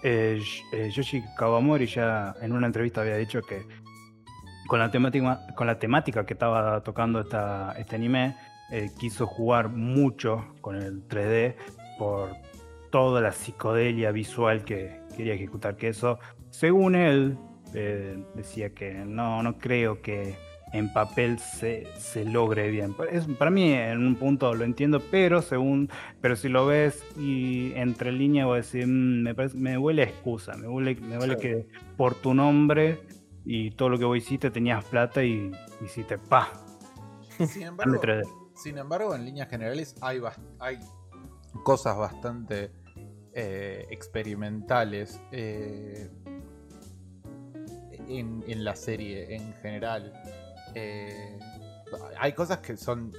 eh, 0.02 0.40
eh, 0.72 0.90
Yoshi 0.90 1.22
Kawamori 1.36 1.86
ya 1.86 2.34
en 2.40 2.52
una 2.52 2.66
entrevista 2.66 3.00
había 3.00 3.16
dicho 3.16 3.40
que 3.42 3.62
con 4.68 4.78
la 4.78 4.90
temática, 4.92 5.40
con 5.56 5.66
la 5.66 5.78
temática 5.80 6.24
que 6.24 6.34
estaba 6.34 6.80
tocando 6.84 7.20
esta, 7.20 7.74
este 7.78 7.96
anime, 7.96 8.36
eh, 8.70 8.90
quiso 9.00 9.26
jugar 9.26 9.70
mucho 9.70 10.44
con 10.60 10.76
el 10.76 11.02
3D 11.08 11.56
por 11.98 12.30
toda 12.90 13.20
la 13.20 13.32
psicodelia 13.32 14.12
visual 14.12 14.64
que 14.64 15.00
quería 15.16 15.34
ejecutar. 15.34 15.76
Que 15.76 15.88
eso, 15.88 16.18
según 16.50 16.94
él, 16.94 17.36
eh, 17.74 18.22
decía 18.34 18.70
que 18.74 18.92
no, 18.94 19.42
no 19.42 19.58
creo 19.58 20.00
que 20.02 20.36
en 20.74 20.92
papel 20.92 21.38
se, 21.38 21.86
se 21.96 22.26
logre 22.26 22.70
bien. 22.70 22.94
Es, 23.10 23.24
para 23.26 23.50
mí, 23.50 23.72
en 23.72 24.06
un 24.06 24.16
punto 24.16 24.54
lo 24.54 24.64
entiendo, 24.64 25.00
pero 25.10 25.40
según, 25.40 25.88
pero 26.20 26.36
si 26.36 26.50
lo 26.50 26.66
ves 26.66 27.02
y 27.18 27.72
entre 27.74 28.12
líneas 28.12 28.44
voy 28.46 28.54
a 28.54 28.56
decir, 28.58 28.86
"Mm, 28.86 29.22
me, 29.22 29.34
parece- 29.34 29.56
me 29.56 29.78
huele 29.78 30.02
a 30.02 30.04
excusa, 30.04 30.58
me 30.58 30.68
huele, 30.68 30.94
me 30.96 31.16
huele 31.16 31.36
Sí. 31.36 31.40
que 31.40 31.66
por 31.96 32.14
tu 32.14 32.34
nombre 32.34 32.98
y 33.50 33.70
todo 33.70 33.88
lo 33.88 33.98
que 33.98 34.04
vos 34.04 34.18
hiciste 34.18 34.50
tenías 34.50 34.84
plata 34.84 35.24
y 35.24 35.50
hiciste 35.82 36.18
pa, 36.18 36.52
Sin 37.46 37.62
embargo, 37.68 37.98
3D. 37.98 38.22
Sin 38.54 38.76
embargo, 38.76 39.14
en 39.14 39.24
líneas 39.24 39.48
generales 39.48 39.96
hay, 40.02 40.20
hay 40.58 40.78
cosas 41.64 41.96
bastante 41.96 42.70
eh, 43.32 43.86
experimentales 43.88 45.18
eh, 45.32 46.10
en, 48.06 48.44
en 48.46 48.64
la 48.64 48.76
serie 48.76 49.34
en 49.34 49.54
general. 49.62 50.12
Eh, 50.74 51.38
hay 52.18 52.34
cosas 52.34 52.58
que 52.58 52.76
son, 52.76 53.14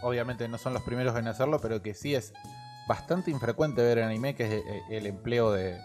obviamente 0.00 0.48
no 0.48 0.56
son 0.56 0.72
los 0.72 0.82
primeros 0.82 1.14
en 1.18 1.28
hacerlo, 1.28 1.60
pero 1.60 1.82
que 1.82 1.92
sí 1.92 2.14
es 2.14 2.32
bastante 2.88 3.30
infrecuente 3.30 3.82
ver 3.82 3.98
en 3.98 4.04
anime, 4.04 4.34
que 4.34 4.44
es 4.44 4.64
el 4.88 5.04
empleo 5.04 5.52
de 5.52 5.78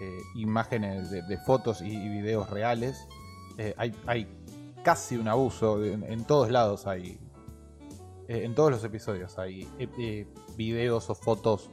eh, 0.00 0.18
imágenes, 0.34 1.10
de, 1.10 1.22
de 1.22 1.38
fotos 1.38 1.80
y, 1.82 1.86
y 1.94 2.08
videos 2.08 2.50
reales. 2.50 3.06
Eh, 3.58 3.74
hay, 3.76 3.94
hay 4.06 4.26
casi 4.82 5.16
un 5.16 5.28
abuso, 5.28 5.82
en, 5.84 6.02
en 6.04 6.24
todos 6.24 6.50
lados 6.50 6.86
hay 6.86 7.18
eh, 8.28 8.42
en 8.44 8.54
todos 8.54 8.70
los 8.70 8.82
episodios 8.84 9.38
hay 9.38 9.68
videos 10.56 11.08
o 11.10 11.14
fotos 11.14 11.70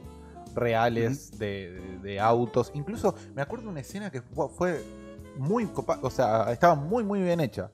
reales 0.54 1.38
de, 1.38 1.70
de- 1.72 1.98
de 1.98 2.20
autos. 2.20 2.70
Incluso 2.74 3.14
me 3.34 3.42
acuerdo 3.42 3.64
de 3.66 3.70
una 3.70 3.80
escena 3.80 4.10
que 4.10 4.20
fu- 4.22 4.48
fue 4.48 4.82
muy 5.38 5.68
o 6.02 6.10
sea, 6.10 6.52
estaba 6.52 6.74
muy 6.74 7.04
muy 7.04 7.22
bien 7.22 7.40
hecha. 7.40 7.70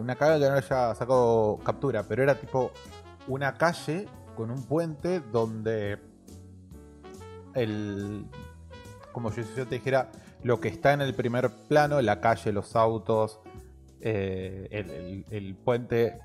Una 0.00 0.16
caga 0.16 0.38
que 0.38 0.48
no 0.48 0.56
haya 0.56 0.94
sacado 0.94 1.58
captura, 1.62 2.02
pero 2.08 2.22
era 2.22 2.34
tipo 2.40 2.70
una 3.28 3.52
calle 3.52 4.06
con 4.34 4.50
un 4.50 4.62
puente 4.64 5.20
donde 5.20 5.98
el 7.54 8.24
como 9.16 9.30
yo, 9.30 9.42
te 9.44 9.76
dijera 9.76 10.10
lo 10.42 10.60
que 10.60 10.68
está 10.68 10.92
en 10.92 11.00
el 11.00 11.14
primer 11.14 11.50
plano, 11.68 12.02
la 12.02 12.20
calle, 12.20 12.52
los 12.52 12.76
autos, 12.76 13.40
eh, 14.02 15.24
el, 15.30 15.54
puente 15.54 16.18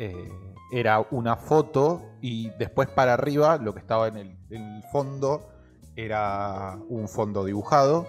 eh, 0.00 0.28
era 0.72 1.06
una 1.12 1.36
foto 1.36 2.02
y 2.20 2.50
después 2.58 2.88
para 2.88 3.14
arriba 3.14 3.58
lo 3.58 3.72
que 3.72 3.78
estaba 3.78 4.08
en 4.08 4.16
el, 4.16 4.82
fondo 4.90 5.52
era 5.94 6.76
un 6.88 7.06
fondo 7.06 7.44
dibujado 7.44 8.08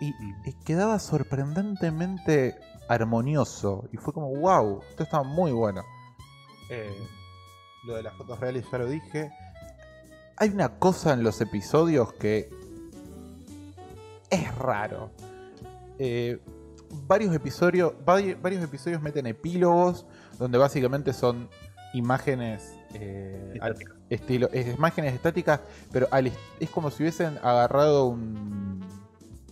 y, 0.00 0.08
y 0.44 0.52
quedaba 0.64 0.98
sorprendentemente 0.98 2.56
armonioso 2.88 3.88
y 3.92 3.96
fue 3.96 4.12
como 4.12 4.34
wow, 4.34 4.82
esto 4.90 5.04
está 5.04 5.22
muy 5.22 5.52
bueno. 5.52 5.84
Eh, 6.68 7.06
lo 7.84 7.94
de 7.94 8.02
las 8.02 8.14
fotos 8.16 8.40
reales 8.40 8.66
ya 8.72 8.78
lo 8.78 8.86
dije. 8.86 9.30
Hay 10.36 10.48
una 10.50 10.80
cosa 10.80 11.12
en 11.12 11.22
los 11.22 11.40
episodios 11.40 12.12
que 12.14 12.58
es 14.30 14.54
raro. 14.56 15.10
Eh, 15.98 16.38
varios 17.06 17.34
episodios, 17.34 17.92
vari- 18.04 18.40
varios 18.40 18.62
episodios 18.64 19.02
meten 19.02 19.26
epílogos 19.26 20.06
donde 20.38 20.58
básicamente 20.58 21.12
son 21.12 21.48
imágenes 21.94 22.74
eh, 22.94 23.54
al- 23.60 23.72
Estáticas. 23.72 23.96
estilo, 24.10 24.48
es 24.52 24.74
imágenes 24.74 25.14
estáticas, 25.14 25.60
pero 25.92 26.06
al 26.10 26.30
es 26.60 26.70
como 26.70 26.90
si 26.90 27.02
hubiesen 27.02 27.38
agarrado 27.42 28.06
un 28.06 28.86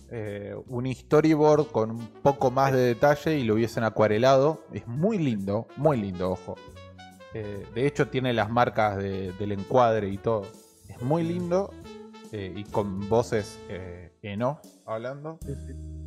eh, 0.09 0.55
un 0.69 0.85
storyboard 0.93 1.67
con 1.67 1.91
un 1.91 2.07
poco 2.23 2.49
más 2.49 2.71
de 2.71 2.79
detalle 2.79 3.37
y 3.39 3.43
lo 3.43 3.55
hubiesen 3.55 3.83
acuarelado. 3.83 4.63
Es 4.71 4.87
muy 4.87 5.17
lindo, 5.17 5.67
muy 5.75 5.97
lindo, 5.97 6.31
ojo. 6.31 6.55
Eh, 7.33 7.65
de 7.75 7.85
hecho 7.85 8.07
tiene 8.07 8.31
las 8.33 8.49
marcas 8.49 8.95
de- 8.97 9.33
del 9.33 9.51
encuadre 9.51 10.07
y 10.09 10.17
todo. 10.17 10.43
Es 10.87 11.01
muy 11.01 11.23
lindo 11.23 11.73
eh, 12.31 12.53
y 12.55 12.63
con 12.65 13.07
voces 13.09 13.59
eh, 13.69 14.11
en 14.21 14.41
off 14.43 14.59
hablando. 14.85 15.39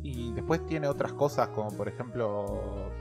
Y 0.03 0.31
después 0.33 0.65
tiene 0.65 0.87
otras 0.87 1.13
cosas 1.13 1.49
como 1.49 1.71
por 1.71 1.87
ejemplo 1.87 2.91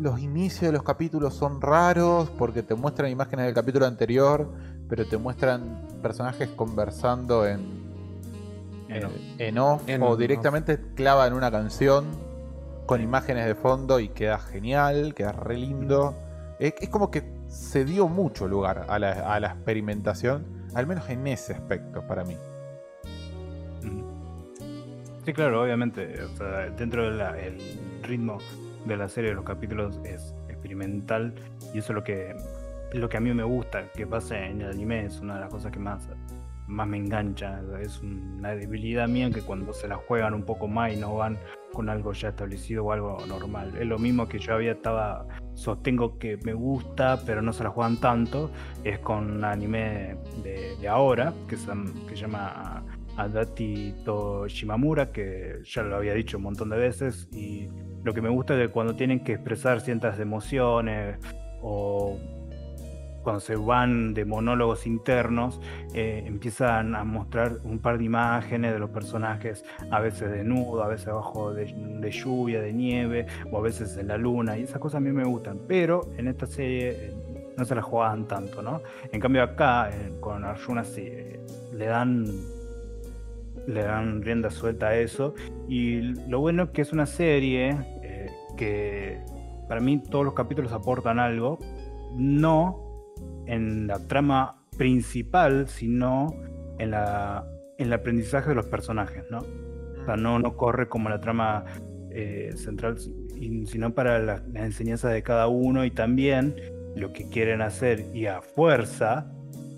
los 0.00 0.18
inicios 0.20 0.62
de 0.62 0.72
los 0.72 0.82
capítulos 0.82 1.34
son 1.34 1.60
raros 1.60 2.28
porque 2.30 2.62
te 2.62 2.74
muestran 2.74 3.10
imágenes 3.10 3.46
del 3.46 3.54
capítulo 3.54 3.86
anterior, 3.86 4.50
pero 4.88 5.06
te 5.06 5.16
muestran 5.18 5.86
personajes 6.02 6.48
conversando 6.50 7.46
en 7.46 7.60
En 8.88 8.96
en, 8.96 9.04
off. 9.04 9.12
en 9.38 9.58
off 9.58 9.82
En 9.88 10.02
o 10.02 10.10
off. 10.10 10.18
directamente 10.18 10.78
clava 10.94 11.26
en 11.26 11.32
una 11.34 11.50
canción 11.50 12.06
con 12.86 13.00
imágenes 13.00 13.46
de 13.46 13.54
fondo 13.54 13.98
y 14.00 14.08
queda 14.10 14.38
genial, 14.38 15.14
queda 15.14 15.32
re 15.32 15.56
lindo. 15.56 16.14
Es, 16.58 16.74
es 16.80 16.88
como 16.90 17.10
que 17.10 17.22
se 17.48 17.84
dio 17.84 18.08
mucho 18.08 18.46
lugar 18.48 18.86
a 18.88 18.98
la, 18.98 19.32
a 19.34 19.40
la 19.40 19.48
experimentación, 19.48 20.44
al 20.74 20.86
menos 20.86 21.08
en 21.08 21.26
ese 21.26 21.54
aspecto 21.54 22.06
para 22.06 22.24
mí. 22.24 22.36
Sí, 25.24 25.32
claro, 25.32 25.62
obviamente. 25.62 26.16
dentro 26.76 27.16
del 27.16 27.58
ritmo 28.02 28.38
de 28.84 28.96
la 28.96 29.08
serie, 29.08 29.32
los 29.32 29.44
capítulos 29.44 29.98
es 30.04 30.34
experimental 30.48 31.34
y 31.72 31.78
eso 31.78 31.92
es 31.92 31.94
lo 31.94 32.04
que, 32.04 32.36
lo 32.92 33.08
que 33.08 33.16
a 33.16 33.20
mí 33.20 33.32
me 33.32 33.44
gusta 33.44 33.90
que 33.92 34.06
pase 34.06 34.36
en 34.36 34.60
el 34.60 34.70
anime. 34.70 35.06
Es 35.06 35.20
una 35.20 35.36
de 35.36 35.40
las 35.40 35.50
cosas 35.50 35.72
que 35.72 35.78
más, 35.78 36.10
más 36.66 36.86
me 36.86 36.98
engancha. 36.98 37.62
Es 37.80 38.00
una 38.02 38.54
debilidad 38.54 39.08
mía 39.08 39.30
que 39.30 39.40
cuando 39.40 39.72
se 39.72 39.88
la 39.88 39.96
juegan 39.96 40.34
un 40.34 40.42
poco 40.42 40.68
más 40.68 40.92
y 40.92 40.96
no 40.96 41.14
van 41.14 41.38
con 41.72 41.88
algo 41.88 42.12
ya 42.12 42.28
establecido 42.28 42.84
o 42.84 42.92
algo 42.92 43.16
normal. 43.26 43.74
Es 43.78 43.86
lo 43.86 43.98
mismo 43.98 44.28
que 44.28 44.38
yo 44.38 44.54
había 44.54 44.72
estaba 44.72 45.26
sostengo 45.54 46.18
que 46.18 46.36
me 46.44 46.52
gusta, 46.52 47.20
pero 47.24 47.42
no 47.42 47.52
se 47.52 47.64
la 47.64 47.70
juegan 47.70 47.98
tanto. 47.98 48.50
Es 48.82 48.98
con 48.98 49.30
un 49.30 49.44
anime 49.44 50.16
de, 50.42 50.88
ahora 50.88 51.32
que 51.48 51.56
se, 51.56 51.70
que 52.08 52.16
llama 52.16 52.84
Adati 53.16 53.94
to 54.04 54.46
Shimamura, 54.48 55.12
que 55.12 55.60
ya 55.64 55.82
lo 55.82 55.96
había 55.96 56.14
dicho 56.14 56.36
un 56.36 56.44
montón 56.44 56.70
de 56.70 56.76
veces, 56.76 57.28
y 57.32 57.68
lo 58.02 58.12
que 58.12 58.20
me 58.20 58.28
gusta 58.28 58.54
es 58.54 58.66
que 58.66 58.72
cuando 58.72 58.94
tienen 58.94 59.20
que 59.20 59.32
expresar 59.32 59.80
ciertas 59.80 60.18
emociones 60.20 61.18
o 61.62 62.18
cuando 63.24 63.40
se 63.40 63.56
van 63.56 64.14
de 64.14 64.24
monólogos 64.24 64.86
internos, 64.86 65.60
eh, 65.94 66.22
empiezan 66.26 66.94
a 66.94 67.02
mostrar 67.02 67.58
un 67.64 67.80
par 67.80 67.98
de 67.98 68.04
imágenes 68.04 68.72
de 68.72 68.78
los 68.78 68.90
personajes, 68.90 69.64
a 69.90 69.98
veces 69.98 70.30
desnudos, 70.30 70.84
a 70.84 70.88
veces 70.88 71.08
abajo 71.08 71.52
de, 71.52 72.10
lluvia, 72.10 72.60
de 72.60 72.72
nieve, 72.72 73.26
o 73.50 73.58
a 73.58 73.60
veces 73.62 73.96
en 73.96 74.08
la 74.08 74.18
luna, 74.18 74.56
y 74.58 74.62
esas 74.62 74.78
cosas 74.78 74.98
a 74.98 75.00
mí 75.00 75.10
me 75.10 75.24
gustan, 75.24 75.58
pero 75.66 76.02
en 76.16 76.28
esta 76.28 76.46
serie 76.46 76.90
eh, 76.90 77.14
no 77.56 77.64
se 77.64 77.74
la 77.74 77.82
jugaban 77.82 78.28
tanto, 78.28 78.62
¿no? 78.62 78.82
En 79.10 79.20
cambio 79.20 79.42
acá, 79.42 79.90
eh, 79.90 80.12
con 80.20 80.44
Arjuna 80.44 80.84
sí, 80.84 81.08
le 81.72 81.86
dan 81.86 82.26
le 83.66 83.82
dan 83.82 84.20
rienda 84.20 84.50
suelta 84.50 84.88
a 84.88 84.96
eso. 84.96 85.34
Y 85.66 86.00
lo 86.28 86.40
bueno 86.40 86.64
es 86.64 86.70
que 86.70 86.82
es 86.82 86.92
una 86.92 87.06
serie 87.06 87.74
que 88.58 89.22
para 89.68 89.80
mí 89.80 89.98
todos 89.98 90.24
los 90.24 90.34
capítulos 90.34 90.72
aportan 90.72 91.18
algo, 91.18 91.58
no 92.14 92.83
en 93.46 93.86
la 93.86 93.98
trama 94.06 94.64
principal, 94.76 95.68
sino 95.68 96.34
en, 96.78 96.90
la, 96.90 97.46
en 97.78 97.86
el 97.86 97.92
aprendizaje 97.92 98.50
de 98.50 98.54
los 98.54 98.66
personajes, 98.66 99.24
¿no? 99.30 99.38
O 99.38 100.04
sea, 100.04 100.16
no, 100.16 100.38
no 100.38 100.56
corre 100.56 100.88
como 100.88 101.08
la 101.08 101.20
trama 101.20 101.64
eh, 102.10 102.52
central, 102.56 102.98
sino 102.98 103.94
para 103.94 104.18
la, 104.18 104.42
la 104.52 104.64
enseñanza 104.64 105.08
de 105.08 105.22
cada 105.22 105.48
uno 105.48 105.84
y 105.84 105.90
también 105.90 106.54
lo 106.96 107.12
que 107.12 107.28
quieren 107.28 107.62
hacer 107.62 108.04
y 108.14 108.26
a 108.26 108.40
fuerza 108.40 109.30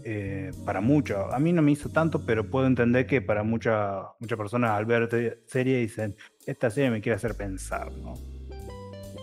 eh, 0.08 0.52
para 0.64 0.80
muchos. 0.80 1.18
A 1.32 1.38
mí 1.40 1.52
no 1.52 1.62
me 1.62 1.72
hizo 1.72 1.88
tanto, 1.88 2.24
pero 2.24 2.48
puedo 2.48 2.66
entender 2.66 3.06
que 3.06 3.20
para 3.20 3.42
muchas 3.42 4.04
muchas 4.20 4.38
personas 4.38 4.70
al 4.70 4.84
ver 4.84 5.40
serie 5.46 5.78
dicen, 5.78 6.14
esta 6.46 6.70
serie 6.70 6.90
me 6.90 7.00
quiere 7.00 7.16
hacer 7.16 7.34
pensar, 7.34 7.90
¿no? 7.90 8.14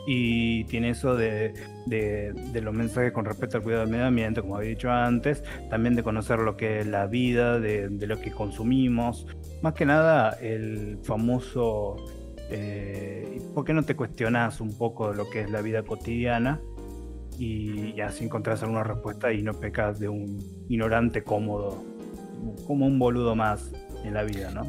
Y 0.06 0.66
tiene 0.66 0.90
eso 0.90 1.16
de, 1.16 1.54
de- 1.86 2.34
de 2.34 2.62
los 2.62 2.74
mensajes 2.74 3.12
con 3.14 3.24
respecto 3.26 3.58
al 3.58 3.64
cuidado 3.64 3.84
del 3.84 3.92
medio 3.92 4.06
ambiente, 4.06 4.42
como 4.42 4.58
había 4.58 4.70
dicho 4.72 4.92
antes, 4.92 5.44
también 5.70 5.96
de 5.96 6.04
conocer 6.04 6.40
lo 6.40 6.58
que 6.58 6.80
es 6.80 6.88
la 6.88 7.08
vida, 7.08 7.60
de, 7.60 7.88
de 7.90 8.08
lo 8.08 8.20
que 8.20 8.32
consumimos. 8.32 9.26
Más 9.62 9.74
que 9.74 9.86
nada, 9.86 10.32
el 10.42 10.98
famoso, 11.04 11.96
eh, 12.52 13.42
¿por 13.56 13.64
qué 13.64 13.74
no 13.74 13.84
te 13.84 13.96
cuestionas 13.96 14.60
un 14.60 14.78
poco 14.78 15.14
lo 15.14 15.30
que 15.30 15.42
es 15.42 15.50
la 15.52 15.62
vida 15.62 15.84
cotidiana? 15.84 16.60
y, 17.40 17.94
y 17.96 18.02
así 18.02 18.26
encontrás 18.26 18.62
alguna 18.62 18.84
respuesta 18.84 19.34
y 19.34 19.42
no 19.42 19.54
pecas 19.56 20.00
de 20.00 20.08
un 20.08 20.38
ignorante 20.70 21.24
cómodo, 21.24 21.84
como 22.68 22.86
un 22.86 23.00
boludo 23.00 23.36
más 23.36 23.72
en 24.06 24.14
la 24.14 24.22
vida, 24.24 24.52
¿no? 24.52 24.68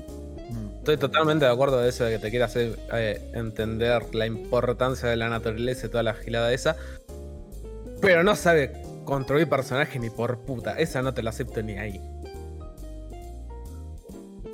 Estoy 0.85 0.99
totalmente 0.99 1.47
de 1.47 1.51
acuerdo 1.51 1.80
de 1.80 1.89
eso, 1.89 2.05
de 2.05 2.11
que 2.11 2.18
te 2.18 2.28
quiera 2.28 2.45
hacer 2.45 2.78
eh, 2.93 3.30
entender 3.32 4.14
la 4.14 4.26
importancia 4.26 5.09
de 5.09 5.16
la 5.16 5.30
naturaleza 5.30 5.87
y 5.87 5.89
toda 5.89 6.03
la 6.03 6.12
gilada 6.12 6.53
esa. 6.53 6.76
Pero 8.03 8.22
no 8.22 8.37
sabe 8.37 8.82
construir 9.07 9.49
personajes 9.49 9.99
ni 9.99 10.11
por 10.11 10.41
puta. 10.41 10.78
Esa 10.78 11.01
no 11.01 11.14
te 11.14 11.22
la 11.22 11.30
acepto 11.30 11.62
ni 11.62 11.78
ahí. 11.78 12.03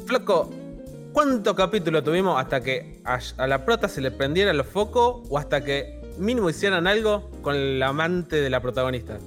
Flaco, 0.07 0.49
¿cuántos 1.13 1.53
capítulos 1.57 2.05
tuvimos 2.05 2.41
hasta 2.41 2.61
que 2.61 3.03
a, 3.03 3.49
la 3.49 3.65
prota 3.65 3.89
se 3.89 4.01
le 4.01 4.13
prendiera 4.13 4.53
los 4.53 4.69
focos 4.69 5.27
o 5.29 5.37
hasta 5.37 5.65
que 5.65 6.01
mínimo 6.17 6.49
hicieran 6.49 6.87
algo 6.87 7.29
con 7.43 7.57
el 7.57 7.83
amante 7.83 8.37
de 8.41 8.51
la 8.51 8.63
protagonista? 8.63 9.19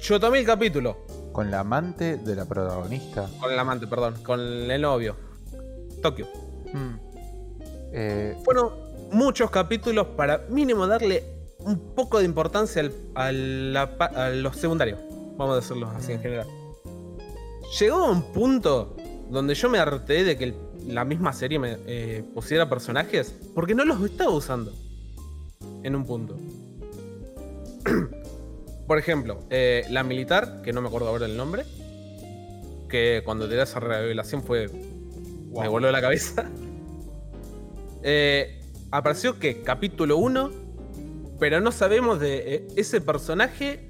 Yo 0.00 0.20
tomé 0.20 0.38
el 0.38 0.46
capítulo. 0.46 1.11
Con 1.32 1.50
la 1.50 1.60
amante 1.60 2.16
de 2.18 2.34
la 2.36 2.44
protagonista. 2.44 3.28
Con 3.40 3.50
el 3.52 3.58
amante, 3.58 3.86
perdón. 3.86 4.14
Con 4.22 4.40
el 4.40 4.80
novio. 4.82 5.16
Tokio. 6.02 6.26
Mm. 6.72 6.94
Eh, 7.94 8.36
Fueron 8.44 8.70
muchos 9.12 9.50
capítulos 9.50 10.06
para 10.16 10.38
mínimo 10.50 10.86
darle 10.86 11.24
un 11.60 11.78
poco 11.94 12.18
de 12.18 12.24
importancia 12.24 12.82
al- 12.82 12.92
a, 13.14 13.32
la 13.32 13.82
a 14.14 14.30
los 14.30 14.56
secundarios. 14.56 14.98
Vamos 15.36 15.52
a 15.52 15.60
decirlo 15.60 15.88
así 15.88 16.12
en 16.12 16.20
general. 16.20 16.46
Llegó 17.78 17.96
a 17.98 18.10
un 18.10 18.22
punto 18.32 18.96
donde 19.30 19.54
yo 19.54 19.68
me 19.70 19.78
harté 19.78 20.24
de 20.24 20.36
que 20.36 20.44
el- 20.44 20.54
la 20.88 21.04
misma 21.04 21.32
serie 21.32 21.58
me 21.58 21.78
eh, 21.86 22.24
pusiera 22.34 22.68
personajes 22.68 23.34
porque 23.54 23.74
no 23.74 23.84
los 23.84 24.02
estaba 24.02 24.30
usando. 24.30 24.72
En 25.82 25.94
un 25.96 26.04
punto. 26.04 26.36
Por 28.92 28.98
ejemplo, 28.98 29.38
eh, 29.48 29.86
la 29.88 30.02
militar, 30.02 30.60
que 30.62 30.70
no 30.70 30.82
me 30.82 30.88
acuerdo 30.88 31.08
ahora 31.08 31.24
el 31.24 31.34
nombre, 31.34 31.64
que 32.90 33.22
cuando 33.24 33.48
te 33.48 33.54
da 33.56 33.62
esa 33.62 33.80
revelación 33.80 34.42
fue. 34.42 34.68
Me 34.68 35.66
voló 35.66 35.90
la 35.90 36.02
cabeza. 36.02 36.50
Eh, 38.04 38.60
apareció 38.90 39.38
que 39.38 39.62
capítulo 39.62 40.18
1, 40.18 40.50
pero 41.38 41.60
no 41.62 41.72
sabemos 41.72 42.20
de 42.20 42.54
eh, 42.54 42.68
ese 42.76 43.00
personaje 43.00 43.88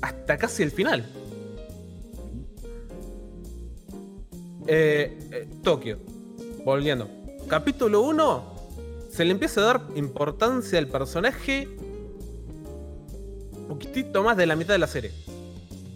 hasta 0.00 0.38
casi 0.38 0.64
el 0.64 0.72
final. 0.72 1.06
Eh, 4.66 5.18
eh, 5.30 5.48
Tokio, 5.62 5.98
volviendo. 6.64 7.08
Capítulo 7.46 8.00
1, 8.00 8.54
se 9.08 9.24
le 9.24 9.30
empieza 9.30 9.60
a 9.60 9.64
dar 9.64 9.82
importancia 9.94 10.80
al 10.80 10.88
personaje 10.88 11.68
poquitito 13.72 14.22
más 14.22 14.36
de 14.36 14.46
la 14.46 14.56
mitad 14.56 14.74
de 14.74 14.78
la 14.78 14.86
serie. 14.86 15.12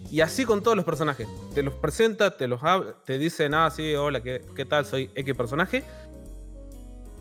Y 0.09 0.21
así 0.21 0.45
con 0.45 0.63
todos 0.63 0.75
los 0.75 0.85
personajes. 0.85 1.27
Te 1.53 1.61
los 1.61 1.73
presenta, 1.75 2.35
te 2.35 2.47
los 2.47 2.63
habla, 2.63 2.95
te 3.05 3.17
dicen, 3.17 3.53
ah, 3.53 3.69
sí, 3.69 3.93
hola, 3.93 4.21
¿qué, 4.21 4.41
qué 4.55 4.65
tal? 4.65 4.85
Soy 4.85 5.11
X 5.13 5.35
personaje. 5.35 5.83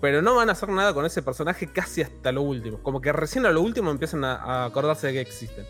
Pero 0.01 0.23
no 0.23 0.35
van 0.35 0.49
a 0.49 0.53
hacer 0.53 0.69
nada 0.69 0.95
con 0.95 1.05
ese 1.05 1.23
personaje 1.23 1.73
casi 1.73 2.03
hasta 2.03 2.33
lo 2.33 2.43
último. 2.43 2.83
Como 2.83 3.01
que 3.01 3.13
recién 3.13 3.45
a 3.45 3.51
lo 3.51 3.61
último 3.61 3.91
empiezan 3.91 4.25
a, 4.25 4.37
a 4.37 4.65
acordarse 4.67 5.09
de 5.09 5.15
que 5.15 5.21
existen. 5.21 5.67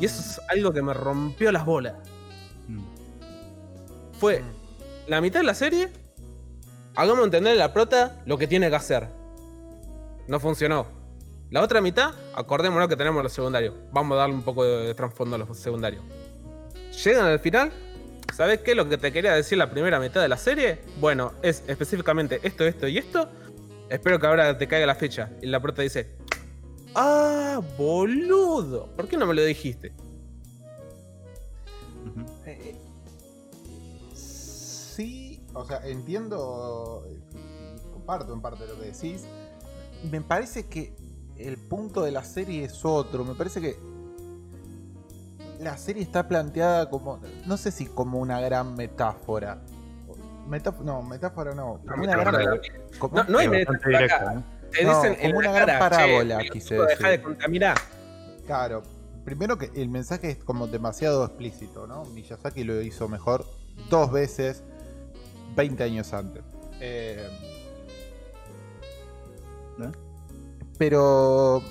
Y 0.00 0.06
eso 0.06 0.20
es 0.20 0.40
algo 0.48 0.72
que 0.72 0.82
me 0.82 0.94
rompió 0.94 1.52
las 1.52 1.64
bolas. 1.64 1.94
Mm. 2.68 2.84
Fue 4.18 4.42
la 5.06 5.20
mitad 5.20 5.40
de 5.40 5.46
la 5.46 5.54
serie. 5.54 5.90
Hagamos 6.96 7.24
entender 7.24 7.52
a 7.52 7.56
la 7.56 7.72
prota 7.72 8.22
lo 8.24 8.38
que 8.38 8.46
tiene 8.46 8.70
que 8.70 8.76
hacer. 8.76 9.08
No 10.26 10.40
funcionó. 10.40 11.03
La 11.54 11.62
otra 11.62 11.80
mitad, 11.80 12.12
acordémonos 12.34 12.88
que 12.88 12.96
tenemos 12.96 13.22
los 13.22 13.32
secundarios. 13.32 13.76
Vamos 13.92 14.16
a 14.16 14.22
darle 14.22 14.34
un 14.34 14.42
poco 14.42 14.64
de 14.64 14.92
trasfondo 14.92 15.36
a 15.36 15.38
los 15.38 15.56
secundarios. 15.56 16.02
Llegan 17.04 17.26
al 17.26 17.38
final. 17.38 17.72
¿Sabes 18.34 18.58
qué? 18.62 18.74
Lo 18.74 18.88
que 18.88 18.98
te 18.98 19.12
quería 19.12 19.34
decir 19.34 19.56
la 19.56 19.70
primera 19.70 20.00
mitad 20.00 20.20
de 20.20 20.26
la 20.26 20.36
serie. 20.36 20.80
Bueno, 20.98 21.34
es 21.42 21.62
específicamente 21.68 22.40
esto, 22.42 22.64
esto 22.64 22.88
y 22.88 22.98
esto. 22.98 23.28
Espero 23.88 24.18
que 24.18 24.26
ahora 24.26 24.58
te 24.58 24.66
caiga 24.66 24.84
la 24.84 24.96
fecha. 24.96 25.30
Y 25.42 25.46
la 25.46 25.60
prota 25.60 25.82
dice: 25.82 26.16
¡Ah, 26.96 27.60
boludo! 27.78 28.88
¿Por 28.96 29.06
qué 29.06 29.16
no 29.16 29.24
me 29.24 29.34
lo 29.34 29.44
dijiste? 29.44 29.92
Eh, 32.46 32.76
sí, 34.12 35.40
o 35.52 35.64
sea, 35.64 35.86
entiendo, 35.86 37.06
eh, 37.08 37.20
y 37.32 37.92
comparto 37.92 38.34
en 38.34 38.40
parte 38.40 38.66
lo 38.66 38.74
que 38.80 38.86
decís. 38.86 39.24
Me 40.10 40.20
parece 40.20 40.66
que 40.66 41.03
el 41.38 41.56
punto 41.58 42.02
de 42.02 42.10
la 42.12 42.24
serie 42.24 42.64
es 42.64 42.84
otro. 42.84 43.24
Me 43.24 43.34
parece 43.34 43.60
que 43.60 43.76
la 45.60 45.76
serie 45.78 46.02
está 46.02 46.28
planteada 46.28 46.90
como, 46.90 47.20
no 47.46 47.56
sé 47.56 47.70
si 47.70 47.86
como 47.86 48.18
una 48.18 48.40
gran 48.40 48.74
metáfora. 48.74 49.58
Metáf- 50.48 50.80
no, 50.80 51.02
metáfora 51.02 51.54
no. 51.54 51.80
Como 51.88 52.02
una 52.04 52.16
metáfora 52.16 52.38
gran, 52.38 52.60
de 52.60 52.68
la 52.68 52.98
como- 52.98 53.16
No, 53.16 53.24
no 53.24 53.38
hay 53.38 53.48
metáfora 53.48 53.98
directo, 53.98 54.16
acá. 54.16 54.34
¿no? 54.34 54.44
Te 54.70 54.84
No, 54.84 54.94
dicen 55.02 55.16
en 55.20 55.30
como 55.30 55.42
la 55.42 55.48
una 55.50 55.52
gran 55.58 55.66
cara, 55.66 55.78
parábola, 55.78 56.38
che, 56.42 56.50
quise 56.50 56.74
Deja 56.74 57.08
de 57.08 57.22
contaminar. 57.22 57.76
Claro, 58.46 58.82
primero 59.24 59.56
que 59.56 59.70
el 59.74 59.88
mensaje 59.88 60.30
es 60.32 60.44
como 60.44 60.66
demasiado 60.66 61.24
explícito, 61.24 61.86
¿no? 61.86 62.04
Miyazaki 62.06 62.64
lo 62.64 62.80
hizo 62.82 63.08
mejor 63.08 63.46
dos 63.88 64.10
veces 64.12 64.62
20 65.56 65.82
años 65.84 66.12
antes. 66.12 66.42
Eh, 66.80 67.26
¿Eh? 69.80 69.90
Pero 70.84 71.62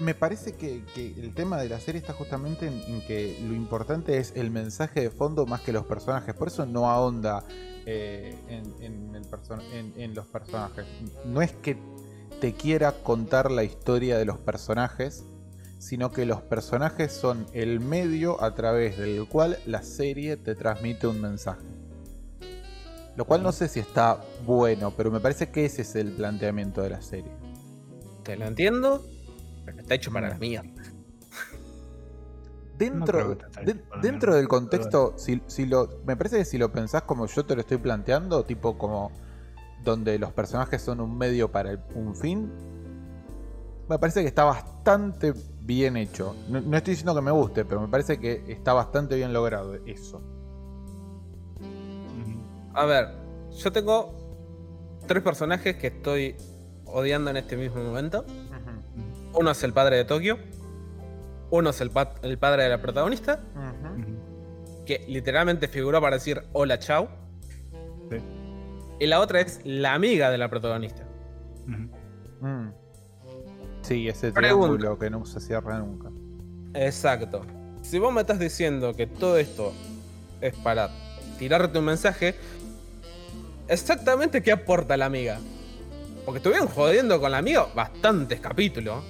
me, 0.00 0.14
parece 0.16 0.56
que, 0.56 0.82
el 0.96 1.32
tema 1.32 1.58
de 1.58 1.68
la 1.68 1.78
serie 1.78 2.00
está 2.00 2.12
justamente 2.12 2.66
en, 2.66 3.02
que 3.02 3.38
lo 3.46 3.54
importante 3.54 4.18
es 4.18 4.32
el 4.34 4.50
mensaje 4.50 5.02
de 5.02 5.10
fondo 5.10 5.46
más 5.46 5.60
que 5.60 5.72
los 5.72 5.86
personajes. 5.86 6.34
Por 6.34 6.48
eso 6.48 6.66
no 6.66 6.90
ahonda 6.90 7.44
eh, 7.86 8.36
en 8.48 10.12
los 10.12 10.26
personajes. 10.26 10.86
No 11.24 11.40
es 11.40 11.52
que 11.52 11.78
te 12.40 12.52
quiera 12.54 13.00
contar 13.04 13.52
la 13.52 13.62
historia 13.62 14.18
de 14.18 14.24
los 14.24 14.38
personajes, 14.38 15.24
sino 15.78 16.10
que 16.10 16.26
los 16.26 16.42
personajes 16.42 17.12
son 17.12 17.46
el 17.52 17.78
medio 17.78 18.42
a 18.42 18.56
través 18.56 18.98
del 18.98 19.24
cual 19.28 19.56
la 19.66 19.84
serie 19.84 20.36
te 20.36 20.56
transmite 20.56 21.06
un 21.06 21.20
mensaje. 21.20 21.79
Lo 23.16 23.24
cual 23.24 23.42
no 23.42 23.52
sé 23.52 23.68
si 23.68 23.80
está 23.80 24.18
bueno, 24.46 24.92
pero 24.96 25.10
me 25.10 25.20
parece 25.20 25.50
que 25.50 25.64
ese 25.66 25.82
es 25.82 25.94
el 25.96 26.12
planteamiento 26.12 26.80
de 26.82 26.90
la 26.90 27.02
serie. 27.02 27.30
Te 28.22 28.36
lo 28.36 28.46
entiendo, 28.46 29.04
pero 29.64 29.80
está 29.80 29.94
hecho 29.94 30.12
para 30.12 30.28
Mm. 30.28 30.30
la 30.30 30.38
mía. 30.38 30.62
Dentro, 32.78 33.36
de- 33.62 33.82
dentro 34.00 34.34
del 34.34 34.48
contexto, 34.48 35.12
si, 35.18 35.42
si 35.48 35.66
lo, 35.66 36.00
me 36.06 36.16
parece 36.16 36.38
que 36.38 36.44
si 36.46 36.56
lo 36.56 36.72
pensás 36.72 37.02
como 37.02 37.26
yo 37.26 37.44
te 37.44 37.54
lo 37.54 37.60
estoy 37.60 37.76
planteando, 37.76 38.42
tipo 38.44 38.78
como 38.78 39.12
donde 39.84 40.18
los 40.18 40.32
personajes 40.32 40.80
son 40.80 41.00
un 41.00 41.18
medio 41.18 41.52
para 41.52 41.72
el- 41.72 41.80
un 41.94 42.16
fin, 42.16 42.50
me 43.86 43.98
parece 43.98 44.22
que 44.22 44.28
está 44.28 44.44
bastante 44.44 45.34
bien 45.60 45.98
hecho. 45.98 46.34
No, 46.48 46.62
no 46.62 46.76
estoy 46.78 46.92
diciendo 46.92 47.14
que 47.14 47.20
me 47.20 47.30
guste, 47.32 47.66
pero 47.66 47.82
me 47.82 47.88
parece 47.88 48.18
que 48.18 48.44
está 48.50 48.72
bastante 48.72 49.14
bien 49.16 49.34
logrado 49.34 49.74
eso. 49.86 50.22
A 52.74 52.84
ver, 52.86 53.08
yo 53.56 53.72
tengo 53.72 54.14
tres 55.06 55.22
personajes 55.22 55.76
que 55.76 55.88
estoy 55.88 56.36
odiando 56.86 57.30
en 57.30 57.36
este 57.36 57.56
mismo 57.56 57.82
momento. 57.82 58.24
Uno 59.34 59.50
es 59.50 59.62
el 59.62 59.72
padre 59.72 59.96
de 59.96 60.04
Tokio. 60.04 60.38
Uno 61.50 61.70
es 61.70 61.80
el, 61.80 61.90
pa- 61.90 62.14
el 62.22 62.38
padre 62.38 62.64
de 62.64 62.68
la 62.68 62.80
protagonista, 62.80 63.40
que 64.86 65.04
literalmente 65.08 65.66
figuró 65.68 66.00
para 66.00 66.16
decir 66.16 66.42
hola, 66.52 66.78
chau. 66.78 67.08
Sí. 68.10 68.16
Y 69.00 69.06
la 69.06 69.20
otra 69.20 69.40
es 69.40 69.60
la 69.64 69.94
amiga 69.94 70.30
de 70.30 70.38
la 70.38 70.48
protagonista. 70.48 71.04
Mm. 71.66 72.68
Sí, 73.82 74.08
ese 74.08 74.30
Pregunta. 74.32 74.66
triángulo 74.68 74.98
que 74.98 75.10
no 75.10 75.24
se 75.24 75.40
cierra 75.40 75.78
nunca. 75.78 76.10
Exacto. 76.74 77.42
Si 77.82 77.98
vos 77.98 78.12
me 78.12 78.20
estás 78.20 78.38
diciendo 78.38 78.94
que 78.94 79.06
todo 79.06 79.38
esto 79.38 79.72
es 80.40 80.54
para 80.56 80.90
tirarte 81.38 81.78
un 81.78 81.86
mensaje, 81.86 82.34
exactamente 83.70 84.42
qué 84.42 84.52
aporta 84.52 84.96
la 84.96 85.06
amiga. 85.06 85.38
Porque 86.24 86.38
estuvieron 86.38 86.68
jodiendo 86.68 87.20
con 87.20 87.30
la 87.32 87.38
amiga 87.38 87.66
bastantes 87.74 88.40
capítulos. 88.40 89.02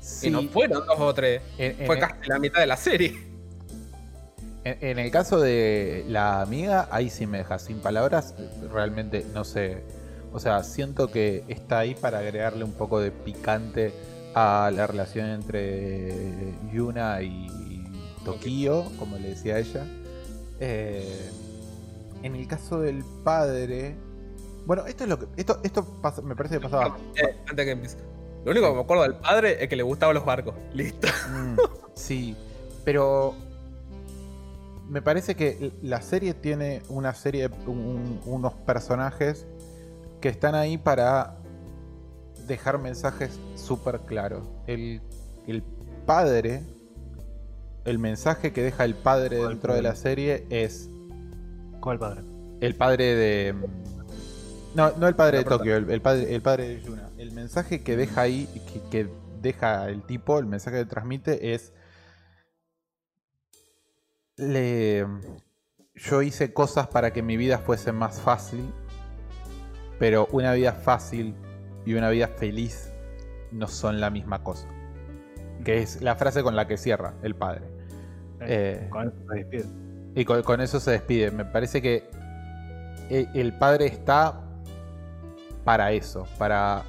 Sí, 0.00 0.28
Y 0.28 0.30
no 0.30 0.42
fueron 0.44 0.86
dos 0.86 0.98
o 0.98 1.12
tres. 1.14 1.42
en- 1.58 1.80
en- 1.80 1.86
Fue 1.86 1.98
casi 1.98 2.14
la 2.26 2.38
mitad 2.38 2.60
de 2.60 2.66
la 2.66 2.76
serie. 2.76 3.14
En, 4.64 4.78
en 4.80 4.98
el 4.98 5.10
caso 5.10 5.38
de 5.40 6.04
la 6.08 6.40
amiga, 6.40 6.88
ahí 6.90 7.10
sí 7.10 7.26
me 7.26 7.38
deja 7.38 7.58
sin 7.58 7.78
palabras. 7.80 8.34
Realmente 8.72 9.24
no 9.34 9.44
sé. 9.44 9.82
O 10.32 10.40
sea, 10.40 10.62
siento 10.64 11.10
que 11.10 11.44
está 11.48 11.78
ahí 11.80 11.94
para 11.94 12.18
agregarle 12.18 12.64
un 12.64 12.72
poco 12.72 13.00
de 13.00 13.10
picante 13.10 13.92
a 14.34 14.70
la 14.74 14.86
relación 14.86 15.28
entre 15.30 16.12
Yuna 16.72 17.22
y 17.22 17.46
Tokio, 18.24 18.84
como 18.98 19.16
le 19.18 19.30
decía 19.30 19.58
ella. 19.58 19.84
Eh, 20.60 21.30
en 22.22 22.34
el 22.36 22.46
caso 22.46 22.80
del 22.80 23.04
padre. 23.24 23.96
Bueno, 24.66 24.86
esto 24.86 25.04
es 25.04 25.10
lo 25.10 25.18
que. 25.18 25.26
Esto, 25.36 25.60
esto 25.62 25.84
pasa- 26.02 26.22
me 26.22 26.34
parece 26.36 26.56
que 26.56 26.60
pasaba. 26.62 26.96
Eh, 27.16 27.36
antes 27.48 27.64
que 27.64 27.70
empiece. 27.72 27.96
Lo 28.44 28.52
único 28.52 28.68
que 28.68 28.74
me 28.74 28.80
acuerdo 28.80 29.02
del 29.02 29.14
padre 29.16 29.62
es 29.62 29.68
que 29.68 29.76
le 29.76 29.82
gustaban 29.82 30.14
los 30.14 30.24
barcos. 30.24 30.54
Listo. 30.74 31.08
Mm, 31.30 31.56
sí, 31.94 32.36
pero 32.84 33.34
me 34.88 35.02
parece 35.02 35.34
que 35.34 35.72
la 35.82 36.00
serie 36.00 36.34
tiene 36.34 36.82
una 36.88 37.14
serie, 37.14 37.48
un- 37.66 38.20
unos 38.24 38.54
personajes 38.54 39.46
que 40.20 40.28
están 40.28 40.54
ahí 40.54 40.78
para 40.78 41.36
dejar 42.46 42.78
mensajes 42.78 43.38
súper 43.56 44.00
claros. 44.00 44.42
El, 44.66 45.02
el 45.46 45.62
padre, 46.06 46.62
el 47.84 47.98
mensaje 47.98 48.52
que 48.52 48.62
deja 48.62 48.84
el 48.84 48.94
padre 48.94 49.38
¿Cuál 49.38 49.48
dentro 49.50 49.74
de 49.74 49.82
la 49.82 49.94
serie 49.94 50.46
es 50.48 50.88
¿Cuál 51.80 51.98
padre? 51.98 52.22
el 52.60 52.74
padre 52.74 53.14
de... 53.14 53.54
No, 54.74 54.92
no 54.96 55.08
el 55.08 55.14
padre 55.14 55.38
de 55.38 55.44
Tokio, 55.44 55.76
el, 55.76 55.90
el 55.90 56.00
padre, 56.00 56.34
el 56.34 56.42
padre 56.42 56.68
de 56.68 56.80
Yuna. 56.80 57.10
El 57.16 57.32
mensaje 57.32 57.82
que 57.82 57.96
deja 57.96 58.20
ahí, 58.22 58.46
que, 58.72 58.82
que 58.90 59.10
deja 59.40 59.88
el 59.88 60.02
tipo, 60.02 60.38
el 60.38 60.46
mensaje 60.46 60.78
que 60.78 60.84
transmite 60.84 61.54
es... 61.54 61.72
Le... 64.36 65.06
Yo 65.94 66.22
hice 66.22 66.52
cosas 66.52 66.86
para 66.88 67.12
que 67.12 67.22
mi 67.22 67.36
vida 67.36 67.58
fuese 67.58 67.90
más 67.90 68.20
fácil, 68.20 68.72
pero 69.98 70.28
una 70.30 70.52
vida 70.52 70.72
fácil 70.72 71.34
y 71.84 71.94
una 71.94 72.08
vida 72.10 72.28
feliz 72.28 72.92
no 73.50 73.66
son 73.66 74.00
la 74.00 74.10
misma 74.10 74.44
cosa. 74.44 74.68
Que 75.64 75.82
es 75.82 76.00
la 76.00 76.14
frase 76.14 76.44
con 76.44 76.54
la 76.54 76.68
que 76.68 76.76
cierra 76.76 77.14
el 77.22 77.34
padre. 77.34 77.64
Eh, 78.40 78.86
Con 78.90 79.08
eso 79.08 79.16
se 79.28 79.34
despide. 79.34 79.87
Y 80.18 80.24
con, 80.24 80.42
con 80.42 80.60
eso 80.60 80.80
se 80.80 80.90
despide. 80.92 81.30
Me 81.30 81.44
parece 81.44 81.80
que 81.80 82.04
el 83.08 83.52
padre 83.54 83.86
está 83.86 84.40
para 85.64 85.92
eso, 85.92 86.26
para... 86.38 86.82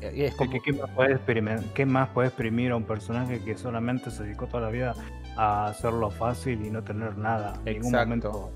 Es 0.00 0.32
Sí, 0.32 0.36
como... 0.36 0.50
que 0.50 0.60
¿qué, 0.60 0.72
más 0.72 0.90
puede 0.90 1.14
experimen- 1.16 1.64
¿Qué 1.74 1.86
más 1.86 2.08
puede 2.08 2.28
exprimir 2.28 2.72
a 2.72 2.76
un 2.76 2.82
personaje 2.84 3.40
que 3.44 3.56
solamente 3.56 4.10
se 4.10 4.24
dedicó 4.24 4.46
toda 4.48 4.64
la 4.64 4.70
vida 4.70 4.94
a 5.36 5.66
hacerlo 5.66 6.10
fácil 6.10 6.66
y 6.66 6.70
no 6.70 6.82
tener 6.82 7.16
nada? 7.16 7.54
en 7.64 7.74
Ningún 7.74 7.92
momento 8.08 8.50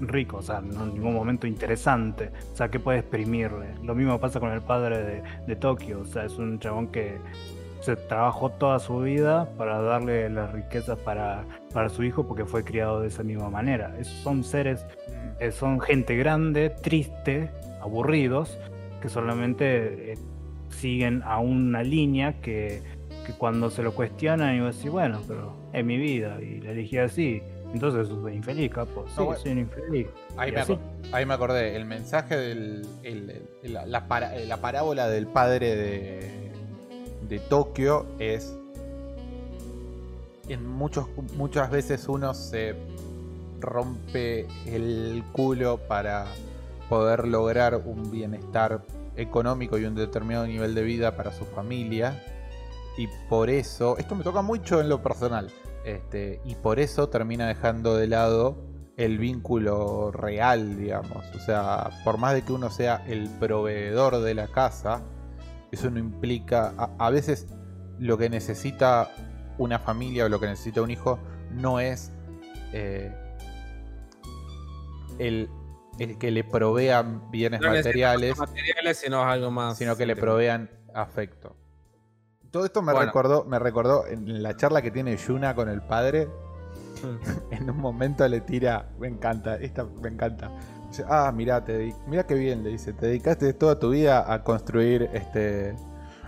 rico, 0.00 0.38
o 0.38 0.42
sea, 0.42 0.62
no, 0.62 0.84
en 0.84 0.94
ningún 0.94 1.14
momento 1.14 1.46
interesante. 1.46 2.32
O 2.54 2.56
sea, 2.56 2.70
¿qué 2.70 2.80
puede 2.80 3.00
exprimirle? 3.00 3.74
Lo 3.82 3.94
mismo 3.94 4.18
pasa 4.18 4.40
con 4.40 4.50
el 4.50 4.62
padre 4.62 5.02
de, 5.02 5.22
de 5.46 5.56
Tokio, 5.56 6.00
o 6.00 6.06
sea, 6.06 6.24
es 6.24 6.38
un 6.38 6.58
chabón 6.58 6.88
que 6.88 7.18
se 7.80 7.96
trabajó 7.96 8.48
toda 8.50 8.78
su 8.78 9.00
vida 9.00 9.50
para 9.58 9.80
darle 9.82 10.30
las 10.30 10.52
riquezas 10.52 10.98
para, 11.00 11.44
para 11.72 11.88
su 11.88 12.02
hijo 12.04 12.26
porque 12.26 12.44
fue 12.44 12.62
criado 12.64 13.00
de 13.00 13.08
esa 13.08 13.22
misma 13.22 13.50
manera. 13.50 13.94
Esos 13.98 14.14
son 14.22 14.44
seres 14.44 14.84
eh, 15.40 15.50
son 15.50 15.80
gente 15.80 16.16
grande, 16.16 16.70
triste, 16.70 17.50
aburridos, 17.80 18.58
que 19.00 19.08
solamente 19.08 20.12
eh, 20.12 20.18
siguen 20.70 21.22
a 21.24 21.38
una 21.40 21.82
línea 21.82 22.40
que, 22.40 22.82
que 23.26 23.32
cuando 23.32 23.70
se 23.70 23.82
lo 23.82 23.92
cuestionan, 23.94 24.54
iba 24.54 24.66
a 24.68 24.72
decir, 24.72 24.90
bueno, 24.90 25.20
pero 25.26 25.56
es 25.72 25.84
mi 25.84 25.96
vida 25.96 26.40
y 26.40 26.60
la 26.60 26.70
elegí 26.72 26.98
así. 26.98 27.42
Entonces 27.74 28.06
soy 28.08 28.34
infeliz, 28.34 28.70
capo. 28.70 29.04
Sí, 29.08 29.14
No, 29.16 29.24
bueno. 29.26 29.40
soy 29.40 29.52
un 29.52 29.58
infeliz. 29.60 30.06
Ahí 30.36 30.52
me, 30.52 30.60
así. 30.60 30.72
acor- 30.74 30.80
ahí 31.12 31.24
me 31.26 31.34
acordé, 31.34 31.74
el 31.74 31.86
mensaje 31.86 32.36
del... 32.36 32.86
el- 33.02 33.42
el- 33.62 33.72
la, 33.72 33.86
la 33.86 34.06
para- 34.08 34.34
la 34.38 34.56
parábola 34.58 35.08
del 35.08 35.26
padre 35.26 35.74
de, 35.74 36.50
de 37.28 37.38
Tokio 37.38 38.06
es... 38.18 38.54
En 40.48 40.66
muchos, 40.66 41.06
muchas 41.36 41.70
veces 41.70 42.08
uno 42.08 42.34
se 42.34 42.74
rompe 43.60 44.48
el 44.66 45.22
culo 45.32 45.78
para 45.86 46.26
poder 46.88 47.26
lograr 47.28 47.76
un 47.84 48.10
bienestar 48.10 48.84
económico 49.16 49.78
y 49.78 49.84
un 49.84 49.94
determinado 49.94 50.46
nivel 50.46 50.74
de 50.74 50.82
vida 50.82 51.16
para 51.16 51.32
su 51.32 51.44
familia. 51.44 52.20
Y 52.98 53.08
por 53.28 53.50
eso, 53.50 53.96
esto 53.98 54.14
me 54.14 54.24
toca 54.24 54.42
mucho 54.42 54.80
en 54.80 54.88
lo 54.88 55.02
personal, 55.02 55.50
este, 55.84 56.40
y 56.44 56.56
por 56.56 56.78
eso 56.78 57.08
termina 57.08 57.46
dejando 57.46 57.96
de 57.96 58.06
lado 58.06 58.58
el 58.96 59.18
vínculo 59.18 60.10
real, 60.10 60.76
digamos. 60.76 61.24
O 61.34 61.38
sea, 61.38 61.90
por 62.04 62.18
más 62.18 62.34
de 62.34 62.42
que 62.42 62.52
uno 62.52 62.70
sea 62.70 63.02
el 63.06 63.30
proveedor 63.30 64.20
de 64.20 64.34
la 64.34 64.48
casa, 64.48 65.02
eso 65.70 65.90
no 65.90 65.98
implica, 65.98 66.74
a, 66.76 66.90
a 66.98 67.10
veces 67.10 67.46
lo 67.98 68.18
que 68.18 68.28
necesita 68.28 69.10
una 69.58 69.78
familia 69.78 70.24
o 70.26 70.28
lo 70.28 70.40
que 70.40 70.46
necesita 70.46 70.82
un 70.82 70.90
hijo 70.90 71.18
no 71.50 71.80
es 71.80 72.12
eh, 72.72 73.12
el, 75.18 75.48
el 75.98 76.18
que 76.18 76.30
le 76.30 76.44
provean 76.44 77.30
bienes 77.30 77.60
No 77.60 77.68
materiales, 77.68 78.38
materiales, 78.38 78.98
sino 78.98 79.22
algo 79.24 79.50
más. 79.50 79.76
sino 79.78 79.96
que 79.96 80.06
le 80.06 80.16
provean 80.16 80.70
afecto. 80.94 81.56
Todo 82.50 82.64
esto 82.66 82.82
me 82.82 82.92
Bueno. 82.92 83.06
recordó, 83.06 83.44
me 83.44 83.58
recordó 83.58 84.06
en 84.06 84.42
la 84.42 84.56
charla 84.56 84.82
que 84.82 84.90
tiene 84.90 85.16
Yuna 85.16 85.54
con 85.54 85.68
el 85.68 85.82
padre. 85.82 86.26
Mm. 86.26 87.16
En 87.52 87.70
un 87.70 87.78
momento 87.78 88.26
le 88.28 88.40
tira, 88.40 88.90
me 88.98 89.08
encanta, 89.08 89.56
esta 89.56 89.84
me 89.84 90.08
encanta. 90.08 90.50
Dice, 90.88 91.04
ah, 91.08 91.32
mirá, 91.34 91.64
te 91.64 91.94
mirá 92.06 92.26
qué 92.26 92.34
bien, 92.34 92.62
le 92.62 92.70
dice, 92.70 92.92
te 92.92 93.06
dedicaste 93.06 93.52
toda 93.54 93.78
tu 93.78 93.90
vida 93.90 94.30
a 94.32 94.42
construir 94.44 95.08
este 95.14 95.74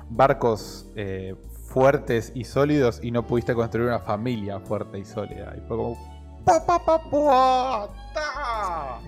barcos 0.09 0.91
eh, 0.97 1.35
fuertes 1.75 2.31
y 2.37 2.45
sólidos 2.45 3.01
y 3.03 3.11
no 3.11 3.27
pudiste 3.27 3.53
construir 3.53 3.89
una 3.89 3.99
familia 3.99 4.61
fuerte 4.61 4.97
y 5.01 5.05
sólida. 5.05 5.53
Y 5.57 5.61
fue 5.67 5.77
como. 5.77 5.97
"Pa, 6.45 6.65
pa, 6.65 6.79
pa, 6.85 6.99
pa, 7.11 7.89
ta". 8.15 9.01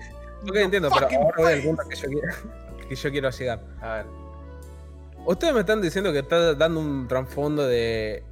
Ok, 0.43 0.55
entiendo, 0.57 0.89
pero 0.93 1.07
ahora 1.07 1.33
voy 1.37 1.53
al 1.53 1.61
punto 1.63 1.83
que 1.89 1.95
yo, 1.95 2.07
quiero, 2.09 2.27
que 2.89 2.95
yo 2.95 3.11
quiero 3.11 3.29
llegar. 3.31 3.59
A 3.81 3.93
ver. 3.93 4.05
Ustedes 5.25 5.53
me 5.53 5.61
están 5.61 5.81
diciendo 5.81 6.11
que 6.11 6.19
está 6.19 6.53
dando 6.55 6.79
un 6.81 7.07
trasfondo 7.07 7.65
de, 7.65 8.23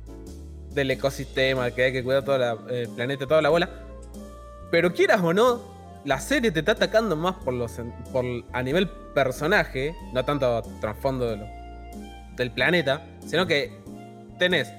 del 0.72 0.92
ecosistema, 0.92 1.72
que 1.72 1.84
hay 1.86 1.94
que 1.94 2.04
cuidar 2.04 2.24
todo 2.24 2.36
el 2.70 2.90
planeta, 2.90 3.26
toda 3.26 3.42
la 3.42 3.50
bola. 3.50 3.70
Pero 4.70 4.94
quieras 4.94 5.22
o 5.22 5.34
no, 5.34 5.62
la 6.04 6.20
serie 6.20 6.52
te 6.52 6.60
está 6.60 6.74
atacando 6.74 7.16
más 7.16 7.36
por 7.36 7.54
los 7.54 7.72
por, 8.12 8.26
a 8.52 8.62
nivel 8.64 8.90
personaje, 9.14 9.96
no 10.14 10.24
tanto 10.26 10.62
trasfondo 10.82 11.26
de 11.30 11.38
lo- 11.38 11.48
del 12.36 12.52
planeta, 12.52 13.06
sino 13.26 13.48
que 13.48 13.80
tenés. 14.38 14.72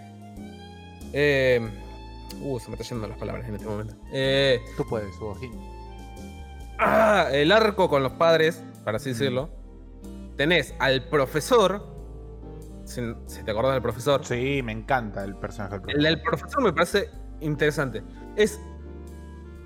eh, 1.12 1.60
uh, 2.40 2.58
se 2.58 2.68
me 2.68 2.74
están 2.76 2.88
yendo 2.88 3.08
las 3.08 3.18
palabras 3.18 3.48
en 3.48 3.54
este 3.54 3.66
momento. 3.66 3.94
Eh, 4.12 4.60
Tú 4.76 4.84
puedes, 4.88 5.14
Subojín. 5.16 5.52
Ah, 6.78 7.28
el 7.32 7.52
arco 7.52 7.88
con 7.88 8.02
los 8.02 8.12
padres, 8.12 8.62
para 8.84 8.98
así 8.98 9.10
decirlo. 9.10 9.48
Tenés 10.36 10.74
al 10.78 11.08
profesor. 11.08 11.94
Si, 12.84 13.00
si 13.26 13.42
te 13.42 13.50
acordás 13.50 13.72
del 13.72 13.82
profesor. 13.82 14.24
Sí, 14.24 14.60
me 14.62 14.72
encanta 14.72 15.24
el 15.24 15.34
personaje 15.36 15.78
del 15.78 15.96
El 15.96 16.02
del 16.02 16.20
profesor 16.22 16.62
me 16.62 16.72
parece 16.72 17.08
interesante. 17.40 18.02
Es 18.36 18.60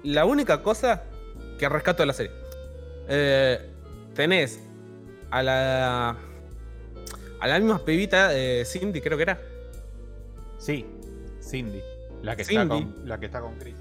la 0.05 0.25
única 0.25 0.63
cosa 0.63 1.03
que 1.59 1.69
rescato 1.69 2.03
de 2.03 2.07
la 2.07 2.13
serie. 2.13 2.33
Eh, 3.09 3.59
tenés 4.15 4.61
a 5.31 5.43
la. 5.43 6.17
A 7.41 7.47
la 7.49 7.59
misma 7.59 7.85
pibita, 7.85 8.35
eh, 8.37 8.65
Cindy, 8.65 9.01
creo 9.01 9.17
que 9.17 9.23
era. 9.25 9.41
Sí, 10.61 10.87
Cindy. 11.43 11.81
La 12.23 12.37
que, 12.37 12.45
Cindy. 12.45 12.63
Está, 12.63 12.75
con, 12.75 13.09
la 13.09 13.19
que 13.19 13.27
está 13.27 13.41
con 13.41 13.59
Chris. 13.59 13.75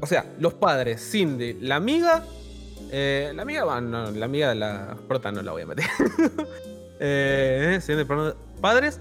O 0.00 0.06
sea, 0.06 0.26
los 0.38 0.54
padres, 0.54 1.00
Cindy, 1.10 1.54
la 1.60 1.76
amiga. 1.76 2.24
eh, 2.90 3.32
la 3.34 3.42
amiga, 3.42 3.64
bueno, 3.64 3.80
no, 3.80 4.10
la 4.10 4.24
amiga 4.24 4.50
de 4.50 4.54
la 4.54 4.96
prota 5.08 5.32
no 5.32 5.42
la 5.42 5.52
voy 5.52 5.62
a 5.62 5.66
meter. 5.66 5.86
eh, 7.00 7.78
Cindy, 7.82 8.04
perdón, 8.04 8.34
padres 8.60 9.00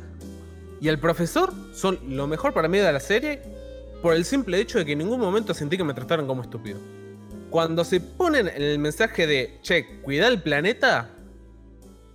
y 0.81 0.87
el 0.87 0.97
profesor 0.97 1.53
son 1.73 1.99
lo 2.07 2.27
mejor 2.27 2.53
para 2.53 2.67
mí 2.67 2.77
de 2.77 2.91
la 2.91 2.99
serie 2.99 3.41
por 4.01 4.13
el 4.13 4.23
simple 4.23 4.59
hecho 4.59 4.79
de 4.79 4.85
que 4.85 4.93
en 4.93 4.99
ningún 4.99 5.19
momento 5.19 5.53
sentí 5.53 5.77
que 5.77 5.83
me 5.83 5.93
trataron 5.93 6.25
como 6.25 6.41
estúpido. 6.41 6.79
Cuando 7.49 7.83
se 7.83 7.99
ponen 7.99 8.47
en 8.47 8.61
el 8.61 8.79
mensaje 8.79 9.27
de, 9.27 9.59
che, 9.61 10.01
cuida 10.01 10.27
el 10.27 10.41
planeta, 10.41 11.09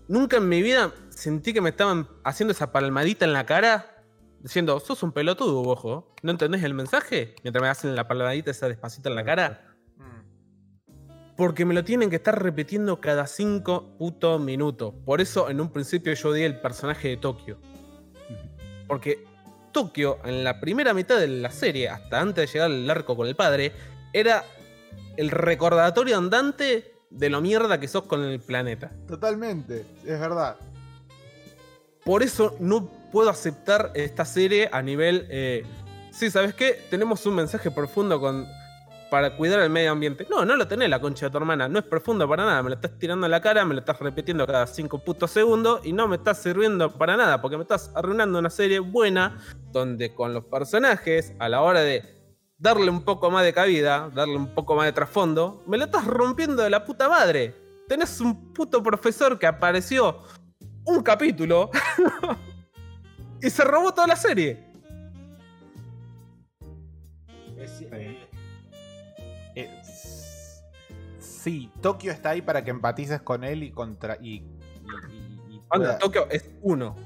nunca 0.09 0.39
en 0.39 0.49
mi 0.49 0.63
vida 0.63 0.93
sentí 1.17 1.53
que 1.53 1.61
me 1.61 1.71
estaban 1.71 2.09
haciendo 2.25 2.53
esa 2.53 2.73
palmadita 2.73 3.25
en 3.25 3.33
la 3.33 3.47
cara 3.47 3.95
diciendo, 4.41 4.79
sos 4.79 5.03
un 5.03 5.13
pelotudo, 5.13 5.63
ojo. 5.63 6.15
¿No 6.23 6.31
entendés 6.31 6.63
el 6.63 6.75
mensaje? 6.75 7.35
Mientras 7.43 7.63
me 7.63 7.69
hacen 7.69 7.97
la 7.97 8.07
palmadita 8.07 8.51
esa 8.51 8.69
despacito 8.69 9.09
en 9.09 9.15
la 9.15 9.25
cara. 9.25 9.71
Porque 11.37 11.65
me 11.65 11.75
lo 11.75 11.83
tienen 11.83 12.11
que 12.11 12.17
estar 12.17 12.41
repitiendo 12.41 13.01
cada 13.01 13.27
cinco 13.27 13.97
puto 13.99 14.39
minutos. 14.39 14.95
Por 15.05 15.21
eso 15.21 15.51
en 15.51 15.61
un 15.61 15.71
principio 15.71 16.13
yo 16.13 16.29
odié 16.29 16.47
el 16.47 16.61
personaje 16.61 17.09
de 17.09 17.17
Tokio. 17.17 17.59
Porque 18.87 19.25
Tokio, 19.73 20.19
en 20.25 20.45
la 20.45 20.61
primera 20.61 20.95
mitad 20.95 21.19
de 21.19 21.27
la 21.27 21.51
serie, 21.51 21.89
hasta 21.89 22.21
antes 22.21 22.47
de 22.47 22.53
llegar 22.53 22.71
al 22.71 22.89
arco 22.89 23.17
con 23.17 23.27
el 23.27 23.35
padre, 23.35 23.73
era 24.13 24.45
el 25.17 25.31
recordatorio 25.31 26.19
andante 26.19 26.93
de 27.11 27.31
lo 27.31 27.41
mierda 27.41 27.81
que 27.81 27.89
sos 27.89 28.05
con 28.05 28.23
el 28.23 28.41
planeta. 28.41 28.93
Totalmente, 29.09 29.87
es 30.05 30.21
verdad. 30.21 30.57
Por 32.05 32.23
eso 32.23 32.55
no 32.61 32.91
puedo 33.11 33.31
aceptar 33.31 33.91
esta 33.95 34.25
serie 34.25 34.69
a 34.73 34.83
nivel. 34.83 35.27
eh, 35.31 35.65
sí, 36.11 36.31
¿sabes 36.31 36.55
qué? 36.55 36.85
Tenemos 36.91 37.25
un 37.27 37.35
mensaje 37.37 37.71
profundo. 37.71 38.21
Para 39.11 39.37
cuidar 39.37 39.61
el 39.61 39.71
medio 39.71 39.93
ambiente. 39.93 40.27
No, 40.29 40.45
no 40.45 40.57
lo 40.57 40.67
tenés 40.67 40.89
la 40.91 41.01
concha 41.01 41.27
de 41.27 41.31
tu 41.31 41.37
hermana. 41.37 41.69
No 41.69 41.79
es 41.79 41.85
profundo 41.85 42.29
para 42.29 42.45
nada. 42.45 42.63
Me 42.65 42.71
lo 42.71 42.75
estás 42.75 42.99
tirando 42.99 43.27
en 43.27 43.31
la 43.31 43.41
cara, 43.41 43.65
me 43.65 43.75
lo 43.75 43.81
estás 43.81 44.01
repitiendo 44.01 44.45
cada 44.45 44.67
cinco 44.67 44.99
putos 44.99 45.31
segundos 45.31 45.83
y 45.85 45.93
no 45.93 46.09
me 46.09 46.17
estás 46.17 46.39
sirviendo 46.39 46.91
para 46.91 47.17
nada. 47.17 47.41
Porque 47.41 47.57
me 47.57 47.63
estás 47.63 47.93
arruinando 47.95 48.41
una 48.41 48.51
serie 48.51 48.81
buena 48.81 49.39
donde 49.71 50.15
con 50.15 50.35
los 50.35 50.45
personajes, 50.47 51.33
a 51.39 51.49
la 51.49 51.63
hora 51.63 51.81
de 51.83 52.03
darle 52.59 52.91
un 52.91 53.05
poco 53.05 53.31
más 53.31 53.45
de 53.45 53.53
cabida, 53.53 54.11
darle 54.13 54.37
un 54.37 54.53
poco 54.53 54.75
más 54.75 54.87
de 54.87 54.93
trasfondo, 54.93 55.63
me 55.67 55.79
lo 55.79 55.85
estás 55.85 56.07
rompiendo 56.07 56.63
de 56.63 56.71
la 56.71 56.85
puta 56.85 57.09
madre. 57.09 57.55
Tenés 57.87 58.21
un 58.21 58.53
puto 58.53 58.83
profesor 58.83 59.39
que 59.39 59.47
apareció 59.47 60.19
un 60.87 61.03
capítulo 61.03 61.71
y 63.41 63.51
se 63.51 63.65
robó 63.65 63.93
toda 63.93 64.07
la 64.09 64.17
serie. 64.17 64.65
Eh, 69.57 69.81
sí, 71.21 71.71
Tokio 71.81 72.13
está 72.13 72.31
ahí 72.31 72.43
para 72.43 72.65
que 72.65 72.71
empatices 72.71 73.23
con 73.23 73.45
él 73.45 73.63
y 73.63 73.71
contra. 73.71 74.17
y, 74.21 74.29
y- 74.31 74.43
y- 75.51 75.55
y 75.57 75.63
Anda, 75.71 75.99
Tokio 75.99 76.29
es 76.31 76.51
uno 76.63 76.97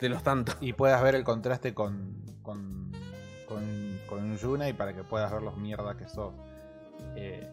de 0.00 0.08
los 0.08 0.22
tantos. 0.22 0.56
y 0.60 0.72
puedas 0.72 1.02
ver 1.02 1.14
el 1.14 1.24
contraste 1.24 1.74
con. 1.74 2.14
con. 2.42 2.90
con, 3.46 3.98
con 4.08 4.36
Yuna 4.38 4.68
y 4.68 4.72
para 4.72 4.94
que 4.94 5.04
puedas 5.04 5.30
ver 5.30 5.42
los 5.42 5.56
mierdas 5.56 5.96
que 5.96 6.08
sos. 6.08 6.32
Eh, 7.16 7.48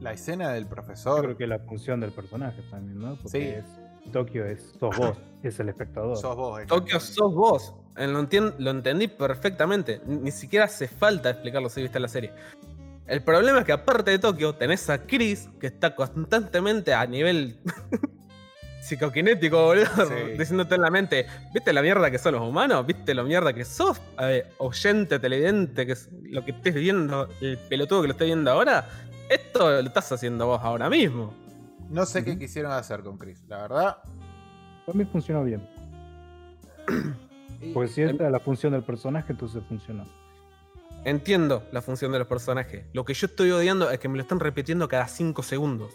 la 0.00 0.12
escena 0.12 0.50
del 0.50 0.64
Yo 0.64 0.70
profesor. 0.70 1.22
creo 1.22 1.36
que 1.36 1.46
la 1.46 1.58
función 1.60 2.00
del 2.00 2.12
personaje 2.12 2.62
también, 2.70 2.98
¿no? 2.98 3.16
Porque 3.16 3.28
Sí. 3.28 3.38
es, 3.38 3.64
Tokio 4.12 4.44
es 4.46 4.74
sos 4.78 4.96
vos, 4.96 5.18
es 5.42 5.58
el 5.60 5.68
espectador. 5.70 6.16
sos 6.16 6.36
vos. 6.36 6.66
Tokio 6.66 7.00
sos 7.00 7.34
vos. 7.34 7.74
Lo, 7.96 8.20
entien- 8.20 8.54
lo 8.58 8.70
entendí 8.70 9.08
perfectamente. 9.08 10.00
Ni 10.06 10.16
ni 10.16 10.30
siquiera 10.30 10.64
hace 10.66 10.88
falta 10.88 11.30
explicarlo 11.30 11.68
si 11.68 11.82
viste 11.82 11.98
la 12.00 12.08
serie. 12.08 12.32
El 13.06 13.22
problema 13.22 13.58
es 13.60 13.64
que 13.64 13.72
aparte 13.72 14.10
de 14.12 14.18
Tokio, 14.18 14.54
tenés 14.54 14.88
a 14.90 15.06
Chris, 15.06 15.48
que 15.60 15.66
está 15.66 15.94
constantemente 15.94 16.94
a 16.94 17.06
nivel 17.06 17.58
psicoquinético, 18.80 19.62
boludo, 19.64 19.86
Sí. 20.08 20.36
diciéndote 20.38 20.74
en 20.74 20.82
la 20.82 20.90
mente, 20.90 21.26
¿viste 21.52 21.72
la 21.72 21.82
mierda 21.82 22.10
que 22.10 22.18
son 22.18 22.34
los 22.34 22.42
humanos? 22.42 22.84
¿Viste 22.86 23.14
lo 23.14 23.24
mierda 23.24 23.52
que 23.52 23.64
sos? 23.64 24.00
eh, 24.20 24.44
oyente, 24.58 25.18
televidente, 25.18 25.86
que 25.86 25.92
es 25.92 26.08
lo 26.24 26.44
que 26.44 26.50
estés 26.52 26.74
viendo, 26.74 27.28
el 27.40 27.58
pelotudo 27.58 28.02
que 28.02 28.08
lo 28.08 28.12
estés 28.12 28.26
viendo 28.26 28.50
ahora. 28.50 28.88
Esto 29.30 29.70
lo 29.70 29.86
estás 29.88 30.10
haciendo 30.12 30.46
vos 30.46 30.60
ahora 30.62 30.88
mismo. 30.90 31.34
No 31.90 32.06
sé 32.06 32.24
qué 32.24 32.38
quisieron 32.38 32.72
hacer 32.72 33.02
con 33.02 33.18
Chris. 33.18 33.42
La 33.48 33.62
verdad. 33.62 33.98
Para 34.86 34.98
mí 34.98 35.04
funcionó 35.04 35.44
bien. 35.44 35.66
Porque 37.72 37.88
si 37.88 38.02
esta 38.02 38.26
es 38.26 38.32
la 38.32 38.40
función 38.40 38.72
del 38.72 38.82
personaje, 38.82 39.32
entonces 39.32 39.62
funcionó. 39.68 40.04
Entiendo 41.04 41.62
la 41.72 41.82
función 41.82 42.12
de 42.12 42.18
los 42.18 42.28
personajes. 42.28 42.86
Lo 42.92 43.04
que 43.04 43.14
yo 43.14 43.26
estoy 43.26 43.50
odiando 43.50 43.90
es 43.90 43.98
que 43.98 44.08
me 44.08 44.16
lo 44.16 44.22
están 44.22 44.40
repitiendo 44.40 44.88
cada 44.88 45.06
5 45.06 45.42
segundos. 45.42 45.92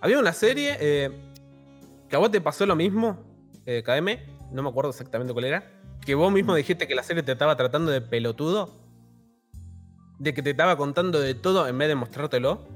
Había 0.00 0.18
una 0.18 0.32
serie 0.32 0.76
eh, 0.80 1.10
que 2.08 2.16
a 2.16 2.18
vos 2.18 2.30
te 2.30 2.40
pasó 2.40 2.66
lo 2.66 2.74
mismo, 2.74 3.18
eh, 3.66 3.82
KM, 3.84 4.52
no 4.52 4.62
me 4.62 4.68
acuerdo 4.68 4.90
exactamente 4.90 5.32
cuál 5.32 5.44
era, 5.44 5.70
que 6.04 6.14
vos 6.14 6.32
mismo 6.32 6.54
dijiste 6.54 6.88
que 6.88 6.94
la 6.94 7.02
serie 7.02 7.22
te 7.22 7.32
estaba 7.32 7.56
tratando 7.56 7.92
de 7.92 8.00
pelotudo, 8.00 8.74
de 10.18 10.34
que 10.34 10.42
te 10.42 10.50
estaba 10.50 10.76
contando 10.76 11.20
de 11.20 11.34
todo 11.34 11.66
en 11.68 11.78
vez 11.78 11.88
de 11.88 11.94
mostrártelo. 11.94 12.66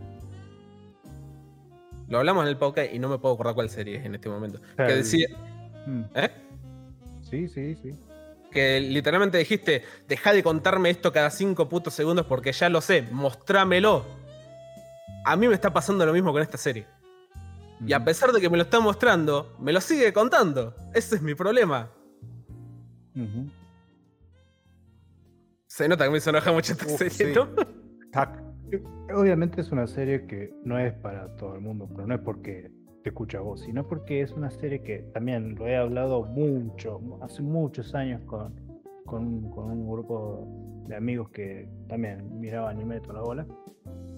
Lo 2.09 2.19
hablamos 2.19 2.43
en 2.45 2.49
el 2.49 2.57
podcast 2.57 2.93
y 2.93 2.99
no 2.99 3.09
me 3.09 3.19
puedo 3.19 3.35
acordar 3.35 3.55
cuál 3.55 3.69
serie 3.71 3.97
es 3.97 4.05
en 4.07 4.15
este 4.15 4.29
momento. 4.29 4.61
Que 4.77 4.83
decía, 4.97 5.27
Mm, 5.87 6.03
¿eh? 6.15 6.31
Sí, 7.23 7.49
sí, 7.49 7.75
sí. 7.77 7.95
que 8.51 8.81
literalmente 8.81 9.39
dijiste, 9.39 9.83
deja 10.09 10.33
de 10.33 10.43
contarme 10.43 10.91
esto 10.91 11.13
cada 11.13 11.31
cinco 11.31 11.69
putos 11.69 11.95
segundos 11.95 12.27
porque 12.27 12.53
ya 12.53 12.69
lo 12.69 12.81
sé, 12.81 13.03
mostrámelo. 13.13 14.05
A 15.25 15.37
mí 15.37 15.47
me 15.49 15.55
está 15.55 15.73
pasando 15.73 16.05
lo 16.07 16.13
mismo 16.13 16.33
con 16.33 16.41
esta 16.43 16.57
serie. 16.57 16.87
Y 17.87 17.93
a 17.93 17.99
Ujú. 17.99 18.05
pesar 18.07 18.33
de 18.33 18.41
que 18.41 18.49
me 18.49 18.57
lo 18.57 18.63
está 18.63 18.81
mostrando, 18.81 19.55
me 19.61 19.73
lo 19.73 19.81
sigue 19.81 20.13
contando. 20.13 20.75
Ese 20.95 21.17
es 21.17 21.23
mi 21.23 21.35
problema. 21.35 21.91
Se 25.67 25.89
nota 25.89 26.05
que 26.05 26.11
me 26.11 26.19
hizo 26.19 26.31
enojar 26.31 26.53
mucho 26.55 26.73
esta 26.73 26.87
serie, 26.89 27.11
sí. 27.11 27.33
¿no? 27.35 27.49
Tac. 28.11 28.43
Obviamente 29.15 29.61
es 29.61 29.71
una 29.73 29.87
serie 29.87 30.27
que 30.27 30.53
no 30.65 30.79
es 30.79 30.93
para 30.95 31.29
todo 31.37 31.55
el 31.55 31.61
mundo, 31.61 31.89
pero 31.95 32.07
no 32.07 32.15
es 32.15 32.21
porque 32.21 32.71
te 33.03 33.11
escucha 33.11 33.39
a 33.39 33.43
vos, 33.43 33.61
sino 33.61 33.87
porque 33.87 34.21
es 34.23 34.33
una 34.33 34.51
serie 34.51 34.83
que 34.83 34.99
también 35.15 35.55
lo 35.55 35.67
he 35.69 35.77
hablado 35.77 36.25
mucho, 36.25 37.01
hace 37.23 37.43
muchos 37.43 37.95
años 37.95 38.21
con, 38.23 38.53
con, 39.05 39.25
un- 39.27 39.51
con 39.51 39.71
un 39.71 39.89
grupo 39.91 40.47
de 40.89 40.97
amigos 40.97 41.29
que 41.31 41.69
también 41.89 42.41
miraban 42.41 42.77
anime 42.77 42.97
de 42.97 43.01
toda 43.03 43.15
la 43.15 43.23
bola 43.23 43.47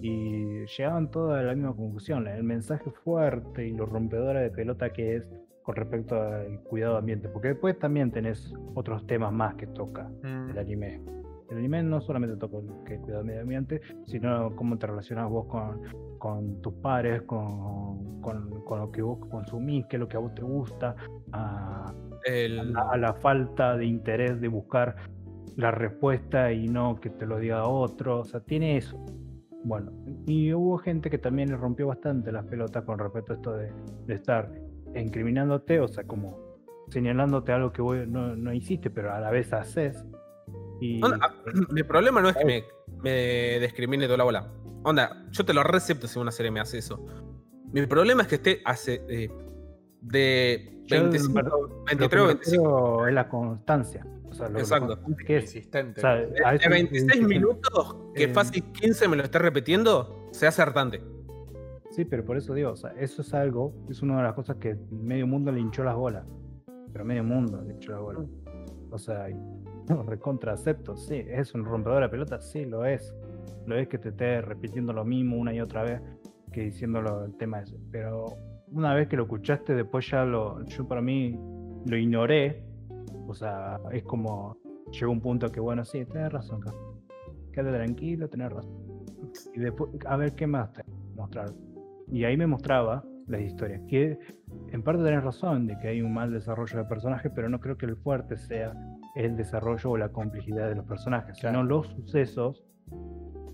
y 0.00 0.64
llegaban 0.66 1.10
todos 1.10 1.36
a 1.36 1.42
la 1.42 1.54
misma 1.54 1.74
conclusión, 1.74 2.26
el 2.28 2.44
mensaje 2.44 2.90
fuerte 3.04 3.66
y 3.66 3.72
lo 3.72 3.84
rompedora 3.86 4.40
de 4.40 4.50
pelota 4.50 4.92
que 4.92 5.16
es 5.16 5.28
con 5.62 5.76
respecto 5.76 6.20
al 6.22 6.60
cuidado 6.60 6.96
ambiente, 6.96 7.28
porque 7.28 7.48
después 7.48 7.78
también 7.78 8.10
tenés 8.10 8.54
otros 8.74 9.06
temas 9.06 9.32
más 9.32 9.54
que 9.56 9.66
toca 9.66 10.08
Mm, 10.22 10.50
el 10.50 10.58
anime. 10.58 11.00
El 11.50 11.58
anime 11.58 11.82
no 11.82 12.00
solamente 12.00 12.36
toca 12.36 12.58
el 12.58 12.84
que 12.84 12.98
cuida 12.98 13.20
el 13.20 13.24
medio 13.24 13.40
ambiente, 13.40 13.80
sino 14.06 14.54
cómo 14.54 14.76
te 14.78 14.86
relacionas 14.86 15.30
vos 15.30 15.46
con, 15.46 15.80
con 16.18 16.60
tus 16.60 16.74
pares, 16.74 17.22
con, 17.22 18.20
con, 18.20 18.62
con 18.64 18.80
lo 18.80 18.92
que 18.92 19.02
vos 19.02 19.18
consumís, 19.30 19.86
qué 19.86 19.96
es 19.96 20.00
lo 20.00 20.08
que 20.08 20.16
a 20.16 20.20
vos 20.20 20.34
te 20.34 20.42
gusta, 20.42 20.94
a, 21.32 21.92
la, 22.26 22.82
a 22.90 22.96
la 22.98 23.14
falta 23.14 23.76
de 23.76 23.86
interés 23.86 24.40
de 24.40 24.48
buscar 24.48 24.96
la 25.56 25.70
respuesta 25.70 26.52
y 26.52 26.68
no 26.68 27.00
que 27.00 27.10
te 27.10 27.26
lo 27.26 27.38
diga 27.38 27.66
otro. 27.66 28.20
O 28.20 28.24
sea, 28.24 28.40
tiene 28.40 28.76
eso. 28.76 28.96
Bueno, 29.64 29.90
y 30.26 30.52
hubo 30.52 30.78
gente 30.78 31.10
que 31.10 31.18
también 31.18 31.48
le 31.50 31.56
rompió 31.56 31.88
bastante 31.88 32.30
las 32.30 32.44
pelotas 32.44 32.84
con 32.84 32.98
respecto 32.98 33.32
a 33.32 33.36
esto 33.36 33.52
de, 33.52 33.72
de 34.06 34.14
estar 34.14 34.50
incriminándote, 34.94 35.80
o 35.80 35.88
sea, 35.88 36.04
como 36.04 36.48
señalándote 36.88 37.52
algo 37.52 37.72
que 37.72 37.82
vos 37.82 37.96
no, 38.06 38.36
no 38.36 38.52
hiciste, 38.52 38.90
pero 38.90 39.12
a 39.12 39.20
la 39.20 39.30
vez 39.30 39.52
haces. 39.52 40.04
Y 40.80 41.02
Onda, 41.02 41.18
ah, 41.22 41.34
mi 41.72 41.82
problema 41.82 42.20
no 42.20 42.28
es 42.28 42.36
que 42.36 42.44
me, 42.44 42.64
me 43.02 43.58
discrimine 43.60 44.04
toda 44.06 44.18
la 44.18 44.24
bola. 44.24 44.52
Onda, 44.84 45.24
yo 45.30 45.44
te 45.44 45.52
lo 45.52 45.62
recepto 45.62 46.06
si 46.06 46.18
una 46.18 46.30
serie 46.30 46.50
me 46.50 46.60
hace 46.60 46.78
eso. 46.78 47.04
Mi 47.72 47.84
problema 47.86 48.22
es 48.22 48.28
que 48.28 48.36
esté 48.36 48.62
hace 48.64 49.02
eh, 49.08 49.30
de 50.00 50.82
yo, 50.86 51.00
25, 51.02 51.42
lo 51.42 51.84
que 51.84 51.96
23 51.96 52.22
o 52.22 52.26
me 52.26 52.32
25. 52.34 52.34
refiero 52.34 53.06
es 53.08 53.14
la 53.14 53.28
constancia. 53.28 54.06
O 54.30 54.34
sea, 54.34 54.46
lo, 54.46 54.52
lo 54.54 54.58
Exacto. 54.60 54.86
constante 54.88 55.24
que 55.24 55.36
es. 55.38 55.44
Insistente. 55.44 56.00
O 56.00 56.02
sea, 56.02 56.14
De, 56.16 56.26
de 56.28 56.56
eso- 56.56 56.70
26 56.70 57.22
minutos, 57.26 57.96
que 58.14 58.24
eh, 58.24 58.28
fácil 58.28 58.62
15 58.72 59.08
me 59.08 59.16
lo 59.16 59.22
esté 59.24 59.38
repitiendo, 59.38 60.28
se 60.32 60.46
hace 60.46 60.62
hartante. 60.62 61.02
Sí, 61.90 62.04
pero 62.04 62.24
por 62.24 62.36
eso 62.36 62.54
digo, 62.54 62.70
o 62.70 62.76
sea, 62.76 62.90
eso 62.98 63.22
es 63.22 63.34
algo, 63.34 63.74
es 63.90 64.02
una 64.02 64.18
de 64.18 64.22
las 64.22 64.34
cosas 64.34 64.56
que 64.56 64.76
medio 64.90 65.26
mundo 65.26 65.50
le 65.50 65.60
hinchó 65.60 65.82
las 65.82 65.96
bolas. 65.96 66.24
Pero 66.92 67.04
medio 67.04 67.24
mundo 67.24 67.60
le 67.66 67.74
hinchó 67.74 67.92
las 67.92 68.00
bolas. 68.00 68.24
O 68.90 68.98
sea, 68.98 69.26
no, 69.88 70.02
recontra 70.02 70.52
acepto, 70.52 70.96
sí, 70.96 71.22
es 71.26 71.54
un 71.54 71.64
rompedor 71.64 72.02
de 72.02 72.08
pelota, 72.08 72.40
sí, 72.40 72.64
lo 72.64 72.84
es. 72.84 73.14
Lo 73.66 73.76
es 73.76 73.88
que 73.88 73.98
te 73.98 74.10
esté 74.10 74.40
repitiendo 74.40 74.92
lo 74.92 75.04
mismo 75.04 75.36
una 75.36 75.52
y 75.52 75.60
otra 75.60 75.82
vez 75.82 76.00
que 76.52 76.62
diciéndolo 76.62 77.24
el 77.24 77.36
tema 77.36 77.60
ese. 77.60 77.76
Pero 77.90 78.26
una 78.72 78.94
vez 78.94 79.08
que 79.08 79.16
lo 79.16 79.24
escuchaste, 79.24 79.74
después 79.74 80.08
ya 80.10 80.24
lo, 80.24 80.64
yo 80.64 80.86
para 80.88 81.02
mí 81.02 81.38
lo 81.86 81.96
ignoré. 81.96 82.64
O 83.26 83.34
sea, 83.34 83.78
es 83.92 84.02
como, 84.04 84.56
llegó 84.90 85.12
un 85.12 85.20
punto 85.20 85.50
que, 85.50 85.60
bueno, 85.60 85.84
sí, 85.84 86.04
tenés 86.06 86.32
razón. 86.32 86.60
Quédate 87.52 87.76
tranquilo, 87.76 88.28
tenés 88.28 88.52
razón. 88.52 89.04
Y 89.54 89.60
después, 89.60 89.90
a 90.06 90.16
ver 90.16 90.34
qué 90.34 90.46
más 90.46 90.72
te 90.72 90.82
mostrar. 91.14 91.50
Y 92.10 92.24
ahí 92.24 92.36
me 92.36 92.46
mostraba 92.46 93.04
las 93.26 93.42
historias, 93.42 93.82
que 93.86 94.18
en 94.72 94.82
parte 94.82 95.02
tenés 95.02 95.22
razón 95.22 95.66
de 95.66 95.78
que 95.78 95.88
hay 95.88 96.00
un 96.00 96.14
mal 96.14 96.32
desarrollo 96.32 96.78
de 96.78 96.84
personajes, 96.84 97.30
pero 97.34 97.50
no 97.50 97.60
creo 97.60 97.76
que 97.76 97.84
el 97.84 97.96
fuerte 97.96 98.36
sea 98.38 98.72
el 99.18 99.36
desarrollo 99.36 99.90
o 99.90 99.96
la 99.96 100.10
complejidad 100.10 100.68
de 100.68 100.76
los 100.76 100.86
personajes, 100.86 101.38
Claro. 101.40 101.58
sino 101.58 101.68
los 101.68 101.88
sucesos 101.88 102.64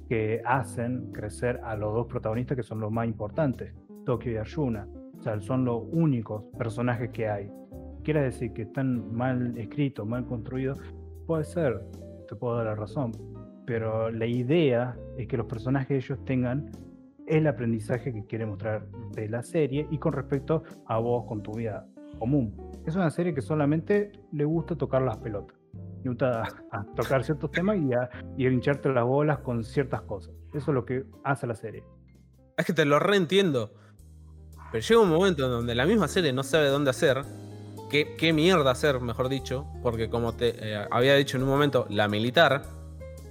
que 0.09 0.43
hacen 0.45 1.11
crecer 1.12 1.59
a 1.65 1.75
los 1.75 1.95
dos 1.95 2.07
protagonistas 2.07 2.57
que 2.57 2.62
son 2.62 2.81
los 2.81 2.93
más 2.93 3.07
importantes, 3.07 3.75
Tokio 4.05 4.33
y 4.33 4.37
Arjuna. 4.37 4.87
O 5.19 5.23
sea, 5.23 5.41
son 5.41 5.65
los 5.65 5.83
únicos 5.91 6.45
personajes 6.59 7.11
que 7.11 7.29
hay. 7.29 7.51
Quiere 8.03 8.21
decir 8.21 8.53
que 8.53 8.62
están 8.62 9.15
mal 9.15 9.57
escritos, 9.57 10.07
mal 10.07 10.27
construidos, 10.27 10.79
puede 11.27 11.45
ser, 11.45 11.81
te 12.29 12.37
puedo 12.37 12.57
dar 12.57 12.67
la 12.67 12.75
razón, 12.75 13.12
pero 13.67 14.11
la 14.11 14.27
idea 14.27 14.95
es 15.17 15.27
que 15.27 15.39
los 15.39 15.47
personajes 15.47 16.05
ellos 16.05 16.23
tengan 16.27 16.71
el 17.27 17.47
aprendizaje 17.47 18.12
que 18.12 18.27
quiere 18.27 18.45
mostrar 18.45 18.87
de 19.15 19.31
la 19.31 19.43
serie 19.43 19.87
y 19.91 19.97
con 19.97 20.12
respecto 20.12 20.62
a 20.85 20.99
vos 20.99 21.25
con 21.25 21.43
tu 21.43 21.53
vida 21.53 21.87
común. 22.19 22.55
Es 22.87 22.97
una 22.97 23.11
serie 23.11 23.35
que 23.35 23.41
solamente 23.43 24.12
le 24.32 24.45
gusta 24.45 24.76
tocar 24.76 25.03
las 25.03 25.16
pelotas. 25.18 25.57
Le 26.03 26.11
gusta 26.11 26.43
a 26.72 26.85
tocar 26.95 27.24
ciertos 27.24 27.51
temas 27.51 27.78
y 27.78 27.93
a, 27.95 28.09
y 28.37 28.47
hincharte 28.47 28.91
las 28.93 29.05
bolas 29.05 29.39
con 29.39 29.64
ciertas 29.64 30.03
cosas. 30.03 30.35
Eso 30.53 30.70
es 30.70 30.74
lo 30.74 30.85
que 30.85 31.05
hace 31.24 31.47
la 31.47 31.55
serie. 31.55 31.82
Es 32.57 32.64
que 32.66 32.72
te 32.72 32.85
lo 32.85 32.99
reentiendo. 32.99 33.72
Pero 34.70 34.85
llega 34.87 35.01
un 35.01 35.09
momento 35.11 35.45
en 35.45 35.51
donde 35.51 35.74
la 35.74 35.87
misma 35.87 36.09
serie 36.09 36.32
no 36.32 36.43
sabe 36.43 36.68
dónde 36.68 36.91
hacer. 36.91 37.22
Qué, 37.91 38.16
qué 38.18 38.32
mierda 38.32 38.70
hacer, 38.72 39.01
mejor 39.01 39.28
dicho. 39.28 39.66
Porque 39.82 40.11
como 40.11 40.35
te 40.35 40.55
eh, 40.74 40.87
había 40.91 41.14
dicho 41.14 41.37
en 41.37 41.45
un 41.45 41.49
momento, 41.49 41.87
la 41.91 42.09
militar 42.09 42.62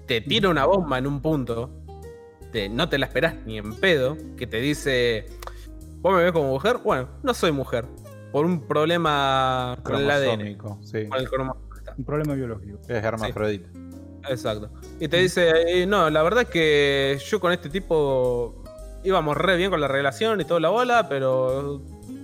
te 0.07 0.19
tira 0.21 0.49
una 0.49 0.65
bomba 0.65 0.97
en 0.97 1.07
un 1.07 1.21
punto. 1.21 1.69
te- 2.51 2.69
no 2.69 2.89
te 2.89 2.97
la 2.97 3.05
esperás 3.05 3.35
ni 3.45 3.57
en 3.57 3.75
pedo. 3.75 4.17
Que 4.37 4.47
te 4.47 4.57
dice, 4.57 5.25
vos 6.01 6.15
me 6.15 6.23
ves 6.23 6.31
como 6.31 6.49
mujer. 6.49 6.77
Bueno, 6.83 7.07
no 7.23 7.33
soy 7.33 7.51
mujer. 7.51 7.85
Por 8.33 8.45
un 8.45 8.67
problema 8.67 9.77
con 9.83 9.95
el 9.95 10.09
ADN. 10.09 10.57
Sí. 10.83 11.05
Con 11.07 11.19
el 11.21 11.27
Un 11.97 12.03
problema 12.03 12.33
biológico. 12.33 12.79
Es 12.89 13.03
hermafrodita. 13.03 13.69
Exacto. 14.27 14.71
Y 14.99 15.07
te 15.07 15.17
dice, 15.17 15.51
eh, 15.67 15.85
no, 15.85 16.09
la 16.09 16.23
verdad 16.23 16.43
es 16.43 16.49
que 16.49 17.19
yo 17.25 17.39
con 17.39 17.51
este 17.53 17.69
tipo 17.69 18.63
íbamos 19.03 19.37
re 19.37 19.55
bien 19.55 19.69
con 19.69 19.79
la 19.79 19.87
relación 19.87 20.41
y 20.41 20.45
toda 20.45 20.59
la 20.59 20.69
bola, 20.69 21.07
pero... 21.07 21.81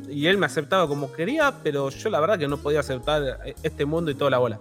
Y 0.10 0.26
él 0.26 0.40
me 0.40 0.48
aceptaba 0.48 0.88
como 0.88 1.12
quería, 1.12 1.54
pero 1.62 1.90
yo 1.92 2.10
la 2.10 2.20
verdad 2.20 2.40
que 2.40 2.48
no 2.48 2.58
podía 2.58 2.80
aceptar 2.80 3.38
este 3.62 3.86
mundo 3.86 4.10
y 4.10 4.16
toda 4.16 4.32
la 4.32 4.40
bola. 4.40 4.60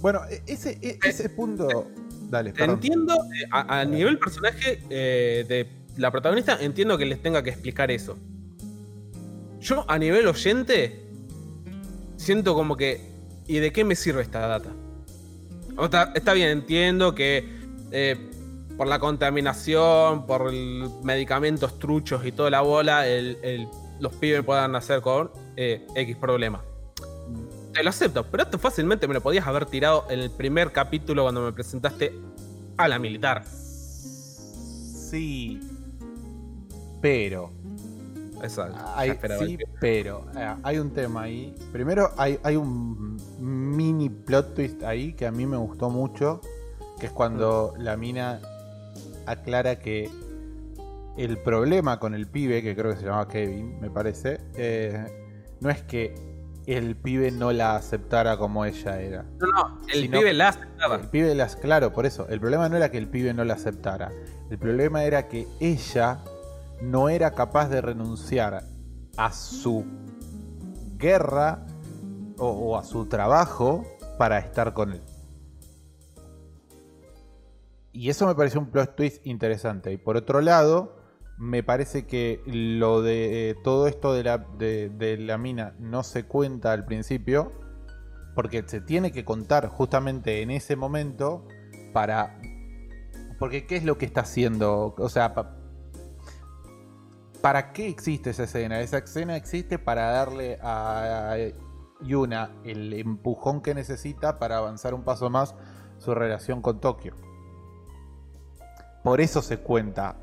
Bueno, 0.00 0.20
e- 0.30 0.42
ese, 0.46 0.78
e- 0.80 0.98
ese 1.02 1.28
punto. 1.30 1.88
Dale, 2.30 2.52
Te 2.52 2.58
perdón. 2.60 2.76
entiendo, 2.76 3.14
eh, 3.14 3.48
a, 3.50 3.80
a 3.80 3.84
nivel 3.84 4.16
personaje 4.18 4.80
eh, 4.88 5.44
de 5.48 5.68
la 5.96 6.12
protagonista, 6.12 6.56
entiendo 6.60 6.96
que 6.96 7.06
les 7.06 7.20
tenga 7.20 7.42
que 7.42 7.50
explicar 7.50 7.90
eso. 7.90 8.16
Yo 9.60 9.84
a 9.88 9.98
nivel 9.98 10.26
oyente, 10.26 11.04
siento 12.16 12.54
como 12.54 12.76
que, 12.76 13.12
¿y 13.46 13.58
de 13.58 13.72
qué 13.72 13.84
me 13.84 13.94
sirve 13.94 14.22
esta 14.22 14.40
data? 14.46 14.70
Está, 16.14 16.32
bien, 16.32 16.48
entiendo 16.48 17.14
que 17.14 17.44
eh, 17.90 18.16
por 18.76 18.86
la 18.86 18.98
contaminación, 18.98 20.26
por 20.26 20.48
el 20.48 20.88
medicamentos 21.02 21.78
truchos 21.78 22.24
y 22.24 22.32
toda 22.32 22.50
la 22.50 22.60
bola, 22.62 23.04
los 23.98 24.14
pibes 24.14 24.42
puedan 24.44 24.72
nacer 24.72 25.00
con 25.00 25.30
eh, 25.56 25.86
X 25.94 26.16
problema. 26.16 26.62
Te 27.72 27.84
lo 27.84 27.90
acepto, 27.90 28.24
pero 28.24 28.42
esto 28.42 28.58
fácilmente 28.58 29.06
me 29.06 29.14
lo 29.14 29.20
podías 29.20 29.46
haber 29.46 29.66
tirado 29.66 30.06
en 30.10 30.20
el 30.20 30.30
primer 30.30 30.72
capítulo 30.72 31.22
cuando 31.22 31.42
me 31.42 31.52
presentaste 31.52 32.12
a 32.76 32.88
la 32.88 32.98
militar. 32.98 33.44
Sí. 35.10 35.60
Pero. 37.00 37.59
Exacto. 38.42 38.78
Hay, 38.94 39.18
sí, 39.38 39.58
pero. 39.80 40.26
eh, 40.36 40.54
hay 40.62 40.78
un 40.78 40.90
tema 40.92 41.22
ahí. 41.22 41.54
Primero, 41.72 42.10
hay, 42.16 42.38
hay 42.42 42.56
un 42.56 43.16
mini 43.38 44.08
plot 44.08 44.54
twist 44.54 44.82
ahí 44.82 45.12
que 45.12 45.26
a 45.26 45.30
mí 45.32 45.46
me 45.46 45.56
gustó 45.56 45.90
mucho. 45.90 46.40
Que 46.98 47.06
es 47.06 47.12
cuando 47.12 47.74
la 47.78 47.96
mina 47.96 48.40
aclara 49.26 49.78
que 49.78 50.10
el 51.16 51.38
problema 51.38 51.98
con 51.98 52.14
el 52.14 52.26
pibe, 52.26 52.62
que 52.62 52.76
creo 52.76 52.92
que 52.92 52.98
se 52.98 53.06
llamaba 53.06 53.28
Kevin, 53.28 53.80
me 53.80 53.90
parece, 53.90 54.40
eh, 54.54 55.06
no 55.60 55.70
es 55.70 55.82
que 55.82 56.14
el 56.66 56.96
pibe 56.96 57.30
no 57.30 57.52
la 57.52 57.76
aceptara 57.76 58.36
como 58.36 58.64
ella 58.64 59.00
era. 59.00 59.24
No, 59.38 59.46
no, 59.46 59.78
el 59.92 60.08
pibe 60.08 60.32
la 60.32 60.48
aceptaba. 60.48 60.96
El 60.96 61.08
pibe 61.08 61.34
las, 61.34 61.56
claro, 61.56 61.92
por 61.92 62.06
eso. 62.06 62.28
El 62.28 62.40
problema 62.40 62.68
no 62.68 62.76
era 62.76 62.90
que 62.90 62.98
el 62.98 63.08
pibe 63.08 63.34
no 63.34 63.44
la 63.44 63.54
aceptara. 63.54 64.12
El 64.50 64.58
problema 64.58 65.04
era 65.04 65.26
que 65.28 65.48
ella 65.58 66.20
no 66.80 67.08
era 67.08 67.32
capaz 67.32 67.68
de 67.68 67.80
renunciar 67.80 68.64
a 69.16 69.32
su 69.32 69.84
guerra 70.96 71.66
o, 72.38 72.78
a 72.78 72.84
su 72.84 73.06
trabajo 73.06 73.84
para 74.18 74.38
estar 74.38 74.72
con 74.72 74.92
él. 74.92 75.02
Y 77.92 78.08
eso 78.08 78.26
me 78.26 78.34
pareció 78.34 78.60
un 78.60 78.70
plot 78.70 78.96
twist 78.96 79.26
interesante. 79.26 79.92
Y 79.92 79.96
por 79.96 80.16
otro 80.16 80.40
lado, 80.40 80.96
me 81.36 81.62
parece 81.62 82.06
que 82.06 82.40
lo 82.46 83.02
de 83.02 83.50
eh, 83.50 83.54
todo 83.64 83.86
esto 83.88 84.14
de 84.14 84.22
la, 84.22 84.38
de, 84.38 85.16
la 85.18 85.38
mina 85.38 85.74
no 85.78 86.02
se 86.02 86.24
cuenta 86.24 86.72
al 86.72 86.84
principio. 86.84 87.52
Porque 88.34 88.62
se 88.66 88.80
tiene 88.80 89.10
que 89.10 89.24
contar 89.24 89.66
justamente 89.68 90.40
en 90.40 90.50
ese 90.50 90.76
momento 90.76 91.46
para... 91.92 92.40
Porque 93.38 93.66
¿qué 93.66 93.76
es 93.76 93.84
lo 93.84 93.98
que 93.98 94.06
está 94.06 94.20
haciendo? 94.20 94.94
O 94.96 95.08
sea, 95.08 95.34
¿para 97.40 97.72
qué 97.72 97.88
existe 97.88 98.30
esa 98.30 98.44
escena? 98.44 98.80
Esa 98.80 98.98
escena 98.98 99.36
existe 99.36 99.78
para 99.78 100.10
darle 100.10 100.58
a 100.62 101.36
Yuna 102.02 102.50
el 102.64 102.92
empujón 102.94 103.60
que 103.60 103.74
necesita 103.74 104.38
para 104.38 104.58
avanzar 104.58 104.94
un 104.94 105.02
paso 105.02 105.30
más 105.30 105.54
su 105.98 106.14
relación 106.14 106.62
con 106.62 106.80
Tokio. 106.80 107.14
Por 109.02 109.20
eso 109.20 109.42
se 109.42 109.58
cuenta 109.58 110.16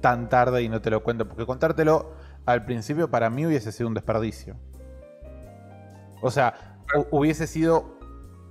tan 0.00 0.28
tarde 0.28 0.62
y 0.62 0.68
no 0.68 0.80
te 0.80 0.90
lo 0.90 1.02
cuento. 1.02 1.26
Porque 1.28 1.46
contártelo 1.46 2.12
al 2.46 2.64
principio 2.64 3.10
para 3.10 3.30
mí 3.30 3.46
hubiese 3.46 3.72
sido 3.72 3.88
un 3.88 3.94
desperdicio. 3.94 4.56
O 6.20 6.30
sea, 6.30 6.78
hu- 6.94 7.06
hubiese 7.10 7.46
sido 7.46 7.93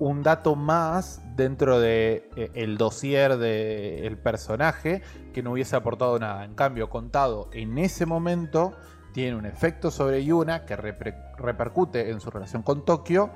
un 0.04 0.22
dato 0.22 0.58
más 0.58 1.22
dentro 1.38 1.80
de 1.80 2.30
eh, 2.36 2.52
el 2.56 2.78
dossier 2.78 3.38
del 3.38 4.18
personaje 4.18 5.02
que 5.34 5.42
no 5.42 5.54
hubiese 5.54 5.78
aportado 5.78 6.20
nada. 6.20 6.44
En 6.44 6.56
cambio, 6.56 6.90
contado 6.90 7.50
en 7.54 7.78
ese 7.78 8.06
momento, 8.06 8.74
tiene 9.14 9.38
un 9.38 9.46
efecto 9.46 9.92
sobre 9.92 10.26
Yuna 10.26 10.66
que 10.66 10.76
repercute 10.76 12.10
en 12.12 12.20
su 12.20 12.30
relación 12.32 12.64
con 12.64 12.84
Tokio, 12.84 13.30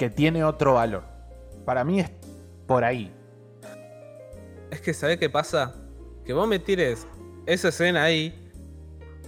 que 0.00 0.10
tiene 0.10 0.42
otro 0.42 0.74
valor. 0.74 1.04
Para 1.64 1.84
mí 1.84 2.00
es 2.00 2.10
por 2.66 2.82
ahí. 2.82 3.14
Es 4.72 4.80
que, 4.80 4.94
¿sabés 4.94 5.18
qué 5.18 5.30
pasa? 5.30 5.76
Que 6.24 6.32
vos 6.32 6.48
me 6.48 6.58
tires 6.58 7.06
esa 7.46 7.68
escena 7.68 8.02
ahí. 8.02 8.50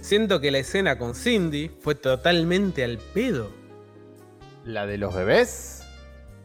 Siento 0.01 0.41
que 0.41 0.51
la 0.51 0.57
escena 0.57 0.97
con 0.97 1.15
Cindy 1.15 1.69
fue 1.79 1.95
totalmente 1.95 2.83
al 2.83 2.97
pedo. 2.97 3.60
¿La 4.71 4.85
de 4.85 4.97
los 4.97 5.13
bebés? 5.13 5.83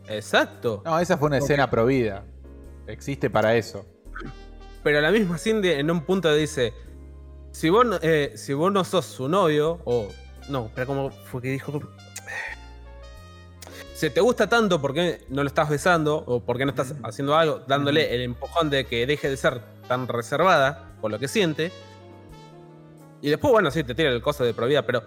Exacto. 0.09 0.83
No, 0.85 0.99
esa 0.99 1.17
fue 1.17 1.29
una 1.29 1.39
escena 1.39 1.71
provida. 1.71 2.25
Existe 2.89 3.31
para 3.31 3.55
eso. 3.55 3.87
Pero 4.83 5.01
la 5.01 5.13
misma 5.13 5.39
Cindy 5.39 5.71
en 5.71 5.91
un 5.91 6.01
punto 6.03 6.35
dice: 6.35 6.75
Si 7.53 7.71
vos, 7.71 7.87
no- 7.87 7.99
eh, 8.03 8.33
si 8.37 8.53
vos 8.53 8.73
no 8.73 8.83
sos 8.85 9.05
su 9.07 9.29
novio, 9.29 9.81
o. 9.85 10.09
No, 10.49 10.71
pero 10.75 10.87
como 10.89 11.11
fue 11.11 11.41
que 11.43 11.51
dijo. 11.51 11.81
Si 13.95 14.11
te 14.11 14.21
gusta 14.21 14.49
tanto, 14.49 14.81
¿por 14.81 14.93
qué 14.93 15.25
no 15.29 15.43
lo 15.43 15.49
estás 15.49 15.69
besando? 15.71 16.17
¿O 16.27 16.41
por 16.41 16.59
qué 16.59 16.65
no 16.67 16.71
estás 16.71 16.95
haciendo 17.05 17.35
algo? 17.37 17.61
Dándole 17.67 18.15
el 18.15 18.23
empujón 18.23 18.69
de 18.71 18.85
que 18.87 19.07
deje 19.07 19.31
de 19.31 19.37
ser 19.37 19.61
tan 19.89 20.07
reservada 20.09 20.91
por 21.01 21.11
lo 21.11 21.19
que 21.19 21.29
siente. 21.29 21.71
Y 23.23 23.31
después, 23.31 23.53
bueno, 23.53 23.71
sí, 23.71 23.83
te 23.85 23.95
tira 23.95 24.11
el 24.11 24.21
coso 24.21 24.45
de 24.45 24.53
provida, 24.53 24.83
pero 24.85 25.03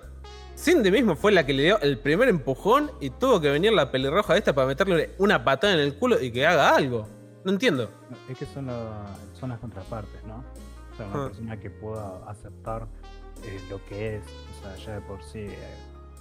Cindy 0.61 0.91
mismo 0.91 1.15
fue 1.15 1.31
la 1.31 1.45
que 1.45 1.53
le 1.53 1.63
dio 1.63 1.79
el 1.79 1.97
primer 1.99 2.27
empujón 2.27 2.91
y 2.99 3.11
tuvo 3.11 3.39
que 3.39 3.49
venir 3.49 3.71
la 3.71 3.91
pelirroja 3.91 4.35
esta 4.35 4.53
para 4.53 4.67
meterle 4.67 5.11
una 5.17 5.43
patada 5.45 5.73
en 5.73 5.79
el 5.79 5.95
culo 5.97 6.19
y 6.21 6.31
que 6.31 6.45
haga 6.45 6.75
algo. 6.75 7.07
No 7.45 7.51
entiendo. 7.53 7.89
Es 8.29 8.37
que 8.37 8.45
son, 8.45 8.67
la- 8.67 9.07
son 9.33 9.49
las 9.51 9.59
contrapartes, 9.59 10.21
¿no? 10.25 10.43
O 10.91 10.95
sea, 10.97 11.05
una 11.07 11.23
Ah. 11.23 11.27
persona 11.27 11.59
que 11.59 11.69
pueda 11.69 12.29
aceptar 12.29 12.87
eh, 13.45 13.57
lo 13.69 13.83
que 13.85 14.17
es, 14.17 14.23
o 14.25 14.61
sea, 14.61 14.75
ya 14.75 14.95
de 14.95 15.01
por 15.07 15.23
sí, 15.23 15.39
eh, 15.39 15.55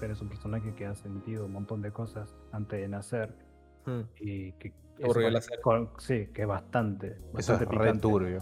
eres 0.00 0.20
un 0.20 0.28
personaje 0.28 0.72
que 0.76 0.86
ha 0.86 0.94
sentido 0.94 1.46
un 1.46 1.52
montón 1.52 1.82
de 1.82 1.90
cosas 1.90 2.32
antes 2.52 2.80
de 2.80 2.86
nacer 2.86 3.34
Hmm. 3.86 4.02
y 4.20 4.52
que... 4.52 4.72
serie. 5.12 5.40
con- 5.62 5.90
sí, 5.98 6.28
que 6.32 6.42
es 6.42 6.48
bastante, 6.48 7.08
Eso 7.36 7.54
es 7.54 7.60
bastante 7.60 7.76
re 7.76 7.98
turbio. 7.98 8.38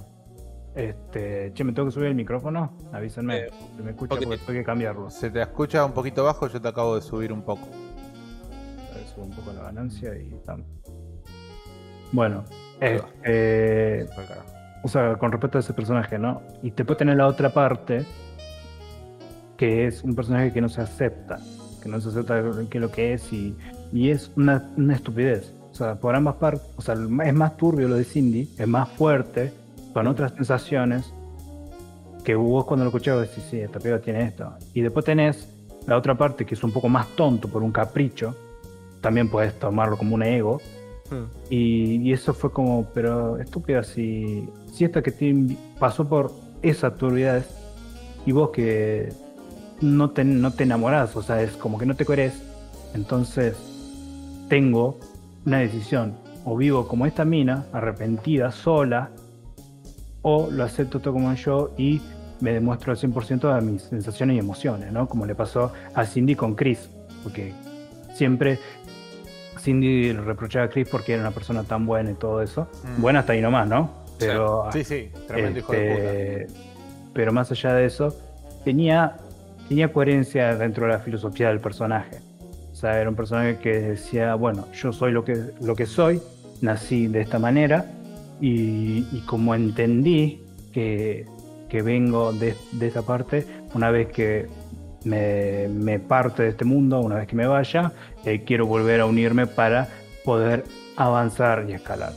Este, 0.77 1.53
che, 1.55 1.65
¿me 1.65 1.73
tengo 1.73 1.89
que 1.89 1.93
subir 1.93 2.09
el 2.09 2.15
micrófono? 2.15 2.77
Avísenme, 2.93 3.39
Eh, 3.39 3.51
si 3.77 3.83
me 3.83 3.91
escucha 3.93 4.15
porque 4.17 4.37
tengo 4.37 4.53
que 4.53 4.63
cambiarlo. 4.63 5.09
Se 5.09 5.31
te 5.31 5.41
escucha 5.41 5.83
un 5.87 5.93
poquito 5.93 6.23
bajo, 6.23 6.49
yo 6.49 6.61
te 6.61 6.69
acabo 6.69 6.97
de 6.97 7.01
subir 7.01 7.33
un 7.33 7.41
poco. 7.43 7.67
A 8.93 8.95
ver, 8.95 9.07
subo 9.07 9.25
un 9.25 9.31
poco 9.31 9.55
la 9.55 9.63
ganancia 9.63 10.15
y 10.19 10.35
estamos. 10.35 10.67
Bueno, 12.13 12.45
este, 12.79 14.07
o 14.83 14.89
sea, 14.89 15.17
con 15.17 15.33
respecto 15.33 15.57
a 15.57 15.61
ese 15.63 15.73
personaje, 15.73 16.19
¿no? 16.19 16.43
Y 16.63 16.71
te 16.73 16.85
puede 16.85 16.99
tener 16.99 17.17
la 17.17 17.27
otra 17.27 17.49
parte, 17.55 18.05
que 19.57 19.87
es 19.87 20.05
un 20.05 20.15
personaje 20.15 20.53
que 20.53 20.61
no 20.61 20.69
se 20.69 20.83
acepta, 20.83 21.39
que 21.83 21.89
no 21.89 22.01
se 22.03 22.11
acepta 22.11 22.43
que 22.69 22.81
lo 22.81 22.91
que 22.91 23.15
es 23.15 23.33
y, 23.33 23.57
y 23.95 24.11
es 24.11 24.31
una, 24.37 24.71
una 24.77 24.95
estupidez. 24.95 25.55
O 25.71 25.75
sea, 25.75 25.95
por 25.97 26.15
ambas 26.15 26.37
partes, 26.37 26.63
o 26.77 26.83
sea, 26.83 26.95
es 26.95 27.35
más 27.35 27.57
turbio 27.57 27.89
lo 27.89 27.97
de 27.97 28.05
Cindy, 28.05 28.51
es 28.59 28.69
más 28.69 28.91
fuerte, 28.91 29.53
con 29.97 30.09
otras 30.09 30.33
sensaciones, 30.35 31.11
que 32.23 32.35
vos 32.35 32.67
cuando 32.67 32.85
lo 32.85 32.91
escuchabas 32.91 33.31
decís, 33.31 33.45
sí, 33.51 33.61
esta 33.61 33.79
piba 33.79 33.99
tiene 33.99 34.25
esto. 34.25 34.53
Y 34.75 34.83
después 34.83 35.07
tenés 35.07 35.49
la 35.87 35.97
otra 35.97 36.15
parte 36.15 36.45
que 36.45 36.55
es 36.55 36.63
un 36.63 36.71
poco 36.71 36.91
más 36.91 37.09
tonto 37.17 37.49
por 37.49 37.63
un 37.63 37.73
capricho, 37.73 38.37
también 39.01 39.31
puedes 39.31 39.59
tomarlo 39.59 39.97
como 39.97 40.15
un 40.15 40.23
ego, 40.23 40.61
Hmm. 41.09 41.25
y, 41.49 42.09
y 42.09 42.13
eso 42.13 42.35
fue 42.35 42.53
como, 42.53 42.85
pero 42.93 43.39
estúpida, 43.39 43.85
si, 43.85 44.47
si 44.71 44.85
esta 44.85 45.03
que 45.03 45.13
te 45.13 45.35
pasó 45.79 46.07
por 46.07 46.31
esa 46.61 46.95
turbidez 46.95 47.49
y 48.27 48.33
vos 48.33 48.51
que 48.51 49.15
no 49.81 50.11
te, 50.11 50.25
no 50.25 50.53
te 50.53 50.65
enamorás, 50.65 51.17
o 51.17 51.23
sea, 51.23 51.41
es 51.41 51.53
como 51.53 51.79
que 51.79 51.87
no 51.87 51.97
te 51.97 52.05
querés, 52.05 52.43
entonces 52.93 53.57
tengo 54.51 54.99
una 55.47 55.61
decisión, 55.61 56.17
o 56.45 56.55
vivo 56.55 56.87
como 56.87 57.07
esta 57.07 57.25
mina, 57.25 57.65
arrepentida, 57.73 58.53
sola, 58.53 59.11
o 60.29 60.51
lo 60.51 60.65
acepto 60.65 60.99
todo 60.99 61.15
como 61.15 61.33
yo 61.35 61.73
y 61.79 62.03
me 62.41 62.53
demuestro 62.53 62.91
al 62.91 62.99
100% 62.99 63.55
de 63.55 63.61
mis 63.61 63.83
sensaciones 63.83 64.35
y 64.35 64.39
emociones, 64.41 64.91
¿no? 64.91 65.09
Como 65.09 65.25
le 65.25 65.37
pasó 65.37 65.73
a 65.95 66.05
Cindy 66.05 66.35
con 66.35 66.57
Chris, 66.57 66.91
porque 67.23 67.55
siempre 68.13 68.59
Cindy 69.61 70.13
le 70.13 70.21
reprochaba 70.21 70.65
a 70.65 70.69
Chris 70.69 70.89
porque 70.89 71.13
era 71.13 71.23
una 71.23 71.31
persona 71.31 71.63
tan 71.63 71.87
buena 71.87 72.11
y 72.11 72.15
todo 72.15 72.43
eso. 72.43 72.67
Mm. 72.99 73.03
Buena 73.03 73.21
hasta 73.21 73.35
ahí 73.35 73.41
nomás, 73.41 73.69
¿no? 73.69 73.89
Pero, 74.19 74.69
Sí, 74.73 74.83
sí, 74.83 75.11
tremendo 75.29 75.61
hijo 75.61 75.73
de 75.73 76.43
este, 76.43 76.47
pero 77.15 77.33
más 77.33 77.53
allá 77.53 77.75
de 77.75 77.87
eso, 77.87 78.13
tenía, 78.65 79.19
tenía 79.69 79.93
coherencia 79.93 80.57
dentro 80.57 80.87
de 80.87 80.93
la 80.93 80.99
filosofía 80.99 81.51
del 81.51 81.61
personaje. 81.61 82.19
O 82.73 82.75
sea, 82.75 83.01
era 83.01 83.09
un 83.09 83.15
personaje 83.15 83.59
que 83.59 83.79
decía, 83.79 84.35
bueno, 84.35 84.67
yo 84.73 84.93
soy 84.93 85.13
lo 85.13 85.25
que, 85.25 85.37
lo 85.61 85.77
que 85.77 85.87
soy, 85.87 86.21
nací 86.63 87.07
de 87.07 87.21
esta 87.21 87.39
manera, 87.39 87.93
y, 88.41 89.07
y 89.13 89.23
como 89.27 89.55
entendí 89.55 90.41
que, 90.73 91.27
que 91.69 91.83
vengo 91.83 92.33
de, 92.33 92.55
de 92.73 92.87
esa 92.87 93.03
parte, 93.03 93.47
una 93.75 93.91
vez 93.91 94.09
que 94.09 94.47
me, 95.05 95.69
me 95.69 95.99
parte 95.99 96.43
de 96.43 96.49
este 96.51 96.65
mundo, 96.65 97.01
una 97.01 97.17
vez 97.17 97.27
que 97.29 97.37
me 97.37 97.47
vaya, 97.47 97.93
eh, 98.25 98.43
quiero 98.45 98.67
volver 98.67 99.01
a 99.01 99.07
unirme 99.07 99.47
para 99.47 99.89
poder 100.25 100.65
avanzar 100.97 101.67
y 101.69 101.73
escalar. 101.73 102.13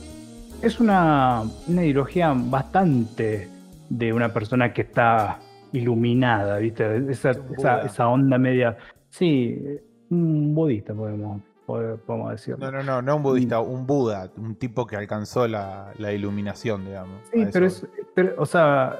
Es 0.62 0.80
una, 0.80 1.42
una 1.68 1.82
ideología 1.84 2.34
bastante 2.36 3.48
de 3.88 4.12
una 4.12 4.32
persona 4.32 4.72
que 4.72 4.82
está 4.82 5.38
iluminada, 5.72 6.58
¿viste? 6.58 6.96
Esa, 7.10 7.30
esa, 7.56 7.82
esa 7.82 8.08
onda 8.08 8.36
media. 8.38 8.76
Sí, 9.08 9.56
un 10.10 10.54
budista, 10.54 10.92
podemos, 10.92 11.40
pode- 11.40 11.49
podemos 12.06 12.30
decirlo. 12.32 12.70
No, 12.70 12.78
no, 12.78 12.82
no, 12.82 13.02
no 13.02 13.16
un 13.16 13.22
budista, 13.22 13.60
un 13.60 13.86
Buda, 13.86 14.30
un 14.36 14.54
tipo 14.56 14.86
que 14.86 14.96
alcanzó 14.96 15.46
la, 15.48 15.92
la 15.98 16.12
iluminación, 16.12 16.84
digamos. 16.84 17.20
Sí, 17.32 17.46
pero 17.52 17.66
eso 17.66 17.86
es, 17.86 18.06
pero, 18.14 18.34
o 18.38 18.46
sea, 18.46 18.98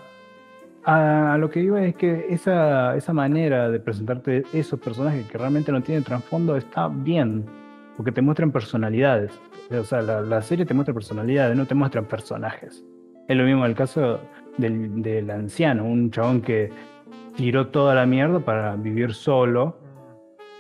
a, 0.85 1.35
a 1.35 1.39
lo 1.39 1.51
que 1.51 1.61
iba 1.61 1.83
es 1.83 1.95
que 1.95 2.27
esa, 2.31 2.97
esa 2.97 3.13
manera 3.13 3.69
de 3.71 3.81
presentarte 3.81 4.45
esos 4.53 4.81
personajes 4.81 5.27
que 5.27 5.39
realmente 5.39 5.73
no 5.73 5.83
tienen 5.83 6.05
trasfondo 6.05 6.57
está 6.57 6.89
bien, 6.89 7.45
porque 7.97 8.13
te 8.13 8.23
muestran 8.23 8.51
personalidades. 8.51 9.33
O 9.71 9.85
sea, 9.85 10.03
la, 10.03 10.21
la 10.21 10.43
serie 10.43 10.65
te 10.65 10.75
muestra 10.75 10.93
personalidades, 10.95 11.57
no 11.57 11.67
te 11.67 11.75
muestran 11.75 12.05
personajes. 12.07 12.85
Es 13.29 13.37
lo 13.37 13.45
mismo 13.45 13.65
el 13.65 13.75
caso 13.75 14.19
del, 14.59 15.03
del 15.03 15.31
anciano, 15.31 15.85
un 15.85 16.11
chabón 16.11 16.41
que 16.41 16.71
tiró 17.37 17.69
toda 17.69 17.95
la 17.95 18.07
mierda 18.07 18.41
para 18.41 18.75
vivir 18.77 19.15
solo 19.15 19.79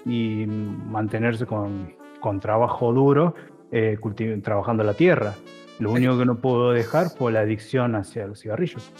y 0.06 0.46
mantenerse 0.46 1.46
con, 1.46 1.92
con 2.20 2.40
trabajo 2.40 2.92
duro, 2.92 3.34
eh, 3.72 3.98
trabajando 4.42 4.84
la 4.84 4.94
tierra. 4.94 5.34
Lo 5.78 5.92
único 5.92 6.18
que 6.18 6.26
no 6.26 6.36
pudo 6.36 6.72
dejar 6.72 7.08
fue 7.08 7.32
la 7.32 7.40
adicción 7.40 7.94
hacia 7.94 8.26
los 8.26 8.40
cigarrillos. 8.40 8.90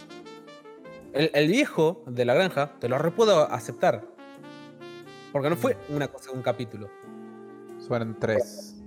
El, 1.13 1.31
el 1.35 1.49
viejo 1.49 2.03
de 2.07 2.25
la 2.25 2.35
granja 2.35 2.73
te 2.79 2.89
lo 2.89 2.99
puedo 3.13 3.51
aceptar. 3.53 4.03
Porque 5.33 5.51
no 5.51 5.57
fue 5.57 5.77
una 5.89 6.09
cosa 6.09 6.33
un 6.33 6.43
capítulo. 6.43 6.89
Fueron 7.87 8.17
tres. 8.19 8.83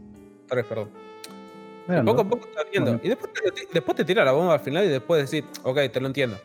Tres, 0.48 0.66
perdón. 0.66 0.90
Poco 2.06 2.22
a 2.22 2.24
poco 2.24 2.48
te 2.48 2.56
vas 2.56 2.66
viendo. 2.72 2.92
Bueno. 2.92 3.02
Y 3.04 3.10
después 3.10 3.32
te, 3.34 3.68
después 3.74 3.98
te 3.98 4.06
tira 4.06 4.24
la 4.24 4.32
bomba 4.32 4.54
al 4.54 4.60
final 4.60 4.86
y 4.86 4.88
después 4.88 5.22
decir, 5.22 5.46
ok, 5.64 5.80
te 5.92 6.00
lo 6.00 6.08
entiendo. 6.08 6.38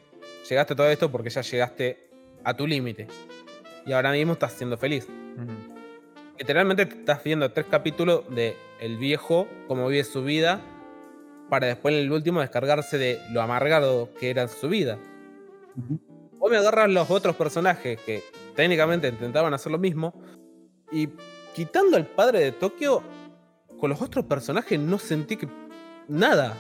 Llegaste 0.49 0.73
a 0.73 0.77
todo 0.77 0.89
esto 0.91 1.11
porque 1.11 1.31
ya 1.31 1.41
llegaste 1.41 2.11
a 2.45 2.55
tu 2.55 2.67
límite. 2.67 3.07
Y 3.87 3.93
ahora 3.93 4.13
mismo 4.13 4.35
estás 4.35 4.53
siendo 4.53 4.77
feliz. 4.77 5.07
Literalmente 6.39 6.87
te 6.87 6.95
estás 6.95 7.25
viendo 7.25 7.51
tres 7.51 7.67
capítulos 7.69 8.23
de 8.33 8.57
el 8.81 8.97
viejo, 8.97 9.49
cómo 9.67 9.89
vive 9.89 10.05
su 10.05 10.23
vida, 10.23 10.61
para 11.51 11.67
después 11.67 11.95
en 11.95 12.03
el 12.03 12.13
último 12.13 12.41
descargarse 12.41 12.97
de 12.97 13.21
lo 13.31 13.43
amargado 13.43 14.11
que 14.21 14.31
era 14.31 14.47
su 14.47 14.69
vida. 14.69 14.99
Ujú. 15.77 15.99
Vos 16.39 16.51
me 16.51 16.57
agarras 16.57 16.89
los 16.91 17.11
otros 17.11 17.35
personajes 17.35 18.01
que 18.03 18.23
técnicamente 18.55 19.09
intentaban 19.09 19.53
hacer 19.53 19.73
lo 19.73 19.79
mismo. 19.79 20.15
Y 20.93 21.09
quitando 21.55 21.97
al 21.97 22.07
padre 22.07 22.39
de 22.41 22.53
Tokio, 22.53 23.03
con 23.81 23.91
los 23.91 24.01
otros 24.01 24.25
personajes 24.25 24.79
no 24.79 24.99
sentí 24.99 25.37
que. 25.37 25.49
Nada. 26.07 26.55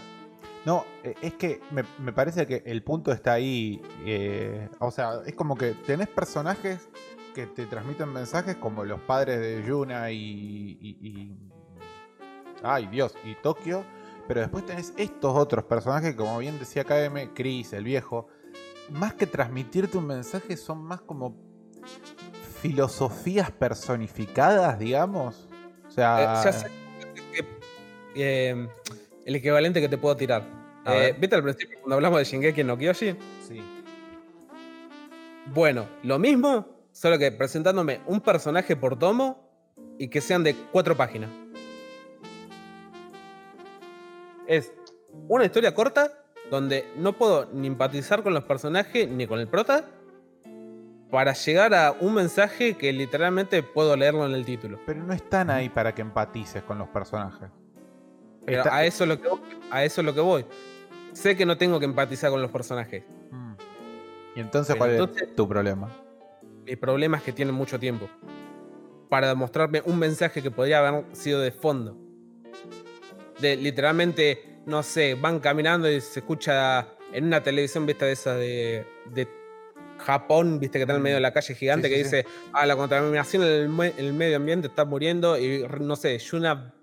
No, 0.64 0.84
eh, 1.04 1.14
es 1.22 1.34
que 1.34 1.60
me, 1.70 1.84
me 2.00 2.12
parece 2.12 2.46
que 2.48 2.62
el 2.66 2.82
punto 2.82 3.12
está 3.12 3.34
ahí. 3.34 3.80
eh, 4.04 4.68
o 4.80 4.90
sea, 4.90 5.20
es 5.24 5.34
como 5.34 5.56
que 5.56 5.72
tenés 5.86 6.08
personajes 6.08 6.88
que 7.38 7.46
te 7.46 7.66
transmiten 7.66 8.12
mensajes 8.12 8.56
como 8.56 8.84
los 8.84 8.98
padres 9.02 9.38
de 9.38 9.62
Yuna 9.64 10.10
y. 10.10 10.76
y- 10.80 10.96
y- 11.08 11.36
ay, 12.64 12.88
Dios, 12.88 13.14
y 13.24 13.36
Tokio. 13.36 13.84
Pero 14.26 14.40
después 14.40 14.66
tenés 14.66 14.92
estos 14.96 15.36
otros 15.38 15.62
personajes, 15.64 16.16
como 16.16 16.36
bien 16.38 16.58
decía 16.58 16.82
KM, 16.82 17.32
Chris, 17.34 17.72
el 17.74 17.84
viejo. 17.84 18.26
Más 18.90 19.14
que 19.14 19.28
transmitirte 19.28 19.96
un 19.98 20.06
mensaje, 20.08 20.56
son 20.56 20.82
más 20.82 21.00
como 21.02 21.36
filosofías 22.60 23.52
personificadas, 23.52 24.76
digamos. 24.80 25.48
O 25.86 25.90
sea, 25.92 26.40
Eh, 26.40 26.44
ya 26.44 26.52
sé 26.52 26.70
eh, 28.16 28.68
el 29.24 29.36
equivalente 29.36 29.80
que 29.80 29.88
te 29.88 29.96
puedo 29.96 30.16
tirar. 30.16 30.42
Eh. 30.86 31.14
¿Viste 31.20 31.36
al 31.36 31.44
principio 31.44 31.78
cuando 31.82 31.94
hablamos 31.94 32.18
de 32.18 32.24
Shingeki 32.24 32.64
no 32.64 32.76
Kyojin? 32.76 33.16
sí. 33.46 33.62
Bueno, 35.54 35.86
lo 36.02 36.18
mismo, 36.18 36.66
solo 36.98 37.16
que 37.16 37.30
presentándome 37.30 38.00
un 38.06 38.20
personaje 38.20 38.74
por 38.74 38.98
tomo 38.98 39.48
y 39.98 40.08
que 40.08 40.20
sean 40.20 40.42
de 40.42 40.56
cuatro 40.72 40.96
páginas. 40.96 41.30
Es 44.48 44.72
una 45.28 45.44
historia 45.44 45.74
corta 45.74 46.10
donde 46.50 46.90
no 46.96 47.12
puedo 47.12 47.46
ni 47.52 47.68
empatizar 47.68 48.24
con 48.24 48.34
los 48.34 48.42
personajes 48.42 49.08
ni 49.08 49.28
con 49.28 49.38
el 49.38 49.46
prota 49.46 49.84
para 51.10 51.34
llegar 51.34 51.72
a 51.72 51.92
un 52.00 52.14
mensaje 52.14 52.74
que 52.76 52.92
literalmente 52.92 53.62
puedo 53.62 53.96
leerlo 53.96 54.26
en 54.26 54.32
el 54.32 54.44
título. 54.44 54.80
Pero 54.84 55.00
no 55.04 55.12
están 55.12 55.50
ahí 55.50 55.68
para 55.68 55.94
que 55.94 56.02
empatices 56.02 56.64
con 56.64 56.78
los 56.78 56.88
personajes. 56.88 57.48
Pero 58.44 58.58
Está- 58.62 58.74
a 58.76 58.84
eso, 58.84 59.04
es 59.04 59.08
lo 59.08 59.20
que, 59.20 59.28
voy- 59.28 59.40
a 59.70 59.84
eso 59.84 60.00
es 60.00 60.04
lo 60.04 60.14
que 60.14 60.20
voy. 60.20 60.44
Sé 61.12 61.36
que 61.36 61.46
no 61.46 61.56
tengo 61.56 61.78
que 61.78 61.84
empatizar 61.84 62.30
con 62.30 62.42
los 62.42 62.50
personajes. 62.50 63.04
Mm. 63.30 63.52
Y 64.34 64.40
entonces, 64.40 64.74
Pero 64.74 64.78
¿cuál 64.78 64.90
entonces- 64.92 65.28
es 65.28 65.36
tu 65.36 65.46
problema? 65.48 65.90
El 66.68 66.78
problema 66.78 67.16
es 67.16 67.22
que 67.22 67.32
tienen 67.32 67.54
mucho 67.54 67.78
tiempo 67.78 68.08
para 69.08 69.28
demostrarme 69.28 69.82
un 69.86 69.98
mensaje 69.98 70.42
que 70.42 70.50
podría 70.50 70.86
haber 70.86 71.04
sido 71.12 71.40
de 71.40 71.50
fondo. 71.50 71.96
De 73.40 73.56
literalmente, 73.56 74.60
no 74.66 74.82
sé, 74.82 75.14
van 75.14 75.40
caminando 75.40 75.90
y 75.90 76.00
se 76.00 76.20
escucha 76.20 76.88
en 77.12 77.24
una 77.24 77.42
televisión, 77.42 77.86
viste, 77.86 78.04
de 78.04 78.12
esa 78.12 78.34
de, 78.34 78.84
de 79.14 79.26
Japón, 79.98 80.58
viste, 80.60 80.78
que 80.78 80.82
está 80.82 80.92
en 80.92 80.96
el 80.98 81.02
medio 81.02 81.16
de 81.16 81.22
la 81.22 81.32
calle 81.32 81.54
gigante, 81.54 81.88
Sí, 81.88 81.94
que 81.94 82.04
sí, 82.04 82.10
sí. 82.10 82.16
dice, 82.16 82.28
ah, 82.52 82.66
la 82.66 82.76
contaminación 82.76 83.42
en 83.44 83.48
el, 83.48 83.68
mue- 83.70 83.94
en 83.96 84.04
el 84.04 84.12
medio 84.12 84.36
ambiente 84.36 84.68
está 84.68 84.84
muriendo. 84.84 85.38
Y 85.38 85.66
no 85.80 85.96
sé, 85.96 86.18
Yuna 86.18 86.74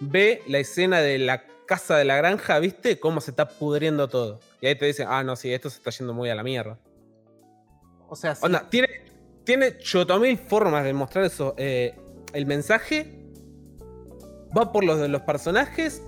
ve 0.00 0.42
la 0.46 0.58
escena 0.58 1.00
de 1.00 1.18
la 1.18 1.44
casa 1.66 1.96
de 1.96 2.04
la 2.04 2.16
granja, 2.16 2.58
viste, 2.60 3.00
cómo 3.00 3.20
se 3.20 3.32
está 3.32 3.48
pudriendo 3.48 4.06
todo. 4.06 4.38
Y 4.60 4.66
ahí 4.68 4.76
te 4.76 4.86
dicen, 4.86 5.08
ah, 5.10 5.24
no, 5.24 5.34
sí, 5.34 5.52
esto 5.52 5.68
se 5.68 5.78
está 5.78 5.90
yendo 5.90 6.14
muy 6.14 6.30
a 6.30 6.34
la 6.36 6.44
mierda. 6.44 6.78
O 8.08 8.14
sea, 8.14 8.36
sí, 8.36 8.46
Onda, 8.46 8.68
tiene, 8.70 8.88
tiene 9.46 9.78
chotomil 9.78 10.36
formas 10.36 10.84
de 10.84 10.92
mostrar 10.92 11.24
eso. 11.24 11.54
Eh, 11.56 11.94
el 12.34 12.44
mensaje 12.44 13.18
va 14.56 14.72
por 14.72 14.84
los 14.84 15.00
de 15.00 15.08
los 15.08 15.22
personajes. 15.22 16.02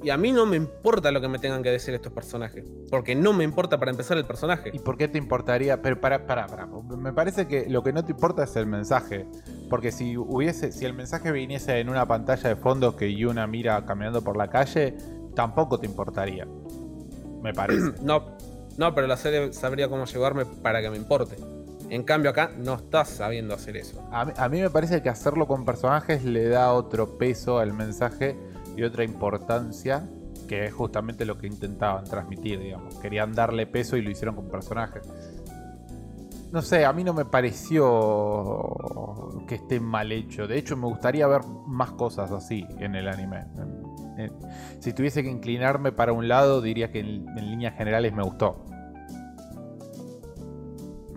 Y 0.00 0.10
a 0.10 0.16
mí 0.16 0.30
no 0.30 0.46
me 0.46 0.56
importa 0.56 1.10
lo 1.10 1.20
que 1.20 1.26
me 1.26 1.40
tengan 1.40 1.64
que 1.64 1.72
decir 1.72 1.92
estos 1.92 2.12
personajes. 2.12 2.64
Porque 2.88 3.16
no 3.16 3.32
me 3.32 3.42
importa 3.42 3.80
para 3.80 3.90
empezar 3.90 4.16
el 4.16 4.24
personaje. 4.24 4.70
¿Y 4.72 4.78
por 4.78 4.96
qué 4.96 5.08
te 5.08 5.18
importaría? 5.18 5.82
Pero 5.82 6.00
para, 6.00 6.24
para, 6.24 6.46
para. 6.46 6.66
Me 6.66 7.12
parece 7.12 7.48
que 7.48 7.68
lo 7.68 7.82
que 7.82 7.92
no 7.92 8.04
te 8.04 8.12
importa 8.12 8.44
es 8.44 8.54
el 8.54 8.66
mensaje. 8.66 9.26
Porque 9.68 9.90
si 9.90 10.16
hubiese, 10.16 10.70
si 10.70 10.84
el 10.84 10.94
mensaje 10.94 11.32
viniese 11.32 11.80
en 11.80 11.88
una 11.88 12.06
pantalla 12.06 12.50
de 12.50 12.56
fondo 12.56 12.94
que 12.94 13.12
Yuna 13.12 13.48
mira 13.48 13.84
caminando 13.84 14.22
por 14.22 14.36
la 14.36 14.48
calle, 14.48 14.94
tampoco 15.34 15.80
te 15.80 15.86
importaría. 15.86 16.46
Me 17.42 17.52
parece. 17.52 17.94
No, 18.02 18.36
no, 18.76 18.94
pero 18.94 19.08
la 19.08 19.16
serie 19.16 19.52
sabría 19.52 19.88
cómo 19.88 20.04
llevarme 20.04 20.46
para 20.46 20.80
que 20.80 20.88
me 20.88 20.96
importe. 20.96 21.36
En 21.90 22.02
cambio 22.02 22.30
acá 22.30 22.50
no 22.56 22.74
estás 22.74 23.08
sabiendo 23.08 23.54
hacer 23.54 23.76
eso. 23.76 24.02
A 24.12 24.48
mí, 24.48 24.60
me 24.60 24.70
parece 24.70 25.02
que 25.02 25.08
hacerlo 25.08 25.46
con 25.46 25.64
personajes 25.64 26.24
le 26.24 26.48
da 26.48 26.72
otro 26.72 27.16
peso 27.16 27.58
al 27.58 27.72
mensaje 27.72 28.36
y 28.76 28.82
otra 28.82 29.04
importancia, 29.04 30.06
que 30.46 30.66
es 30.66 30.74
justamente 30.74 31.24
lo 31.24 31.38
que 31.38 31.46
intentaban 31.46 32.04
transmitir, 32.04 32.60
digamos. 32.60 32.96
Querían 32.96 33.32
darle 33.32 33.66
peso 33.66 33.96
y 33.96 34.02
lo 34.02 34.10
hicieron 34.10 34.34
con 34.34 34.48
personajes. 34.48 35.02
No 36.52 36.62
sé, 36.62 36.84
a 36.84 36.92
mí 36.92 37.04
no 37.04 37.12
me 37.12 37.24
pareció 37.24 38.76
que 39.46 39.56
esté 39.56 39.80
mal 39.80 40.12
hecho. 40.12 40.46
De 40.46 40.58
hecho, 40.58 40.76
me 40.76 40.86
gustaría 40.86 41.26
ver 41.26 41.42
más 41.66 41.92
cosas 41.92 42.30
así 42.32 42.66
en 42.78 42.94
el 42.94 43.08
anime. 43.08 43.44
Si 44.80 44.92
tuviese 44.92 45.22
que 45.22 45.30
inclinarme 45.30 45.92
para 45.92 46.12
un 46.12 46.28
lado, 46.28 46.60
diría 46.60 46.90
que 46.90 47.00
en 47.00 47.50
líneas 47.50 47.74
generales 47.76 48.12
me 48.12 48.22
gustó. 48.22 48.64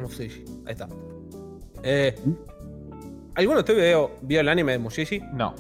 Mushishi. 0.02 0.46
Ahí 0.66 0.74
está. 0.74 0.88
Eh, 1.84 2.16
¿Alguno 3.36 3.58
de 3.58 3.62
ustedes 3.62 3.90
vio, 3.90 4.12
vio 4.22 4.40
el 4.42 4.50
anime 4.50 4.74
de 4.74 4.80
Mushishi? 4.80 5.20
No. 5.34 5.56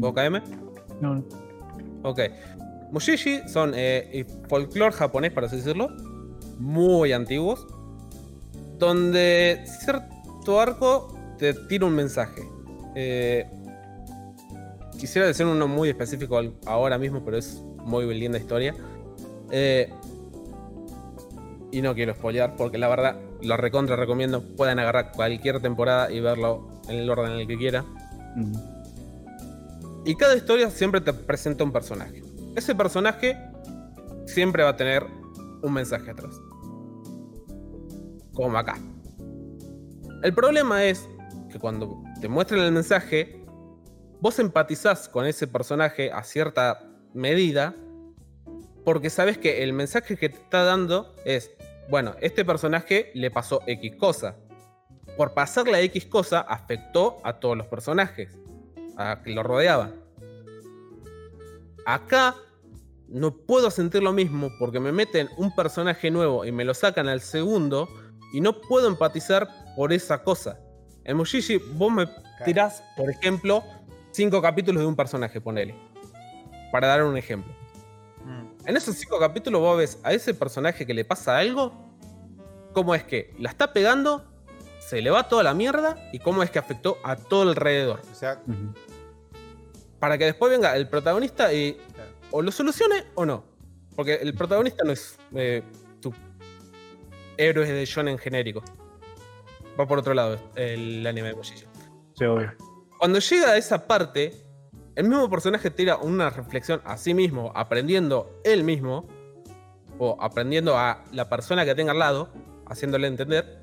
¿OKM? 0.00 0.42
No, 1.00 1.14
no. 1.14 1.24
Ok. 2.02 2.20
Mushishi 2.92 3.40
son 3.48 3.72
eh, 3.74 4.26
folclore 4.48 4.92
japonés, 4.92 5.32
por 5.32 5.44
así 5.44 5.56
decirlo. 5.56 5.88
Muy 6.58 7.12
antiguos. 7.12 7.66
Donde 8.78 9.64
cierto 9.80 10.60
arco 10.60 11.16
te 11.38 11.54
tira 11.54 11.86
un 11.86 11.94
mensaje. 11.94 12.42
Eh, 12.94 13.48
quisiera 14.98 15.26
decir 15.26 15.46
uno 15.46 15.66
muy 15.66 15.88
específico 15.88 16.40
ahora 16.66 16.98
mismo, 16.98 17.24
pero 17.24 17.36
es 17.36 17.62
muy 17.84 18.06
linda 18.14 18.38
historia. 18.38 18.74
Eh, 19.50 19.92
y 21.74 21.82
no 21.82 21.94
quiero 21.94 22.14
spoilear, 22.14 22.54
porque 22.56 22.78
la 22.78 22.88
verdad 22.88 23.16
lo 23.42 23.56
recontra 23.56 23.96
recomiendo. 23.96 24.42
Pueden 24.56 24.78
agarrar 24.78 25.10
cualquier 25.10 25.60
temporada 25.60 26.10
y 26.10 26.20
verlo 26.20 26.68
en 26.88 26.96
el 26.96 27.10
orden 27.10 27.32
en 27.32 27.40
el 27.40 27.46
que 27.48 27.58
quieran. 27.58 27.84
Mm. 28.36 28.52
Y 30.04 30.14
cada 30.14 30.36
historia 30.36 30.70
siempre 30.70 31.00
te 31.00 31.12
presenta 31.12 31.64
un 31.64 31.72
personaje. 31.72 32.22
Ese 32.54 32.76
personaje 32.76 33.36
siempre 34.26 34.62
va 34.62 34.70
a 34.70 34.76
tener 34.76 35.04
un 35.62 35.72
mensaje 35.72 36.10
atrás. 36.10 36.40
Como 38.34 38.56
acá. 38.56 38.78
El 40.22 40.32
problema 40.32 40.84
es 40.84 41.08
que 41.50 41.58
cuando 41.58 42.02
te 42.20 42.28
muestran 42.28 42.60
el 42.60 42.70
mensaje, 42.70 43.44
vos 44.20 44.38
empatizás 44.38 45.08
con 45.08 45.26
ese 45.26 45.48
personaje 45.48 46.12
a 46.12 46.22
cierta 46.22 46.86
medida, 47.14 47.74
porque 48.84 49.10
sabes 49.10 49.38
que 49.38 49.64
el 49.64 49.72
mensaje 49.72 50.16
que 50.16 50.28
te 50.28 50.36
está 50.36 50.62
dando 50.62 51.14
es, 51.24 51.50
bueno, 51.88 52.14
este 52.20 52.44
personaje 52.44 53.10
le 53.14 53.30
pasó 53.30 53.60
X 53.66 53.96
cosa. 53.96 54.36
Por 55.16 55.34
pasarle 55.34 55.76
a 55.76 55.80
X 55.82 56.06
cosa, 56.06 56.40
afectó 56.40 57.18
a 57.24 57.34
todos 57.34 57.56
los 57.56 57.66
personajes 57.66 58.36
a 58.96 59.22
que 59.22 59.30
lo 59.30 59.42
rodeaban. 59.42 59.94
Acá 61.86 62.34
no 63.08 63.36
puedo 63.36 63.70
sentir 63.70 64.02
lo 64.02 64.12
mismo 64.12 64.50
porque 64.58 64.80
me 64.80 64.92
meten 64.92 65.28
un 65.36 65.54
personaje 65.54 66.10
nuevo 66.10 66.44
y 66.44 66.52
me 66.52 66.64
lo 66.64 66.74
sacan 66.74 67.08
al 67.08 67.20
segundo 67.20 67.88
y 68.32 68.40
no 68.40 68.60
puedo 68.60 68.88
empatizar 68.88 69.48
por 69.76 69.92
esa 69.92 70.22
cosa. 70.22 70.58
En 71.04 71.16
Mushishi 71.16 71.58
vos 71.74 71.92
me 71.92 72.08
tirás, 72.44 72.82
por 72.96 73.10
ejemplo, 73.10 73.62
cinco 74.10 74.40
capítulos 74.40 74.82
de 74.82 74.88
un 74.88 74.96
personaje, 74.96 75.40
ponele. 75.40 75.74
Para 76.72 76.88
dar 76.88 77.04
un 77.04 77.16
ejemplo. 77.16 77.54
En 78.66 78.76
esos 78.76 78.96
cinco 78.96 79.18
capítulos 79.18 79.60
vos 79.60 79.76
ves 79.76 79.98
a 80.02 80.12
ese 80.12 80.32
personaje 80.32 80.86
que 80.86 80.94
le 80.94 81.04
pasa 81.04 81.36
algo, 81.36 81.72
cómo 82.72 82.94
es 82.94 83.04
que 83.04 83.34
la 83.38 83.50
está 83.50 83.72
pegando, 83.72 84.24
se 84.78 85.02
le 85.02 85.10
va 85.10 85.28
toda 85.28 85.42
la 85.42 85.54
mierda 85.54 86.08
y 86.12 86.18
cómo 86.18 86.42
es 86.42 86.50
que 86.50 86.58
afectó 86.58 86.98
a 87.04 87.16
todo 87.16 87.42
alrededor 87.42 88.02
O 88.10 88.14
sea, 88.14 88.42
para 89.98 90.18
que 90.18 90.24
después 90.24 90.50
venga 90.50 90.76
el 90.76 90.88
protagonista 90.88 91.52
y 91.52 91.78
o 92.30 92.42
lo 92.42 92.50
solucione 92.50 93.04
o 93.14 93.24
no. 93.24 93.44
Porque 93.96 94.14
el 94.14 94.34
protagonista 94.34 94.82
no 94.84 94.92
es 94.92 95.18
eh, 95.34 95.62
tu 96.00 96.12
héroe 97.36 97.70
de 97.70 97.84
shonen 97.84 98.18
genérico. 98.18 98.62
Va 99.78 99.86
por 99.86 99.98
otro 99.98 100.14
lado 100.14 100.38
el 100.54 101.06
anime 101.06 101.28
de 101.28 101.34
Mushishi. 101.34 101.66
Sí, 102.18 102.24
obvio. 102.24 102.52
Cuando 102.98 103.18
llega 103.18 103.50
a 103.50 103.56
esa 103.56 103.86
parte, 103.86 104.43
el 104.96 105.08
mismo 105.08 105.28
personaje 105.30 105.70
tira 105.70 105.96
una 105.96 106.30
reflexión 106.30 106.80
a 106.84 106.96
sí 106.96 107.14
mismo, 107.14 107.52
aprendiendo 107.54 108.40
él 108.44 108.64
mismo, 108.64 109.06
o 109.98 110.16
aprendiendo 110.20 110.76
a 110.78 111.04
la 111.12 111.28
persona 111.28 111.64
que 111.64 111.74
tenga 111.74 111.92
al 111.92 111.98
lado, 111.98 112.28
haciéndole 112.66 113.06
entender. 113.06 113.60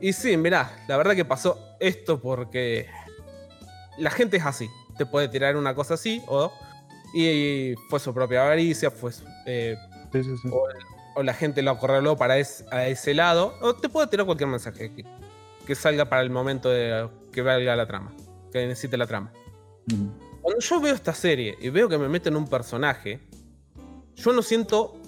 Y 0.00 0.12
sí, 0.12 0.36
mirá, 0.36 0.82
la 0.88 0.96
verdad 0.96 1.14
que 1.14 1.24
pasó 1.24 1.58
esto 1.80 2.20
porque 2.20 2.86
la 3.98 4.10
gente 4.10 4.36
es 4.38 4.46
así. 4.46 4.68
Te 4.98 5.06
puede 5.06 5.28
tirar 5.28 5.56
una 5.56 5.74
cosa 5.74 5.94
así, 5.94 6.22
o. 6.26 6.52
Y 7.14 7.74
fue 7.90 8.00
su 8.00 8.12
propia 8.14 8.42
avaricia, 8.44 8.90
fue 8.90 9.12
su- 9.12 9.24
eh, 9.46 9.76
Sí, 10.12 10.24
sí, 10.24 10.34
sí. 10.42 10.48
o, 10.50 10.64
o 11.16 11.22
la 11.22 11.34
gente 11.34 11.60
lo 11.62 11.70
acorraló 11.72 12.16
para 12.16 12.38
es- 12.38 12.64
a 12.70 12.86
ese 12.86 13.12
lado, 13.14 13.54
o 13.60 13.74
te 13.74 13.88
puede 13.90 14.06
tirar 14.06 14.24
cualquier 14.26 14.48
mensaje 14.48 14.94
que, 14.94 15.04
que 15.66 15.74
salga 15.74 16.06
para 16.06 16.22
el 16.22 16.30
momento 16.30 16.70
de 16.70 17.08
que 17.30 17.42
valga 17.42 17.76
la 17.76 17.86
trama, 17.86 18.12
que 18.50 18.66
necesite 18.66 18.96
la 18.96 19.06
trama. 19.06 19.30
Cuando 20.42 20.60
yo 20.60 20.80
veo 20.80 20.94
esta 20.94 21.14
serie 21.14 21.56
y 21.60 21.70
veo 21.70 21.88
que 21.88 21.96
me 21.96 22.08
meten 22.08 22.36
un 22.36 22.48
personaje, 22.48 23.20
yo 24.16 24.32
no 24.32 24.42
siento 24.42 25.00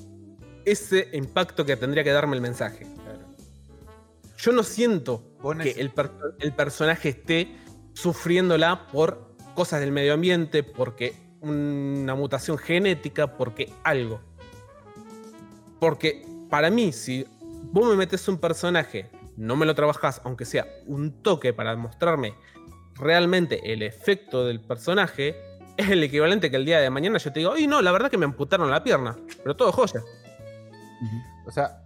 ese 0.65 1.09
impacto 1.13 1.67
que 1.67 1.77
tendría 1.77 2.03
que 2.05 2.13
darme 2.13 2.37
el 2.37 2.41
mensaje. 2.41 2.87
Yo 4.39 4.53
no 4.53 4.63
siento 4.63 5.23
que 5.63 5.73
el, 5.73 5.91
per- 5.91 6.13
el 6.39 6.53
personaje 6.53 7.11
esté 7.11 7.57
sufriéndola 7.95 8.87
por 8.89 9.35
cosas 9.55 9.81
del 9.81 9.93
medio 9.93 10.15
ambiente, 10.15 10.63
porque 10.63 11.15
una 11.41 12.15
mutación 12.15 12.57
genética, 12.57 13.37
porque 13.37 13.73
algo. 13.83 14.21
Porque 15.81 16.27
para 16.49 16.71
mí, 16.71 16.93
si 16.93 17.27
vos 17.73 17.89
me 17.89 17.97
metes 17.97 18.27
un 18.29 18.39
personaje, 18.39 19.11
no 19.37 19.57
me 19.57 19.67
lo 19.67 19.75
trabajás, 19.75 20.21
aunque 20.25 20.45
sea 20.45 20.67
un 20.87 21.23
toque 21.23 21.53
para 21.53 21.75
mostrarme 21.77 22.35
realmente 22.97 23.73
el 23.73 23.83
efecto 23.83 24.45
del 24.47 24.61
personaje, 24.61 25.37
es 25.77 25.91
el 25.91 26.03
equivalente 26.05 26.51
que 26.51 26.57
el 26.57 26.65
día 26.65 26.81
de 26.81 26.91
mañana 26.91 27.19
yo 27.19 27.33
te 27.33 27.41
digo, 27.41 27.57
y 27.57 27.67
no, 27.67 27.83
la 27.83 27.93
verdad 27.93 28.11
que 28.11 28.19
me 28.19 28.25
amputaron 28.25 28.71
la 28.71 28.83
pierna, 28.85 29.17
pero 29.43 29.57
todo 29.57 29.73
joya. 29.73 30.01
o 31.47 31.51
sea, 31.51 31.81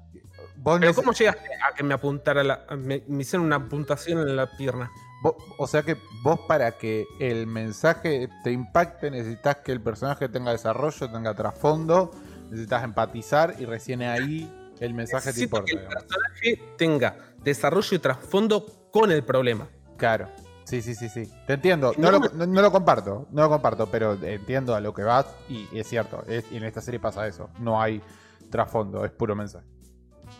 vos 0.57 0.79
Pero 0.81 0.95
¿cómo 0.95 1.13
llegaste 1.13 1.49
a 1.69 1.75
que 1.75 1.83
me 1.83 1.95
apuntara 1.95 2.45
la, 2.45 2.65
me, 2.77 3.03
me 3.07 3.23
hicieron 3.23 3.47
una 3.47 3.57
apuntación 3.57 4.21
en 4.29 4.37
la 4.37 4.51
pierna? 4.57 4.91
Vos- 5.23 5.35
o 5.59 5.67
sea 5.67 5.83
que 5.83 5.97
vos 6.23 6.41
para 6.47 6.73
que 6.79 7.05
el 7.19 7.47
mensaje 7.47 8.29
te 8.45 8.53
impacte 8.53 9.11
necesitas 9.11 9.57
que 9.57 9.73
el 9.73 9.81
personaje 9.81 10.29
tenga 10.29 10.53
desarrollo, 10.53 11.11
tenga 11.11 11.35
trasfondo, 11.35 12.13
necesitas 12.51 12.85
empatizar 12.85 13.55
y 13.59 13.65
recién 13.65 14.03
ahí 14.03 14.53
el 14.81 14.95
mensaje 14.95 15.33
te 15.33 15.41
Necesito 15.41 15.57
importa. 15.57 15.65
que 15.67 15.73
el 15.73 15.79
digamos. 15.81 16.05
personaje 16.05 16.75
tenga 16.77 17.17
desarrollo 17.43 17.97
y 17.97 17.99
trasfondo 17.99 18.67
con 18.93 19.11
el 19.11 19.25
problema. 19.25 19.67
Claro. 19.97 20.29
Sí, 20.69 20.83
sí, 20.83 20.95
sí, 20.95 21.09
sí. 21.09 21.23
Te 21.47 21.55
entiendo. 21.55 21.93
No 21.97 22.11
lo, 22.11 22.19
no- 22.21 22.47
no 22.47 22.61
lo 22.63 22.71
comparto, 22.71 23.27
no 23.31 23.43
lo 23.43 23.49
comparto, 23.49 23.87
pero 23.91 24.13
entiendo 24.23 24.75
a 24.75 24.81
lo 24.81 24.93
que 24.93 25.03
vas 25.03 25.27
y 25.49 25.67
es 25.73 25.87
cierto. 25.89 26.23
es- 26.29 26.45
y 26.53 26.57
en 26.59 26.65
esta 26.65 26.83
serie 26.83 27.01
pasa 27.01 27.27
eso. 27.27 27.49
No 27.59 27.81
hay 27.81 28.03
trasfondo, 28.51 29.03
es 29.05 29.11
puro 29.11 29.35
mensaje. 29.35 29.67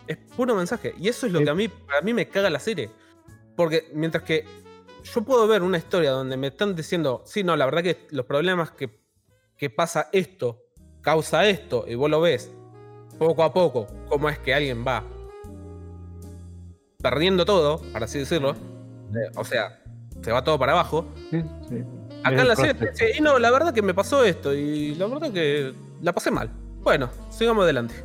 Es 0.07 0.17
puro 0.35 0.53
mensaje. 0.55 0.93
Y 0.99 1.07
eso 1.07 1.25
es 1.25 1.31
lo 1.33 1.39
que 1.43 1.49
a 1.49 1.55
mí, 1.55 1.67
a 1.99 2.03
mí 2.03 2.13
me 2.13 2.27
caga 2.29 2.49
la 2.51 2.59
serie. 2.59 2.91
Porque 3.55 3.89
mientras 3.95 4.23
que 4.23 4.45
yo 5.03 5.21
puedo 5.23 5.47
ver 5.47 5.63
una 5.63 5.77
historia 5.79 6.11
donde 6.11 6.37
me 6.37 6.47
están 6.47 6.75
diciendo, 6.75 7.23
sí, 7.25 7.43
no, 7.43 7.55
la 7.55 7.65
verdad 7.65 7.81
que 7.81 8.05
los 8.11 8.25
problemas 8.27 8.69
que, 8.71 9.01
que 9.57 9.69
pasa 9.71 10.09
esto, 10.11 10.61
causa 11.01 11.47
esto, 11.47 11.85
y 11.87 11.95
vos 11.95 12.09
lo 12.09 12.21
ves 12.21 12.51
poco 13.17 13.43
a 13.43 13.51
poco, 13.51 13.87
cómo 14.07 14.29
es 14.29 14.37
que 14.37 14.53
alguien 14.53 14.85
va 14.87 15.03
perdiendo 17.01 17.45
todo, 17.45 17.81
para 17.93 18.05
así 18.05 18.19
decirlo. 18.19 18.51
eh, 18.51 19.31
o 19.35 19.43
sea, 19.43 19.78
se 20.21 20.31
va 20.31 20.43
todo 20.43 20.57
para 20.59 20.73
abajo. 20.73 21.05
Sí, 21.31 21.41
sí. 21.69 21.83
Acá 22.23 22.41
en 22.41 22.47
la 22.47 22.55
serie 22.55 22.73
te 22.73 22.89
dice, 22.91 23.11
y 23.17 23.21
no, 23.21 23.39
la 23.39 23.49
verdad 23.51 23.73
que 23.73 23.81
me 23.81 23.93
pasó 23.93 24.23
esto, 24.25 24.53
y 24.53 24.95
la 24.95 25.07
verdad 25.07 25.31
que 25.31 25.73
la 26.01 26.11
pasé 26.13 26.31
mal. 26.31 26.49
Bueno, 26.83 27.09
sigamos 27.29 27.63
adelante. 27.63 27.95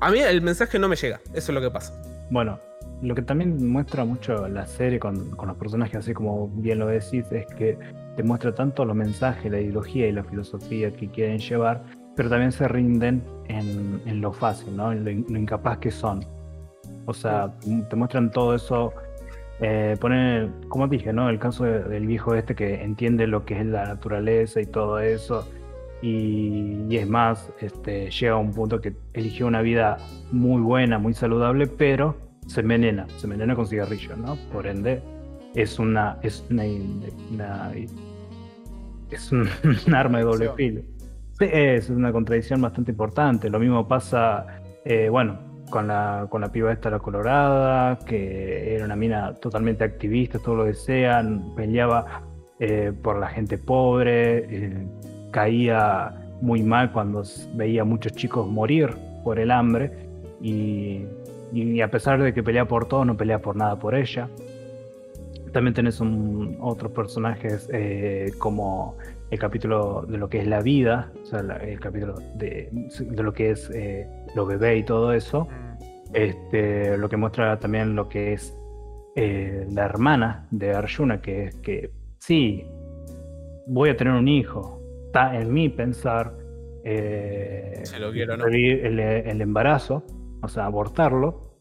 A 0.00 0.10
mí 0.10 0.18
el 0.18 0.42
mensaje 0.42 0.78
no 0.78 0.88
me 0.88 0.96
llega, 0.96 1.20
eso 1.32 1.52
es 1.52 1.54
lo 1.54 1.60
que 1.60 1.70
pasa. 1.70 1.92
Bueno, 2.30 2.58
lo 3.02 3.14
que 3.14 3.22
también 3.22 3.70
muestra 3.70 4.04
mucho 4.04 4.48
la 4.48 4.66
serie 4.66 4.98
con, 4.98 5.30
con 5.36 5.48
los 5.48 5.56
personajes, 5.56 5.94
así 5.96 6.12
como 6.14 6.48
bien 6.48 6.80
lo 6.80 6.88
decís, 6.88 7.24
es 7.30 7.46
que 7.56 7.78
te 8.16 8.22
muestra 8.24 8.52
tanto 8.54 8.84
los 8.84 8.96
mensajes, 8.96 9.50
la 9.50 9.60
ideología 9.60 10.08
y 10.08 10.12
la 10.12 10.24
filosofía 10.24 10.92
que 10.92 11.08
quieren 11.08 11.38
llevar, 11.38 11.84
pero 12.16 12.28
también 12.28 12.50
se 12.52 12.66
rinden 12.66 13.22
en, 13.48 14.02
en 14.04 14.20
lo 14.20 14.32
fácil, 14.32 14.76
¿no? 14.76 14.90
En 14.92 15.04
lo, 15.04 15.10
in- 15.10 15.26
lo 15.28 15.38
incapaz 15.38 15.78
que 15.78 15.90
son. 15.90 16.24
O 17.06 17.14
sea, 17.14 17.52
te 17.88 17.96
muestran 17.96 18.30
todo 18.30 18.54
eso. 18.54 18.92
Eh, 19.64 19.96
como 20.68 20.88
dije, 20.88 21.12
¿no? 21.12 21.30
El 21.30 21.38
caso 21.38 21.64
de- 21.64 21.84
del 21.84 22.06
viejo 22.06 22.34
este 22.34 22.54
que 22.54 22.82
entiende 22.82 23.26
lo 23.28 23.44
que 23.44 23.60
es 23.60 23.64
la 23.66 23.84
naturaleza 23.86 24.60
y 24.60 24.66
todo 24.66 24.98
eso. 24.98 25.48
Y, 26.02 26.84
y 26.88 26.96
es 26.96 27.08
más, 27.08 27.52
este, 27.60 28.10
llega 28.10 28.32
a 28.32 28.36
un 28.38 28.52
punto 28.52 28.80
que 28.80 28.92
eligió 29.12 29.46
una 29.46 29.62
vida 29.62 29.98
muy 30.32 30.60
buena, 30.60 30.98
muy 30.98 31.14
saludable, 31.14 31.68
pero 31.68 32.16
se 32.48 32.60
envenena, 32.60 33.06
se 33.18 33.26
envenena 33.26 33.54
con 33.54 33.68
cigarrillos, 33.68 34.18
¿no? 34.18 34.36
Por 34.52 34.66
ende, 34.66 35.00
es 35.54 35.78
una, 35.78 36.18
es 36.22 36.44
una, 36.50 36.64
una- 37.32 37.70
es 39.12 39.30
un, 39.30 39.48
un 39.86 39.94
arma 39.94 40.18
de 40.18 40.24
doble 40.24 40.50
filo. 40.56 40.80
Sí, 41.38 41.46
es 41.52 41.88
una 41.88 42.10
contradicción 42.10 42.60
bastante 42.60 42.90
importante. 42.90 43.48
Lo 43.48 43.60
mismo 43.60 43.86
pasa, 43.86 44.44
eh, 44.84 45.08
bueno, 45.08 45.38
con 45.72 45.88
la, 45.88 46.26
con 46.30 46.40
la 46.42 46.52
piba 46.52 46.70
esta, 46.72 46.90
la 46.90 47.00
colorada, 47.00 47.98
que 48.06 48.74
era 48.76 48.84
una 48.84 48.94
mina 48.94 49.34
totalmente 49.34 49.82
activista, 49.82 50.38
todo 50.38 50.54
lo 50.54 50.64
que 50.66 50.74
sea, 50.74 51.24
peleaba 51.56 52.22
eh, 52.60 52.92
por 53.02 53.18
la 53.18 53.26
gente 53.28 53.58
pobre, 53.58 54.44
eh, 54.48 54.86
caía 55.32 56.14
muy 56.40 56.62
mal 56.62 56.92
cuando 56.92 57.22
veía 57.54 57.82
a 57.82 57.84
muchos 57.84 58.12
chicos 58.12 58.46
morir 58.46 58.90
por 59.24 59.38
el 59.38 59.50
hambre 59.50 59.90
y, 60.40 61.04
y 61.52 61.80
a 61.80 61.90
pesar 61.90 62.22
de 62.22 62.32
que 62.34 62.42
pelea 62.42 62.66
por 62.66 62.86
todo, 62.86 63.04
no 63.04 63.16
pelea 63.16 63.40
por 63.40 63.56
nada 63.56 63.76
por 63.76 63.94
ella. 63.94 64.28
También 65.52 65.74
tenés 65.74 66.00
un- 66.00 66.56
otros 66.60 66.92
personajes 66.92 67.68
eh, 67.72 68.30
como 68.38 68.96
el 69.32 69.38
capítulo 69.38 70.04
de 70.06 70.18
lo 70.18 70.28
que 70.28 70.40
es 70.40 70.46
la 70.46 70.60
vida, 70.60 71.10
o 71.22 71.26
sea, 71.26 71.42
la- 71.42 71.56
el 71.56 71.80
capítulo 71.80 72.14
de, 72.34 72.68
de 72.70 73.22
lo 73.22 73.32
que 73.32 73.50
es 73.50 73.70
eh, 73.74 74.06
lo 74.36 74.44
bebé 74.46 74.76
y 74.76 74.84
todo 74.84 75.12
eso. 75.14 75.48
Este, 76.12 76.98
lo 76.98 77.08
que 77.08 77.16
muestra 77.16 77.58
también 77.58 77.96
lo 77.96 78.08
que 78.10 78.34
es 78.34 78.54
eh, 79.16 79.66
la 79.70 79.86
hermana 79.86 80.46
de 80.50 80.74
Arjuna, 80.74 81.22
que 81.22 81.44
es 81.46 81.54
que 81.56 81.90
sí, 82.18 82.66
voy 83.66 83.88
a 83.88 83.96
tener 83.96 84.12
un 84.12 84.28
hijo, 84.28 84.80
está 85.06 85.34
en 85.40 85.50
mí 85.52 85.70
pensar 85.70 86.34
eh, 86.84 87.82
lo 87.98 88.12
quiero 88.12 88.36
no. 88.36 88.44
el, 88.48 88.98
el 89.00 89.40
embarazo, 89.40 90.04
o 90.42 90.48
sea, 90.48 90.66
abortarlo, 90.66 91.58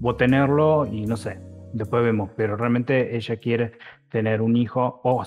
o 0.00 0.14
tenerlo 0.14 0.86
y 0.86 1.04
no 1.06 1.16
sé, 1.16 1.40
después 1.72 2.04
vemos, 2.04 2.30
pero 2.36 2.56
realmente 2.56 3.16
ella 3.16 3.36
quiere 3.38 3.72
tener 4.08 4.40
un 4.40 4.56
hijo 4.56 5.00
o 5.02 5.20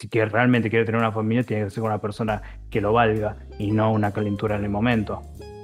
si 0.00 0.08
que 0.08 0.24
realmente 0.24 0.70
quiere 0.70 0.86
tener 0.86 0.98
una 0.98 1.12
familia, 1.12 1.42
tiene 1.44 1.64
que 1.64 1.70
ser 1.70 1.82
con 1.82 1.90
una 1.92 2.00
persona 2.00 2.40
que 2.70 2.80
lo 2.80 2.94
valga 2.94 3.36
y 3.58 3.70
no 3.70 3.92
una 3.92 4.12
calentura 4.12 4.56
en 4.56 4.64
el 4.64 4.70
momento. 4.70 5.20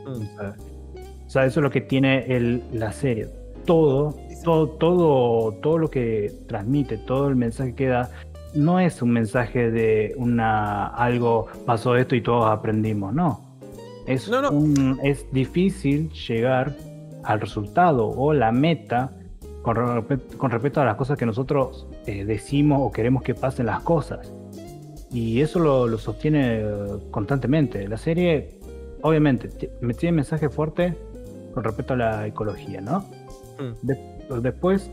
O 0.06 1.30
sea, 1.30 1.46
eso 1.46 1.60
es 1.60 1.64
lo 1.64 1.70
que 1.70 1.80
tiene 1.80 2.24
el, 2.36 2.62
la 2.72 2.92
serie. 2.92 3.28
Todo, 3.64 4.14
todo, 4.44 4.68
todo, 4.68 5.52
todo 5.62 5.78
lo 5.78 5.88
que 5.90 6.30
transmite, 6.46 6.98
todo 6.98 7.28
el 7.28 7.36
mensaje 7.36 7.74
que 7.74 7.86
da, 7.88 8.10
no 8.54 8.78
es 8.78 9.00
un 9.02 9.10
mensaje 9.10 9.70
de 9.70 10.12
una 10.18 10.86
algo 10.88 11.46
pasó 11.64 11.96
esto 11.96 12.14
y 12.14 12.20
todos 12.20 12.46
aprendimos, 12.50 13.14
no. 13.14 13.40
Es, 14.06 14.28
No, 14.28 14.42
no. 14.42 14.50
un- 14.50 15.00
es 15.02 15.26
difícil 15.32 16.10
llegar 16.12 16.74
al 17.24 17.40
resultado 17.40 18.06
o 18.06 18.32
la 18.34 18.52
meta 18.52 19.10
con, 19.62 20.06
con 20.36 20.50
respecto 20.50 20.80
a 20.80 20.84
las 20.84 20.94
cosas 20.96 21.18
que 21.18 21.26
nosotros 21.26 21.88
eh, 22.06 22.24
decimos 22.24 22.80
o 22.82 22.90
queremos 22.92 23.22
que 23.22 23.34
pasen 23.34 23.66
las 23.66 23.80
cosas. 23.80 24.32
Y 25.12 25.40
eso 25.40 25.58
lo, 25.58 25.86
lo 25.86 25.98
sostiene 25.98 26.60
eh, 26.60 26.64
constantemente. 27.10 27.86
La 27.88 27.96
serie, 27.96 28.58
obviamente, 29.02 29.48
ti- 29.48 29.68
me 29.80 29.94
tiene 29.94 30.16
mensaje 30.16 30.48
fuerte 30.48 30.94
con 31.54 31.64
respecto 31.64 31.94
a 31.94 31.96
la 31.96 32.26
ecología, 32.26 32.80
¿no? 32.80 33.00
Mm. 33.58 33.86
De- 33.86 34.16
después 34.42 34.90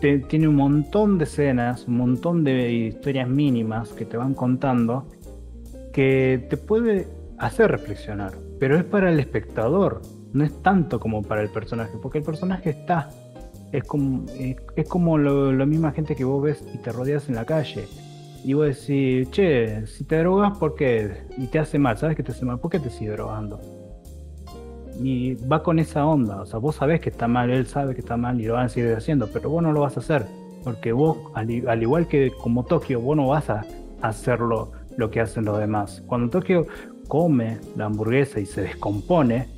te- 0.00 0.18
tiene 0.20 0.46
un 0.48 0.56
montón 0.56 1.18
de 1.18 1.24
escenas, 1.24 1.86
un 1.88 1.96
montón 1.96 2.44
de 2.44 2.70
historias 2.72 3.28
mínimas 3.28 3.90
que 3.90 4.04
te 4.04 4.16
van 4.16 4.34
contando 4.34 5.06
que 5.92 6.46
te 6.48 6.56
puede 6.56 7.08
hacer 7.38 7.70
reflexionar, 7.70 8.32
pero 8.60 8.76
es 8.76 8.84
para 8.84 9.10
el 9.10 9.18
espectador, 9.18 10.02
no 10.32 10.44
es 10.44 10.62
tanto 10.62 11.00
como 11.00 11.22
para 11.22 11.42
el 11.42 11.48
personaje, 11.48 11.92
porque 12.00 12.18
el 12.18 12.24
personaje 12.24 12.70
está, 12.70 13.10
es 13.72 13.84
como, 13.84 14.24
es, 14.76 14.88
como 14.88 15.18
lo, 15.18 15.52
la 15.52 15.66
misma 15.66 15.92
gente 15.92 16.16
que 16.16 16.24
vos 16.24 16.42
ves 16.42 16.64
y 16.74 16.78
te 16.78 16.92
rodeas 16.92 17.28
en 17.28 17.36
la 17.36 17.44
calle. 17.44 17.86
Y 18.44 18.54
vos 18.54 18.66
decís, 18.66 19.30
che, 19.30 19.86
si 19.86 20.04
te 20.04 20.18
drogas, 20.18 20.56
¿por 20.58 20.74
qué? 20.74 21.24
Y 21.36 21.46
te 21.46 21.58
hace 21.58 21.78
mal, 21.78 21.98
¿sabes 21.98 22.16
que 22.16 22.22
te 22.22 22.32
hace 22.32 22.44
mal? 22.44 22.58
¿Por 22.58 22.70
qué 22.70 22.80
te 22.80 22.90
sigue 22.90 23.12
drogando? 23.12 23.60
Y 24.98 25.34
va 25.46 25.62
con 25.62 25.78
esa 25.78 26.06
onda, 26.06 26.42
o 26.42 26.46
sea, 26.46 26.58
vos 26.58 26.76
sabés 26.76 27.00
que 27.00 27.10
está 27.10 27.26
mal, 27.28 27.50
él 27.50 27.66
sabe 27.66 27.94
que 27.94 28.00
está 28.00 28.16
mal 28.16 28.40
y 28.40 28.44
lo 28.44 28.54
van 28.54 28.66
a 28.66 28.68
seguir 28.68 28.94
haciendo, 28.94 29.28
pero 29.28 29.48
vos 29.48 29.62
no 29.62 29.72
lo 29.72 29.80
vas 29.80 29.96
a 29.96 30.00
hacer, 30.00 30.26
porque 30.62 30.92
vos, 30.92 31.16
al 31.34 31.82
igual 31.82 32.06
que 32.06 32.32
como 32.42 32.64
Tokio, 32.64 33.00
vos 33.00 33.16
no 33.16 33.28
vas 33.28 33.48
a 33.48 33.64
hacerlo 34.02 34.72
lo 34.96 35.10
que 35.10 35.20
hacen 35.20 35.46
los 35.46 35.58
demás. 35.58 36.02
Cuando 36.06 36.28
Tokio 36.28 36.66
come 37.08 37.58
la 37.76 37.86
hamburguesa 37.86 38.40
y 38.40 38.46
se 38.46 38.62
descompone, 38.62 39.48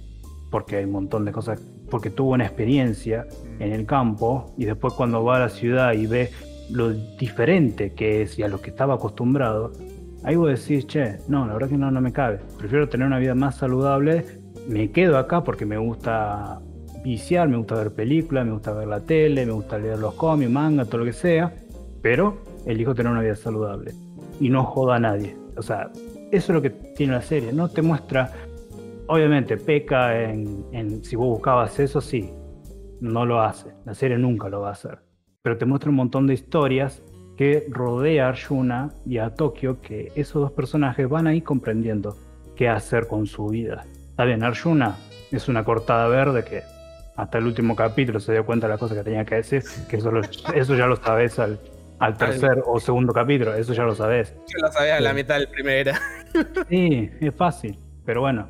porque 0.50 0.76
hay 0.76 0.84
un 0.84 0.92
montón 0.92 1.24
de 1.24 1.32
cosas, 1.32 1.60
porque 1.92 2.08
tuvo 2.08 2.30
una 2.30 2.46
experiencia 2.46 3.26
en 3.58 3.70
el 3.70 3.84
campo, 3.84 4.54
y 4.56 4.64
después 4.64 4.94
cuando 4.94 5.22
va 5.22 5.36
a 5.36 5.40
la 5.40 5.48
ciudad 5.50 5.92
y 5.92 6.06
ve 6.06 6.30
lo 6.70 6.88
diferente 6.90 7.92
que 7.92 8.22
es 8.22 8.38
y 8.38 8.42
a 8.42 8.48
lo 8.48 8.62
que 8.62 8.70
estaba 8.70 8.94
acostumbrado, 8.94 9.72
ahí 10.24 10.34
vos 10.34 10.48
decís, 10.48 10.86
che, 10.86 11.18
no, 11.28 11.46
la 11.46 11.52
verdad 11.52 11.68
que 11.68 11.76
no, 11.76 11.90
no 11.90 12.00
me 12.00 12.10
cabe. 12.10 12.40
Prefiero 12.56 12.88
tener 12.88 13.06
una 13.06 13.18
vida 13.18 13.34
más 13.34 13.56
saludable, 13.56 14.24
me 14.66 14.90
quedo 14.90 15.18
acá 15.18 15.44
porque 15.44 15.66
me 15.66 15.76
gusta 15.76 16.62
viciar, 17.04 17.46
me 17.50 17.58
gusta 17.58 17.74
ver 17.74 17.92
películas, 17.92 18.46
me 18.46 18.52
gusta 18.52 18.72
ver 18.72 18.88
la 18.88 19.00
tele, 19.00 19.44
me 19.44 19.52
gusta 19.52 19.76
leer 19.76 19.98
los 19.98 20.14
cómics, 20.14 20.50
manga, 20.50 20.86
todo 20.86 21.00
lo 21.00 21.04
que 21.04 21.12
sea, 21.12 21.52
pero 22.00 22.38
elijo 22.64 22.94
tener 22.94 23.12
una 23.12 23.20
vida 23.20 23.36
saludable 23.36 23.92
y 24.40 24.48
no 24.48 24.64
joda 24.64 24.96
a 24.96 24.98
nadie. 24.98 25.36
O 25.58 25.62
sea, 25.62 25.90
eso 26.30 26.52
es 26.52 26.54
lo 26.54 26.62
que 26.62 26.70
tiene 26.70 27.12
la 27.12 27.20
serie, 27.20 27.52
no 27.52 27.68
te 27.68 27.82
muestra, 27.82 28.32
obviamente 29.12 29.56
peca 29.56 30.20
en, 30.22 30.64
en 30.72 31.04
si 31.04 31.16
vos 31.16 31.28
buscabas 31.28 31.78
eso, 31.78 32.00
sí, 32.00 32.30
no 33.00 33.26
lo 33.26 33.40
hace, 33.40 33.70
la 33.84 33.94
serie 33.94 34.16
nunca 34.18 34.48
lo 34.48 34.60
va 34.62 34.68
a 34.70 34.72
hacer, 34.72 34.98
pero 35.42 35.58
te 35.58 35.64
muestra 35.66 35.90
un 35.90 35.96
montón 35.96 36.26
de 36.26 36.34
historias 36.34 37.02
que 37.36 37.66
rodea 37.70 38.26
a 38.26 38.28
Arjuna 38.30 38.90
y 39.06 39.18
a 39.18 39.34
Tokio, 39.34 39.80
que 39.80 40.12
esos 40.14 40.40
dos 40.42 40.52
personajes 40.52 41.08
van 41.08 41.26
a 41.26 41.34
ir 41.34 41.42
comprendiendo 41.42 42.16
qué 42.56 42.68
hacer 42.68 43.06
con 43.08 43.26
su 43.26 43.46
vida. 43.48 43.84
Está 44.10 44.24
bien, 44.24 44.42
Arjuna 44.44 44.96
es 45.30 45.48
una 45.48 45.64
cortada 45.64 46.06
verde 46.08 46.44
que 46.44 46.62
hasta 47.16 47.38
el 47.38 47.46
último 47.46 47.74
capítulo 47.74 48.20
se 48.20 48.32
dio 48.32 48.44
cuenta 48.46 48.66
de 48.66 48.72
las 48.72 48.80
cosas 48.80 48.98
que 48.98 49.04
tenía 49.04 49.24
que 49.24 49.36
decir, 49.36 49.62
que 49.88 49.96
eso, 49.96 50.10
lo- 50.10 50.20
eso 50.54 50.74
ya 50.76 50.86
lo 50.86 50.96
sabes 50.96 51.38
al, 51.38 51.58
al 51.98 52.16
tercer 52.16 52.62
o 52.66 52.78
segundo 52.78 53.12
capítulo, 53.12 53.54
eso 53.54 53.72
ya 53.72 53.82
lo 53.84 53.94
sabes. 53.94 54.34
Yo 54.46 54.66
lo 54.66 54.70
sabía 54.72 54.96
a 54.96 55.00
la 55.00 55.12
mitad 55.12 55.38
del 55.38 55.48
primera. 55.48 55.98
Sí, 56.68 57.10
es 57.20 57.34
fácil, 57.34 57.78
pero 58.04 58.20
bueno, 58.20 58.48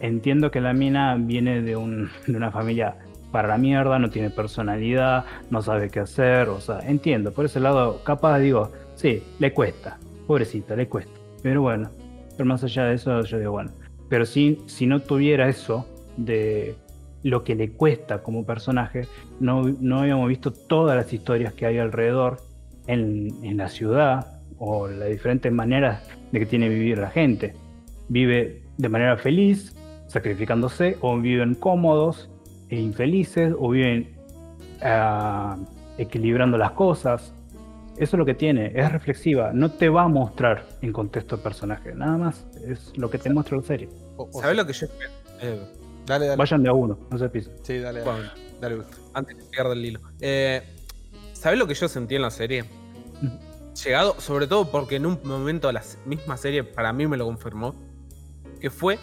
entiendo 0.00 0.50
que 0.50 0.60
la 0.60 0.72
mina 0.72 1.16
viene 1.18 1.62
de, 1.62 1.76
un, 1.76 2.10
de 2.26 2.36
una 2.36 2.50
familia 2.50 2.96
para 3.30 3.48
la 3.48 3.58
mierda, 3.58 3.98
no 3.98 4.10
tiene 4.10 4.30
personalidad, 4.30 5.24
no 5.50 5.62
sabe 5.62 5.88
qué 5.90 6.00
hacer, 6.00 6.48
o 6.48 6.60
sea, 6.60 6.80
entiendo, 6.80 7.32
por 7.32 7.44
ese 7.44 7.60
lado, 7.60 8.02
capaz 8.02 8.38
digo, 8.38 8.72
sí, 8.94 9.22
le 9.38 9.52
cuesta, 9.52 9.98
pobrecita, 10.26 10.74
le 10.74 10.88
cuesta, 10.88 11.12
pero 11.42 11.62
bueno, 11.62 11.90
pero 12.36 12.48
más 12.48 12.64
allá 12.64 12.84
de 12.84 12.94
eso, 12.94 13.22
yo 13.22 13.38
digo, 13.38 13.52
bueno, 13.52 13.70
pero 14.08 14.26
si, 14.26 14.58
si 14.66 14.86
no 14.86 15.00
tuviera 15.00 15.48
eso 15.48 15.86
de 16.16 16.74
lo 17.22 17.44
que 17.44 17.54
le 17.54 17.70
cuesta 17.70 18.22
como 18.22 18.44
personaje, 18.44 19.06
no, 19.38 19.62
no 19.80 20.00
habíamos 20.00 20.28
visto 20.28 20.52
todas 20.52 20.96
las 20.96 21.12
historias 21.12 21.52
que 21.54 21.66
hay 21.66 21.78
alrededor 21.78 22.38
en, 22.86 23.28
en 23.44 23.58
la 23.58 23.68
ciudad 23.68 24.40
o 24.58 24.88
las 24.88 25.08
diferentes 25.08 25.52
maneras 25.52 26.02
de 26.32 26.38
que 26.38 26.46
tiene 26.46 26.68
vivir 26.68 26.98
la 26.98 27.10
gente. 27.10 27.54
Vive 28.08 28.62
de 28.78 28.88
manera 28.88 29.16
feliz, 29.16 29.74
sacrificándose, 30.10 30.98
o 31.00 31.16
viven 31.18 31.54
cómodos 31.54 32.28
e 32.68 32.76
infelices, 32.80 33.54
o 33.58 33.70
viven 33.70 34.16
ah, 34.82 35.56
equilibrando 35.98 36.58
las 36.58 36.72
cosas. 36.72 37.32
Eso 37.96 38.16
es 38.16 38.18
lo 38.18 38.24
que 38.26 38.34
tiene, 38.34 38.72
es 38.74 38.90
reflexiva, 38.90 39.52
no 39.52 39.70
te 39.70 39.88
va 39.88 40.02
a 40.04 40.08
mostrar 40.08 40.66
en 40.80 40.92
contexto 40.92 41.36
el 41.36 41.42
personaje, 41.42 41.94
nada 41.94 42.16
más, 42.16 42.46
es 42.66 42.92
lo 42.96 43.10
que 43.10 43.18
te 43.18 43.30
muestra 43.30 43.56
la 43.58 43.62
serie. 43.62 43.88
O- 44.16 44.28
o 44.32 44.40
¿Sabes 44.40 44.56
lo 44.56 44.66
que 44.66 44.72
yo? 44.72 44.86
Eh, 45.42 45.60
Dale, 46.06 46.26
dale. 46.26 46.36
Vayan 46.38 46.62
de 46.62 46.70
a 46.70 46.72
uno, 46.72 46.98
no 47.10 47.18
se 47.18 47.28
pisen. 47.28 47.52
Sí, 47.62 47.78
dale, 47.78 48.00
dale. 48.00 48.10
bueno, 48.12 48.30
Dale, 48.60 48.76
Gusto. 48.76 48.96
antes 49.14 49.36
de 49.36 49.44
pierda 49.44 49.72
el 49.74 49.84
hilo. 49.84 50.00
Eh, 50.20 50.62
¿Sabes 51.34 51.58
lo 51.58 51.66
que 51.66 51.74
yo 51.74 51.88
sentí 51.88 52.16
en 52.16 52.22
la 52.22 52.30
serie? 52.30 52.64
Llegado, 53.84 54.18
sobre 54.18 54.46
todo 54.46 54.70
porque 54.70 54.96
en 54.96 55.06
un 55.06 55.18
momento 55.24 55.70
la 55.70 55.82
misma 56.06 56.36
serie 56.36 56.64
para 56.64 56.92
mí 56.92 57.06
me 57.06 57.16
lo 57.16 57.26
confirmó. 57.26 57.74
Que 58.60 58.70
fue, 58.70 58.98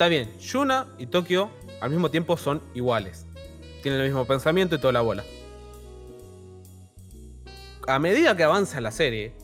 está 0.00 0.08
bien, 0.08 0.30
Yuna 0.38 0.86
y 0.96 1.08
Tokio 1.08 1.50
al 1.82 1.90
mismo 1.90 2.10
tiempo 2.10 2.38
son 2.38 2.62
iguales. 2.72 3.26
Tienen 3.82 4.00
el 4.00 4.06
mismo 4.06 4.24
pensamiento 4.24 4.76
y 4.76 4.78
toda 4.78 4.94
la 4.94 5.02
bola. 5.02 5.24
A 7.86 7.98
medida 7.98 8.34
que 8.34 8.42
avanza 8.42 8.80
la 8.80 8.92
serie, 8.92 9.34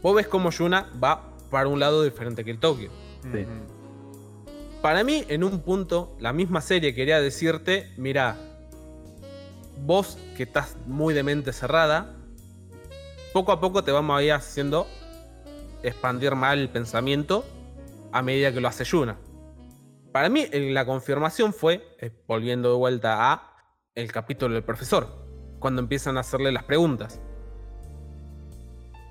vos 0.00 0.16
ves 0.16 0.26
como 0.26 0.50
Yuna 0.50 0.90
va 1.04 1.36
para 1.50 1.68
un 1.68 1.80
lado 1.80 2.02
diferente 2.02 2.46
que 2.46 2.50
el 2.50 2.58
Tokio. 2.58 2.88
Sí. 3.30 3.44
Para 4.80 5.04
mí, 5.04 5.22
en 5.28 5.44
un 5.44 5.60
punto, 5.60 6.16
la 6.18 6.32
misma 6.32 6.62
serie 6.62 6.94
quería 6.94 7.20
decirte, 7.20 7.92
mira, 7.98 8.38
vos 9.84 10.16
que 10.34 10.44
estás 10.44 10.78
muy 10.86 11.12
de 11.12 11.24
mente 11.24 11.52
cerrada, 11.52 12.16
poco 13.34 13.52
a 13.52 13.60
poco 13.60 13.84
te 13.84 13.92
vamos 13.92 14.18
a 14.18 14.22
ir 14.22 14.32
haciendo 14.32 14.86
expandir 15.82 16.34
mal 16.36 16.58
el 16.58 16.70
pensamiento 16.70 17.44
a 18.12 18.22
medida 18.22 18.50
que 18.50 18.62
lo 18.62 18.68
hace 18.68 18.84
Yuna. 18.84 19.18
Para 20.16 20.30
mí, 20.30 20.46
eh, 20.50 20.70
la 20.72 20.86
confirmación 20.86 21.52
fue, 21.52 21.94
eh, 22.00 22.10
volviendo 22.26 22.70
de 22.70 22.76
vuelta 22.78 23.30
a 23.34 23.52
el 23.94 24.10
capítulo 24.10 24.54
del 24.54 24.64
profesor, 24.64 25.08
cuando 25.58 25.82
empiezan 25.82 26.16
a 26.16 26.20
hacerle 26.20 26.52
las 26.52 26.64
preguntas. 26.64 27.20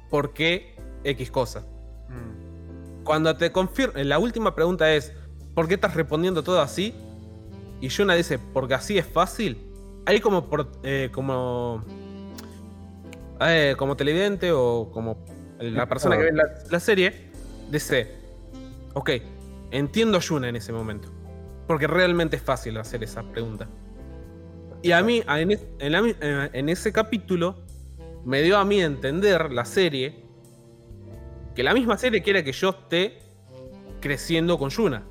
¿Por 0.09 0.33
qué 0.33 0.75
X 1.03 1.29
cosa? 1.29 1.59
Mm. 2.09 3.03
Cuando 3.03 3.37
te 3.37 3.51
confirman, 3.51 4.09
la 4.09 4.17
última 4.17 4.55
pregunta 4.55 4.95
es, 4.95 5.13
¿por 5.53 5.67
qué 5.67 5.75
estás 5.75 5.93
respondiendo 5.93 6.41
todo 6.41 6.59
así? 6.59 6.95
Y 7.81 7.89
Yuna 7.89 8.15
dice, 8.15 8.39
porque 8.39 8.73
así 8.73 8.97
es 8.97 9.05
fácil. 9.05 9.63
Ahí 10.07 10.19
como 10.19 10.49
por, 10.49 10.71
eh, 10.81 11.11
como 11.11 11.85
eh, 13.41 13.75
como 13.77 13.95
televidente 13.95 14.51
o 14.51 14.89
como 14.91 15.23
la 15.59 15.87
persona 15.87 16.17
que 16.17 16.23
ve 16.23 16.31
la, 16.31 16.45
la 16.71 16.79
serie, 16.79 17.29
dice, 17.69 18.11
ok, 18.95 19.11
entiendo 19.71 20.17
a 20.17 20.21
Yuna 20.21 20.49
en 20.49 20.55
ese 20.55 20.71
momento. 20.71 21.09
Porque 21.67 21.87
realmente 21.87 22.35
es 22.37 22.41
fácil 22.43 22.77
hacer 22.77 23.03
esa 23.03 23.23
pregunta. 23.23 23.67
Y 24.81 24.91
a 24.91 25.01
mí, 25.01 25.23
a- 25.25 25.39
en, 25.41 25.51
es- 25.51 25.65
en 25.79 25.91
la 25.91 26.01
mi- 26.01 26.15
en- 26.21 26.49
en 26.53 26.69
ese 26.69 26.91
capítulo, 26.91 27.63
me 28.23 28.41
dio 28.41 28.57
a 28.57 28.65
mí 28.65 28.81
a 28.81 28.85
entender 28.85 29.51
la 29.51 29.65
serie 29.65 30.23
que 31.55 31.63
la 31.63 31.73
misma 31.73 31.97
serie 31.97 32.21
quiere 32.21 32.43
que 32.43 32.51
yo 32.51 32.69
esté 32.71 33.19
creciendo 34.01 34.57
con 34.59 34.69
Yuna. 34.69 35.03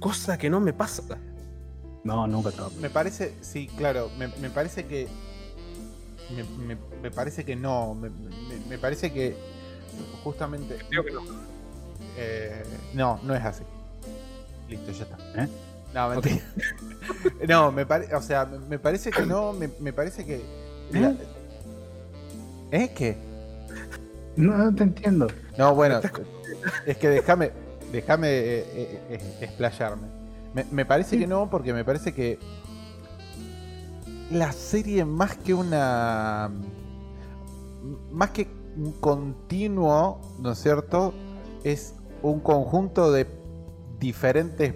Cosa 0.00 0.36
que 0.38 0.50
no 0.50 0.60
me 0.60 0.72
pasa. 0.72 1.02
No, 2.04 2.26
nunca 2.26 2.50
estaba. 2.50 2.68
Me 2.80 2.90
parece, 2.90 3.34
sí, 3.40 3.68
claro, 3.78 4.10
me, 4.18 4.28
me 4.28 4.50
parece 4.50 4.86
que. 4.86 5.08
Me, 6.36 6.44
me- 6.74 6.80
me 7.02 7.10
parece 7.10 7.44
que 7.44 7.56
no. 7.56 7.94
Me, 7.94 8.10
me- 8.10 8.66
me 8.68 8.78
parece 8.78 9.12
que. 9.12 9.34
Justamente. 10.22 10.76
Creo 10.90 11.04
que 11.04 11.12
no. 11.12 11.22
Eh, 12.16 12.62
no, 12.94 13.20
no 13.22 13.34
es 13.34 13.44
así. 13.44 13.64
Listo, 14.68 14.92
ya 14.92 15.04
está. 15.04 15.18
¿Eh? 15.42 15.48
No, 15.94 16.08
mentira. 16.10 16.42
no, 17.48 17.72
me 17.72 17.86
parece. 17.86 18.14
O 18.14 18.22
sea, 18.22 18.46
me, 18.46 18.78
parece 18.78 19.10
que 19.10 19.26
no. 19.26 19.52
Me, 19.52 19.70
me 19.80 19.92
parece 19.92 20.24
que. 20.24 20.42
la- 20.92 21.14
¿Eh? 22.70 22.92
¿Qué? 22.94 23.16
No, 24.36 24.56
no 24.56 24.74
te 24.74 24.82
entiendo. 24.82 25.28
No, 25.56 25.74
bueno, 25.74 26.00
es 26.86 26.96
que 26.98 27.08
déjame, 27.08 27.52
déjame 27.92 28.28
eh, 28.28 28.58
eh, 28.74 29.00
eh, 29.10 29.38
explayarme. 29.42 30.08
Me, 30.54 30.64
me 30.70 30.84
parece 30.84 31.18
que 31.18 31.26
no, 31.26 31.48
porque 31.48 31.72
me 31.72 31.84
parece 31.84 32.12
que 32.12 32.38
la 34.30 34.52
serie 34.52 35.04
más 35.04 35.36
que 35.36 35.54
una, 35.54 36.50
más 38.10 38.30
que 38.30 38.48
un 38.76 38.92
continuo, 39.00 40.20
¿no 40.40 40.52
es 40.52 40.58
cierto? 40.58 41.14
Es 41.62 41.94
un 42.24 42.40
conjunto 42.40 43.12
de 43.12 43.26
diferentes 44.00 44.74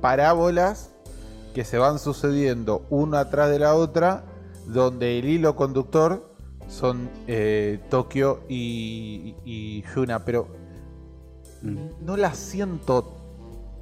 parábolas 0.00 0.92
que 1.52 1.64
se 1.64 1.78
van 1.78 1.98
sucediendo 1.98 2.86
una 2.90 3.20
atrás 3.20 3.50
de 3.50 3.58
la 3.58 3.74
otra, 3.74 4.24
donde 4.66 5.18
el 5.18 5.24
hilo 5.24 5.56
conductor 5.56 6.32
son 6.68 7.10
eh, 7.26 7.80
Tokio 7.90 8.40
y, 8.48 9.34
y 9.44 9.82
Yuna, 9.94 10.24
pero 10.24 10.48
no 12.00 12.16
la 12.16 12.34
siento 12.34 13.16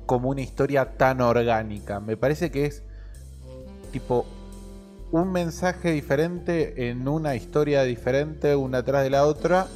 como 0.07 0.31
una 0.31 0.41
historia 0.41 0.97
tan 0.97 1.21
orgánica. 1.21 2.01
Me 2.01 2.17
parece 2.17 2.51
que 2.51 2.65
es 2.65 2.83
tipo 3.93 4.25
un 5.13 5.31
mensaje 5.31 5.93
diferente 5.93 6.89
en 6.89 7.07
una 7.07 7.37
historia 7.37 7.83
diferente, 7.83 8.57
una 8.57 8.79
atrás 8.79 9.05
de 9.05 9.11
la 9.11 9.27
otra, 9.27 9.67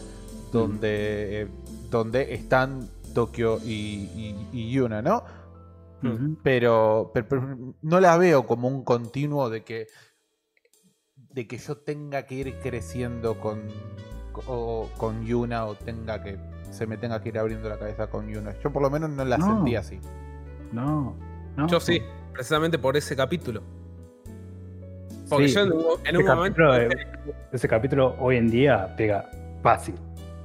donde, 0.51 1.43
eh, 1.43 1.49
donde 1.91 2.35
están 2.35 2.89
Tokio 3.15 3.59
y, 3.65 4.09
y- 4.15 4.49
y 4.53 4.71
Yuna, 4.73 5.03
¿no? 5.03 5.25
Pero, 6.43 7.11
pero- 7.13 7.27
pero 7.29 7.57
no 7.83 8.01
la 8.01 8.17
veo 8.19 8.47
como 8.47 8.69
un 8.69 8.85
continuo 8.85 9.51
de 9.51 9.65
que 9.65 9.87
de 11.17 11.47
que 11.47 11.59
yo 11.59 11.77
tenga 11.79 12.25
que 12.27 12.35
ir 12.37 12.55
creciendo 12.63 13.39
con 13.41 13.63
o, 14.47 14.89
con 14.97 15.25
Yuna 15.25 15.67
o 15.67 15.75
tenga 15.75 16.23
que 16.23 16.39
se 16.71 16.87
me 16.87 16.97
tenga 16.97 17.21
que 17.21 17.31
ir 17.31 17.39
abriendo 17.39 17.69
la 17.69 17.79
cabeza 17.79 18.09
con 18.09 18.29
Yuna. 18.29 18.55
Yo 18.63 18.73
por 18.73 18.83
lo 18.83 18.91
menos 18.91 19.11
no 19.11 19.25
la 19.25 19.39
No. 19.39 19.47
sentí 19.47 19.75
así. 19.77 19.99
No, 20.73 21.17
no. 21.57 21.67
Yo 21.67 21.81
sí, 21.81 22.01
precisamente 22.33 22.79
por 22.79 22.97
ese 22.97 23.17
capítulo. 23.17 23.63
Porque 25.29 25.49
Sí, 25.49 25.55
yo 25.55 25.63
en 25.63 25.73
un, 25.73 25.81
en 26.05 26.07
ese 26.07 26.19
un 26.19 26.25
momento. 26.27 26.63
capítulo, 26.63 26.77
eh, 26.77 26.89
ese 27.53 27.69
capítulo 27.69 28.17
hoy 28.21 28.37
en 28.37 28.51
día 28.51 28.95
pega 28.97 29.29
fácil. 29.63 29.95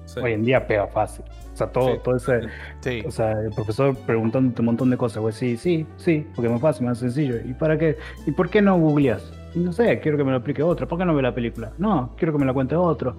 Sí. 0.05 0.19
Hoy 0.19 0.33
en 0.33 0.43
día 0.43 0.65
pega 0.67 0.87
fácil. 0.87 1.23
O 1.53 1.55
sea, 1.55 1.67
todo, 1.67 1.93
Sí. 1.93 1.99
todo 2.03 2.15
ese. 2.15 2.39
Sí. 2.81 3.03
O 3.05 3.11
sea, 3.11 3.31
el 3.33 3.51
profesor 3.51 3.95
preguntándote 3.95 4.61
un 4.61 4.65
montón 4.65 4.89
de 4.89 4.97
cosas. 4.97 5.21
Pues 5.21 5.35
sí, 5.35 5.55
sí, 5.57 5.85
sí, 5.97 6.25
porque 6.35 6.47
es 6.47 6.51
más 6.53 6.61
fácil, 6.61 6.87
más 6.87 6.97
sencillo. 6.97 7.35
¿Y 7.45 7.53
para 7.53 7.77
qué? 7.77 7.97
¿Y 8.25 8.31
por 8.31 8.49
qué 8.49 8.61
no 8.61 8.77
googleas? 8.79 9.31
Y 9.53 9.59
no 9.59 9.71
sé, 9.71 9.99
quiero 9.99 10.17
que 10.17 10.23
me 10.23 10.31
lo 10.31 10.37
explique 10.37 10.63
otro. 10.63 10.87
¿Por 10.87 10.97
qué 10.97 11.05
no 11.05 11.13
ve 11.13 11.21
la 11.21 11.33
película? 11.35 11.71
No, 11.77 12.11
quiero 12.17 12.33
que 12.33 12.39
me 12.39 12.45
la 12.45 12.53
cuente 12.53 12.75
otro. 12.75 13.15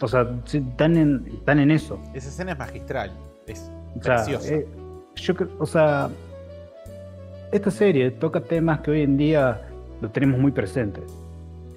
O 0.00 0.08
sea, 0.08 0.26
están 0.52 0.96
en, 0.96 1.24
están 1.32 1.60
en 1.60 1.70
eso. 1.70 2.00
Esa 2.12 2.28
escena 2.28 2.52
es 2.52 2.58
magistral. 2.58 3.12
Es 3.46 3.70
O 3.98 4.02
sea, 4.02 4.16
preciosa. 4.16 4.52
eh, 4.54 4.66
yo 5.14 5.34
o 5.60 5.66
sea, 5.66 6.08
esta 7.52 7.70
serie 7.70 8.10
toca 8.10 8.40
temas 8.40 8.80
que 8.80 8.90
hoy 8.90 9.02
en 9.02 9.16
día 9.16 9.60
lo 10.00 10.10
tenemos 10.10 10.40
muy 10.40 10.50
presentes. 10.50 11.04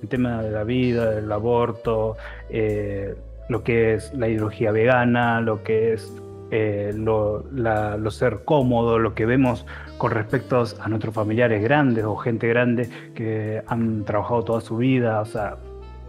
El 0.02 0.08
tema 0.10 0.42
de 0.42 0.52
la 0.52 0.64
vida, 0.64 1.12
del 1.12 1.32
aborto, 1.32 2.18
eh, 2.50 3.16
lo 3.50 3.64
que 3.64 3.94
es 3.96 4.14
la 4.14 4.28
ideología 4.28 4.72
vegana, 4.72 5.42
lo 5.42 5.64
que 5.64 5.94
es 5.94 6.14
eh, 6.50 6.94
lo, 6.96 7.44
la- 7.52 7.98
lo 7.98 8.10
ser 8.10 8.46
cómodo, 8.46 9.00
lo 9.00 9.14
que 9.14 9.26
vemos 9.26 9.66
con 9.98 10.12
respecto 10.12 10.64
a 10.80 10.88
nuestros 10.88 11.14
familiares 11.14 11.62
grandes 11.62 12.06
o 12.06 12.16
gente 12.16 12.48
grande 12.48 12.90
que 13.16 13.62
han 13.68 14.06
trabajado 14.06 14.44
toda 14.44 14.62
su 14.62 14.78
vida. 14.78 15.20
O 15.20 15.26
sea, 15.26 15.58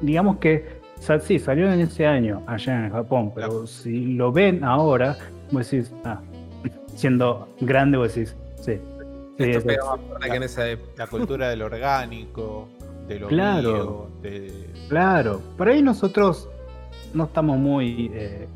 digamos 0.00 0.36
que 0.38 0.78
sí, 1.22 1.38
salió 1.40 1.72
en 1.72 1.80
ese 1.80 2.06
año 2.06 2.42
allá 2.46 2.86
en 2.86 2.92
Japón, 2.92 3.32
pero 3.34 3.66
si 3.66 4.14
lo 4.14 4.30
ven 4.30 4.62
ahora, 4.62 5.16
vos 5.50 5.68
decís, 5.68 5.92
ah, 6.04 6.20
siendo 6.94 7.48
grande, 7.60 7.98
vos 7.98 8.14
decís, 8.14 8.36
sí. 8.60 8.74
sí, 8.74 8.80
Esto 9.44 9.58
es- 9.58 9.64
pega 9.64 9.84
más 9.86 10.00
fuerte 10.00 10.30
que 10.30 10.36
en 10.36 10.42
esa. 10.44 10.62
La 10.96 11.06
cultura 11.08 11.48
del 11.50 11.62
orgánico, 11.62 12.68
de 13.08 13.18
lo 13.20 13.26
Claro. 13.28 13.72
mío, 13.72 14.06
de- 14.22 14.66
Claro, 14.88 15.40
por 15.56 15.68
ahí 15.68 15.82
nosotros 15.82 16.48
no 17.14 17.24
estamos 17.24 17.58
muy, 17.58 18.10
eh, 18.14 18.48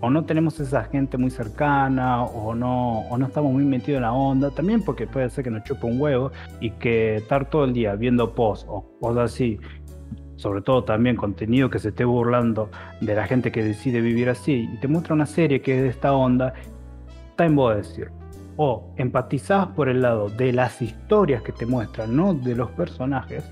o 0.00 0.10
no 0.10 0.24
tenemos 0.24 0.58
esa 0.60 0.84
gente 0.84 1.18
muy 1.18 1.30
cercana, 1.30 2.24
o 2.24 2.54
no, 2.54 3.00
o 3.00 3.18
no 3.18 3.26
estamos 3.26 3.52
muy 3.52 3.64
metidos 3.64 3.98
en 3.98 4.02
la 4.02 4.12
onda, 4.12 4.50
también 4.50 4.82
porque 4.82 5.06
puede 5.06 5.28
ser 5.30 5.44
que 5.44 5.50
nos 5.50 5.64
chupe 5.64 5.86
un 5.86 6.00
huevo 6.00 6.30
y 6.60 6.70
que 6.70 7.16
estar 7.16 7.48
todo 7.48 7.64
el 7.64 7.72
día 7.72 7.94
viendo 7.96 8.34
posts 8.34 8.66
o 8.68 8.84
cosas 9.00 9.32
así, 9.32 9.58
sobre 10.36 10.62
todo 10.62 10.84
también 10.84 11.16
contenido 11.16 11.68
que 11.68 11.78
se 11.78 11.90
esté 11.90 12.04
burlando 12.04 12.70
de 13.00 13.14
la 13.14 13.26
gente 13.26 13.52
que 13.52 13.62
decide 13.62 14.00
vivir 14.00 14.30
así, 14.30 14.68
y 14.72 14.76
te 14.78 14.88
muestra 14.88 15.14
una 15.14 15.26
serie 15.26 15.60
que 15.60 15.76
es 15.76 15.82
de 15.82 15.88
esta 15.88 16.12
onda, 16.12 16.54
está 17.30 17.44
en 17.44 17.56
vos 17.56 17.76
decir. 17.76 18.10
O 18.56 18.92
empatizás 18.96 19.68
por 19.68 19.88
el 19.88 20.02
lado 20.02 20.28
de 20.28 20.52
las 20.52 20.82
historias 20.82 21.42
que 21.42 21.52
te 21.52 21.66
muestran, 21.66 22.14
no 22.14 22.34
de 22.34 22.54
los 22.54 22.70
personajes, 22.70 23.44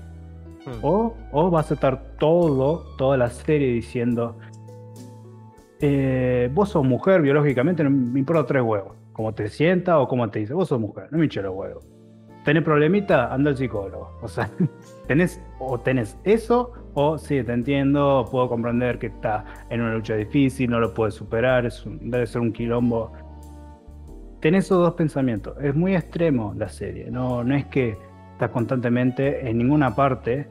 Hmm. 0.65 0.79
o, 0.81 1.15
o 1.31 1.49
vas 1.49 1.71
a 1.71 1.73
estar 1.73 2.15
todo, 2.19 2.83
toda 2.97 3.17
la 3.17 3.29
serie 3.29 3.71
diciendo, 3.71 4.37
eh, 5.81 6.49
vos 6.53 6.69
sos 6.69 6.85
mujer 6.85 7.21
biológicamente, 7.21 7.83
no 7.83 7.89
me 7.89 8.19
importa 8.19 8.45
tres 8.45 8.63
huevos. 8.63 8.95
Como 9.13 9.33
te 9.33 9.49
sienta 9.49 9.99
o 9.99 10.07
como 10.07 10.29
te 10.29 10.39
dice, 10.39 10.53
vos 10.53 10.67
sos 10.69 10.79
mujer, 10.79 11.07
no 11.11 11.17
me 11.17 11.25
hinche 11.25 11.41
los 11.41 11.53
huevos. 11.55 11.85
¿Tenés 12.45 12.63
problemita? 12.63 13.33
Anda 13.33 13.49
al 13.51 13.57
psicólogo. 13.57 14.17
O 14.21 14.27
sea, 14.27 14.49
tenés, 15.07 15.41
o 15.59 15.79
tenés 15.79 16.17
eso, 16.23 16.71
o 16.93 17.17
sí, 17.17 17.43
te 17.43 17.51
entiendo, 17.53 18.25
puedo 18.31 18.47
comprender 18.47 18.97
que 18.97 19.07
está 19.07 19.43
en 19.69 19.81
una 19.81 19.93
lucha 19.93 20.15
difícil, 20.15 20.69
no 20.69 20.79
lo 20.79 20.93
puedes 20.93 21.15
superar, 21.15 21.65
es 21.65 21.85
un- 21.85 22.09
debe 22.09 22.25
ser 22.27 22.41
un 22.41 22.53
quilombo. 22.53 23.11
Tenés 24.39 24.65
esos 24.65 24.79
dos 24.79 24.93
pensamientos. 24.93 25.57
Es 25.61 25.75
muy 25.75 25.95
extremo 25.95 26.53
la 26.57 26.69
serie. 26.69 27.11
No, 27.11 27.43
no 27.43 27.55
es 27.55 27.65
que 27.65 27.97
estás 28.31 28.51
constantemente 28.51 29.49
en 29.49 29.57
ninguna 29.57 29.93
parte 29.95 30.47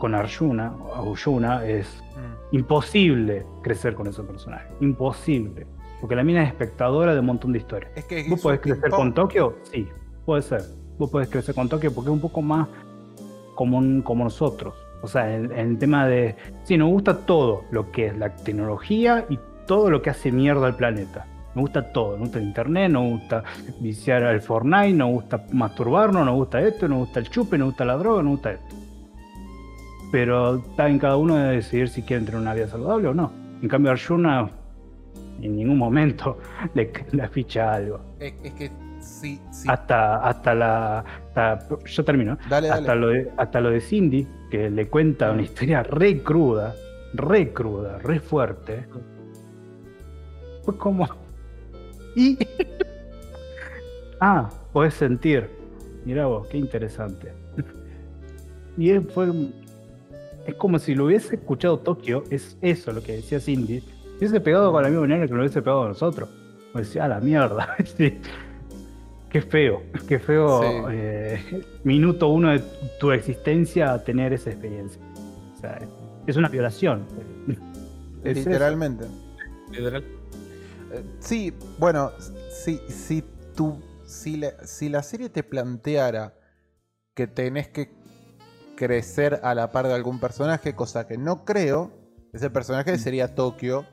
con 0.00 0.14
Arjuna, 0.16 0.72
Arjuna 0.96 1.64
es 1.64 2.02
Mm. 2.16 2.56
imposible 2.56 3.46
crecer 3.62 3.94
con 3.94 4.08
ese 4.08 4.22
personaje. 4.24 4.66
Imposible. 4.80 5.66
Porque 6.00 6.16
la 6.16 6.24
mina 6.24 6.42
es 6.42 6.48
espectadora 6.48 7.14
de 7.14 7.20
un 7.20 7.26
montón 7.26 7.52
de 7.52 7.58
historias. 7.58 7.92
Es 7.94 8.04
que 8.06 8.26
¿Vos 8.28 8.40
podés 8.40 8.58
crecer 8.60 8.90
con 8.90 9.14
Tokio? 9.14 9.56
Sí, 9.70 9.86
puede 10.26 10.42
ser. 10.42 10.62
Vos 10.98 11.08
podés 11.10 11.28
crecer 11.28 11.54
con 11.54 11.68
Tokio 11.68 11.94
porque 11.94 12.10
es 12.10 12.14
un 12.14 12.20
poco 12.20 12.42
más 12.42 12.66
como, 13.54 14.02
como 14.02 14.24
nosotros. 14.24 14.74
O 15.02 15.06
sea, 15.08 15.34
en, 15.34 15.52
en 15.52 15.58
el 15.70 15.78
tema 15.78 16.06
de. 16.06 16.36
Sí, 16.64 16.76
nos 16.76 16.88
gusta 16.90 17.18
todo 17.26 17.62
lo 17.70 17.90
que 17.92 18.06
es 18.08 18.18
la 18.18 18.34
tecnología 18.34 19.24
y 19.30 19.38
todo 19.66 19.90
lo 19.90 20.02
que 20.02 20.10
hace 20.10 20.32
mierda 20.32 20.66
al 20.66 20.76
planeta. 20.76 21.26
Nos 21.54 21.62
gusta 21.62 21.92
todo. 21.92 22.12
Nos 22.12 22.20
gusta 22.20 22.38
el 22.38 22.44
internet, 22.46 22.90
nos 22.90 23.10
gusta 23.10 23.42
viciar 23.80 24.22
al 24.24 24.40
Fortnite, 24.40 24.92
nos 24.92 25.10
gusta 25.10 25.44
masturbarnos, 25.52 26.24
nos 26.26 26.34
gusta 26.34 26.60
esto, 26.60 26.88
nos 26.88 26.98
gusta 26.98 27.20
el 27.20 27.28
chupe, 27.30 27.56
nos 27.58 27.68
gusta 27.68 27.84
la 27.84 27.96
droga, 27.96 28.22
nos 28.22 28.32
gusta 28.32 28.52
esto. 28.52 28.76
Pero 30.10 30.56
está 30.56 30.88
en 30.88 30.98
cada 30.98 31.16
uno 31.16 31.36
de 31.36 31.56
decidir 31.56 31.88
si 31.88 32.02
quiere 32.02 32.24
tener 32.24 32.40
una 32.40 32.54
vida 32.54 32.66
saludable 32.66 33.08
o 33.08 33.14
no. 33.14 33.32
En 33.62 33.68
cambio, 33.68 33.92
Arjuna 33.92 34.48
en 35.42 35.56
ningún 35.56 35.78
momento 35.78 36.38
le, 36.74 36.92
le 37.12 37.28
ficha 37.28 37.72
algo 37.74 38.00
Es, 38.18 38.34
es 38.44 38.52
que 38.52 38.70
sí, 39.00 39.40
sí. 39.50 39.66
hasta 39.68 40.16
hasta 40.16 40.54
la 40.54 40.98
hasta- 41.00 41.66
yo 41.86 42.04
termino 42.04 42.36
Dale, 42.48 42.68
dale. 42.68 42.80
hasta 42.80 42.94
lo 42.94 43.08
de 43.08 43.30
hasta 43.38 43.60
lo 43.60 43.70
de 43.70 43.80
Cindy 43.80 44.26
que 44.50 44.68
le 44.68 44.88
cuenta 44.88 45.32
una 45.32 45.40
historia 45.42 45.82
re 45.82 46.22
cruda 46.22 46.74
re 47.14 47.52
cruda 47.54 47.98
re 47.98 48.20
fuerte 48.20 48.84
fue 50.62 50.76
como 50.76 51.08
y 52.14 52.36
ah 54.20 54.50
podés 54.74 54.94
sentir 54.94 55.48
mira 56.04 56.26
vos 56.26 56.46
qué 56.48 56.58
interesante 56.58 57.32
y 58.76 58.90
es, 58.90 59.02
fue 59.14 59.26
es 60.50 60.54
como 60.56 60.78
si 60.78 60.94
lo 60.94 61.06
hubiese 61.06 61.36
escuchado 61.36 61.78
Tokio 61.80 62.24
es 62.30 62.56
eso 62.60 62.92
lo 62.92 63.02
que 63.02 63.12
decía 63.16 63.40
Cindy 63.40 63.80
si 63.80 64.16
hubiese 64.18 64.40
pegado 64.40 64.70
con 64.72 64.82
la 64.82 64.88
misma 64.88 65.02
manera 65.02 65.26
que 65.26 65.32
lo 65.34 65.40
hubiese 65.40 65.62
pegado 65.62 65.84
a 65.84 65.88
nosotros 65.88 66.28
pues 66.72 66.86
decía 66.88 67.04
a 67.06 67.08
la 67.08 67.20
mierda 67.20 67.74
sí. 67.96 68.18
Qué 69.30 69.42
feo, 69.42 69.82
qué 70.08 70.18
feo 70.18 70.60
Sí. 70.60 70.68
eh, 70.90 71.62
minuto 71.84 72.26
uno 72.30 72.50
de 72.50 72.60
tu 72.98 73.12
existencia 73.12 74.02
tener 74.02 74.32
esa 74.32 74.50
experiencia. 74.50 75.00
O 75.54 75.60
sea, 75.60 75.78
es 76.26 76.36
una 76.36 76.48
violación. 76.48 77.06
Es 78.24 78.38
eso. 78.38 78.48
Literalmente. 78.50 79.04
Literal. 79.70 80.02
Eh, 80.02 81.02
Sí, 81.20 81.54
bueno, 81.78 82.10
si, 82.50 82.78
si, 82.88 83.22
tú, 83.54 83.78
si, 84.04 84.36
la, 84.38 84.50
si 84.66 84.88
la 84.88 85.00
serie 85.04 85.28
te 85.28 85.44
planteara 85.44 86.34
que 87.14 87.28
tenés 87.28 87.68
que 87.68 87.92
crecer 88.80 89.40
a 89.42 89.54
la 89.54 89.72
par 89.72 89.86
de 89.88 89.92
algún 89.92 90.18
personaje, 90.20 90.74
cosa 90.74 91.06
que 91.06 91.18
no 91.18 91.44
creo, 91.44 91.92
ese 92.32 92.48
personaje 92.48 92.96
sería 92.96 93.34
Tokio 93.34 93.84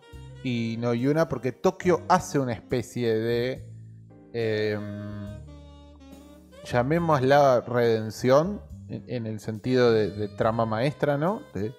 y 0.45 0.77
no 0.80 0.93
Yuna, 0.93 1.27
porque 1.27 1.51
Tokio 1.51 2.03
hace 2.07 2.39
una 2.39 2.53
especie 2.53 3.14
de. 3.14 3.69
em, 4.31 5.43
llamémosla 6.64 7.65
redención, 7.68 8.61
en, 8.88 9.03
en 9.07 9.27
el 9.27 9.41
sentido 9.41 9.91
de, 9.91 10.09
de 10.09 10.30
trama 10.30 10.65
maestra, 10.65 11.18
¿no? 11.18 11.41
De, 11.53 11.73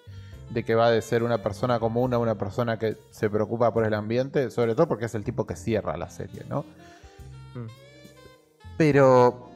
de 0.51 0.64
que 0.64 0.74
va 0.74 0.90
de 0.90 1.01
ser 1.01 1.22
una 1.22 1.43
persona 1.43 1.80
común 1.80 2.12
a 2.12 2.18
una 2.18 2.36
persona 2.36 2.78
que 2.78 2.98
se 3.10 3.30
preocupa 3.30 3.72
por 3.72 3.86
el 3.86 3.94
ambiente, 3.94 4.51
sobre 4.51 4.74
todo 4.74 4.86
porque 4.86 5.06
es 5.06 5.14
el 5.14 5.24
tipo 5.24 5.47
que 5.47 5.56
cierra 5.56 5.97
la 5.97 6.10
serie, 6.10 6.44
¿no? 6.47 6.66
Mm. 7.55 7.68
Pero... 8.76 9.48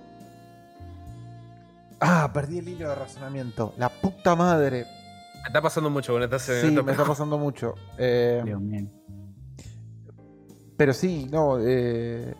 Ah, 2.05 2.31
perdí 2.35 2.59
el 2.59 2.69
hilo 2.69 2.89
de 2.89 2.95
razonamiento. 2.97 3.75
La 3.79 3.89
puta 3.89 4.35
madre. 4.35 4.85
Me 5.43 5.47
está 5.49 5.63
pasando 5.63 5.89
mucho 5.89 6.13
con 6.13 6.23
esta 6.23 6.39
serie. 6.39 6.63
Sí, 6.63 6.67
me 6.75 6.81
está 6.81 6.93
pero- 6.93 7.07
pasando 7.07 7.39
mucho. 7.39 7.75
Eh, 7.97 8.43
Dios 8.45 8.61
mío. 8.61 8.89
pero 10.77 10.93
sí, 10.93 11.29
no. 11.31 11.59
eh, 11.61 12.35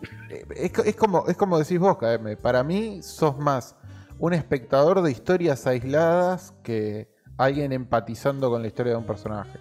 es, 0.55 0.71
co- 0.73 0.83
es 0.83 0.95
como, 0.97 1.25
es 1.27 1.37
como 1.37 1.57
decís 1.57 1.79
vos, 1.79 1.97
KM. 1.97 2.35
Para 2.37 2.63
mí 2.63 3.01
sos 3.01 3.37
más 3.39 3.75
un 4.19 4.33
espectador 4.33 5.01
de 5.01 5.11
historias 5.11 5.65
aisladas 5.65 6.53
que 6.61 7.09
alguien 7.37 7.71
empatizando 7.71 8.49
con 8.49 8.61
la 8.61 8.67
historia 8.67 8.91
de 8.93 8.97
un 8.97 9.05
personaje. 9.05 9.59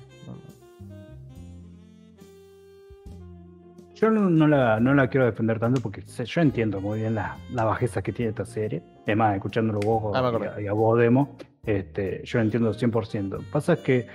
Yo 3.94 4.10
no, 4.10 4.28
no 4.30 4.48
la, 4.48 4.80
no 4.80 4.94
la 4.94 5.08
quiero 5.08 5.26
defender 5.26 5.60
tanto 5.60 5.80
porque 5.80 6.02
yo 6.02 6.40
entiendo 6.40 6.80
muy 6.80 7.00
bien 7.00 7.14
la, 7.14 7.38
la 7.52 7.64
bajeza 7.64 8.02
que 8.02 8.12
tiene 8.12 8.30
esta 8.30 8.44
serie. 8.44 8.82
Además, 9.04 9.34
escuchándolo 9.36 9.80
vos 9.80 10.12
Ah, 10.16 10.32
y, 10.40 10.46
a, 10.46 10.60
y 10.62 10.66
a 10.68 10.72
vos, 10.72 10.98
Demo, 10.98 11.36
este, 11.64 12.22
yo 12.24 12.38
entiendo 12.40 12.72
100%. 12.72 13.44
Pasa 13.50 13.76
que, 13.76 14.06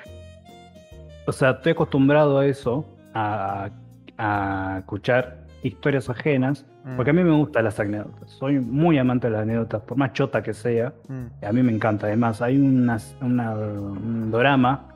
o 1.25 1.31
sea, 1.31 1.51
estoy 1.51 1.73
acostumbrado 1.73 2.39
a 2.39 2.45
eso, 2.45 2.85
a, 3.13 3.69
a 4.17 4.75
escuchar 4.79 5.45
historias 5.63 6.09
ajenas, 6.09 6.65
Mm. 6.85 6.95
porque 6.95 7.09
a 7.09 7.13
mí 7.13 7.21
me 7.21 7.31
gustan 7.35 7.65
las 7.65 7.77
anécdotas. 7.81 8.31
Soy 8.31 8.59
muy 8.61 8.97
amante 8.97 9.27
de 9.27 9.33
las 9.33 9.41
anécdotas, 9.41 9.81
por 9.81 9.97
más 9.97 10.13
chota 10.13 10.41
que 10.41 10.53
sea. 10.53 10.93
Mm. 11.09 11.45
A 11.45 11.51
mí 11.51 11.61
me 11.61 11.73
encanta. 11.73 12.07
Además, 12.07 12.41
hay 12.41 12.57
una, 12.57 12.97
una- 13.19 13.55
un 13.55 14.31
drama, 14.31 14.95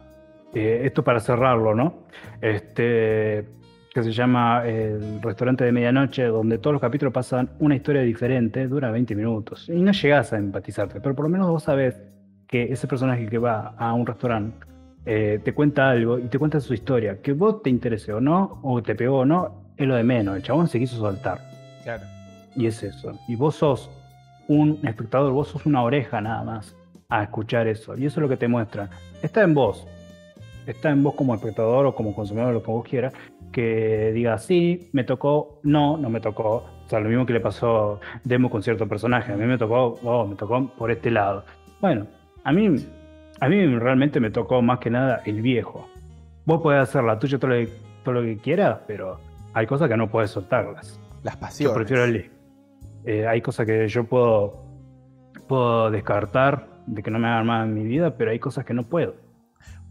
eh, 0.53 0.83
esto 0.85 1.03
para 1.03 1.19
cerrarlo, 1.19 1.75
¿no? 1.75 1.95
Este, 2.39 3.45
que 3.93 4.03
se 4.03 4.11
llama 4.11 4.63
El 4.65 5.21
restaurante 5.21 5.65
de 5.65 5.71
medianoche, 5.71 6.23
donde 6.25 6.57
todos 6.57 6.73
los 6.73 6.81
capítulos 6.81 7.13
pasan 7.13 7.49
una 7.59 7.75
historia 7.75 8.01
diferente, 8.01 8.67
dura 8.67 8.89
20 8.89 9.15
minutos. 9.15 9.67
Y 9.67 9.81
no 9.81 9.91
llegas 9.91 10.31
a 10.31 10.37
empatizarte, 10.37 11.01
pero 11.01 11.13
por 11.13 11.25
lo 11.25 11.29
menos 11.29 11.49
vos 11.49 11.63
sabés 11.63 11.99
que 12.47 12.71
ese 12.71 12.87
personaje 12.87 13.27
que 13.27 13.37
va 13.37 13.75
a 13.77 13.93
un 13.93 14.05
restaurante 14.05 14.65
eh, 15.05 15.39
te 15.43 15.53
cuenta 15.53 15.89
algo 15.89 16.19
y 16.19 16.23
te 16.23 16.39
cuenta 16.39 16.59
su 16.61 16.73
historia. 16.73 17.21
Que 17.21 17.33
vos 17.33 17.61
te 17.63 17.69
interese 17.69 18.13
o 18.13 18.21
no, 18.21 18.59
o 18.63 18.81
te 18.81 18.95
pegó 18.95 19.19
o 19.19 19.25
no, 19.25 19.73
es 19.75 19.87
lo 19.87 19.95
de 19.95 20.03
menos. 20.03 20.37
El 20.37 20.43
chabón 20.43 20.67
se 20.69 20.79
quiso 20.79 20.95
soltar. 20.95 21.39
Claro. 21.83 22.03
Y 22.55 22.67
es 22.67 22.83
eso. 22.83 23.19
Y 23.27 23.35
vos 23.35 23.55
sos 23.55 23.89
un 24.47 24.79
espectador, 24.83 25.33
vos 25.33 25.49
sos 25.49 25.65
una 25.65 25.83
oreja 25.83 26.21
nada 26.21 26.43
más 26.43 26.75
a 27.09 27.23
escuchar 27.23 27.67
eso. 27.67 27.97
Y 27.97 28.05
eso 28.05 28.19
es 28.19 28.21
lo 28.21 28.29
que 28.29 28.37
te 28.37 28.47
muestra. 28.47 28.89
Está 29.21 29.41
en 29.43 29.53
vos. 29.53 29.85
Está 30.65 30.91
en 30.91 31.03
vos 31.03 31.15
como 31.15 31.35
espectador 31.35 31.85
o 31.85 31.95
como 31.95 32.13
consumidor, 32.13 32.53
lo 32.53 32.61
que 32.61 32.71
vos 32.71 32.87
quieras, 32.87 33.13
que 33.51 34.11
diga 34.13 34.37
sí, 34.37 34.89
me 34.93 35.03
tocó, 35.03 35.59
no, 35.63 35.97
no 35.97 36.09
me 36.09 36.19
tocó. 36.19 36.65
O 36.85 36.89
sea, 36.89 36.99
lo 36.99 37.09
mismo 37.09 37.25
que 37.25 37.33
le 37.33 37.39
pasó 37.39 37.99
Demo 38.23 38.49
con 38.49 38.63
cierto 38.63 38.87
personaje. 38.87 39.33
A 39.33 39.37
mí 39.37 39.45
me 39.45 39.57
tocó, 39.57 39.95
oh, 40.03 40.25
me 40.25 40.35
tocó 40.35 40.69
por 40.77 40.91
este 40.91 41.11
lado. 41.11 41.45
Bueno, 41.79 42.07
a 42.43 42.51
mí, 42.51 42.75
a 43.39 43.49
mí 43.49 43.65
realmente 43.77 44.19
me 44.19 44.31
tocó 44.31 44.61
más 44.61 44.79
que 44.79 44.89
nada 44.89 45.21
el 45.25 45.41
viejo. 45.41 45.87
Vos 46.45 46.61
podés 46.61 46.81
hacer 46.81 47.03
la 47.03 47.19
tuya 47.19 47.37
todo 47.39 47.51
lo 47.51 47.57
que, 47.57 47.69
todo 48.03 48.15
lo 48.15 48.21
que 48.23 48.37
quieras, 48.37 48.79
pero 48.87 49.19
hay 49.53 49.67
cosas 49.67 49.89
que 49.89 49.97
no 49.97 50.09
podés 50.09 50.31
soltarlas. 50.31 50.99
Las 51.23 51.35
Yo 51.35 51.39
pasiones. 51.39 51.75
prefiero 51.75 52.03
el 52.05 52.31
eh, 53.05 53.27
Hay 53.27 53.41
cosas 53.41 53.65
que 53.65 53.87
yo 53.87 54.03
puedo, 54.05 54.63
puedo 55.47 55.91
descartar 55.91 56.67
de 56.87 57.03
que 57.03 57.11
no 57.11 57.19
me 57.19 57.27
hagan 57.27 57.45
mal 57.45 57.67
en 57.67 57.73
mi 57.73 57.83
vida, 57.83 58.17
pero 58.17 58.31
hay 58.31 58.39
cosas 58.39 58.65
que 58.65 58.73
no 58.73 58.83
puedo. 58.83 59.15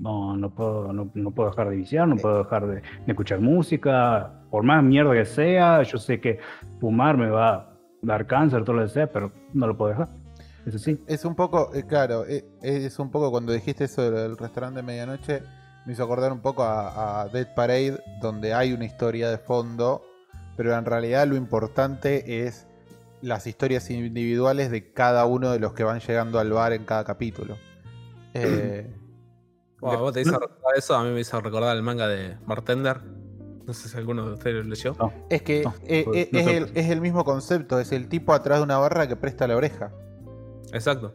No, 0.00 0.36
no 0.36 0.50
puedo, 0.50 0.92
no, 0.92 1.10
no 1.14 1.30
puedo 1.30 1.50
dejar 1.50 1.68
de 1.68 1.76
viciar, 1.76 2.08
no 2.08 2.16
puedo 2.16 2.42
dejar 2.42 2.66
de, 2.66 2.74
de 2.76 2.82
escuchar 3.06 3.40
música, 3.40 4.32
por 4.50 4.62
más 4.62 4.82
mierda 4.82 5.12
que 5.12 5.24
sea, 5.24 5.82
yo 5.82 5.98
sé 5.98 6.20
que 6.20 6.38
fumar 6.80 7.16
me 7.16 7.28
va 7.28 7.54
a 7.54 7.70
dar 8.02 8.26
cáncer, 8.26 8.64
todo 8.64 8.76
lo 8.76 8.82
que 8.82 8.88
sea, 8.88 9.06
pero 9.12 9.30
no 9.52 9.66
lo 9.66 9.76
puedo 9.76 9.90
dejar. 9.90 10.08
Es 10.66 10.74
así. 10.74 11.02
Es 11.06 11.24
un 11.24 11.34
poco, 11.34 11.74
eh, 11.74 11.84
claro, 11.86 12.24
eh, 12.26 12.44
es 12.62 12.98
un 12.98 13.10
poco 13.10 13.30
cuando 13.30 13.52
dijiste 13.52 13.84
eso 13.84 14.10
del 14.10 14.36
restaurante 14.36 14.80
de 14.80 14.82
medianoche, 14.82 15.42
me 15.86 15.92
hizo 15.92 16.04
acordar 16.04 16.32
un 16.32 16.40
poco 16.40 16.62
a, 16.62 17.22
a 17.22 17.28
Dead 17.28 17.54
Parade, 17.54 18.02
donde 18.20 18.52
hay 18.52 18.72
una 18.72 18.84
historia 18.84 19.30
de 19.30 19.38
fondo, 19.38 20.02
pero 20.56 20.76
en 20.76 20.84
realidad 20.84 21.26
lo 21.26 21.36
importante 21.36 22.46
es 22.46 22.66
las 23.22 23.46
historias 23.46 23.90
individuales 23.90 24.70
de 24.70 24.92
cada 24.92 25.24
uno 25.26 25.50
de 25.52 25.58
los 25.58 25.72
que 25.72 25.84
van 25.84 26.00
llegando 26.00 26.38
al 26.38 26.52
bar 26.52 26.72
en 26.72 26.84
cada 26.84 27.04
capítulo. 27.04 27.56
Eh, 28.32 28.86
Wow, 29.80 29.98
vos 29.98 30.12
te 30.12 30.20
hizo 30.22 30.38
recordar 30.38 30.76
eso, 30.76 30.94
a 30.94 31.04
mí 31.04 31.10
me 31.10 31.20
hizo 31.20 31.40
recordar 31.40 31.76
el 31.76 31.82
manga 31.82 32.06
de 32.08 32.36
Bartender. 32.46 33.00
No 33.66 33.72
sé 33.72 33.88
si 33.88 33.96
alguno 33.96 34.26
de 34.26 34.32
ustedes 34.34 34.64
lo 34.64 34.70
leyó. 34.70 34.96
No. 34.98 35.12
es 35.28 35.42
que 35.42 35.62
No, 35.62 35.74
eh, 35.86 36.02
pues, 36.04 36.16
eh, 36.18 36.28
no 36.32 36.38
es, 36.40 36.46
el, 36.48 36.70
es 36.74 36.90
el 36.90 37.00
mismo 37.00 37.24
concepto, 37.24 37.78
es 37.78 37.92
el 37.92 38.08
tipo 38.08 38.32
atrás 38.32 38.58
de 38.58 38.64
una 38.64 38.78
barra 38.78 39.06
que 39.06 39.16
presta 39.16 39.46
la 39.46 39.56
oreja. 39.56 39.92
Exacto. 40.72 41.14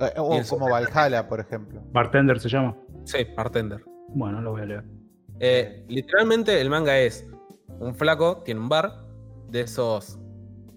Eh, 0.00 0.12
o 0.16 0.40
como 0.48 0.70
Valhalla, 0.70 1.28
por 1.28 1.40
ejemplo. 1.40 1.82
Bartender 1.92 2.38
se 2.38 2.48
llama. 2.48 2.76
Sí, 3.04 3.26
Bartender. 3.36 3.82
Bueno, 4.08 4.40
lo 4.40 4.52
voy 4.52 4.62
a 4.62 4.66
leer. 4.66 4.84
Eh, 5.40 5.84
literalmente 5.88 6.60
el 6.60 6.70
manga 6.70 6.98
es 6.98 7.26
un 7.80 7.94
flaco, 7.94 8.42
tiene 8.44 8.60
un 8.60 8.68
bar 8.68 9.04
de 9.50 9.62
esos 9.62 10.18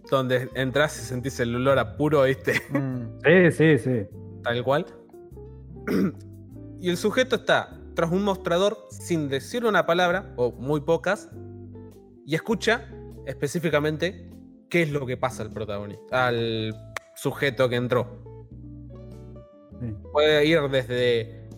donde 0.10 0.50
entras 0.56 0.98
y 1.00 1.06
sentís 1.06 1.40
el 1.40 1.56
olor 1.56 1.78
a 1.80 1.96
puro, 1.96 2.24
¿viste? 2.24 2.54
Mm, 2.72 3.20
Sí, 3.24 3.52
sí, 3.52 3.78
sí. 3.78 4.08
Tal 4.44 4.64
cual. 4.64 4.86
Y 6.82 6.90
el 6.90 6.98
sujeto 6.98 7.38
está 7.38 7.78
tras 7.96 8.12
un 8.12 8.24
mostrador 8.24 8.88
sin 8.90 9.30
decir 9.30 9.66
una 9.66 9.86
palabra, 9.86 10.34
o 10.36 10.52
muy 10.52 10.82
pocas, 10.82 11.30
y 12.26 12.36
escucha 12.36 12.90
específicamente 13.26 14.30
qué 14.70 14.84
es 14.84 14.92
lo 14.92 15.06
que 15.06 15.18
pasa 15.18 15.44
al 15.44 15.52
protagonista, 15.52 16.28
al 16.28 16.74
sujeto 17.16 17.70
que 17.70 17.76
entró. 17.76 18.08
Sí. 19.80 19.94
Puede 20.12 20.46
ir 20.46 20.62
desde, 20.70 21.50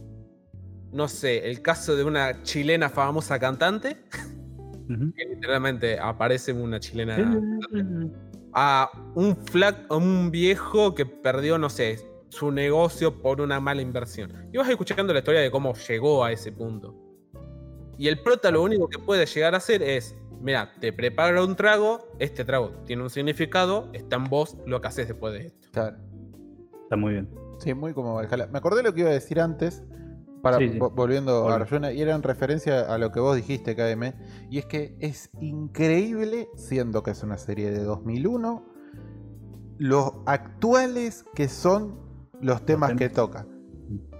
no 0.91 1.07
sé, 1.07 1.49
el 1.49 1.61
caso 1.61 1.95
de 1.95 2.03
una 2.03 2.43
chilena 2.43 2.89
famosa 2.89 3.39
cantante, 3.39 3.97
que 4.87 5.25
literalmente 5.29 5.99
aparece 5.99 6.51
una 6.51 6.79
chilena, 6.79 7.15
Sí. 7.15 8.11
a 8.53 8.89
un 9.15 9.37
a 9.89 9.95
un 9.95 10.31
viejo 10.31 10.93
que 10.93 11.05
perdió, 11.05 11.57
no 11.57 11.69
sé, 11.69 11.99
su 12.33 12.51
negocio 12.51 13.21
por 13.21 13.39
una 13.41 13.59
mala 13.59 13.81
inversión. 13.81 14.49
Y 14.51 14.57
vas 14.57 14.69
escuchando 14.69 15.13
la 15.13 15.19
historia 15.19 15.41
de 15.41 15.51
cómo 15.51 15.73
llegó 15.73 16.23
a 16.23 16.31
ese 16.31 16.51
punto. 16.51 16.95
Y 17.97 18.07
el 18.07 18.19
prota 18.21 18.49
lo 18.51 18.63
único 18.63 18.87
que 18.89 18.97
puede 18.99 19.25
llegar 19.25 19.53
a 19.53 19.57
hacer 19.57 19.83
es, 19.83 20.15
mira, 20.41 20.71
te 20.79 20.91
preparo 20.91 21.45
un 21.45 21.55
trago, 21.55 22.07
este 22.19 22.43
trago 22.43 22.71
tiene 22.85 23.03
un 23.03 23.09
significado, 23.09 23.89
está 23.93 24.15
en 24.15 24.23
vos 24.25 24.57
lo 24.65 24.81
que 24.81 24.87
haces 24.87 25.07
después 25.07 25.33
de 25.33 25.47
esto. 25.47 25.67
claro. 25.71 25.97
Está 26.83 26.95
muy 26.97 27.13
bien. 27.13 27.29
Sí, 27.59 27.73
muy 27.73 27.93
como 27.93 28.15
Valhalla. 28.15 28.47
Me 28.47 28.57
acordé 28.57 28.83
lo 28.83 28.93
que 28.93 29.01
iba 29.01 29.09
a 29.09 29.13
decir 29.13 29.39
antes, 29.39 29.83
para, 30.41 30.57
Sí, 30.57 30.69
sí. 30.69 30.79
vo- 30.79 30.91
volviendo 30.93 31.47
a. 31.47 31.55
Arjuna, 31.55 31.93
y 31.93 32.01
era 32.01 32.13
en 32.15 32.21
referencia 32.23 32.81
a 32.93 32.97
lo 32.97 33.11
que 33.11 33.19
vos 33.21 33.35
dijiste, 33.35 33.75
KM, 33.75 34.13
y 34.49 34.57
es 34.57 34.65
que 34.65 34.95
es 34.99 35.29
increíble, 35.39 36.49
siendo 36.55 37.01
que 37.03 37.11
es 37.11 37.23
una 37.23 37.37
serie 37.37 37.71
de 37.71 37.83
2001, 37.83 38.65
los 39.77 40.13
actuales 40.25 41.25
que 41.35 41.47
son 41.47 42.02
los 42.43 42.65
temas 42.65 42.93
que 42.93 43.09
toca. 43.09 43.45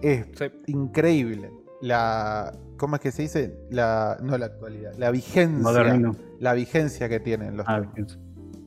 Es 0.02 0.28
Sí. 0.34 0.46
increíble. 0.68 1.52
La, 1.82 2.52
¿Cómo 2.78 2.96
es 2.96 3.02
que 3.02 3.12
se 3.12 3.24
dice? 3.24 3.58
La, 3.70 4.18
no 4.22 4.38
la 4.38 4.46
actualidad, 4.48 4.94
la 4.98 5.12
vigencia. 5.12 5.62
Moderno. 5.64 6.16
La 6.40 6.54
vigencia 6.54 7.08
que 7.10 7.20
tienen 7.20 7.58
los 7.58 7.66
Ah, 7.68 7.82
temas. 7.94 8.20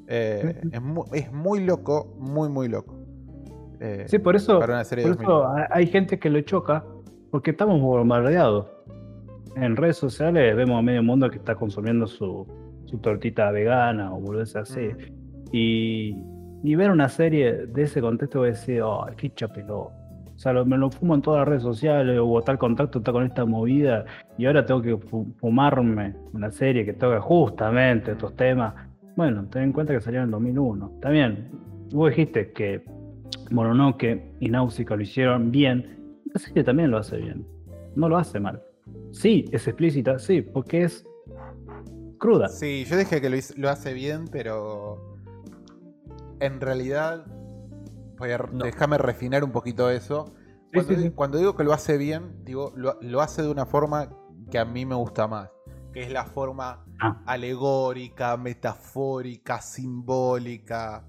Eh, 0.08 0.60
es, 0.70 0.80
muy, 0.82 1.04
es 1.12 1.32
muy 1.32 1.64
loco, 1.64 2.14
muy, 2.18 2.48
muy 2.48 2.68
loco. 2.68 2.94
Eh, 3.80 4.04
Sí, 4.08 4.18
por 4.18 4.36
eso, 4.36 4.58
para 4.60 4.74
una 4.74 4.84
serie 4.84 5.04
de 5.06 5.14
por 5.14 5.22
eso 5.22 5.48
hay- 5.70 5.86
gente 5.86 6.18
que 6.18 6.30
lo 6.30 6.40
choca, 6.42 6.84
porque 7.30 7.50
estamos 7.50 7.80
bombardeados. 7.80 8.66
En 9.56 9.76
redes 9.76 9.96
sociales 9.96 10.54
vemos 10.56 10.78
a 10.78 10.82
medio 10.82 11.02
mundo 11.02 11.28
que 11.30 11.36
está 11.38 11.54
consumiendo 11.56 12.06
su, 12.06 12.46
su 12.84 12.98
tortita 12.98 13.50
vegana 13.50 14.14
o 14.14 14.20
boludeces 14.20 14.56
así. 14.56 14.88
Y, 15.52 16.14
y 16.62 16.74
ver 16.74 16.90
una 16.90 17.08
serie 17.08 17.66
de 17.66 17.82
ese 17.82 18.00
contexto 18.00 18.40
voy 18.40 18.48
a 18.48 18.52
decir, 18.52 18.82
oh, 18.82 19.06
qué 19.16 19.30
chapeló. 19.34 19.92
O 20.34 20.38
sea, 20.38 20.52
lo- 20.52 20.66
me 20.66 20.76
lo 20.76 20.90
fumo 20.90 21.14
en 21.14 21.22
todas 21.22 21.40
las 21.40 21.48
redes 21.48 21.62
sociales, 21.62 22.18
o 22.22 22.42
tal 22.42 22.58
contacto 22.58 22.98
está 22.98 23.12
con 23.12 23.24
esta 23.24 23.44
movida, 23.44 24.04
y 24.36 24.46
ahora 24.46 24.66
tengo 24.66 24.82
que 24.82 24.96
fu- 24.98 25.32
fumarme 25.38 26.14
una 26.34 26.50
serie 26.50 26.84
que 26.84 26.92
toca 26.92 27.20
justamente 27.20 28.12
estos 28.12 28.34
temas. 28.36 28.74
Bueno, 29.16 29.46
ten 29.50 29.62
en 29.62 29.72
cuenta 29.72 29.94
que 29.94 30.00
salió 30.00 30.20
en 30.20 30.26
el 30.26 30.30
2001. 30.32 30.98
También, 31.00 31.48
vos 31.92 32.10
dijiste 32.10 32.52
que 32.52 32.82
Mononoke 33.50 34.32
y 34.40 34.48
Náusica 34.50 34.94
lo 34.96 35.02
hicieron 35.02 35.50
bien. 35.50 36.18
Esta 36.26 36.38
serie 36.40 36.64
también 36.64 36.90
lo 36.90 36.98
hace 36.98 37.16
bien. 37.16 37.46
No 37.94 38.08
lo 38.08 38.18
hace 38.18 38.38
mal. 38.40 38.60
Sí, 39.12 39.46
es 39.52 39.66
explícita, 39.68 40.18
sí, 40.18 40.42
porque 40.42 40.82
es 40.82 41.06
cruda. 42.18 42.48
Sí, 42.48 42.84
yo 42.84 42.96
dije 42.96 43.20
que 43.20 43.30
lo 43.56 43.68
hace 43.70 43.94
bien, 43.94 44.26
pero 44.30 45.15
en 46.40 46.60
realidad, 46.60 47.26
No. 48.52 48.64
déjame 48.64 48.98
refinar 48.98 49.44
un 49.44 49.52
poquito 49.52 49.90
eso. 49.90 50.34
Cuando, 50.72 50.92
sí, 50.92 50.96
di- 50.96 51.02
sí. 51.04 51.10
cuando 51.10 51.38
digo 51.38 51.54
que 51.56 51.64
lo 51.64 51.72
hace 51.72 51.96
bien, 51.96 52.44
digo, 52.44 52.72
lo, 52.76 52.98
lo 53.00 53.20
hace 53.20 53.42
de 53.42 53.50
una 53.50 53.66
forma 53.66 54.08
que 54.50 54.58
a 54.58 54.64
mí 54.64 54.84
me 54.86 54.94
gusta 54.94 55.26
más, 55.28 55.50
que 55.92 56.02
es 56.02 56.10
la 56.12 56.24
forma 56.24 56.84
Ah. 57.00 57.22
alegórica, 57.26 58.36
metafórica, 58.36 59.60
simbólica. 59.60 61.04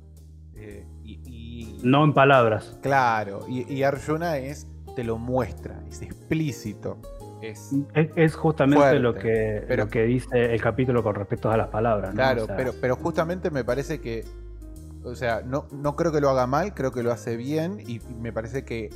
eh, 0.59 0.87
y, 1.03 1.21
y- 1.25 1.79
No 1.83 2.03
en 2.03 2.13
palabras. 2.13 2.79
claro, 2.81 3.45
y, 3.47 3.71
y 3.71 3.83
Arjuna 3.83 4.37
es, 4.39 4.67
te 4.95 5.03
lo 5.03 5.17
muestra, 5.19 5.83
es 5.87 6.01
explícito. 6.01 6.97
Es, 7.43 7.71
Es, 7.93 8.09
es 8.15 8.35
justamente 8.35 8.77
Fuerte, 8.81 8.99
lo 8.99 9.13
que, 9.13 9.63
pero- 9.67 9.83
lo 9.85 9.89
que 9.91 10.03
dice 10.05 10.55
el 10.55 10.59
capítulo 10.59 11.03
con 11.03 11.13
respecto 11.13 11.51
a 11.51 11.57
las 11.57 11.67
palabras. 11.67 12.09
¿no? 12.09 12.15
Claro, 12.15 12.43
O 12.43 12.45
sea, 12.47 12.55
pero, 12.57 12.73
pero 12.81 12.95
justamente 12.95 13.51
me 13.51 13.63
parece 13.63 14.01
que, 14.01 14.25
o 15.11 15.15
sea, 15.15 15.41
no, 15.45 15.67
no 15.71 15.95
creo 15.95 16.11
que 16.11 16.21
lo 16.21 16.29
haga 16.29 16.47
mal, 16.47 16.73
creo 16.73 16.91
que 16.91 17.03
lo 17.03 17.11
hace 17.11 17.35
bien 17.37 17.79
y 17.87 17.99
me 18.21 18.31
parece 18.33 18.63
que 18.65 18.89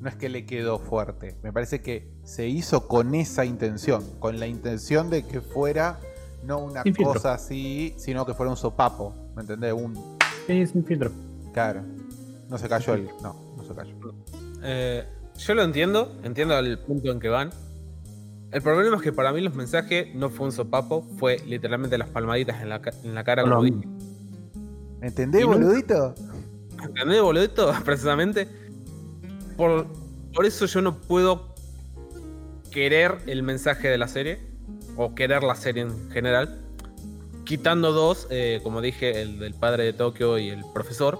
no 0.00 0.08
es 0.08 0.14
que 0.16 0.28
le 0.28 0.44
quedó 0.46 0.78
fuerte, 0.78 1.36
me 1.42 1.52
parece 1.52 1.80
que 1.80 2.10
se 2.22 2.46
hizo 2.48 2.86
con 2.86 3.14
esa 3.14 3.44
intención, 3.44 4.04
con 4.18 4.38
la 4.38 4.46
intención 4.46 5.08
de 5.10 5.24
que 5.26 5.40
fuera 5.40 5.98
no 6.44 6.58
una 6.58 6.82
Sin 6.82 6.94
filtro. 6.94 7.14
cosa 7.14 7.34
así, 7.34 7.94
sino 7.96 8.24
que 8.26 8.34
fuera 8.34 8.50
un 8.50 8.56
sopapo, 8.56 9.14
¿me 9.34 9.42
entendés? 9.42 9.72
Un, 9.72 9.94
Sí, 10.46 10.66
sin 10.66 10.84
filtro. 10.84 11.10
claro, 11.52 11.82
no 12.48 12.58
se 12.58 12.68
cayó 12.68 12.94
el, 12.94 13.08
no, 13.22 13.34
no 13.56 13.64
se 13.64 13.74
cayó. 13.74 13.94
Eh, 14.62 15.04
yo 15.38 15.54
lo 15.54 15.62
entiendo, 15.64 16.12
entiendo 16.22 16.58
el 16.58 16.78
punto 16.78 17.10
en 17.10 17.18
que 17.18 17.28
van. 17.28 17.50
El 18.52 18.62
problema 18.62 18.96
es 18.96 19.02
que 19.02 19.12
para 19.12 19.32
mí 19.32 19.40
los 19.40 19.54
mensajes 19.54 20.14
no 20.14 20.30
fue 20.30 20.46
un 20.46 20.52
sopapo, 20.52 21.02
fue 21.18 21.38
literalmente 21.46 21.98
las 21.98 22.08
palmaditas 22.10 22.62
en 22.62 22.68
la, 22.68 22.80
en 23.02 23.14
la 23.14 23.24
cara, 23.24 23.42
como 23.42 23.56
Lo- 23.56 23.62
dije. 23.62 23.88
¿Me 25.00 25.08
entendés, 25.08 25.44
boludito? 25.44 26.14
¿Entendés, 26.82 27.20
boludito? 27.22 27.72
Precisamente. 27.84 28.48
Por, 29.56 29.86
por 30.34 30.46
eso 30.46 30.66
yo 30.66 30.82
no 30.82 30.98
puedo 31.00 31.54
querer 32.70 33.18
el 33.26 33.42
mensaje 33.42 33.88
de 33.88 33.98
la 33.98 34.08
serie, 34.08 34.38
o 34.96 35.14
querer 35.14 35.42
la 35.42 35.54
serie 35.54 35.82
en 35.82 36.10
general, 36.10 36.60
quitando 37.44 37.92
dos, 37.92 38.26
eh, 38.30 38.60
como 38.62 38.80
dije, 38.80 39.22
el 39.22 39.38
del 39.38 39.54
padre 39.54 39.84
de 39.84 39.92
Tokio 39.92 40.38
y 40.38 40.48
el 40.50 40.62
profesor, 40.74 41.18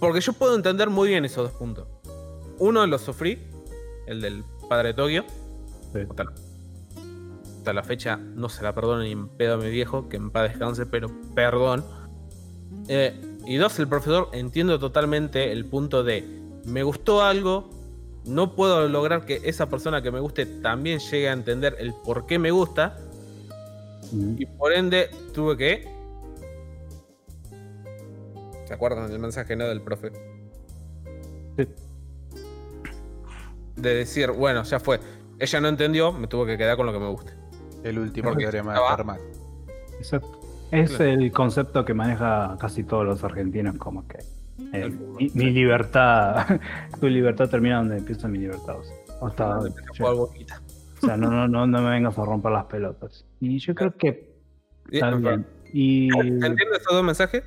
porque 0.00 0.20
yo 0.20 0.32
puedo 0.32 0.56
entender 0.56 0.90
muy 0.90 1.08
bien 1.08 1.24
esos 1.24 1.50
dos 1.50 1.58
puntos. 1.58 1.86
Uno 2.58 2.86
lo 2.86 2.98
sufrí, 2.98 3.38
el 4.06 4.20
del 4.20 4.42
padre 4.68 4.88
de 4.88 4.94
Tokio, 4.94 5.24
Sí. 5.92 6.00
hasta 6.10 6.24
la, 6.24 6.32
hasta 7.58 7.72
la 7.72 7.82
fecha 7.84 8.16
no 8.16 8.48
se 8.48 8.62
la 8.64 8.74
perdono 8.74 9.02
ni 9.02 9.12
en 9.12 9.28
pedo 9.28 9.54
a 9.54 9.56
mi 9.58 9.70
viejo, 9.70 10.08
que 10.08 10.16
en 10.16 10.30
paz 10.30 10.50
descanse, 10.50 10.86
pero 10.86 11.08
perdón. 11.34 11.84
Eh, 12.88 13.14
y 13.46 13.56
dos, 13.56 13.78
el 13.78 13.88
profesor 13.88 14.28
entiendo 14.32 14.78
totalmente 14.78 15.52
el 15.52 15.64
punto 15.64 16.02
de 16.04 16.24
me 16.64 16.82
gustó 16.82 17.22
algo, 17.22 17.70
no 18.24 18.54
puedo 18.56 18.88
lograr 18.88 19.24
que 19.24 19.40
esa 19.44 19.68
persona 19.68 20.02
que 20.02 20.10
me 20.10 20.18
guste 20.20 20.46
también 20.46 20.98
llegue 20.98 21.28
a 21.28 21.32
entender 21.32 21.76
el 21.78 21.94
por 21.94 22.26
qué 22.26 22.38
me 22.38 22.50
gusta, 22.50 22.98
y 24.12 24.46
por 24.46 24.72
ende 24.72 25.10
tuve 25.34 25.56
que... 25.56 25.88
¿Se 28.66 28.74
acuerdan 28.74 29.08
del 29.08 29.18
mensaje 29.20 29.54
no 29.56 29.66
del 29.66 29.80
profe? 29.80 30.10
Sí. 31.56 31.68
De 33.76 33.94
decir, 33.94 34.30
bueno, 34.32 34.62
ya 34.64 34.80
fue. 34.80 34.98
Ella 35.38 35.60
no 35.60 35.68
entendió, 35.68 36.12
me 36.12 36.26
tuvo 36.26 36.46
que 36.46 36.56
quedar 36.58 36.76
con 36.76 36.86
lo 36.86 36.92
que 36.92 36.98
me 36.98 37.08
guste. 37.08 37.32
El 37.84 37.98
último 37.98 38.34
de 38.34 38.44
estaba- 38.44 38.96
Fermat. 38.96 39.20
Exacto. 39.98 40.40
Es 40.70 40.90
Claro. 40.96 41.04
el 41.12 41.32
concepto 41.32 41.84
que 41.84 41.94
maneja 41.94 42.56
casi 42.60 42.82
todos 42.84 43.04
los 43.04 43.22
argentinos, 43.24 43.76
como 43.78 44.06
que 44.08 44.18
eh, 44.18 44.82
El 44.82 44.92
fútbol, 44.92 45.16
mi, 45.20 45.28
sí. 45.28 45.38
mi 45.38 45.50
libertad, 45.50 46.46
tu 47.00 47.06
libertad 47.08 47.48
termina 47.48 47.76
donde 47.78 47.98
empieza 47.98 48.26
mi 48.28 48.38
libertad. 48.38 48.76
O 48.78 48.82
sea, 48.84 48.96
hasta- 49.28 49.58
o 49.58 51.06
sea, 51.06 51.16
no, 51.16 51.30
no, 51.30 51.46
no, 51.46 51.66
no 51.66 51.82
me 51.82 51.90
vengas 51.90 52.18
a 52.18 52.24
romper 52.24 52.52
las 52.52 52.64
pelotas. 52.64 53.24
Y 53.40 53.58
yo 53.58 53.74
creo 53.74 53.94
que 53.96 54.34
Y- 54.90 54.96
está 54.96 55.14
bien. 55.14 55.46
Y 55.72 56.08
¿Entiendo 56.18 56.74
estos 56.76 56.94
dos 56.94 57.04
mensajes? 57.04 57.44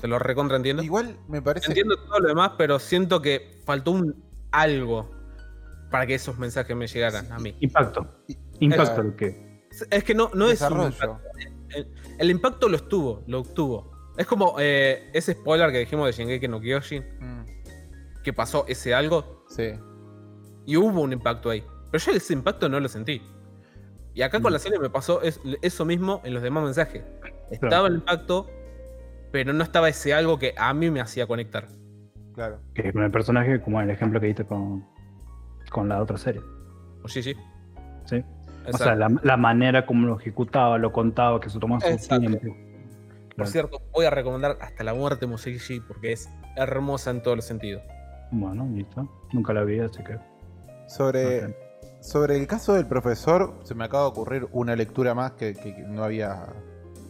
Te 0.00 0.08
los 0.08 0.20
recontra 0.20 0.56
entiendo. 0.56 0.82
Igual 0.82 1.16
me 1.28 1.40
parece... 1.40 1.68
Entiendo 1.68 1.96
todo 1.96 2.18
lo 2.20 2.28
demás, 2.28 2.52
pero 2.58 2.78
siento 2.78 3.22
que 3.22 3.60
faltó 3.64 3.92
un 3.92 4.14
algo. 4.50 5.10
para 5.90 6.06
que 6.06 6.14
esos 6.14 6.36
mensajes 6.38 6.76
me 6.76 6.86
llegaran 6.88 7.30
a 7.32 7.38
mí. 7.38 7.54
Impacto. 7.60 8.06
Impacto 8.58 9.02
lo 9.04 9.16
que. 9.16 9.62
Es 9.90 10.02
que 10.04 10.14
no, 10.14 10.30
no 10.34 10.48
es 10.48 10.60
un 10.62 10.82
impacto. 10.82 11.20
El, 11.76 11.86
el 12.18 12.30
impacto 12.30 12.68
lo 12.68 12.76
estuvo, 12.76 13.22
lo 13.26 13.40
obtuvo. 13.40 13.92
Es 14.16 14.26
como 14.26 14.56
eh, 14.58 15.10
ese 15.12 15.32
spoiler 15.34 15.70
que 15.72 15.78
dijimos 15.80 16.06
de 16.06 16.12
Shingeki 16.12 16.48
no 16.48 16.60
Kyojin, 16.60 17.04
Mm, 17.20 17.44
que 18.22 18.32
pasó 18.32 18.64
ese 18.66 18.94
algo 18.94 19.44
sí. 19.48 19.72
y 20.64 20.76
hubo 20.76 21.00
un 21.02 21.12
impacto 21.12 21.50
ahí. 21.50 21.62
Pero 21.90 22.02
yo 22.04 22.12
ese 22.12 22.32
impacto 22.32 22.68
no 22.68 22.80
lo 22.80 22.88
sentí. 22.88 23.22
Y 24.14 24.22
acá 24.22 24.40
con 24.40 24.50
Mm. 24.50 24.54
la 24.54 24.58
serie 24.58 24.78
me 24.78 24.88
pasó 24.90 25.20
es- 25.22 25.40
eso 25.62 25.84
mismo 25.84 26.22
en 26.24 26.32
los 26.34 26.42
demás 26.42 26.64
mensajes. 26.64 27.04
Estaba 27.50 27.88
el 27.88 27.96
impacto, 27.96 28.48
pero 29.30 29.52
no 29.52 29.62
estaba 29.62 29.88
ese 29.90 30.14
algo 30.14 30.38
que 30.38 30.54
a 30.56 30.72
mí 30.72 30.90
me 30.90 31.00
hacía 31.00 31.26
conectar. 31.26 31.68
Claro. 32.34 32.60
que 32.74 32.92
con 32.92 33.02
el 33.02 33.10
personaje, 33.10 33.62
como 33.62 33.80
el 33.80 33.88
ejemplo 33.88 34.20
que 34.20 34.26
diste 34.26 34.44
con, 34.44 34.84
con 35.70 35.88
la 35.88 36.02
otra 36.02 36.18
serie. 36.18 36.42
O 37.02 37.08
sí, 37.08 37.22
sí. 37.22 37.34
O 38.72 38.76
sea, 38.78 38.94
la, 38.94 39.08
la 39.22 39.36
manera 39.36 39.86
como 39.86 40.06
lo 40.06 40.18
ejecutaba, 40.18 40.78
lo 40.78 40.92
contaba, 40.92 41.40
que 41.40 41.48
se 41.50 41.58
tomaba 41.58 41.80
su 41.80 41.88
Exacto. 41.88 42.18
tiempo. 42.20 42.40
Por 42.40 43.34
Claro. 43.34 43.50
cierto, 43.50 43.82
voy 43.92 44.06
a 44.06 44.10
recomendar 44.10 44.56
hasta 44.62 44.82
la 44.82 44.94
muerte 44.94 45.26
Museishi 45.26 45.80
porque 45.80 46.12
es 46.12 46.28
hermosa 46.56 47.10
en 47.10 47.22
todos 47.22 47.36
los 47.36 47.44
sentidos. 47.44 47.82
Bueno, 48.30 48.66
listo. 48.72 49.08
Nunca 49.32 49.52
la 49.52 49.62
vi, 49.64 49.78
así 49.78 50.02
que. 50.02 50.18
Sobre, 50.88 51.54
sobre 52.00 52.36
el 52.36 52.46
caso 52.46 52.74
del 52.74 52.86
profesor, 52.86 53.54
se 53.64 53.74
me 53.74 53.84
acaba 53.84 54.04
de 54.04 54.08
ocurrir 54.10 54.48
una 54.52 54.74
lectura 54.76 55.14
más 55.14 55.32
que, 55.32 55.54
que- 55.54 55.74
que 55.74 55.82
no 55.82 56.04
había. 56.04 56.46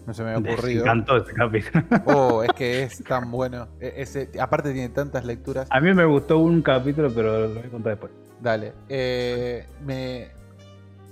No 0.06 0.14
se 0.14 0.22
me 0.22 0.30
había 0.30 0.40
Me 0.40 0.52
ocurrido. 0.54 0.82
encantó 0.84 1.16
ese 1.16 1.32
capítulo. 1.32 1.84
Oh, 2.06 2.42
es 2.42 2.52
que 2.54 2.82
es 2.84 3.02
tan 3.04 3.30
bueno. 3.30 3.68
E- 3.80 3.94
Ese, 3.96 4.30
aparte 4.40 4.72
tiene 4.72 4.88
tantas 4.90 5.24
lecturas. 5.24 5.66
A 5.70 5.80
mí 5.80 5.92
me 5.94 6.04
gustó 6.04 6.38
un 6.38 6.62
capítulo, 6.62 7.10
pero 7.14 7.40
lo 7.40 7.54
voy 7.54 7.58
a 7.64 7.70
contar 7.70 7.92
después. 7.92 8.12
Dale. 8.40 8.72
eh, 8.88 9.66
me, 9.84 10.28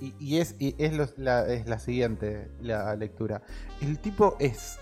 y, 0.01 0.13
y 0.19 0.37
es, 0.39 0.55
y 0.59 0.75
es, 0.77 0.93
los- 0.93 1.17
la, 1.17 1.45
es 1.47 1.67
la 1.67 1.79
siguiente, 1.79 2.51
la 2.61 2.95
lectura. 2.95 3.41
El 3.81 3.99
tipo 3.99 4.35
es 4.39 4.77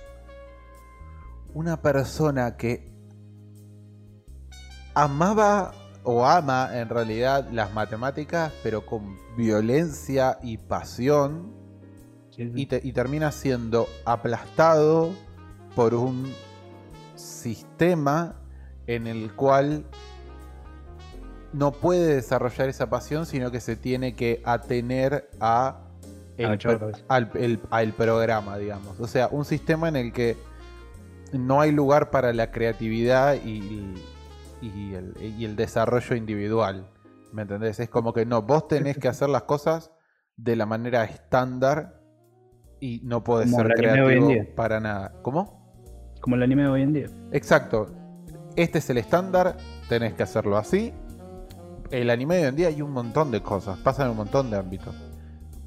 una 1.54 1.82
persona 1.82 2.58
que 2.58 2.92
amaba 4.96 5.74
o 6.04 6.26
ama 6.26 6.70
en 6.80 6.90
realidad 6.90 7.48
las 7.52 7.74
matemáticas, 7.74 8.52
pero 8.64 8.86
con 8.86 9.18
violencia 9.38 10.38
y 10.44 10.58
pasión. 10.58 11.54
Sí, 12.32 12.46
sí. 12.48 12.52
y, 12.56 12.66
te- 12.66 12.82
y 12.84 12.92
termina 12.94 13.32
siendo 13.32 13.88
aplastado 14.06 15.12
por 15.76 15.94
un 15.94 16.34
sistema 17.16 18.36
en 18.88 19.08
el 19.08 19.34
cual 19.36 19.86
no 21.54 21.72
puede 21.72 22.16
desarrollar 22.16 22.70
esa 22.70 22.90
pasión, 22.90 23.26
sino 23.26 23.52
que 23.52 23.60
se 23.60 23.76
tiene 23.76 24.16
que 24.16 24.42
atener 24.44 25.30
a 25.40 25.80
el, 26.38 26.60
al, 27.10 27.32
el- 27.36 27.60
al 27.70 27.94
programa, 27.94 28.58
digamos. 28.58 29.00
O 29.00 29.08
sea, 29.08 29.28
un 29.32 29.46
sistema 29.46 29.88
en 29.88 29.96
el 29.96 30.12
que 30.14 30.36
no 31.32 31.62
hay 31.62 31.72
lugar 31.72 32.10
para 32.10 32.34
la 32.34 32.52
creatividad 32.52 33.36
y, 33.44 33.94
y 34.62 34.94
el, 34.94 35.14
y 35.22 35.46
el 35.46 35.56
desarrollo 35.56 36.16
individual. 36.16 36.90
¿Me 37.32 37.44
entendés? 37.44 37.80
Es 37.80 37.90
como 37.90 38.14
que 38.14 38.26
no, 38.26 38.42
vos 38.44 38.68
tenés 38.68 38.98
que 38.98 39.08
hacer 39.08 39.30
las 39.30 39.44
cosas 39.44 39.92
de 40.38 40.56
la 40.56 40.66
manera 40.66 41.04
estándar 41.04 42.00
y 42.80 43.02
no 43.04 43.24
podés 43.24 43.50
Como 43.52 43.64
ser 43.64 43.74
creativo 43.74 44.32
para 44.56 44.80
nada. 44.80 45.14
¿Cómo? 45.22 45.64
Como 46.22 46.36
el 46.36 46.44
anime 46.44 46.64
de 46.64 46.68
hoy 46.70 46.82
en 46.82 46.94
día. 46.94 47.08
Exacto. 47.32 47.88
Este 48.56 48.78
es 48.80 48.90
el 48.90 48.98
estándar, 49.00 49.58
tenés 49.90 50.14
que 50.14 50.24
hacerlo 50.24 50.58
así. 50.58 50.94
El 51.94 52.10
anime 52.10 52.36
de 52.38 52.42
hoy 52.42 52.48
en 52.48 52.56
día 52.56 52.68
hay 52.70 52.82
un 52.82 52.92
montón 52.92 53.30
de 53.30 53.42
cosas, 53.42 53.78
pasan 53.78 54.06
en 54.08 54.12
un 54.12 54.18
montón 54.18 54.50
de 54.50 54.58
ámbitos. 54.58 54.96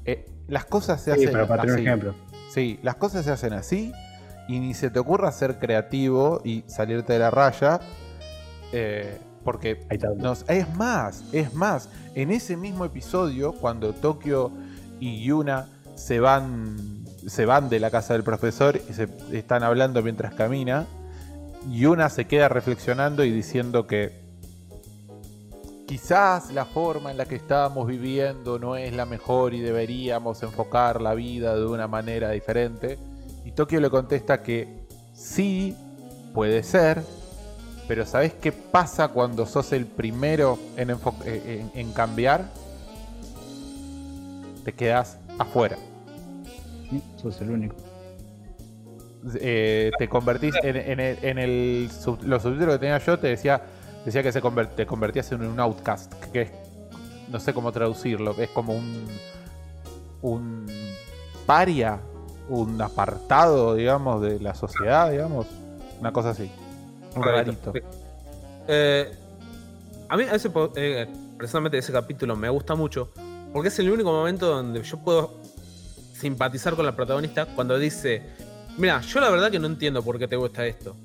Eh, 0.03 0.29
las 0.49 0.65
cosas 0.65 1.01
se 1.01 1.13
Sí, 1.13 1.21
hacen 1.21 1.31
pero 1.31 1.47
para 1.47 1.61
tener 1.63 1.79
un 1.79 1.87
ejemplo. 1.87 2.15
Sí, 2.49 2.79
las 2.83 2.95
cosas 2.95 3.23
se 3.23 3.31
hacen 3.31 3.53
así 3.53 3.93
y 4.49 4.59
ni 4.59 4.73
se 4.73 4.89
te 4.89 4.99
ocurra 4.99 5.31
ser 5.31 5.57
creativo 5.57 6.41
y 6.43 6.65
salirte 6.67 7.13
de 7.13 7.19
la 7.19 7.31
raya. 7.31 7.79
eh, 8.73 9.17
porque 9.45 9.79
nos- 10.17 10.43
es 10.49 10.75
más, 10.75 11.23
es 11.31 11.53
más. 11.53 11.87
En 12.15 12.31
ese 12.31 12.57
mismo 12.57 12.83
episodio, 12.83 13.53
cuando 13.53 13.93
Tokio 13.93 14.51
y 14.99 15.23
Yuna 15.23 15.69
se 15.95 16.19
van, 16.19 16.75
se 17.25 17.45
van 17.45 17.69
de 17.69 17.79
la 17.79 17.89
casa 17.89 18.11
del 18.11 18.23
profesor 18.23 18.75
y 18.89 18.91
se 18.91 19.07
están 19.31 19.63
hablando 19.63 20.03
mientras 20.03 20.33
camina, 20.33 20.85
Yuna 21.71 22.09
se 22.09 22.25
queda 22.25 22.49
reflexionando 22.49 23.23
y 23.23 23.31
diciendo 23.31 23.87
que 23.87 24.26
quizás 25.87 26.51
la 26.51 26.65
forma 26.65 27.11
en 27.11 27.17
la 27.17 27.25
que 27.25 27.35
estamos 27.35 27.87
viviendo 27.87 28.59
no 28.59 28.75
es 28.75 28.93
la 28.93 29.05
mejor 29.05 29.53
y 29.53 29.61
deberíamos 29.61 30.43
enfocar 30.43 31.01
la 31.01 31.13
vida 31.13 31.55
de 31.55 31.65
una 31.65 31.87
manera 31.87 32.29
diferente. 32.31 32.99
Y 33.45 33.51
Tokio 33.51 33.79
le 33.79 33.89
contesta 33.89 34.43
que 34.43 34.85
sí, 35.13 35.75
puede 36.33 36.61
ser, 36.63 37.01
pero 37.87 38.05
¿sabes 38.05 38.33
qué 38.33 38.51
pasa 38.51 39.07
cuando 39.07 39.45
sos 39.45 39.71
el 39.71 39.85
primero 39.85 40.59
en, 40.75 40.89
eh, 40.91 40.97
en- 41.25 41.71
en 41.73 41.93
cambiar? 41.93 42.45
Te 44.65 44.73
quedas 44.73 45.17
afuera. 45.39 45.77
Sí, 46.89 47.01
sos 47.21 47.39
el 47.41 47.51
único. 47.51 47.75
Eh, 49.39 49.91
te 49.97 50.07
convertís 50.09 50.53
en, 50.63 50.75
en 50.75 50.99
el, 50.99 51.17
en 51.21 51.37
el 51.37 51.89
sub- 51.91 52.21
los 52.23 52.43
subtítulos 52.43 52.75
que 52.75 52.79
tenía 52.79 52.97
yo 52.99 53.17
te 53.17 53.27
decía 53.27 53.61
decía 54.07 54.23
que 54.23 54.31
se 54.31 54.41
te 54.73 54.85
convertías 54.85 55.31
en 55.33 55.45
un 55.45 55.59
outcast 55.59 56.13
que 56.31 56.43
es 56.43 56.51
no 57.27 57.41
sé 57.41 57.53
cómo 57.53 57.73
traducirlo 57.73 58.33
es 58.37 58.49
como 58.51 58.73
un 58.73 59.05
un 60.21 60.65
paria 61.45 61.99
un 62.47 62.81
apartado 62.81 63.75
digamos 63.75 64.21
de 64.21 64.39
la 64.39 64.55
sociedad 64.55 65.11
digamos 65.11 65.45
una 65.99 66.13
cosa 66.13 66.29
así 66.29 66.49
un 67.15 67.23
rarito 67.23 67.73
Eh, 68.69 69.13
a 70.09 70.17
mí 70.17 70.23
ese, 70.31 70.49
eh, 70.75 71.07
precisamente 71.37 71.77
ese 71.77 71.91
capítulo 71.91 72.37
me 72.37 72.49
gusta 72.49 72.75
mucho 72.75 73.11
porque 73.51 73.67
es 73.67 73.79
el 73.79 73.91
único 73.91 74.09
momento 74.11 74.47
donde 74.47 74.83
yo 74.83 74.97
puedo 74.99 75.33
simpatizar 76.13 76.75
con 76.75 76.85
la 76.85 76.95
protagonista 76.95 77.45
cuando 77.45 77.77
dice, 77.77 78.23
mira, 78.77 79.01
yo 79.01 79.19
la 79.19 79.29
verdad 79.29 79.51
que 79.51 79.59
no 79.59 79.67
entiendo 79.67 80.03
por 80.03 80.17
qué 80.19 80.27
te 80.27 80.35
gusta 80.35 80.65
esto. 80.65 80.95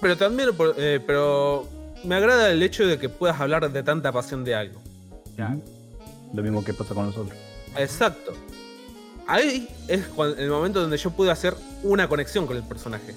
Pero 0.00 0.16
también, 0.16 0.50
eh, 0.76 1.00
pero 1.06 1.66
me 2.04 2.14
agrada 2.14 2.50
el 2.50 2.62
hecho 2.62 2.86
de 2.86 2.98
que 2.98 3.08
puedas 3.08 3.40
hablar 3.40 3.70
de 3.70 3.82
tanta 3.82 4.12
pasión 4.12 4.44
de 4.44 4.54
algo. 4.54 4.80
Ujú. 5.38 5.62
Lo 6.34 6.42
mismo 6.42 6.64
que 6.64 6.74
pasa 6.74 6.94
con 6.94 7.06
nosotros. 7.06 7.36
Exacto. 7.76 8.32
Ahí 9.26 9.68
es 9.88 10.08
el 10.38 10.50
momento 10.50 10.80
donde 10.80 10.96
yo 10.96 11.10
pude 11.10 11.30
hacer 11.30 11.54
una 11.82 12.08
conexión 12.08 12.46
con 12.46 12.56
el 12.56 12.62
personaje. 12.62 13.14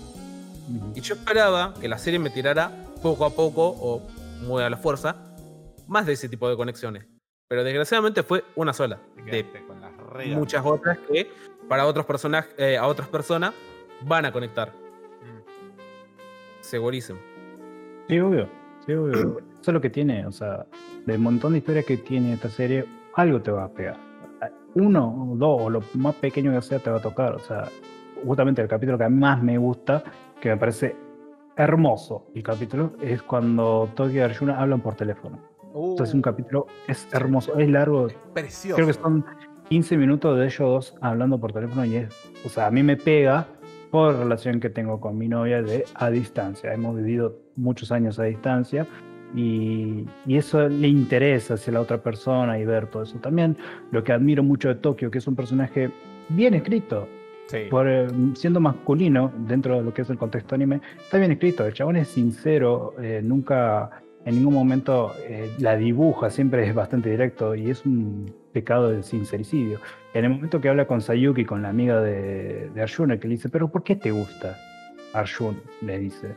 Y 0.95 1.01
yo 1.01 1.15
esperaba 1.15 1.73
que 1.79 1.87
la 1.87 1.97
serie 1.97 2.19
me 2.19 2.29
tirara 2.29 2.71
poco 3.01 3.25
a 3.25 3.31
poco 3.31 3.67
o 3.67 4.01
muy 4.41 4.63
a 4.63 4.69
la 4.69 4.77
fuerza 4.77 5.15
más 5.87 6.05
de 6.05 6.13
ese 6.13 6.29
tipo 6.29 6.49
de 6.49 6.55
conexiones. 6.55 7.05
Pero 7.47 7.63
desgraciadamente 7.63 8.23
fue 8.23 8.43
una 8.55 8.73
sola. 8.73 8.99
De 9.25 9.45
con 9.67 9.81
las 9.81 9.95
reglas. 9.97 10.37
muchas 10.37 10.65
otras 10.65 10.97
que 10.99 11.29
para 11.67 11.85
otros 11.85 12.05
personajes, 12.05 12.53
eh, 12.57 12.77
a 12.77 12.87
otras 12.87 13.07
personas 13.07 13.53
van 14.01 14.25
a 14.25 14.31
conectar. 14.31 14.73
Segurísimo. 16.61 17.19
Sí, 18.07 18.19
obvio. 18.19 18.60
Sí, 18.85 18.93
obvio. 18.93 19.13
Eso 19.13 19.41
es 19.61 19.73
lo 19.73 19.81
que 19.81 19.89
tiene. 19.89 20.25
O 20.25 20.31
sea, 20.31 20.65
del 21.05 21.19
montón 21.19 21.53
de 21.53 21.59
historias 21.59 21.85
que 21.85 21.97
tiene 21.97 22.33
esta 22.33 22.49
serie, 22.49 22.85
algo 23.15 23.41
te 23.41 23.51
va 23.51 23.65
a 23.65 23.69
pegar. 23.69 23.97
Uno 24.73 25.31
o 25.31 25.35
dos, 25.35 25.61
o 25.61 25.69
lo 25.69 25.81
más 25.95 26.15
pequeño 26.15 26.51
que 26.53 26.61
sea, 26.61 26.79
te 26.79 26.89
va 26.89 26.97
a 26.97 27.01
tocar. 27.01 27.35
O 27.35 27.39
sea, 27.39 27.65
justamente 28.25 28.61
el 28.61 28.67
capítulo 28.67 28.97
que 28.97 29.03
a 29.03 29.09
mí 29.09 29.19
más 29.19 29.41
me 29.41 29.57
gusta, 29.57 30.03
que 30.39 30.49
me 30.49 30.57
parece 30.57 30.95
hermoso 31.55 32.27
el 32.33 32.43
capítulo, 32.43 32.93
es 33.01 33.21
cuando 33.21 33.89
Toki 33.95 34.15
y 34.15 34.19
Arjuna 34.19 34.59
hablan 34.59 34.81
por 34.81 34.95
teléfono. 34.95 35.39
Uh, 35.73 35.91
Entonces, 35.91 36.15
un 36.15 36.21
capítulo 36.21 36.67
es 36.87 37.07
hermoso, 37.13 37.57
es 37.57 37.69
largo. 37.69 38.07
precioso 38.33 38.75
Creo 38.75 38.87
que 38.87 38.93
son 38.93 39.25
15 39.69 39.97
minutos 39.97 40.37
de 40.37 40.45
ellos 40.45 40.59
dos 40.59 40.97
hablando 41.01 41.39
por 41.39 41.53
teléfono 41.53 41.85
y 41.85 41.95
es, 41.95 42.13
o 42.45 42.49
sea, 42.49 42.67
a 42.67 42.71
mí 42.71 42.83
me 42.83 42.97
pega 42.97 43.47
por 43.91 44.18
relación 44.18 44.59
que 44.59 44.69
tengo 44.69 44.99
con 44.99 45.18
mi 45.18 45.27
novia 45.27 45.61
de 45.61 45.85
a 45.93 46.09
distancia. 46.09 46.73
Hemos 46.73 46.95
vivido 46.95 47.38
muchos 47.57 47.91
años 47.91 48.18
a 48.19 48.23
distancia 48.23 48.88
y, 49.35 50.05
y 50.26 50.38
eso 50.38 50.68
le 50.68 50.88
interesa 50.88 51.53
hacia 51.55 51.73
la 51.73 51.81
otra 51.81 51.97
persona 52.01 52.57
y 52.57 52.65
ver 52.65 52.88
todo 52.88 53.03
eso. 53.03 53.18
También 53.19 53.57
lo 53.91 54.03
que 54.03 54.13
admiro 54.13 54.43
mucho 54.43 54.69
de 54.69 54.76
Tokio, 54.76 55.11
que 55.11 55.18
es 55.19 55.27
un 55.27 55.35
personaje 55.35 55.91
bien 56.30 56.53
escrito, 56.53 57.07
Sí. 57.47 57.68
por, 57.69 57.85
eh, 57.89 58.07
siendo 58.35 58.61
masculino 58.61 59.30
dentro 59.45 59.76
de 59.76 59.84
lo 59.84 59.93
que 59.93 60.03
es 60.03 60.09
el 60.09 60.18
contexto 60.18 60.55
anime, 60.55 60.80
está 60.97 61.18
bien 61.18 61.31
escrito. 61.31 61.65
El 61.65 61.73
chabón 61.73 61.97
es 61.97 62.07
sincero, 62.07 62.93
eh, 63.01 63.19
nunca 63.22 64.01
en 64.23 64.35
ningún 64.35 64.53
momento 64.53 65.11
eh, 65.27 65.51
la 65.59 65.76
dibuja, 65.76 66.30
siempre 66.30 66.65
es 66.65 66.73
bastante 66.73 67.09
directo 67.09 67.53
y 67.53 67.69
es 67.69 67.85
un 67.85 68.34
pecado 68.51 68.89
del 68.89 69.03
sincericidio. 69.03 69.79
En 70.13 70.25
el 70.25 70.31
momento 70.31 70.59
que 70.61 70.69
habla 70.69 70.85
con 70.87 71.01
Sayuki, 71.01 71.45
con 71.45 71.61
la 71.61 71.69
amiga 71.69 72.01
de, 72.01 72.69
de 72.73 72.81
Arjuna, 72.81 73.17
que 73.19 73.27
le 73.27 73.35
dice, 73.35 73.49
pero 73.49 73.69
¿por 73.71 73.83
qué 73.83 73.95
te 73.95 74.11
gusta 74.11 74.57
Arjun? 75.13 75.61
Le 75.81 75.99
dice. 75.99 76.35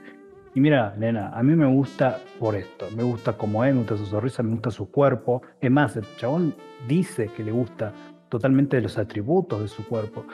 Y 0.54 0.60
mira, 0.60 0.94
nena, 0.96 1.30
a 1.30 1.42
mí 1.42 1.54
me 1.56 1.66
gusta 1.66 2.20
por 2.38 2.54
esto. 2.54 2.86
Me 2.96 3.02
gusta 3.02 3.32
como 3.36 3.64
es, 3.64 3.72
me 3.74 3.80
gusta 3.80 3.96
su 3.96 4.06
sonrisa, 4.06 4.42
me 4.42 4.52
gusta 4.52 4.70
su 4.70 4.90
cuerpo. 4.90 5.42
Es 5.60 5.70
más, 5.70 5.96
el 5.96 6.04
chabón 6.16 6.54
dice 6.88 7.28
que 7.36 7.42
le 7.42 7.50
gusta 7.50 7.92
totalmente 8.28 8.80
los 8.80 8.96
atributos 8.96 9.60
de 9.62 9.68
su 9.68 9.84
cuerpo. 9.84 10.24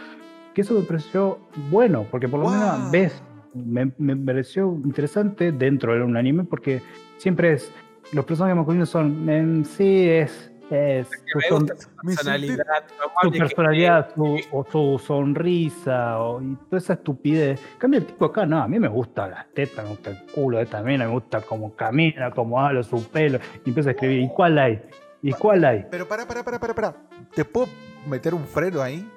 Que 0.55 0.61
eso 0.63 0.75
me 0.75 0.83
pareció 0.83 1.39
bueno, 1.71 2.07
porque 2.11 2.29
por 2.29 2.41
lo 2.41 2.47
Wow. 2.47 2.55
menos 2.55 2.91
ves, 2.91 3.23
me, 3.55 3.93
me 3.99 4.17
pareció 4.17 4.79
interesante 4.85 5.53
dentro 5.53 5.95
de 5.95 6.03
un 6.03 6.17
anime, 6.17 6.45
porque 6.45 6.83
siempre 7.17 7.53
es, 7.55 7.73
los 8.13 8.25
personajes 8.25 8.57
masculinos 8.57 8.89
son, 8.91 9.29
en 9.29 9.65
sí, 9.65 10.09
es, 10.09 10.50
es 10.71 11.09
su, 11.33 11.41
son- 11.49 11.67
personalidad, 12.03 12.85
su 13.23 13.31
personalidad, 13.33 14.15
su, 14.15 14.39
o 14.53 14.65
su 14.71 15.03
sonrisa, 15.05 16.21
o, 16.21 16.41
y 16.43 16.55
toda 16.69 16.79
esa 16.79 16.93
estupidez. 16.95 17.61
En 17.75 17.79
Cambio 17.79 18.01
el 18.01 18.07
tipo 18.07 18.25
acá, 18.27 18.47
no, 18.47 18.63
a 18.63 18.69
mí 18.69 18.79
me 18.79 18.89
gusta 18.89 19.29
las 19.29 19.47
tetas, 19.53 19.85
me 19.85 19.91
gusta 19.91 20.11
el 20.11 20.25
culo 20.33 20.59
de 20.59 20.65
esta 20.65 20.83
mina, 20.83 21.07
me 21.07 21.13
gusta 21.13 21.41
cómo 21.41 21.75
camina, 21.75 22.31
cómo 22.31 22.61
habla, 22.61 22.83
su 22.83 23.03
pelo, 23.09 23.39
y 23.65 23.71
empieza 23.71 23.91
a 23.91 23.93
escribir, 23.93 24.21
¿y 24.21 24.29
cuál 24.29 24.59
hay? 24.59 24.83
¿Y 25.23 25.33
cuál 25.33 25.65
hay? 25.65 25.87
Pero 25.91 26.07
para, 26.09 26.27
para, 26.27 26.43
para, 26.43 26.59
para, 26.59 26.75
para. 26.75 26.95
¿Te 27.35 27.45
puedo 27.45 27.69
meter 28.07 28.35
un 28.35 28.45
freno 28.47 28.81
ahí? 28.81 29.09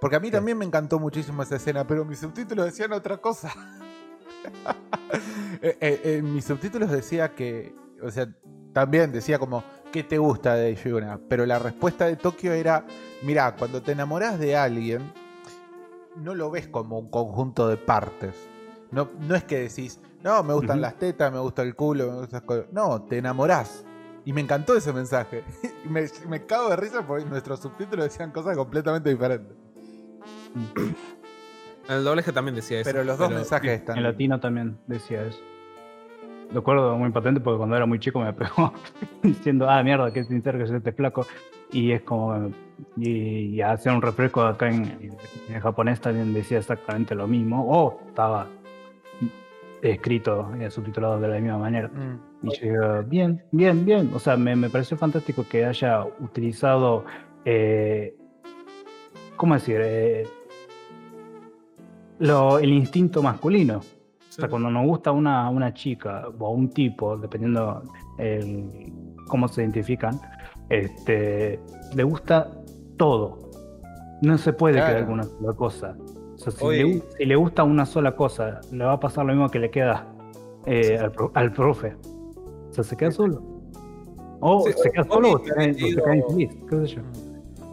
Porque 0.00 0.16
a 0.16 0.20
mí 0.20 0.30
también 0.30 0.56
me 0.58 0.64
encantó 0.64 0.98
muchísimo 0.98 1.42
esa 1.42 1.56
escena, 1.56 1.86
pero 1.86 2.04
mis 2.04 2.18
subtítulos 2.18 2.66
decían 2.66 2.92
otra 2.92 3.16
cosa. 3.18 3.50
Eh, 5.62 5.76
eh, 5.80 6.00
en 6.18 6.34
mis 6.34 6.44
subtítulos 6.44 6.90
decía 6.90 7.30
que, 7.34 7.74
o 8.02 8.10
sea, 8.10 8.28
también 8.74 9.12
decía 9.12 9.38
como, 9.38 9.62
¿qué 9.94 10.02
te 10.02 10.18
gusta 10.18 10.56
de 10.56 10.74
Yuna? 10.74 11.20
Pero 11.28 11.46
la 11.46 11.60
respuesta 11.60 12.06
de 12.06 12.16
Tokio 12.16 12.52
era, 12.52 12.84
mira, 13.22 13.54
cuando 13.54 13.80
te 13.80 13.92
enamoras 13.92 14.40
de 14.40 14.56
alguien, 14.56 15.12
no 16.16 16.34
lo 16.34 16.50
ves 16.50 16.66
como 16.66 16.98
un 16.98 17.08
conjunto 17.08 17.68
de 17.68 17.76
partes. 17.76 18.34
No, 18.90 19.08
no 19.20 19.36
es 19.36 19.44
que 19.44 19.60
decís, 19.60 20.00
no, 20.20 20.42
me 20.42 20.52
gustan 20.52 20.80
las 20.80 20.98
tetas, 20.98 21.32
me 21.32 21.38
gusta 21.38 21.62
el 21.62 21.76
culo, 21.76 22.10
me 22.10 22.18
gustan 22.22 22.40
cosas. 22.40 22.66
No, 22.72 23.02
te 23.02 23.18
enamorás. 23.18 23.84
Y 24.24 24.32
me 24.32 24.40
encantó 24.40 24.76
ese 24.76 24.92
mensaje. 24.92 25.44
Me, 25.84 26.06
me 26.28 26.46
cago 26.46 26.70
de 26.70 26.76
risa 26.76 27.06
porque 27.06 27.26
nuestros 27.26 27.60
subtítulos 27.60 28.06
decían 28.06 28.32
cosas 28.32 28.56
completamente 28.56 29.10
diferentes. 29.10 29.54
En 31.86 31.94
el 31.98 32.04
doblaje 32.04 32.32
también 32.32 32.54
decía 32.54 32.80
eso. 32.80 32.90
Pero 32.90 33.04
los 33.04 33.18
dos 33.18 33.30
mensajes 33.30 33.70
están. 33.70 33.98
En 33.98 34.02
latino 34.02 34.40
también 34.40 34.78
decía 34.86 35.26
eso. 35.26 35.38
Lo 36.52 36.60
acuerdo 36.60 36.96
muy 36.96 37.10
patente 37.10 37.40
porque 37.40 37.58
cuando 37.58 37.76
era 37.76 37.86
muy 37.86 37.98
chico 37.98 38.20
me 38.20 38.32
pegó 38.34 38.72
diciendo, 39.22 39.68
ah, 39.68 39.82
mierda, 39.82 40.12
qué 40.12 40.24
sincero 40.24 40.58
que 40.58 40.64
es 40.64 40.70
este 40.70 40.92
flaco. 40.92 41.26
Y 41.72 41.92
es 41.92 42.02
como, 42.02 42.50
y, 42.96 43.10
y 43.10 43.60
hacer 43.60 43.92
un 43.92 44.02
refresco 44.02 44.42
acá 44.42 44.68
en, 44.68 45.16
en 45.48 45.60
japonés 45.60 46.00
también 46.00 46.32
decía 46.32 46.58
exactamente 46.58 47.14
lo 47.14 47.26
mismo. 47.26 47.66
O 47.68 48.00
estaba 48.06 48.46
escrito, 49.92 50.50
eh, 50.58 50.70
subtitulado 50.70 51.20
de 51.20 51.28
la 51.28 51.38
misma 51.38 51.58
manera. 51.58 51.88
Mm. 51.88 52.46
Y 52.48 52.56
yo 52.56 52.62
digo, 52.62 53.02
bien, 53.06 53.42
bien, 53.50 53.84
bien. 53.84 54.10
O 54.14 54.18
sea, 54.18 54.36
me, 54.36 54.56
me 54.56 54.70
pareció 54.70 54.96
fantástico 54.96 55.44
que 55.48 55.64
haya 55.64 56.04
utilizado, 56.20 57.04
eh, 57.44 58.16
¿cómo 59.36 59.54
decir? 59.54 59.80
Eh, 59.80 60.26
lo, 62.18 62.58
el 62.58 62.72
instinto 62.72 63.22
masculino. 63.22 63.80
O 64.36 64.40
sea, 64.40 64.48
cuando 64.48 64.68
nos 64.70 64.84
gusta 64.86 65.12
una, 65.12 65.48
una 65.48 65.72
chica 65.72 66.24
o 66.38 66.50
un 66.50 66.68
tipo, 66.70 67.16
dependiendo 67.16 67.82
el, 68.18 68.92
cómo 69.28 69.46
se 69.46 69.62
identifican, 69.62 70.20
este, 70.70 71.60
le 71.94 72.02
gusta 72.02 72.50
todo. 72.96 73.38
No 74.22 74.36
se 74.38 74.52
puede 74.52 74.76
Claro. 74.76 74.92
quedar 74.92 75.04
con 75.06 75.14
una 75.14 75.22
sola 75.24 75.52
cosa. 75.52 75.96
O 76.34 76.38
sea, 76.38 76.50
si, 76.52 76.66
le, 76.66 76.84
gu- 76.84 77.02
si 77.16 77.24
le 77.26 77.36
gusta 77.36 77.62
una 77.62 77.86
sola 77.86 78.16
cosa, 78.16 78.60
le 78.72 78.84
va 78.84 78.94
a 78.94 79.00
pasar 79.00 79.24
lo 79.24 79.32
mismo 79.32 79.48
que 79.50 79.60
le 79.60 79.70
queda 79.70 80.06
eh, 80.66 80.98
al, 80.98 81.12
pro- 81.12 81.30
al 81.34 81.52
profe. 81.52 81.94
O 82.70 82.72
sea, 82.72 82.82
se 82.82 82.96
queda 82.96 83.12
solo. 83.12 83.40
O 84.40 84.64
Sí, 84.66 84.72
se 84.82 84.90
queda 84.90 85.04
solo 85.04 85.32
o 85.32 85.38
se 85.38 85.44
queda, 85.44 85.60
o 85.60 85.88
se 85.88 85.94
queda 85.94 86.16
infeliz, 86.16 86.50
qué 86.68 86.76
sé 86.76 86.86
yo. 86.86 87.02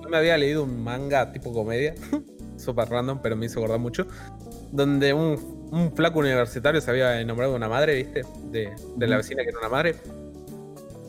Yo 0.03 0.09
me 0.09 0.17
había 0.17 0.37
leído 0.37 0.63
un 0.63 0.83
manga 0.83 1.31
tipo 1.31 1.51
comedia, 1.51 1.95
súper 2.57 2.87
random, 2.89 3.19
pero 3.23 3.35
me 3.35 3.47
hizo 3.47 3.59
acordar 3.59 3.79
mucho, 3.79 4.05
donde 4.71 5.13
un, 5.13 5.37
un 5.71 5.91
flaco 5.95 6.19
universitario 6.19 6.79
se 6.81 6.91
había 6.91 7.19
enamorado 7.21 7.53
de 7.53 7.57
una 7.57 7.69
madre, 7.69 7.95
¿viste? 7.95 8.21
De, 8.51 8.69
de 8.97 9.07
la 9.07 9.17
vecina 9.17 9.41
que 9.43 9.49
era 9.49 9.59
una 9.59 9.69
madre. 9.69 9.95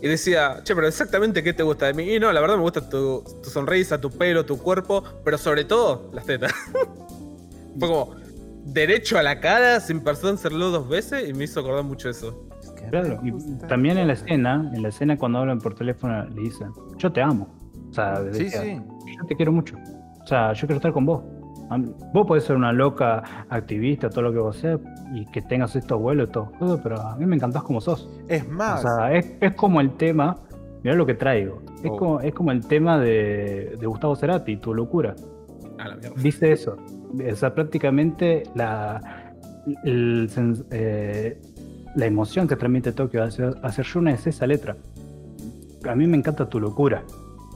Y 0.00 0.08
decía, 0.08 0.60
che, 0.64 0.74
pero 0.74 0.88
exactamente 0.88 1.42
qué 1.42 1.52
te 1.52 1.62
gusta 1.62 1.86
de 1.86 1.94
mí. 1.94 2.14
Y 2.14 2.18
no, 2.18 2.32
la 2.32 2.40
verdad 2.40 2.56
me 2.56 2.62
gusta 2.62 2.88
tu, 2.88 3.22
tu 3.42 3.50
sonrisa, 3.50 4.00
tu 4.00 4.10
pelo, 4.10 4.44
tu 4.44 4.58
cuerpo, 4.58 5.04
pero 5.24 5.38
sobre 5.38 5.64
todo 5.64 6.10
las 6.12 6.24
tetas. 6.26 6.52
Fue 7.78 7.88
como 7.88 8.14
derecho 8.64 9.18
a 9.18 9.22
la 9.22 9.40
cara, 9.40 9.80
sin 9.80 10.00
pensar 10.00 10.34
hacerlo 10.34 10.70
dos 10.70 10.88
veces, 10.88 11.28
y 11.28 11.32
me 11.34 11.44
hizo 11.44 11.60
acordar 11.60 11.84
mucho 11.84 12.08
eso. 12.08 12.48
Claro, 12.90 13.20
y 13.22 13.30
gusta 13.30 13.66
también 13.68 13.96
en 13.96 14.08
la 14.08 14.14
escena, 14.14 14.70
en 14.74 14.82
la 14.82 14.88
escena 14.88 15.16
cuando 15.16 15.38
hablan 15.38 15.60
por 15.60 15.74
teléfono 15.74 16.24
le 16.28 16.42
dicen, 16.42 16.68
yo 16.98 17.12
te 17.12 17.22
amo. 17.22 17.48
O 17.90 17.94
sea, 17.94 18.16
Sí, 18.32 18.44
decía, 18.44 18.62
sí. 18.62 18.80
yo 19.06 19.26
te 19.26 19.36
quiero 19.36 19.52
mucho. 19.52 19.76
O 20.22 20.26
sea, 20.26 20.52
yo 20.52 20.66
quiero 20.66 20.76
estar 20.76 20.92
con 20.92 21.06
vos. 21.06 21.22
Vos 22.12 22.26
podés 22.26 22.44
ser 22.44 22.56
una 22.56 22.72
loca 22.72 23.22
activista, 23.48 24.10
todo 24.10 24.22
lo 24.22 24.32
que 24.32 24.38
vos 24.38 24.56
seas, 24.56 24.78
y 25.14 25.24
que 25.26 25.40
tengas 25.42 25.74
estos 25.76 26.00
vuelos 26.00 26.28
y 26.28 26.32
todo, 26.32 26.50
todo, 26.58 26.82
pero 26.82 27.00
a 27.00 27.16
mí 27.16 27.24
me 27.26 27.36
encantás 27.36 27.62
como 27.62 27.80
sos. 27.80 28.08
Es 28.28 28.44
O 28.46 28.50
más, 28.50 28.82
sea, 28.82 29.12
es, 29.14 29.32
es 29.40 29.54
como 29.54 29.80
el 29.80 29.92
tema, 29.96 30.36
mirá 30.82 30.94
lo 30.96 31.06
que 31.06 31.14
traigo, 31.14 31.62
es, 31.82 31.90
Oh. 31.90 31.96
como, 31.96 32.20
es 32.20 32.34
como 32.34 32.50
el 32.52 32.66
tema 32.66 32.98
de, 32.98 33.76
de 33.80 33.86
Gustavo 33.86 34.14
Cerati, 34.16 34.56
tu 34.58 34.74
locura. 34.74 35.14
A 35.78 35.88
la. 35.88 35.96
Dice 36.16 36.52
eso. 36.52 36.76
O 37.30 37.36
sea, 37.36 37.54
prácticamente 37.54 38.42
la, 38.54 39.00
el 39.84 40.28
eh, 40.70 41.40
la 41.94 42.06
emoción 42.06 42.48
que 42.48 42.56
transmite 42.56 42.92
Tokio 42.92 43.22
hacia, 43.22 43.50
hacia 43.62 43.84
Yuna 43.84 44.12
es 44.12 44.26
esa 44.26 44.46
letra. 44.46 44.76
A 45.88 45.94
mí 45.94 46.06
me 46.06 46.16
encanta 46.16 46.48
tu 46.48 46.60
locura. 46.60 47.02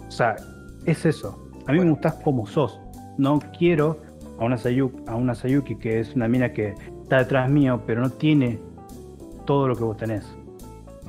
O 0.07 0.11
sea, 0.11 0.37
es 0.85 1.07
eso. 1.07 1.43
A 1.67 1.73
mí 1.73 1.81
me 1.81 1.89
gustás 1.91 2.15
como 2.23 2.47
sos. 2.47 2.79
No 3.19 3.41
quiero 3.59 3.99
a 4.39 4.45
una, 4.45 4.57
Sayuki, 4.59 5.03
a 5.07 5.15
una 5.17 5.35
Sayuki 5.35 5.77
que 5.77 6.01
es 6.01 6.15
una 6.15 6.29
mina 6.29 6.53
que 6.53 6.75
está 7.03 7.19
detrás 7.19 7.51
mío, 7.51 7.81
pero 7.87 8.01
no 8.03 8.11
tiene 8.11 8.59
todo 9.47 9.69
lo 9.69 9.77
que 9.77 9.85
vos 9.85 9.97
tenés. 9.97 10.25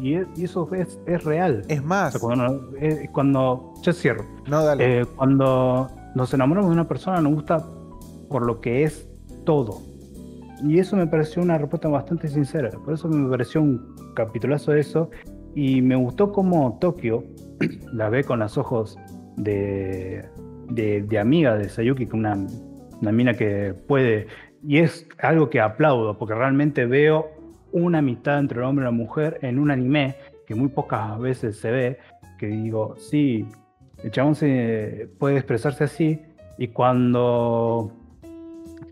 Y, 0.01 0.13
es- 0.13 0.27
y 0.35 0.43
eso 0.45 0.69
es, 0.73 0.99
es 1.07 1.23
real. 1.23 1.63
es 1.67 1.79
O 1.79 1.83
más. 1.83 2.11
sea, 2.13 2.21
cuando, 2.21 2.47
no- 2.47 2.61
eh, 2.79 3.09
cuando 3.11 3.73
ya 3.81 3.93
cierro. 3.93 4.23
No, 4.47 4.63
dale. 4.63 5.01
Eh, 5.01 5.05
cuando 5.15 5.89
nos 6.15 6.33
enamoramos 6.33 6.69
de 6.69 6.73
una 6.73 6.87
persona 6.87 7.19
nos 7.21 7.33
gusta 7.33 7.65
por 8.29 8.45
lo 8.45 8.61
que 8.61 8.83
es 8.83 9.07
todo. 9.43 9.81
Y 10.63 10.79
eso 10.79 10.95
me 10.95 11.07
pareció 11.07 11.41
una 11.41 11.57
respuesta 11.57 11.87
bastante 11.87 12.27
sincera. 12.27 12.69
Por 12.71 12.93
eso 12.93 13.07
me 13.07 13.29
pareció 13.29 13.61
un 13.61 13.95
capitulazo 14.15 14.71
de 14.71 14.79
eso. 14.81 15.09
Y 15.55 15.81
me 15.81 15.95
gustó 15.95 16.31
como 16.31 16.77
Tokio 16.79 17.23
la 17.93 18.09
ve 18.09 18.23
con 18.23 18.39
los 18.39 18.57
ojos 18.57 18.97
de, 19.35 20.25
de, 20.69 21.01
de 21.01 21.19
amiga 21.19 21.55
de 21.55 21.69
Sayuki, 21.69 22.05
que 22.05 22.15
una, 22.15 22.37
una 23.01 23.11
mina 23.11 23.33
que 23.33 23.73
puede. 23.87 24.27
Y 24.63 24.79
es 24.79 25.07
algo 25.19 25.49
que 25.49 25.61
aplaudo, 25.61 26.17
porque 26.17 26.35
realmente 26.35 26.85
veo 26.85 27.31
una 27.71 27.99
amistad 27.99 28.39
entre 28.39 28.59
el 28.59 28.65
hombre 28.65 28.83
y 28.83 28.85
la 28.85 28.91
mujer 28.91 29.39
en 29.41 29.59
un 29.59 29.71
anime 29.71 30.15
que 30.45 30.55
muy 30.55 30.69
pocas 30.69 31.19
veces 31.19 31.59
se 31.59 31.71
ve. 31.71 31.99
Que 32.39 32.47
digo, 32.47 32.95
sí, 32.97 33.47
el 34.03 34.11
chabón 34.11 34.35
se 34.35 35.09
puede 35.19 35.37
expresarse 35.37 35.83
así 35.83 36.21
y 36.57 36.69
cuando 36.69 37.91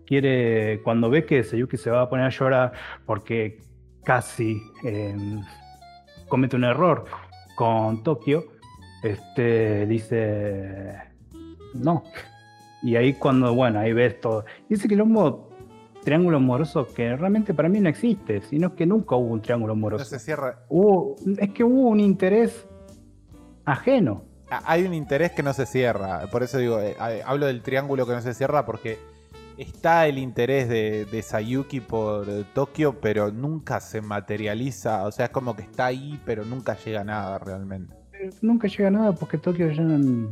quiere, 0.06 0.80
cuando 0.82 1.10
ve 1.10 1.24
que 1.24 1.42
Sayuki 1.42 1.76
se 1.76 1.90
va 1.90 2.02
a 2.02 2.08
poner 2.08 2.26
a 2.26 2.30
llorar 2.30 2.72
porque 3.04 3.60
casi 4.04 4.60
eh, 4.84 5.16
comete 6.28 6.56
un 6.56 6.64
error 6.64 7.04
con 7.56 8.02
Tokio, 8.02 8.44
este 9.02 9.86
dice 9.86 10.94
no. 11.80 12.02
Y 12.82 12.96
ahí 12.96 13.14
cuando, 13.14 13.54
bueno, 13.54 13.80
ahí 13.80 13.92
ves 13.92 14.20
todo. 14.20 14.44
Dice 14.68 14.82
que 14.82 14.90
quilombo 14.90 15.48
triángulo 16.04 16.36
amoroso 16.36 16.86
que 16.94 17.16
realmente 17.16 17.52
para 17.52 17.68
mí 17.68 17.80
no 17.80 17.88
existe, 17.88 18.40
sino 18.42 18.76
que 18.76 18.86
nunca 18.86 19.16
hubo 19.16 19.32
un 19.32 19.42
triángulo 19.42 19.74
No 19.74 19.78
amoroso. 19.78 20.04
se 20.04 20.18
cierra. 20.20 20.60
Hubo, 20.68 21.16
es 21.38 21.50
que 21.50 21.64
hubo 21.64 21.88
un 21.88 21.98
interés 22.00 22.66
ajeno. 23.64 24.22
Ah, 24.50 24.62
Hay 24.66 24.84
un 24.84 24.94
interés 24.94 25.32
que 25.32 25.42
no 25.42 25.52
se 25.52 25.66
cierra. 25.66 26.26
Por 26.30 26.42
eso 26.44 26.58
digo, 26.58 26.78
eh, 26.80 26.96
eh, 27.10 27.22
hablo 27.26 27.46
del 27.46 27.62
triángulo 27.62 28.06
que 28.06 28.12
no 28.12 28.20
se 28.20 28.34
cierra 28.34 28.64
porque 28.64 28.98
está 29.58 30.06
el 30.06 30.18
interés 30.18 30.68
de, 30.68 31.06
de 31.06 31.22
Sayuki 31.22 31.80
por 31.80 32.28
eh, 32.28 32.44
Tokio, 32.54 33.00
pero 33.00 33.32
nunca 33.32 33.80
se 33.80 34.00
materializa. 34.00 35.04
O 35.06 35.10
sea, 35.10 35.24
es 35.26 35.30
como 35.32 35.56
que 35.56 35.62
está 35.62 35.86
ahí, 35.86 36.20
pero 36.24 36.44
nunca 36.44 36.76
llega 36.76 37.00
a 37.00 37.04
nada 37.04 37.38
realmente. 37.40 37.96
nunca 38.42 38.68
llega 38.68 38.86
a 38.88 38.92
nada 38.92 39.12
porque 39.12 39.38
Tokio 39.38 39.72
ya 39.72 39.82
no, 39.82 40.30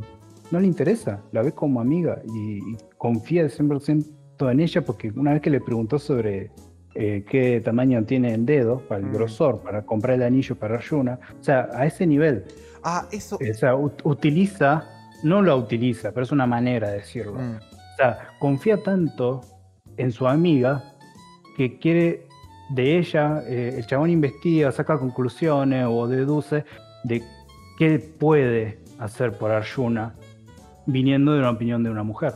no 0.55 0.61
le 0.61 0.67
interesa, 0.67 1.21
la 1.31 1.41
ve 1.41 1.51
como 1.51 1.81
amiga 1.81 2.21
y, 2.33 2.57
y 2.57 2.77
confía 2.97 3.43
al 3.43 3.49
100% 3.51 4.05
en 4.51 4.59
ella 4.59 4.81
porque 4.85 5.11
una 5.15 5.33
vez 5.33 5.41
que 5.41 5.49
le 5.49 5.59
preguntó 5.61 5.99
sobre 5.99 6.51
eh, 6.95 7.25
qué 7.29 7.59
tamaño 7.61 8.03
tiene 8.05 8.33
el 8.33 8.45
dedo, 8.45 8.79
para 8.87 9.01
el 9.01 9.07
Mm. 9.07 9.13
grosor, 9.13 9.59
para 9.59 9.85
comprar 9.85 10.15
el 10.15 10.23
anillo 10.23 10.55
para 10.55 10.79
Yuna, 10.79 11.19
o 11.39 11.43
sea, 11.43 11.67
a 11.73 11.85
ese 11.85 12.07
nivel, 12.07 12.45
Ah, 12.83 13.05
eso. 13.11 13.35
o 13.35 13.53
sea, 13.53 13.75
ut- 13.75 13.99
utiliza, 14.05 14.83
no 15.23 15.41
lo 15.41 15.57
utiliza, 15.57 16.11
pero 16.13 16.23
es 16.23 16.31
una 16.31 16.45
manera 16.47 16.89
de 16.91 16.97
decirlo. 16.97 17.33
Mm, 17.33 17.55
O 17.57 17.95
sea, 17.97 18.27
confía 18.39 18.81
tanto 18.81 19.41
en 19.97 20.11
su 20.11 20.25
amiga 20.27 20.83
que 21.57 21.77
quiere 21.79 22.27
de 22.69 22.97
ella, 22.97 23.43
eh, 23.47 23.73
el 23.77 23.85
chabón 23.85 24.09
investiga, 24.09 24.71
saca 24.71 24.97
conclusiones 24.97 25.85
o 25.89 26.07
deduce 26.07 26.63
de 27.03 27.21
qué 27.77 27.99
puede 27.99 28.79
hacer 28.99 29.37
por 29.37 29.51
Arjuna 29.51 30.15
viniendo 30.85 31.33
de 31.33 31.39
una 31.39 31.49
opinión 31.51 31.83
de 31.83 31.89
una 31.89 32.03
mujer. 32.03 32.33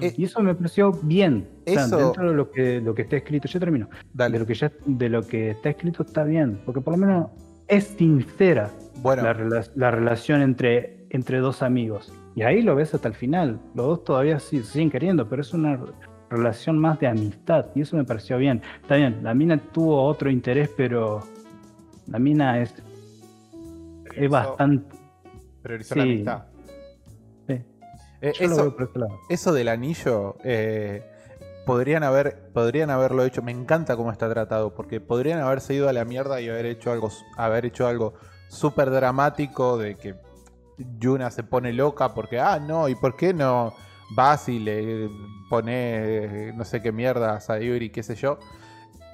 Eh, 0.00 0.14
y 0.16 0.24
eso 0.24 0.40
me 0.42 0.54
pareció 0.54 0.92
bien. 1.02 1.48
O 1.66 1.70
sea, 1.72 1.84
eso- 1.86 1.96
dentro 1.98 2.30
de 2.30 2.36
lo 2.36 2.50
que, 2.50 2.80
lo 2.80 2.94
que 2.94 3.02
está 3.02 3.16
escrito, 3.16 3.48
yo 3.48 3.58
termino. 3.58 3.88
De 4.14 4.28
lo, 4.38 4.46
que 4.46 4.54
ya, 4.54 4.70
de 4.86 5.08
lo 5.08 5.22
que 5.22 5.50
está 5.50 5.70
escrito 5.70 6.02
está 6.04 6.22
bien, 6.24 6.60
porque 6.64 6.80
por 6.80 6.96
lo 6.96 7.04
menos 7.06 7.30
es 7.66 7.84
sincera 7.84 8.70
Bueno, 9.02 9.22
la, 9.24 9.34
rela- 9.36 9.70
la 9.74 9.90
relación 9.90 10.40
entre, 10.42 11.04
entre 11.10 11.38
dos 11.38 11.62
amigos. 11.62 12.12
Y 12.36 12.42
ahí 12.42 12.62
lo 12.62 12.76
ves 12.76 12.94
hasta 12.94 13.08
el 13.08 13.14
final. 13.14 13.58
Los 13.74 13.86
dos 13.86 14.04
todavía 14.04 14.38
sí, 14.38 14.58
se 14.60 14.64
siguen 14.72 14.90
queriendo, 14.90 15.28
pero 15.28 15.42
es 15.42 15.52
una 15.52 15.76
re- 15.76 15.92
relación 16.30 16.78
más 16.78 17.00
de 17.00 17.08
amistad. 17.08 17.66
Y 17.74 17.80
eso 17.80 17.96
me 17.96 18.04
pareció 18.04 18.38
bien. 18.38 18.62
Está 18.80 18.94
bien, 18.96 19.18
la 19.24 19.34
mina 19.34 19.58
tuvo 19.58 20.00
otro 20.04 20.30
interés, 20.30 20.70
pero 20.76 21.20
la 22.06 22.20
mina 22.20 22.60
es, 22.60 22.72
es 24.14 24.22
Eso- 24.22 24.30
bastante... 24.30 24.96
priorizó 25.62 25.96
la 25.96 26.02
amistad. 26.04 26.42
Eh, 28.20 28.32
lo 28.48 28.56
eso, 29.28 29.52
del 29.52 29.68
anillo, 29.68 30.36
eh, 30.44 31.04
podrían, 31.66 32.02
haber, 32.02 32.50
podrían 32.52 32.90
haberlo 32.90 33.24
hecho. 33.24 33.42
Me 33.42 33.52
encanta 33.52 33.96
cómo 33.96 34.10
está 34.10 34.28
tratado, 34.28 34.74
porque 34.74 35.00
podrían 35.00 35.40
haberse 35.40 35.74
ido 35.74 35.88
a 35.88 35.92
la 35.92 36.04
mierda 36.04 36.40
y 36.40 36.48
haber 36.48 36.66
hecho 36.66 36.90
algo, 36.90 37.10
haber 37.36 37.66
hecho 37.66 37.86
algo 37.86 38.14
súper 38.48 38.90
dramático 38.90 39.76
de 39.78 39.94
que 39.96 40.14
Yuna 40.98 41.30
se 41.30 41.42
pone 41.42 41.72
loca 41.72 42.14
porque, 42.14 42.40
ah, 42.40 42.58
no, 42.58 42.88
¿y 42.88 42.94
por 42.94 43.16
qué 43.16 43.34
no 43.34 43.74
vas 44.16 44.48
y 44.48 44.58
le 44.58 45.10
pone 45.50 46.52
no 46.54 46.64
sé 46.64 46.80
qué 46.80 46.92
mierda 46.92 47.34
a 47.34 47.40
Sayuri, 47.40 47.90
qué 47.90 48.02
sé 48.02 48.14
yo? 48.14 48.38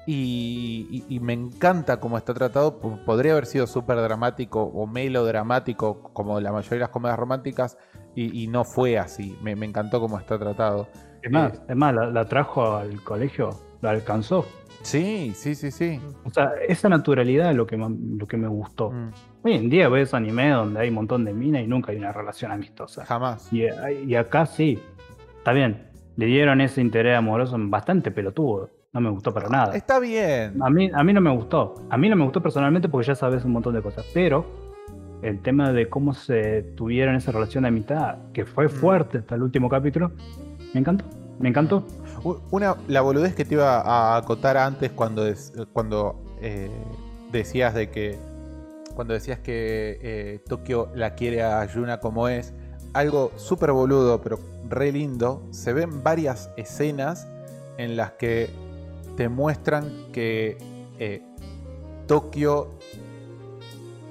Y, 0.07 0.87
y- 1.09 1.15
y 1.15 1.19
me 1.19 1.33
encanta 1.33 1.99
cómo 1.99 2.17
está 2.17 2.33
tratado. 2.33 2.77
Podría 3.05 3.31
haber 3.33 3.47
sido 3.47 3.65
súper 3.67 3.97
dramático 3.97 4.61
o 4.61 4.85
melodramático, 4.87 6.03
como 6.13 6.39
la 6.39 6.51
mayoría 6.51 6.75
de 6.75 6.79
las 6.81 6.89
comedias 6.89 7.17
románticas, 7.17 7.77
y, 8.15 8.43
y 8.43 8.47
no 8.47 8.63
fue 8.63 8.97
así. 8.97 9.37
Me, 9.41 9.55
me 9.55 9.65
encantó 9.65 9.99
cómo 9.99 10.17
está 10.19 10.37
tratado. 10.39 10.87
Es 11.21 11.31
más, 11.31 11.61
es 11.67 11.75
más 11.75 11.93
la, 11.93 12.07
la 12.07 12.25
trajo 12.25 12.75
al 12.75 13.01
colegio, 13.03 13.49
la 13.81 13.91
alcanzó. 13.91 14.45
Sí, 14.83 15.31
sí, 15.35 15.55
sí, 15.55 15.71
sí. 15.71 15.99
O 16.23 16.29
sea, 16.29 16.51
esa 16.67 16.89
naturalidad 16.89 17.49
es 17.49 17.57
lo 17.57 17.65
que, 17.65 17.75
lo 17.77 18.27
que 18.27 18.37
me 18.37 18.47
gustó. 18.47 18.91
Mm, 18.91 19.09
Hoy 19.43 19.53
en 19.53 19.69
día 19.69 19.89
ves 19.89 20.13
anime 20.13 20.49
donde 20.51 20.79
hay 20.79 20.89
un 20.89 20.95
montón 20.95 21.25
de 21.25 21.33
minas 21.33 21.63
y 21.63 21.67
nunca 21.67 21.91
hay 21.91 21.97
una 21.97 22.11
relación 22.11 22.51
amistosa. 22.51 23.03
jamás. 23.05 23.51
Y, 23.51 23.63
y 24.07 24.15
acá 24.15 24.45
sí. 24.45 24.79
Está 25.37 25.53
bien. 25.53 25.87
Le 26.17 26.27
dieron 26.27 26.61
ese 26.61 26.81
interés 26.81 27.17
amoroso 27.17 27.55
bastante 27.59 28.11
pelotudo. 28.11 28.69
No 28.93 29.01
me 29.01 29.09
gustó 29.09 29.33
para 29.33 29.49
nada. 29.49 29.75
Está 29.75 29.99
bien. 29.99 30.61
A 30.61 30.69
mí, 30.69 30.89
a 30.93 31.03
mí 31.03 31.13
no 31.13 31.19
me 31.21 31.31
gustó. 31.31 31.73
A 31.89 31.97
mí 31.97 32.07
no 32.07 32.15
me 32.15 32.23
gustó 32.23 32.41
personalmente 32.41 32.87
porque 32.87 33.07
ya 33.07 33.15
sabes 33.15 33.43
un 33.43 33.51
montón 33.51 33.73
de 33.73 33.81
cosas. 33.81 34.05
Pero 34.13 34.45
el 35.21 35.41
tema 35.41 35.71
de 35.71 35.89
cómo 35.89 36.13
se 36.13 36.61
tuvieron 36.75 37.15
esa 37.15 37.31
relación 37.31 37.63
de 37.63 37.69
amistad, 37.69 38.17
que 38.33 38.45
fue 38.45 38.69
fuerte 38.69 39.19
hasta 39.19 39.35
el 39.35 39.43
último 39.43 39.69
capítulo, 39.69 40.11
me 40.73 40.79
encantó. 40.81 41.05
Me 41.39 41.49
encantó. 41.49 41.83
Una, 42.49 42.75
la 42.87 43.01
boludez 43.01 43.35
que 43.35 43.43
te 43.43 43.55
iba 43.55 43.81
a 43.81 44.17
acotar 44.17 44.55
antes 44.57 44.91
cuando, 44.91 45.25
des- 45.25 45.51
cuando 45.73 46.21
eh, 46.41 46.69
decías 47.31 47.73
de 47.73 47.89
que. 47.89 48.17
Cuando 48.95 49.13
decías 49.13 49.39
que 49.39 49.99
eh, 50.01 50.39
Tokio 50.47 50.89
la 50.95 51.15
quiere 51.15 51.43
a 51.43 51.65
Yuna 51.65 51.99
como 51.99 52.29
es. 52.29 52.53
Algo 52.93 53.31
súper 53.35 53.73
boludo, 53.73 54.21
pero 54.21 54.39
re 54.69 54.93
lindo. 54.93 55.45
Se 55.51 55.73
ven 55.73 56.01
varias 56.03 56.49
escenas 56.55 57.27
en 57.77 57.97
las 57.97 58.11
que 58.13 58.49
te 59.17 59.27
muestran 59.27 59.91
que 60.13 60.57
eh, 60.97 61.21
Tokio 62.07 62.69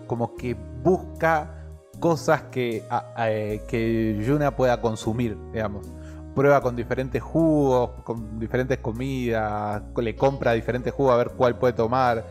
como 0.06 0.35
que 0.36 0.55
busca 0.82 1.64
cosas 2.01 2.43
que, 2.44 2.82
a- 2.90 3.12
a- 3.16 3.31
eh, 3.31 3.62
que 3.68 4.20
Yuna 4.26 4.55
pueda 4.56 4.81
consumir, 4.81 5.36
digamos. 5.52 5.86
Prueba 6.35 6.60
con 6.60 6.74
diferentes 6.74 7.22
jugos, 7.22 7.90
con 8.02 8.39
diferentes 8.40 8.78
comidas, 8.78 9.82
le 9.97 10.16
compra 10.16 10.52
diferentes 10.52 10.93
jugos 10.93 11.12
a 11.14 11.16
ver 11.16 11.31
cuál 11.36 11.59
puede 11.59 11.72
tomar. 11.74 12.24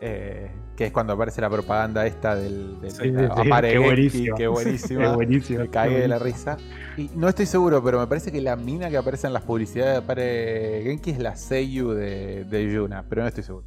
eh, 0.00 0.50
que 0.76 0.84
es 0.84 0.92
cuando 0.92 1.14
aparece 1.14 1.40
la 1.40 1.48
propaganda 1.48 2.04
esta 2.06 2.36
del, 2.36 2.78
del 2.82 2.90
Sí, 2.90 3.10
Apare 3.30 3.70
qué 3.70 3.78
buenísimo. 3.78 4.36
qué 4.36 4.46
buenísima. 4.46 5.00
Qué 5.04 5.08
buenísimo. 5.08 5.60
Me 5.60 5.70
cagué 5.70 6.00
de 6.00 6.08
la 6.08 6.18
risa. 6.18 6.58
Y 6.98 7.10
no 7.16 7.30
estoy 7.30 7.46
seguro, 7.46 7.82
pero 7.82 7.98
me 7.98 8.06
parece 8.06 8.30
que 8.30 8.42
la 8.42 8.56
mina 8.56 8.90
que 8.90 8.98
aparece 8.98 9.26
en 9.26 9.32
las 9.32 9.42
publicidades 9.42 9.92
de 9.94 9.98
Apare 10.04 10.80
Genki 10.84 11.12
es 11.12 11.18
la 11.18 11.34
Seiyu 11.34 11.92
de, 11.92 12.44
de 12.44 12.70
Yuna, 12.70 13.06
pero 13.08 13.22
no 13.22 13.28
estoy 13.28 13.42
seguro. 13.44 13.64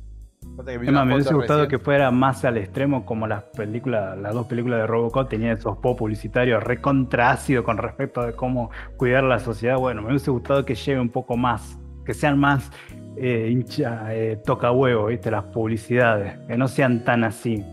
Una 0.88 1.06
me 1.06 1.16
hubiese 1.16 1.34
gustado 1.34 1.62
recién. 1.62 1.80
que 1.80 1.84
fuera 1.84 2.12
más 2.12 2.44
al 2.44 2.58
extremo 2.58 3.06
como 3.06 3.28
las 3.28 3.44
películas, 3.44 4.18
las 4.18 4.34
dos 4.34 4.48
películas 4.48 4.82
de 4.82 4.88
Robocop 4.88 5.30
tenían 5.30 5.58
esos 5.58 5.78
pop 5.78 5.98
publicitarios 5.98 6.62
recontra 6.62 7.32
ácido 7.32 7.64
con 7.64 7.78
respecto 7.78 8.24
de 8.24 8.34
cómo 8.34 8.70
cuidar 8.98 9.24
la 9.24 9.40
sociedad. 9.40 9.78
Bueno, 9.78 10.02
me 10.02 10.10
hubiese 10.10 10.32
gustado 10.32 10.66
que 10.66 10.76
lleve 10.76 11.00
un 11.00 11.10
poco 11.10 11.38
más, 11.38 11.78
que 12.06 12.14
sean 12.14 12.38
más 12.38 12.72
eh, 13.16 13.50
hincha, 13.52 14.14
eh, 14.14 14.38
toca 14.46 14.72
huevo, 14.72 15.08
¿viste? 15.08 15.32
Las 15.32 15.46
publicidades, 15.46 16.38
que 16.48 16.58
no 16.58 16.68
sean 16.68 17.06
tan 17.06 17.24
así, 17.24 17.64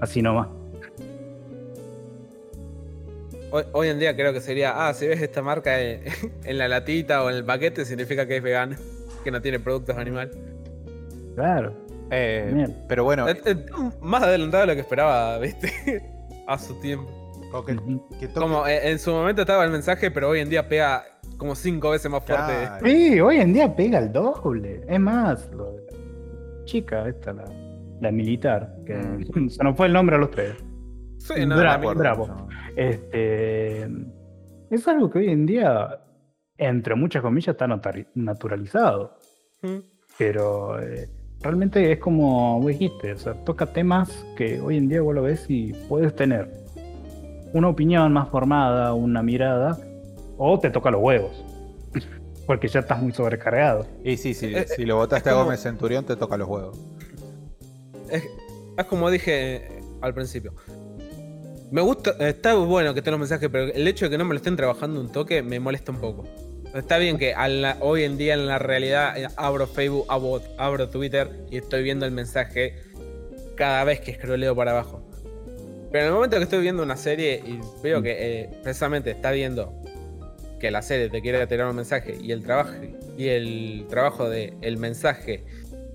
así 0.00 0.20
nomás. 0.20 0.48
Hoy, 3.50 3.64
hoy 3.72 3.88
en 3.88 3.98
día 3.98 4.16
creo 4.16 4.32
que 4.32 4.40
sería, 4.40 4.86
ah, 4.86 4.92
si 4.92 5.06
ves 5.06 5.22
esta 5.22 5.40
marca 5.40 5.80
en, 5.80 6.02
en 6.44 6.58
la 6.58 6.68
latita 6.68 7.22
o 7.22 7.30
en 7.30 7.36
el 7.36 7.44
paquete, 7.44 7.86
significa 7.86 8.26
que 8.26 8.36
es 8.36 8.42
vegano, 8.42 8.76
que 9.22 9.30
no 9.30 9.40
tiene 9.40 9.60
productos 9.60 9.96
animales. 9.96 10.36
Claro. 11.34 11.83
Eh, 12.10 12.66
pero 12.88 13.04
bueno, 13.04 13.26
Es- 13.28 13.44
es 13.46 13.56
más 14.00 14.22
adelantado 14.22 14.62
de 14.62 14.66
lo 14.68 14.74
que 14.74 14.80
esperaba, 14.80 15.38
¿viste? 15.38 15.70
A 16.46 16.58
su 16.58 16.78
tiempo. 16.80 17.10
que- 17.66 17.76
que 18.18 18.28
Como 18.32 18.66
eh, 18.66 18.90
en 18.90 18.98
su 18.98 19.12
momento 19.12 19.42
estaba 19.42 19.64
el 19.64 19.70
mensaje, 19.70 20.10
pero 20.10 20.28
hoy 20.30 20.40
en 20.40 20.50
día 20.50 20.68
pega 20.68 21.04
como 21.38 21.54
cinco 21.54 21.90
veces 21.90 22.10
más 22.10 22.24
fuerte. 22.24 22.52
Claro. 22.52 22.84
Sí, 22.86 23.20
hoy 23.20 23.36
en 23.38 23.52
día 23.52 23.74
pega 23.74 23.98
el 24.00 24.12
doble. 24.12 24.82
Es 24.88 25.00
más, 25.00 25.48
lo 25.52 25.72
de 25.72 25.82
la 25.92 26.64
chica 26.64 27.08
esta, 27.08 27.32
la, 27.32 27.44
la 28.00 28.10
militar, 28.10 28.74
que 28.84 28.94
Mm. 28.94 29.48
se 29.50 29.62
nos 29.64 29.76
fue 29.76 29.86
el 29.86 29.92
nombre 29.92 30.16
a 30.16 30.18
los 30.18 30.30
tres. 30.30 30.54
Sí, 31.18 31.46
no, 31.46 31.56
Bravo, 31.56 31.94
la- 31.94 31.98
bravo. 31.98 32.48
Este, 32.76 33.88
es 34.70 34.88
algo 34.88 35.08
que 35.10 35.20
hoy 35.20 35.28
en 35.30 35.46
día, 35.46 36.00
entre 36.58 36.94
muchas 36.96 37.22
comillas, 37.22 37.54
está 37.54 37.66
naturalizado. 38.14 39.16
Mm. 39.62 39.76
Pero 40.18 40.80
eh, 40.82 41.08
realmente 41.44 41.92
es 41.92 41.98
como 41.98 42.58
vos 42.60 42.66
dijiste, 42.66 43.12
o 43.12 43.18
sea, 43.18 43.34
toca 43.44 43.66
temas 43.66 44.10
que 44.36 44.60
hoy 44.60 44.78
en 44.78 44.88
día 44.88 45.02
vos 45.02 45.14
lo 45.14 45.22
ves 45.22 45.44
y 45.48 45.72
puedes 45.88 46.16
tener 46.16 46.50
una 47.52 47.68
opinión 47.68 48.12
más 48.12 48.28
formada, 48.30 48.94
una 48.94 49.22
mirada, 49.22 49.78
o 50.38 50.58
te 50.58 50.70
toca 50.70 50.90
los 50.90 51.00
huevos. 51.02 51.44
Porque 52.46 52.66
ya 52.68 52.80
estás 52.80 53.00
muy 53.00 53.12
sobrecargado. 53.12 53.86
Y 54.02 54.16
sí, 54.16 54.34
sí, 54.34 54.52
Eh, 54.54 54.66
si 54.74 54.84
lo 54.84 54.96
votaste 54.96 55.28
es 55.28 55.32
a 55.32 55.36
como- 55.36 55.44
Gómez 55.46 55.60
Centurión, 55.62 56.04
te 56.04 56.16
toca 56.16 56.36
los 56.36 56.48
huevos. 56.48 56.78
Es, 58.10 58.24
es 58.76 58.84
como 58.86 59.10
dije 59.10 59.56
eh, 59.56 59.80
al 60.00 60.12
principio. 60.14 60.52
Me 61.70 61.80
gusta, 61.80 62.10
está 62.26 62.54
bueno 62.54 62.92
que 62.92 63.00
estén 63.00 63.12
los 63.12 63.20
mensajes, 63.20 63.48
pero 63.50 63.64
el 63.72 63.86
hecho 63.88 64.04
de 64.06 64.10
que 64.10 64.18
no 64.18 64.24
me 64.24 64.30
lo 64.34 64.36
estén 64.36 64.56
trabajando 64.56 65.00
un 65.00 65.10
toque 65.10 65.42
me 65.42 65.58
molesta 65.60 65.92
un 65.92 65.98
poco. 65.98 66.24
Está 66.74 66.98
bien 66.98 67.18
que 67.18 67.34
hoy 67.78 68.02
en 68.02 68.16
día 68.16 68.34
en 68.34 68.46
la 68.46 68.58
realidad 68.58 69.16
eh, 69.16 69.28
abro 69.36 69.68
Facebook, 69.68 70.06
abro, 70.58 70.88
Twitter 70.88 71.30
y 71.48 71.58
estoy 71.58 71.84
viendo 71.84 72.04
el 72.04 72.10
mensaje 72.10 72.74
cada 73.54 73.84
vez 73.84 74.00
que 74.00 74.14
scrolleo 74.14 74.56
para 74.56 74.72
abajo. 74.72 75.00
Pero 75.92 76.06
en 76.06 76.08
el 76.08 76.14
momento 76.14 76.36
que 76.36 76.42
estoy 76.42 76.62
viendo 76.62 76.82
una 76.82 76.96
serie 76.96 77.40
y 77.46 77.60
veo 77.80 78.02
que 78.02 78.16
eh, 78.18 78.50
precisamente 78.64 79.12
está 79.12 79.30
viendo 79.30 79.72
que 80.58 80.72
la 80.72 80.82
serie 80.82 81.08
te 81.10 81.22
quiere 81.22 81.46
tirar 81.46 81.68
un 81.68 81.76
mensaje 81.76 82.18
y 82.20 82.32
el 82.32 82.42
trabajo 82.42 82.72
y 83.16 83.28
el 83.28 83.86
trabajo 83.88 84.28
de 84.28 84.54
el 84.60 84.76
mensaje 84.76 85.44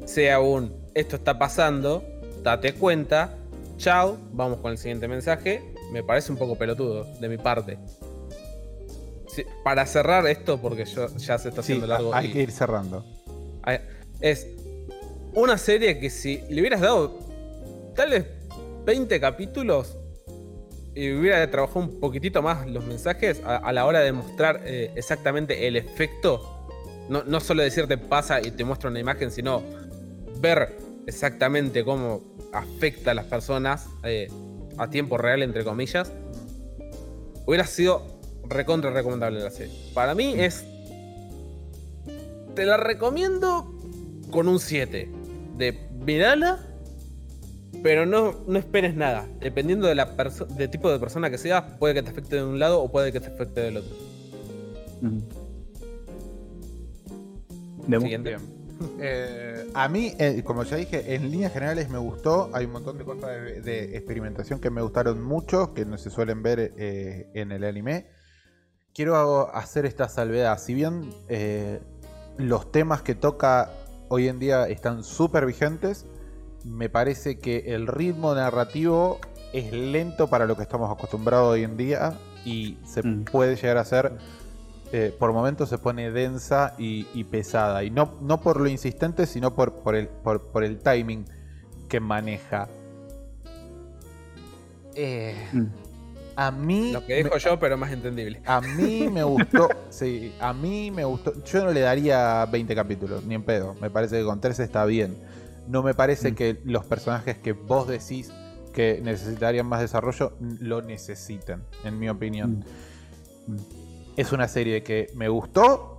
sea 0.05 0.39
un 0.39 0.73
esto 0.93 1.17
está 1.17 1.37
pasando, 1.37 2.05
date 2.41 2.71
cuenta, 2.71 3.35
chao, 3.75 4.17
vamos 4.31 4.61
con 4.61 4.71
el 4.71 4.77
siguiente 4.77 5.09
mensaje, 5.09 5.61
me 5.91 6.03
parece 6.03 6.31
un 6.31 6.37
poco 6.37 6.57
pelotudo 6.57 7.03
de 7.19 7.27
mi 7.27 7.37
parte. 7.37 7.77
Sí, 9.29 9.45
para 9.63 9.85
cerrar 9.85 10.25
esto, 10.27 10.59
porque 10.59 10.85
yo, 10.85 11.07
ya 11.17 11.37
se 11.37 11.49
está 11.49 11.61
Sí, 11.61 11.73
haciendo 11.73 11.87
largo, 11.87 12.13
hay 12.13 12.27
y- 12.27 12.33
que 12.33 12.41
ir 12.41 12.51
cerrando. 12.51 13.05
Es 14.19 14.47
una 15.33 15.57
serie 15.57 15.99
que 15.99 16.09
si 16.09 16.41
le 16.49 16.61
hubieras 16.61 16.81
dado 16.81 17.19
tal 17.95 18.09
vez 18.09 18.25
20 18.85 19.19
capítulos 19.19 19.95
y 20.95 21.13
hubiera 21.13 21.49
trabajado 21.51 21.81
un 21.81 21.99
poquitito 21.99 22.41
más 22.41 22.67
los 22.67 22.83
mensajes 22.85 23.41
a, 23.45 23.57
a 23.57 23.71
la 23.71 23.85
hora 23.85 23.99
de 23.99 24.11
mostrar 24.11 24.61
eh, 24.65 24.91
exactamente 24.95 25.67
el 25.67 25.75
efecto, 25.75 26.67
no, 27.07 27.23
no 27.23 27.39
solo 27.39 27.61
decirte 27.63 27.97
pasa 27.97 28.41
y 28.41 28.51
te 28.51 28.65
muestra 28.65 28.89
una 28.89 28.99
imagen, 28.99 29.31
sino 29.31 29.61
ver 30.39 30.75
exactamente 31.05 31.83
cómo 31.85 32.21
afecta 32.51 33.11
a 33.11 33.13
las 33.13 33.25
personas 33.25 33.85
eh, 34.03 34.27
a 34.77 34.89
tiempo 34.89 35.17
real, 35.17 35.43
entre 35.43 35.63
comillas, 35.63 36.11
hubiera 37.45 37.65
sido 37.67 38.18
recontra 38.47 38.91
recomendable 38.91 39.39
la 39.39 39.51
serie. 39.51 39.73
Para 39.93 40.15
mí 40.15 40.33
es 40.37 40.65
te 42.55 42.65
la 42.65 42.77
recomiendo 42.77 43.73
con 44.31 44.47
un 44.47 44.59
7. 44.59 45.09
de 45.57 45.77
mirala, 46.05 46.57
pero 47.83 48.05
no, 48.05 48.35
no 48.47 48.57
esperes 48.59 48.95
nada. 48.95 49.27
Dependiendo 49.39 49.87
de 49.87 49.95
la 49.95 50.15
perso- 50.15 50.47
de 50.47 50.67
tipo 50.67 50.89
de 50.91 50.99
persona 50.99 51.29
que 51.29 51.37
seas, 51.37 51.63
puede 51.79 51.93
que 51.93 52.01
te 52.03 52.09
afecte 52.09 52.37
de 52.37 52.43
un 52.45 52.59
lado 52.59 52.81
o 52.81 52.91
puede 52.91 53.11
que 53.11 53.19
te 53.19 53.27
afecte 53.27 53.59
del 53.61 53.77
otro. 53.77 53.95
Siguiente. 57.87 58.29
Bien. 58.29 58.41
Eh, 59.01 59.67
a 59.73 59.89
mí, 59.89 60.13
eh, 60.19 60.41
como 60.45 60.63
ya 60.63 60.77
dije, 60.77 61.15
en 61.15 61.29
líneas 61.31 61.51
generales 61.51 61.89
me 61.89 61.97
gustó. 61.97 62.49
Hay 62.53 62.65
un 62.65 62.71
montón 62.71 62.97
de 62.97 63.03
cosas 63.03 63.29
de, 63.29 63.61
de 63.61 63.97
experimentación 63.97 64.59
que 64.59 64.69
me 64.69 64.81
gustaron 64.81 65.21
mucho, 65.21 65.73
que 65.73 65.85
no 65.85 65.97
se 65.97 66.09
suelen 66.09 66.41
ver 66.43 66.73
eh, 66.77 67.27
en 67.33 67.51
el 67.51 67.63
anime. 67.63 68.07
Quiero 68.99 69.55
hacer 69.55 69.85
esta 69.85 70.09
salvedad. 70.09 70.59
Si 70.59 70.73
bien 70.73 71.09
eh, 71.29 71.79
los 72.37 72.69
temas 72.69 73.01
que 73.01 73.15
toca 73.15 73.71
hoy 74.09 74.27
en 74.27 74.39
día 74.39 74.67
están 74.67 75.05
súper 75.05 75.45
vigentes, 75.45 76.05
me 76.65 76.89
parece 76.89 77.39
que 77.39 77.73
el 77.73 77.87
ritmo 77.87 78.35
narrativo 78.35 79.21
es 79.53 79.71
lento 79.71 80.27
para 80.27 80.45
lo 80.45 80.57
que 80.57 80.63
estamos 80.63 80.91
acostumbrados 80.91 81.53
hoy 81.53 81.63
en 81.63 81.77
día 81.77 82.19
y 82.43 82.77
se 82.85 83.01
Mm. 83.01 83.23
puede 83.23 83.55
llegar 83.55 83.77
a 83.77 83.85
ser 83.85 84.17
eh, 84.91 85.15
por 85.17 85.31
momentos 85.31 85.69
se 85.69 85.77
pone 85.77 86.11
densa 86.11 86.75
y, 86.77 87.07
y 87.13 87.23
pesada. 87.23 87.85
Y 87.85 87.91
no, 87.91 88.15
no 88.19 88.41
por 88.41 88.59
lo 88.59 88.67
insistente, 88.67 89.27
sino 89.27 89.55
por, 89.55 89.75
por, 89.75 89.95
el, 89.95 90.09
por, 90.09 90.51
por 90.51 90.65
el 90.65 90.77
timing 90.77 91.23
que 91.87 92.01
maneja. 92.01 92.67
Eh, 94.93 95.37
Mm. 95.53 95.88
A 96.47 96.51
mí. 96.51 96.91
Lo 96.91 97.05
que 97.05 97.15
dijo 97.17 97.29
me- 97.33 97.39
yo, 97.39 97.59
pero 97.59 97.77
más 97.77 97.91
entendible. 97.91 98.41
A 98.45 98.61
mí 98.61 99.07
me 99.11 99.23
gustó. 99.23 99.67
sí, 99.89 100.33
a 100.39 100.53
mí 100.53 100.89
me 100.91 101.03
gustó. 101.05 101.33
Yo 101.43 101.65
no 101.65 101.71
le 101.71 101.81
daría 101.81 102.45
20 102.45 102.73
capítulos, 102.75 103.25
ni 103.25 103.35
en 103.35 103.43
pedo. 103.43 103.75
Me 103.81 103.89
parece 103.89 104.19
que 104.19 104.25
con 104.25 104.39
13 104.39 104.63
está 104.63 104.85
bien. 104.85 105.17
No 105.67 105.83
me 105.83 105.93
parece 105.93 106.31
Mm. 106.31 106.35
que 106.35 106.61
los 106.65 106.85
personajes 106.85 107.37
que 107.37 107.51
vos 107.53 107.87
decís 107.87 108.31
que 108.73 109.01
necesitarían 109.03 109.65
más 109.67 109.81
desarrollo 109.81 110.33
lo 110.39 110.81
necesiten, 110.81 111.63
en 111.83 111.99
mi 111.99 112.07
opinión. 112.09 112.63
Mm. 113.47 113.55
Es 114.15 114.31
una 114.31 114.47
serie 114.47 114.83
que 114.83 115.07
me 115.15 115.27
gustó, 115.29 115.97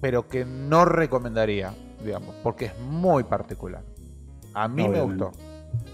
pero 0.00 0.28
que 0.28 0.44
no 0.44 0.84
recomendaría, 0.84 1.74
digamos, 2.04 2.34
porque 2.42 2.66
es 2.66 2.78
muy 2.78 3.22
particular. 3.24 3.82
A 4.54 4.68
mí 4.68 4.86
me 4.88 5.00
gustó, 5.00 5.32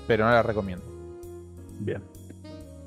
pero 0.06 0.24
no 0.24 0.30
la 0.32 0.42
recomiendo. 0.42 0.84
Bien. 1.80 2.02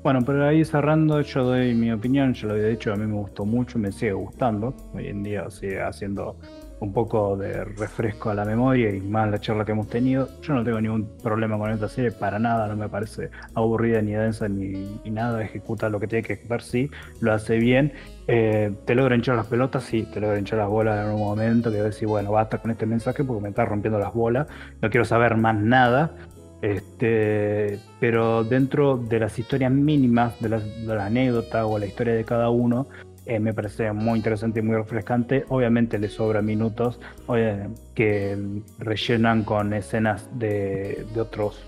Bueno, 0.02 0.18
pero 0.26 0.44
ahí 0.44 0.64
cerrando, 0.64 1.20
yo 1.20 1.44
doy 1.44 1.74
mi 1.74 1.92
opinión, 1.92 2.34
ya 2.34 2.48
lo 2.48 2.54
había 2.54 2.66
dicho, 2.66 2.92
a 2.92 2.96
mí 2.96 3.06
me 3.06 3.14
gustó 3.14 3.44
mucho, 3.44 3.78
me 3.78 3.92
sigue 3.92 4.12
gustando. 4.12 4.74
Hoy 4.92 5.06
en 5.06 5.22
día 5.22 5.48
sigue 5.48 5.80
haciendo 5.80 6.36
un 6.80 6.92
poco 6.92 7.36
de 7.36 7.62
refresco 7.64 8.30
a 8.30 8.34
la 8.34 8.44
memoria 8.44 8.90
y 8.90 9.00
más 9.00 9.30
la 9.30 9.38
charla 9.38 9.64
que 9.64 9.70
hemos 9.70 9.86
tenido. 9.86 10.28
Yo 10.42 10.54
no 10.54 10.64
tengo 10.64 10.80
ningún 10.80 11.08
problema 11.22 11.56
con 11.56 11.70
esta 11.70 11.88
serie, 11.88 12.10
para 12.10 12.40
nada, 12.40 12.66
no 12.66 12.74
me 12.76 12.88
parece 12.88 13.30
aburrida 13.54 14.02
ni 14.02 14.10
densa 14.10 14.48
ni, 14.48 15.00
nada, 15.04 15.40
ejecuta 15.44 15.88
lo 15.88 16.00
que 16.00 16.08
tiene 16.08 16.24
que 16.24 16.32
ejecutar, 16.32 16.62
sí, 16.62 16.90
lo 17.20 17.32
hace 17.32 17.58
bien. 17.58 17.92
Eh, 18.26 18.72
te 18.84 18.96
logra 18.96 19.14
hinchar 19.14 19.36
las 19.36 19.46
pelotas, 19.46 19.84
sí, 19.84 20.02
te 20.12 20.20
logra 20.20 20.36
hinchar 20.36 20.58
las 20.58 20.68
bolas 20.68 21.06
en 21.06 21.12
un 21.12 21.20
momento 21.20 21.70
que 21.70 21.80
decir, 21.80 22.08
bueno, 22.08 22.32
basta 22.32 22.58
con 22.58 22.72
este 22.72 22.86
mensaje 22.86 23.22
porque 23.22 23.40
me 23.40 23.50
está 23.50 23.64
rompiendo 23.64 24.00
las 24.00 24.12
bolas, 24.12 24.48
no 24.80 24.90
quiero 24.90 25.04
saber 25.04 25.36
más 25.36 25.54
nada. 25.54 26.16
Este, 26.62 27.80
pero 27.98 28.44
dentro 28.44 28.96
de 28.96 29.18
las 29.18 29.38
historias 29.38 29.72
mínimas, 29.72 30.40
de, 30.40 30.48
las, 30.48 30.64
de 30.64 30.94
la 30.94 31.06
anécdota 31.06 31.66
o 31.66 31.78
la 31.78 31.86
historia 31.86 32.14
de 32.14 32.24
cada 32.24 32.50
uno, 32.50 32.86
eh, 33.26 33.38
me 33.40 33.52
parece 33.52 33.92
muy 33.92 34.18
interesante 34.18 34.60
y 34.60 34.62
muy 34.62 34.76
refrescante. 34.76 35.44
Obviamente 35.48 35.98
le 35.98 36.08
sobra 36.08 36.40
minutos 36.40 37.00
oye, 37.26 37.68
que 37.94 38.38
rellenan 38.78 39.42
con 39.44 39.74
escenas 39.74 40.28
de, 40.38 41.04
de 41.12 41.20
otros 41.20 41.62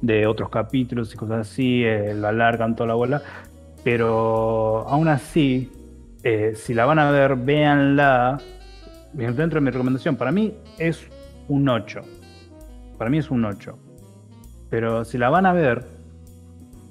de 0.00 0.26
otros 0.26 0.50
capítulos 0.50 1.12
y 1.14 1.16
cosas 1.16 1.48
así, 1.48 1.82
eh, 1.82 2.14
lo 2.14 2.28
alargan 2.28 2.76
toda 2.76 2.88
la 2.88 2.94
bola, 2.94 3.22
pero 3.82 4.86
aún 4.88 5.08
así, 5.08 5.72
eh, 6.22 6.52
si 6.54 6.74
la 6.74 6.84
van 6.84 6.98
a 6.98 7.10
ver, 7.10 7.36
véanla. 7.36 8.38
Dentro 9.12 9.46
de 9.46 9.60
mi 9.62 9.70
recomendación, 9.70 10.16
para 10.16 10.30
mí 10.30 10.54
es 10.78 11.08
un 11.48 11.68
8. 11.68 12.02
Para 12.98 13.08
mí 13.08 13.18
es 13.18 13.30
un 13.30 13.44
8. 13.44 13.85
Pero 14.70 15.04
si 15.04 15.18
la 15.18 15.30
van 15.30 15.46
a 15.46 15.52
ver, 15.52 15.84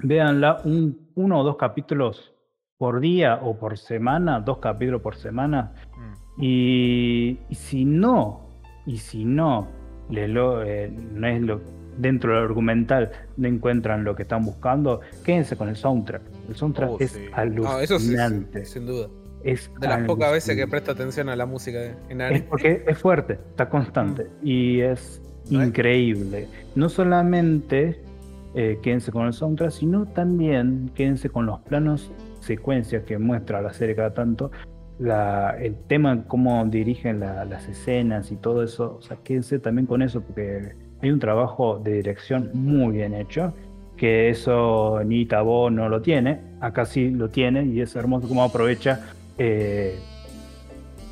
véanla 0.04 0.62
un, 0.64 1.10
uno 1.16 1.40
o 1.40 1.44
dos 1.44 1.58
capítulos 1.58 2.34
por 2.78 3.00
día 3.00 3.40
o 3.42 3.58
por 3.58 3.78
semana, 3.78 4.40
dos 4.40 4.58
capítulos 4.60 5.02
por 5.02 5.16
semana. 5.16 5.74
Mm. 5.98 6.42
Y, 6.44 7.40
y 7.50 7.56
si 7.56 7.86
no, 7.86 8.50
y 8.86 8.98
si 8.98 9.26
no, 9.26 9.68
le 10.10 10.28
lo, 10.28 10.64
eh, 10.64 10.90
no 10.92 11.28
es 11.28 11.42
lo, 11.42 11.62
dentro 11.98 12.34
del 12.36 12.44
argumental 12.44 13.12
no 13.38 13.48
encuentran 13.48 14.04
lo 14.04 14.16
que 14.16 14.24
están 14.24 14.44
buscando, 14.46 15.00
quédense 15.24 15.56
con 15.56 15.70
el 15.70 15.76
soundtrack. 15.76 16.22
El 16.50 16.56
soundtrack 16.56 16.90
Oh, 16.92 16.98
es 17.00 17.12
sí. 17.12 17.20
Eso 17.26 18.00
sí, 18.00 18.16
alucinante. 18.16 18.66
sí, 18.66 18.74
sin 18.74 18.86
duda. 18.86 19.08
es 19.44 19.72
De 19.80 19.88
las 19.88 20.04
pocas 20.06 20.32
veces 20.32 20.56
que 20.56 20.68
presta 20.68 20.92
atención 20.92 21.30
a 21.30 21.36
la 21.36 21.46
música 21.46 21.80
en 22.10 22.22
Es 22.22 22.28
anime. 22.28 22.46
porque 22.50 22.84
es 22.86 22.98
fuerte, 22.98 23.34
está 23.52 23.70
constante 23.70 24.28
y 24.44 24.82
es 24.82 25.22
¿No 25.22 25.24
es? 25.24 25.35
Increíble. 25.50 26.48
No 26.76 26.90
solamente 26.90 28.00
eh, 28.56 28.80
quédense 28.82 29.12
con 29.12 29.28
el 29.28 29.34
soundtrack, 29.34 29.72
sino 29.72 30.06
también 30.06 30.90
quédense 30.96 31.30
con 31.30 31.46
los 31.46 31.60
planos 31.62 32.12
secuencias 32.40 33.04
que 33.04 33.18
muestra 33.18 33.62
la 33.62 33.74
serie 33.74 33.96
cada 33.96 34.14
tanto. 34.14 34.52
El 34.98 35.76
tema, 35.88 36.24
cómo 36.26 36.64
dirigen 36.66 37.20
la- 37.20 37.44
las 37.44 37.68
escenas 37.68 38.32
y 38.32 38.38
todo 38.38 38.64
eso, 38.64 38.96
o 39.00 39.02
sea, 39.02 39.18
quédense 39.24 39.60
también 39.60 39.88
con 39.88 40.02
eso 40.02 40.22
porque 40.22 40.74
hay 41.02 41.12
un 41.12 41.20
trabajo 41.20 41.80
de 41.84 41.94
dirección 41.96 42.50
muy 42.54 42.96
bien 42.96 43.14
hecho, 43.14 43.54
que 43.98 44.30
eso 44.30 45.02
ni 45.06 45.26
Tabo 45.26 45.70
no 45.70 45.90
lo 45.90 46.02
tiene, 46.02 46.40
acá 46.62 46.86
sí 46.86 47.10
lo 47.10 47.28
tiene 47.30 47.66
y 47.66 47.82
es 47.82 47.94
hermoso 47.96 48.28
cómo 48.30 48.44
aprovecha 48.44 49.02
eh, 49.38 50.00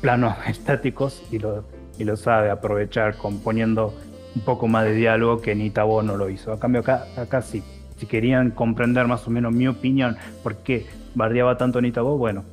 planos 0.00 0.34
estáticos 0.48 1.22
y 1.30 1.38
lo, 1.38 1.64
y 1.98 2.04
lo 2.04 2.16
sabe 2.16 2.50
aprovechar 2.50 3.16
componiendo 3.18 3.92
un 4.34 4.42
poco 4.42 4.68
más 4.68 4.84
de 4.84 4.94
diálogo 4.94 5.40
que 5.40 5.54
ni 5.54 5.70
Tabo 5.70 6.02
no 6.02 6.16
lo 6.16 6.28
hizo. 6.30 6.52
A 6.52 6.58
cambio 6.58 6.80
acá, 6.80 7.06
acá 7.16 7.42
sí. 7.42 7.62
Si 7.96 8.06
querían 8.06 8.50
comprender 8.50 9.06
más 9.06 9.26
o 9.26 9.30
menos 9.30 9.52
mi 9.52 9.68
opinión, 9.68 10.16
por 10.42 10.56
qué 10.56 10.86
bardeaba 11.14 11.56
tanto 11.56 11.78
a 11.78 11.82
Nitabo, 11.82 12.18
bueno, 12.18 12.44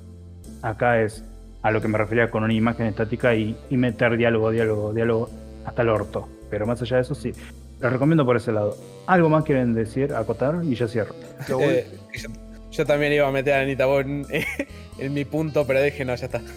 acá 0.62 1.02
es 1.02 1.24
a 1.64 1.72
lo 1.72 1.82
que 1.82 1.88
me 1.88 1.98
refería 1.98 2.30
con 2.30 2.44
una 2.44 2.54
imagen 2.54 2.86
estática 2.86 3.36
y, 3.36 3.56
y 3.70 3.78
meter 3.78 4.18
diálogo, 4.18 4.52
diálogo, 4.52 4.94
diálogo 4.94 5.30
hasta 5.66 5.82
el 5.82 5.90
orto. 5.90 6.28
Pero 6.50 6.68
más 6.68 6.82
allá 6.82 6.98
de 6.98 7.02
eso, 7.04 7.16
sí, 7.16 7.34
les 7.80 7.92
recomiendo 7.92 8.26
por 8.26 8.38
ese 8.38 8.52
lado. 8.52 8.78
¿Algo 9.08 9.30
más 9.30 9.44
quieren 9.44 9.74
decir, 9.74 10.14
acotar? 10.14 10.62
Y 10.64 10.76
ya 10.76 10.88
cierro. 10.88 11.16
Lo 11.50 11.60
Eh, 11.60 11.88
yo, 12.14 12.30
yo 12.72 12.86
también 12.86 13.14
iba 13.14 13.28
a 13.28 13.32
meter 13.32 13.56
a 13.56 13.62
Anita 13.62 13.86
Bo 13.88 14.00
en, 14.02 14.26
en 15.00 15.14
mi 15.14 15.26
punto, 15.26 15.66
pero 15.66 15.82
dije, 15.82 16.06
no, 16.06 16.16
ya 16.16 16.26
está. 16.26 16.42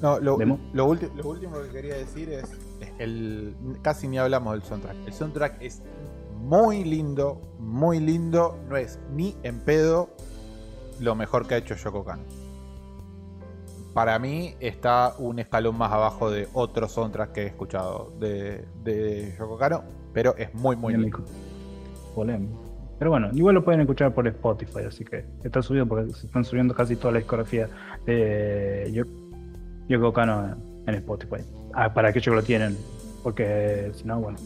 No, 0.00 0.20
lo, 0.20 0.38
lo 0.38 0.58
lo 0.74 0.86
último 0.86 1.60
que 1.60 1.70
quería 1.72 1.96
decir 1.96 2.28
es 2.28 2.44
el 2.98 3.54
casi 3.82 4.08
ni 4.08 4.18
hablamos 4.18 4.52
del 4.54 4.62
soundtrack. 4.62 4.96
El 5.06 5.12
soundtrack 5.12 5.62
es 5.62 5.82
muy 6.40 6.84
lindo, 6.84 7.40
muy 7.58 8.00
lindo, 8.00 8.56
no 8.68 8.76
es 8.76 8.98
ni 9.12 9.36
en 9.42 9.60
pedo 9.60 10.10
lo 11.00 11.14
mejor 11.14 11.46
que 11.46 11.54
ha 11.54 11.58
hecho 11.58 11.74
Yoko 11.74 12.04
Kano. 12.04 12.22
Para 13.94 14.18
mí 14.18 14.54
está 14.60 15.14
un 15.18 15.38
escalón 15.38 15.76
más 15.76 15.90
abajo 15.92 16.30
de 16.30 16.48
otros 16.52 16.92
soundtracks 16.92 17.32
que 17.32 17.42
he 17.42 17.46
escuchado 17.46 18.12
de, 18.20 18.64
de 18.84 19.34
Yoko 19.38 19.58
Kano, 19.58 19.82
pero 20.12 20.36
es 20.36 20.54
muy 20.54 20.76
muy 20.76 20.94
lindo. 20.96 21.20
Polémico. 22.14 22.62
Pero 22.98 23.10
bueno, 23.12 23.28
igual 23.32 23.54
lo 23.54 23.64
pueden 23.64 23.80
escuchar 23.80 24.12
por 24.12 24.26
Spotify, 24.26 24.80
así 24.88 25.04
que 25.04 25.24
está 25.44 25.62
subido 25.62 25.86
porque 25.86 26.12
se 26.14 26.26
están 26.26 26.44
subiendo 26.44 26.74
casi 26.74 26.96
toda 26.96 27.12
la 27.12 27.18
discografía 27.18 27.68
de 28.06 28.90
Yo- 28.92 29.04
Yoko 29.88 30.12
Kano 30.12 30.56
en 30.86 30.94
Spotify. 30.94 31.42
Ah, 31.74 31.92
para 31.92 32.08
aquellos 32.08 32.32
que 32.32 32.36
lo 32.36 32.42
tienen, 32.42 32.76
porque 33.22 33.90
si 33.94 34.04
no, 34.04 34.20
bueno, 34.20 34.38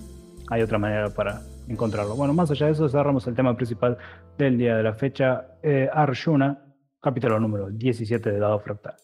hay 0.49 0.63
otra 0.63 0.79
manera 0.79 1.11
para 1.11 1.43
encontrarlo. 1.69 2.15
Bueno, 2.17 2.35
más 2.35 2.51
allá 2.51 2.67
de 2.67 2.73
eso, 2.73 2.89
cerramos 2.89 3.27
el 3.27 3.35
tema 3.35 3.57
principal 3.57 3.97
del 4.37 4.59
día 4.59 4.77
de 4.77 4.83
la 4.83 4.95
fecha. 4.95 5.47
Eh, 5.63 5.89
Arjuna, 5.93 6.65
capítulo 7.01 7.39
número 7.41 7.71
17 7.71 8.31
de 8.31 8.39
Dado 8.39 8.59
Fractal. 8.61 8.97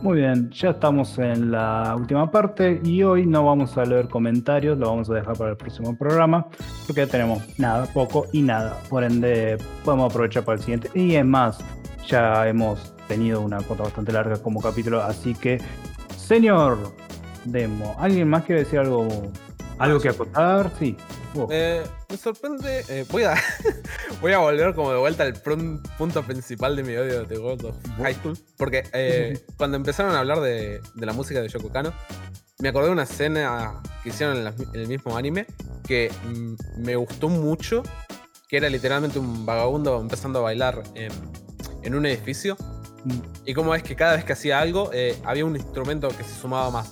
Muy 0.00 0.18
bien, 0.18 0.48
ya 0.50 0.70
estamos 0.70 1.18
en 1.18 1.50
la 1.50 1.96
última 1.98 2.30
parte 2.30 2.80
y 2.84 3.02
hoy 3.02 3.26
no 3.26 3.44
vamos 3.44 3.76
a 3.76 3.84
leer 3.84 4.08
comentarios, 4.08 4.78
lo 4.78 4.90
vamos 4.90 5.10
a 5.10 5.14
dejar 5.14 5.36
para 5.36 5.50
el 5.50 5.56
próximo 5.56 5.98
programa 5.98 6.46
porque 6.86 7.00
ya 7.04 7.08
tenemos 7.08 7.42
nada, 7.58 7.84
poco 7.86 8.26
y 8.32 8.42
nada. 8.42 8.78
Por 8.88 9.02
ende, 9.02 9.58
podemos 9.84 10.12
aprovechar 10.12 10.44
para 10.44 10.56
el 10.56 10.60
siguiente. 10.62 10.88
Y 10.94 11.16
es 11.16 11.24
más, 11.24 11.58
ya 12.06 12.46
hemos 12.46 12.94
tenido 13.08 13.40
una 13.40 13.58
cuota 13.60 13.82
bastante 13.82 14.12
larga 14.12 14.40
como 14.40 14.60
capítulo, 14.60 15.02
así 15.02 15.34
que, 15.34 15.60
señor 16.16 16.78
Demo, 17.44 17.96
¿alguien 17.98 18.28
más 18.28 18.44
quiere 18.44 18.62
decir 18.62 18.78
algo, 18.78 19.08
algo 19.78 19.98
que 19.98 20.10
acotar? 20.10 20.70
Sí. 20.78 20.96
Oh. 21.34 21.46
Eh, 21.50 21.82
me 22.10 22.16
sorprende. 22.16 22.84
eh, 22.88 23.04
voy, 23.10 23.24
a, 23.24 23.34
voy 24.20 24.32
a 24.32 24.38
volver 24.38 24.74
como 24.74 24.92
de 24.92 24.98
vuelta 24.98 25.22
al 25.24 25.34
punto 25.98 26.22
principal 26.22 26.74
de 26.76 26.82
mi 26.82 26.96
odio 26.96 27.24
de 27.24 27.36
God 27.36 27.64
of 27.66 27.76
High 27.98 28.14
School. 28.14 28.38
Porque 28.56 28.84
eh, 28.92 29.38
cuando 29.56 29.76
empezaron 29.76 30.14
a 30.14 30.20
hablar 30.20 30.40
de, 30.40 30.80
de 30.94 31.06
la 31.06 31.12
música 31.12 31.40
de 31.40 31.48
Yoko 31.48 31.70
Kano, 31.70 31.92
me 32.60 32.70
acordé 32.70 32.86
de 32.86 32.92
una 32.92 33.02
escena 33.04 33.82
que 34.02 34.08
hicieron 34.08 34.36
en, 34.38 34.44
la- 34.44 34.50
en 34.72 34.74
el 34.80 34.88
mismo 34.88 35.16
anime 35.16 35.46
que 35.86 36.10
me 36.76 36.96
gustó 36.96 37.28
mucho. 37.28 37.82
Que 38.48 38.56
era 38.56 38.70
literalmente 38.70 39.18
un 39.18 39.44
vagabundo 39.44 40.00
empezando 40.00 40.38
a 40.38 40.42
bailar 40.42 40.82
en, 40.94 41.12
en 41.82 41.94
un 41.94 42.06
edificio. 42.06 42.56
Mm, 43.04 43.18
Y 43.44 43.52
como 43.54 43.74
es 43.74 43.82
que 43.82 43.94
cada 43.94 44.16
vez 44.16 44.24
que 44.24 44.32
hacía 44.32 44.58
algo, 44.58 44.88
eh, 44.94 45.18
había 45.24 45.44
un 45.44 45.54
instrumento 45.54 46.08
que 46.08 46.24
se 46.24 46.34
sumaba 46.40 46.70
más. 46.70 46.90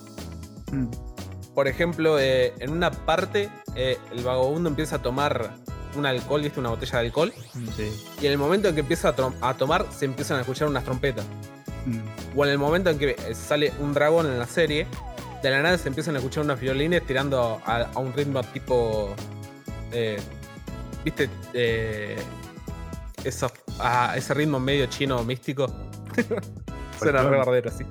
mm, 0.70 0.86
Por 1.56 1.66
ejemplo, 1.68 2.18
eh, 2.20 2.52
en 2.60 2.70
una 2.70 2.90
parte, 2.90 3.48
eh, 3.74 3.96
el 4.12 4.22
vagabundo 4.22 4.68
empieza 4.68 4.96
a 4.96 5.02
tomar 5.02 5.54
un 5.96 6.04
alcohol, 6.04 6.42
¿viste? 6.42 6.60
Una 6.60 6.68
botella 6.68 6.98
de 7.00 7.06
alcohol. 7.06 7.32
Sí. 7.74 7.90
Y 8.20 8.26
en 8.26 8.32
el 8.32 8.38
momento 8.38 8.68
en 8.68 8.74
que 8.74 8.82
empieza 8.82 9.14
a, 9.40 9.54
tomar, 9.54 9.86
se 9.90 10.04
empiezan 10.04 10.36
a 10.36 10.40
escuchar 10.42 10.68
unas 10.68 10.84
trompetas. 10.84 11.24
Mm, 11.86 11.98
O 12.38 12.44
en 12.44 12.50
el 12.50 12.58
momento 12.58 12.90
en 12.90 12.98
que 12.98 13.10
eh, 13.12 13.34
sale 13.34 13.72
un 13.80 13.94
dragón 13.94 14.26
en 14.26 14.38
la 14.38 14.46
serie, 14.46 14.86
de 15.42 15.50
la 15.50 15.62
nada 15.62 15.78
se 15.78 15.88
empiezan 15.88 16.14
a 16.16 16.18
escuchar 16.18 16.44
unos 16.44 16.60
violines 16.60 17.06
tirando 17.06 17.58
a, 17.64 17.76
a 17.94 17.98
un 18.00 18.12
ritmo 18.12 18.42
tipo. 18.42 19.14
eh, 19.92 20.18
¿Viste? 21.04 21.30
Eh, 21.54 22.16
esos- 23.24 23.52
a 23.78 24.14
ese 24.16 24.34
ritmo 24.34 24.60
medio 24.60 24.84
chino 24.86 25.24
místico. 25.24 25.72
Suena 26.98 27.22
re 27.22 27.38
bardero 27.38 27.70
así. 27.70 27.84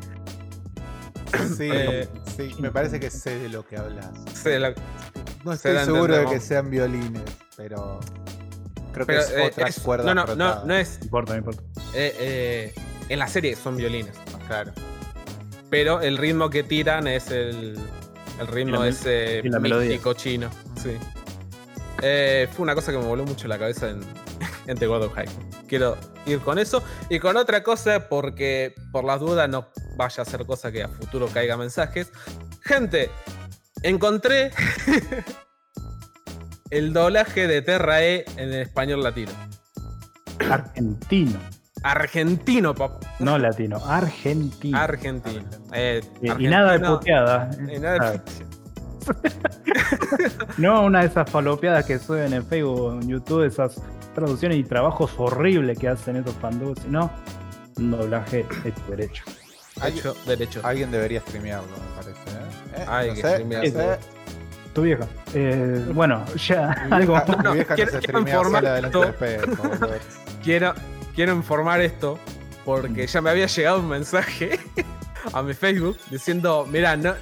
Sí, 1.58 1.70
Eh, 1.72 2.08
sí, 2.36 2.56
me 2.60 2.72
parece 2.72 3.00
que 3.00 3.10
sé 3.10 3.38
de 3.40 3.50
lo 3.50 3.66
que 3.68 3.78
hablas. 3.78 4.10
La- 4.46 4.74
No 5.44 5.54
estoy 5.54 5.78
seguro 5.86 6.16
de 6.18 6.26
que 6.26 6.40
sean 6.40 6.70
violines, 6.70 7.24
pero 7.58 8.00
creo 8.94 9.06
que 9.06 9.18
es 9.18 9.30
eh, 9.32 9.50
otra 9.52 9.68
es- 9.68 9.80
cuerda 9.80 10.14
no, 10.14 10.26
no, 10.26 10.36
no, 10.36 10.66
no 10.66 10.74
es. 10.76 10.98
No 11.00 11.06
importa, 11.06 11.34
no 11.34 11.40
importa. 11.40 11.62
eh, 11.94 12.16
eh, 12.20 12.74
en 13.10 13.20
la 13.20 13.28
serie 13.28 13.56
son 13.56 13.78
violines. 13.78 14.16
Claro. 14.48 14.72
Pero 15.70 16.02
el 16.02 16.18
ritmo 16.18 16.50
que 16.50 16.64
tiran 16.64 17.08
es 17.08 17.30
el, 17.32 17.78
el 18.40 18.48
ritmo 18.48 18.78
la- 18.78 18.88
ese 18.90 19.42
y 19.44 19.50
la 19.50 19.60
melodía. 19.60 19.90
místico 19.90 20.14
chino. 20.14 20.50
Sí. 20.82 20.98
Eh, 22.02 22.48
fue 22.52 22.64
una 22.64 22.76
cosa 22.76 22.92
que 22.92 22.98
me 22.98 23.06
voló 23.06 23.26
mucho 23.26 23.48
la 23.48 23.58
cabeza 23.58 23.90
en, 23.90 24.02
en 24.68 24.78
The 24.78 24.88
God 24.88 25.04
of 25.04 25.14
High. 25.14 25.30
Quiero 25.68 25.98
ir 26.26 26.40
con 26.40 26.60
eso 26.60 26.84
y 27.10 27.20
con 27.20 27.38
otra 27.38 27.64
cosa 27.64 28.08
porque 28.10 28.74
por 28.92 29.04
las 29.04 29.20
dudas 29.20 29.50
no 29.50 29.68
vaya 29.98 30.24
a 30.24 30.26
ser 30.26 30.46
cosa 30.46 30.72
que 30.72 30.84
a 30.84 30.88
futuro 30.88 31.28
caiga 31.28 31.58
mensajes. 31.58 32.12
Gente, 32.62 33.10
encontré 33.84 34.52
el 36.70 36.94
doblaje 36.94 37.48
de 37.48 37.62
Terra 37.62 38.04
E 38.04 38.26
en 38.38 38.54
español 38.54 39.04
latino. 39.04 39.32
Argentino. 40.50 41.40
Argentino, 41.84 42.74
papá. 42.74 43.00
No 43.20 43.38
latino, 43.38 43.78
argentino. 43.86 44.78
Argentino. 44.78 45.44
Eh, 45.74 46.02
y, 46.22 46.46
y 46.46 46.48
nada 46.48 46.78
de 46.78 46.80
puteada. 46.80 47.50
y 47.72 47.80
nada 47.80 48.12
de 48.12 48.22
No 50.58 50.84
una 50.86 51.02
de 51.02 51.08
esas 51.08 51.30
falopeadas 51.30 51.86
que 51.86 52.00
suben 52.00 52.34
en 52.34 52.46
Facebook 52.46 52.80
o 52.80 52.94
en 52.94 53.08
YouTube, 53.08 53.44
esas 53.44 53.80
traducciones 54.16 54.58
y 54.58 54.64
trabajos 54.64 55.12
horribles 55.18 55.78
que 55.78 55.88
hacen 55.90 56.16
estos 56.16 56.34
fandubs, 56.36 56.82
sino 56.82 57.12
un 57.78 57.92
doblaje 57.92 58.46
hecho 58.64 58.82
derecho. 58.90 59.24
Hecho 59.86 60.16
derecho. 60.26 60.62
Alguien 60.64 60.90
debería 60.90 61.20
streamearlo, 61.22 61.68
me 61.68 62.02
parece. 62.04 62.20
¿eh? 62.32 62.76
¿Eh? 62.82 62.86
Hay 62.88 63.10
no 63.10 63.14
que 63.16 63.22
sé, 63.22 63.30
streamearlo. 63.32 63.70
no 63.72 63.80
sé. 63.94 64.00
Tu 64.74 64.82
vieja. 64.82 65.08
Eh, 65.34 65.86
bueno, 65.94 66.26
ya 66.36 66.86
Mi 66.90 66.96
algo. 66.96 67.14
vieja, 67.14 67.38
mi 67.38 67.44
No, 67.44 67.54
vieja 67.54 67.70
no 67.70 67.76
quiero- 67.76 67.92
se 67.92 68.00
quiero 68.00 68.20
streamea 68.20 68.34
informar 68.36 68.62
sola 68.64 68.74
delante 68.76 68.98
esto. 69.00 69.26
del 69.26 69.36
espejo, 69.40 69.64
boludo. 69.64 69.90
Quiero, 70.44 70.74
quiero 71.16 71.34
informar 71.34 71.82
esto 71.82 72.20
porque 72.66 73.08
ya 73.08 73.22
me 73.22 73.30
había 73.30 73.46
llegado 73.48 73.80
un 73.80 73.88
mensaje 73.90 74.60
a 75.34 75.42
mi 75.44 75.54
Facebook 75.54 75.98
diciendo, 76.10 76.68
mira, 76.70 76.96
no, 76.98 77.14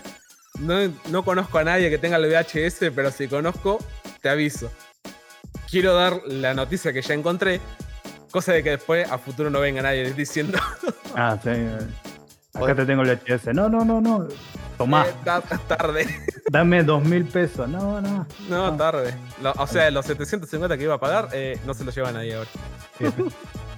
no, 0.60 0.91
no 1.10 1.24
conozco 1.26 1.57
a 1.57 1.64
nadie 1.64 1.90
que 1.90 1.98
tenga 1.98 2.18
el 2.18 2.26
VHS, 2.28 2.91
pero 2.91 3.11
si 3.11 3.28
conozco, 3.28 3.78
te 4.22 4.30
aviso. 4.30 4.72
Quiero 5.74 5.95
dar 5.95 6.22
la 6.28 6.54
noticia 6.54 6.94
que 6.94 7.02
ya 7.02 7.16
encontré, 7.16 7.60
cosa 8.30 8.54
de 8.54 8.62
que 8.62 8.70
después 8.70 9.10
a 9.12 9.18
futuro 9.18 9.50
no 9.50 9.60
venga 9.60 9.82
nadie 9.82 10.14
diciendo, 10.14 10.60
Ah, 11.16 11.36
sí. 11.44 11.50
Acá 12.54 12.76
te 12.76 12.86
tengo 12.86 13.02
el 13.02 13.10
VHS. 13.18 13.56
No, 13.56 13.68
no, 13.70 13.84
no, 13.84 14.00
no. 14.00 14.28
Tomá, 14.78 15.08
"Eh, 15.08 15.14
ta- 15.24 15.41
tarde. 15.41 16.06
dame 16.52 16.84
dos 16.84 17.04
mil 17.04 17.26
pesos. 17.26 17.68
No, 17.68 18.00
no. 18.02 18.28
No, 18.50 18.78
tarde. 18.78 19.16
Lo- 19.41 19.54
o 19.58 19.66
sea, 19.66 19.90
los 19.90 20.06
750 20.06 20.78
que 20.78 20.84
iba 20.84 20.94
a 20.94 21.00
pagar, 21.00 21.30
eh, 21.34 21.58
no 21.66 21.74
se 21.74 21.84
los 21.84 21.95
lleva 21.95 22.12
nadie 22.12 22.36
ahora. 22.36 22.50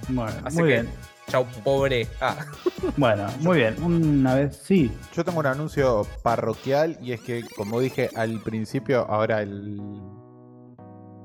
Bueno, 0.08 0.32
Así 0.44 0.58
muy 0.58 0.68
que, 0.68 0.74
bien. 0.74 0.90
chau, 1.28 1.46
pobre. 1.64 2.06
Ah. 2.20 2.36
Bueno, 2.98 3.26
muy 3.40 3.56
bien. 3.56 3.82
Una 3.82 4.34
vez 4.34 4.60
sí. 4.62 4.92
Yo 5.14 5.24
tengo 5.24 5.40
un 5.40 5.46
anuncio 5.46 6.06
parroquial 6.22 6.98
y 7.00 7.12
es 7.12 7.20
que, 7.22 7.42
como 7.56 7.80
dije 7.80 8.10
al 8.14 8.38
principio, 8.42 9.06
ahora 9.08 9.40
el. 9.40 9.80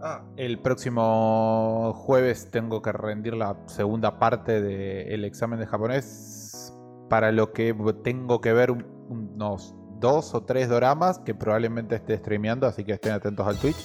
Ah, 0.03 0.23
el 0.38 0.60
próximo 0.60 1.94
jueves 1.95 2.49
tengo 2.49 2.82
que 2.82 2.91
rendir 2.91 3.36
la 3.36 3.56
segunda 3.68 4.18
parte 4.18 4.61
del 4.61 5.23
examen 5.26 5.60
de 5.60 5.68
japonés, 5.68 6.73
para 7.10 7.32
lo 7.32 7.52
que 7.53 7.76
tengo 8.03 8.41
que 8.41 8.52
ver 8.53 8.72
un- 8.72 8.86
unos 9.10 9.76
dos 9.99 10.34
o 10.34 10.44
tres 10.44 10.69
doramas 10.69 11.19
que 11.19 11.36
probablemente 11.36 11.95
esté 11.95 12.18
streameando, 12.18 12.65
así 12.65 12.84
que 12.84 12.94
estén 12.94 13.11
atentos 13.11 13.45
al 13.45 13.57
Twitch. 13.57 13.78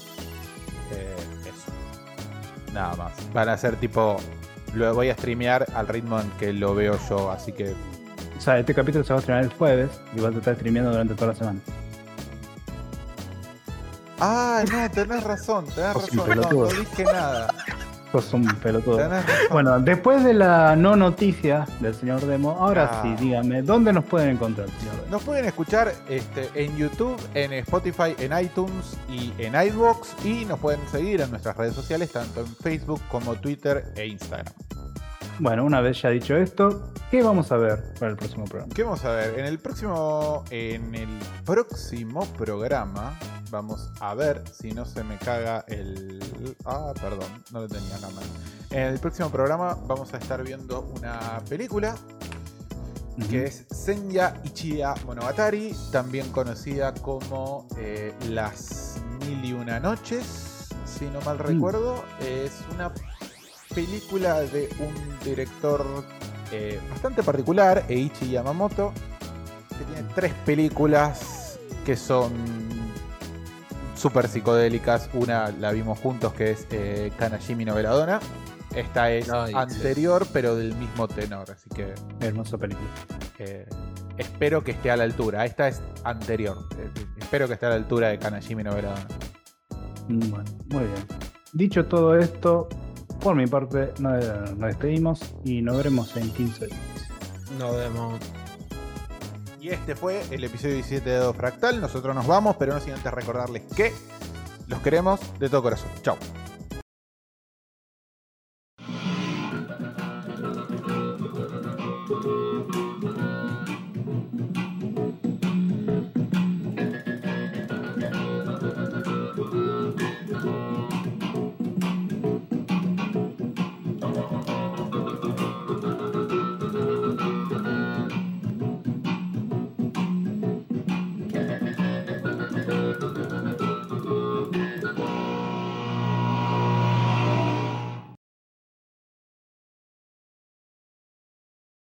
Eh, 0.93 1.14
eso. 1.44 1.72
Nada 2.72 2.97
más. 2.97 3.12
Van 3.34 3.48
a 3.51 3.56
ser 3.59 3.76
tipo. 3.76 4.16
Lo 4.74 4.94
voy 4.94 5.10
a 5.10 5.14
streamear 5.14 5.66
al 5.74 5.88
ritmo 5.88 6.18
en 6.20 6.30
que 6.38 6.52
lo 6.52 6.74
veo 6.74 6.98
yo, 7.09 7.30
así 7.30 7.52
que 7.52 7.74
O 8.36 8.40
sea, 8.40 8.59
este 8.59 8.74
capítulo 8.74 9.02
se 9.02 9.12
va 9.14 9.18
a 9.18 9.20
estrenar 9.20 9.44
el 9.44 9.51
jueves 9.52 9.90
y 10.14 10.20
vas 10.20 10.34
a 10.34 10.38
estar 10.38 10.55
streameando 10.55 10.90
durante 10.90 11.14
toda 11.14 11.28
la 11.28 11.34
semana. 11.34 11.60
Ah, 14.20 14.64
no, 14.70 14.90
tenés 14.90 15.22
razón, 15.24 15.66
tenés 15.74 15.93
Sos 15.93 16.16
razón. 16.16 16.40
No, 16.40 16.51
no 16.51 16.66
dije 16.66 17.05
nada. 17.05 17.52
Sos 18.12 18.32
un 18.32 18.47
pelotudo. 18.47 18.98
Bueno, 19.51 19.78
después 19.80 20.24
de 20.24 20.32
la 20.32 20.74
no 20.76 20.97
noticia 20.97 21.66
del 21.80 21.94
señor 21.94 22.24
Demo, 22.24 22.52
ahora 22.52 22.88
Ah. 22.90 23.01
sí, 23.02 23.14
dígame, 23.22 23.62
¿dónde 23.62 23.93
nos 23.93 24.05
pueden 24.05 24.30
encontrar, 24.30 24.68
señor 24.78 24.94
Demo? 24.97 25.06
Nos 25.10 25.22
pueden 25.22 25.44
escuchar 25.44 25.93
este, 26.09 26.48
en 26.55 26.76
YouTube, 26.76 27.20
en 27.34 27.52
Spotify, 27.55 28.14
en 28.18 28.38
iTunes 28.43 28.97
y 29.09 29.32
en 29.38 29.55
iVoox. 29.55 30.24
Y 30.24 30.44
nos 30.47 30.59
pueden 30.60 30.80
seguir 30.90 31.20
en 31.20 31.30
nuestras 31.30 31.56
redes 31.56 31.74
sociales, 31.74 32.10
tanto 32.12 32.40
en 32.40 32.47
Facebook 32.56 33.02
como 33.10 33.34
Twitter 33.34 33.93
e 33.97 34.06
Instagram. 34.06 34.52
Bueno, 35.38 35.64
una 35.64 35.82
vez 35.82 36.00
ya 36.00 36.08
dicho 36.08 36.34
esto, 36.34 36.90
¿qué 37.10 37.22
vamos 37.22 37.52
a 37.52 37.58
ver 37.58 37.92
para 38.00 38.10
el 38.10 38.16
próximo 38.16 38.46
programa? 38.46 38.72
¿Qué 38.74 38.82
vamos 38.82 39.04
a 39.04 39.10
ver? 39.10 39.38
En 39.38 39.44
el 39.44 39.58
próximo. 39.58 40.44
En 40.50 40.94
el 40.94 41.20
próximo 41.44 42.26
programa. 42.38 43.18
Vamos 43.50 43.92
a 44.00 44.14
ver 44.14 44.42
si 44.50 44.72
no 44.72 44.86
se 44.86 45.04
me 45.04 45.18
caga 45.18 45.64
el. 45.68 46.20
Ah, 46.64 46.92
perdón, 47.00 47.44
no 47.52 47.60
lo 47.60 47.68
tenía 47.68 47.94
en 47.96 48.00
la 48.00 48.08
mano. 48.08 48.26
En 48.70 48.82
el 48.84 48.98
próximo 48.98 49.30
programa 49.30 49.76
vamos 49.86 50.14
a 50.14 50.16
estar 50.16 50.42
viendo 50.42 50.80
una 50.96 51.40
película 51.48 51.94
que 53.30 53.44
es 53.44 53.66
Senya 53.70 54.34
Ichiya 54.44 54.94
Monogatari, 55.04 55.74
también 55.92 56.30
conocida 56.32 56.92
como 56.94 57.68
eh, 57.78 58.14
Las 58.28 59.00
Mil 59.20 59.44
y 59.44 59.52
Una 59.52 59.80
Noches, 59.80 60.68
si 60.84 61.04
no 61.06 61.20
mal 61.20 61.38
recuerdo. 61.38 62.04
Es 62.20 62.62
una 62.74 62.92
película 63.76 64.40
de 64.40 64.70
un 64.80 64.94
director 65.22 65.84
eh, 66.50 66.80
bastante 66.90 67.22
particular, 67.22 67.84
Eiichi 67.88 68.30
Yamamoto, 68.30 68.90
que 69.68 69.84
tiene 69.84 70.08
tres 70.14 70.32
películas 70.46 71.60
que 71.84 71.94
son 71.94 72.32
súper 73.94 74.28
psicodélicas. 74.28 75.10
Una 75.12 75.50
la 75.50 75.72
vimos 75.72 75.98
juntos, 75.98 76.32
que 76.32 76.52
es 76.52 76.66
eh, 76.70 77.12
Kanashimi 77.18 77.66
Noveladona. 77.66 78.18
Esta 78.74 79.10
es 79.12 79.26
sí. 79.26 79.32
anterior, 79.54 80.26
pero 80.32 80.56
del 80.56 80.74
mismo 80.76 81.06
tenor, 81.06 81.50
así 81.50 81.68
que 81.68 81.94
Hermosa 82.20 82.56
película. 82.56 82.88
eh, 83.38 83.68
espero 84.16 84.64
que 84.64 84.70
esté 84.70 84.90
a 84.90 84.96
la 84.96 85.04
altura. 85.04 85.44
Esta 85.44 85.68
es 85.68 85.82
anterior. 86.02 86.66
Eh, 86.78 86.90
espero 87.18 87.46
que 87.46 87.54
esté 87.54 87.66
a 87.66 87.70
la 87.70 87.74
altura 87.76 88.08
de 88.08 88.18
Kanashimi 88.18 88.64
Noveladona. 88.64 89.06
Mm, 90.08 90.30
Bueno, 90.30 90.50
muy 90.70 90.84
bien. 90.84 91.06
Dicho 91.52 91.86
todo 91.86 92.16
esto, 92.16 92.68
por 93.20 93.34
mi 93.34 93.47
parte, 93.47 93.93
nos, 93.98 94.24
nos 94.56 94.68
despedimos 94.68 95.20
y 95.44 95.62
nos 95.62 95.76
veremos 95.76 96.16
en 96.16 96.30
15 96.30 96.66
días. 96.66 96.80
Nos 97.59 97.76
vemos. 97.76 98.20
Y 99.60 99.70
este 99.70 99.97
fue 99.97 100.22
el 100.30 100.44
episodio 100.44 100.74
17 100.74 101.09
de 101.09 101.16
Dado 101.16 101.34
Fractal. 101.34 101.80
Nosotros 101.80 102.14
nos 102.14 102.26
vamos, 102.26 102.56
pero 102.56 102.74
no 102.74 102.80
sin 102.80 102.93
antes 102.93 103.12
recordarles 103.12 103.62
que 103.74 103.93
los 104.68 104.80
queremos 104.80 105.20
de 105.38 105.48
todo 105.48 105.62
corazón. 105.62 105.90
Chao. 106.02 106.16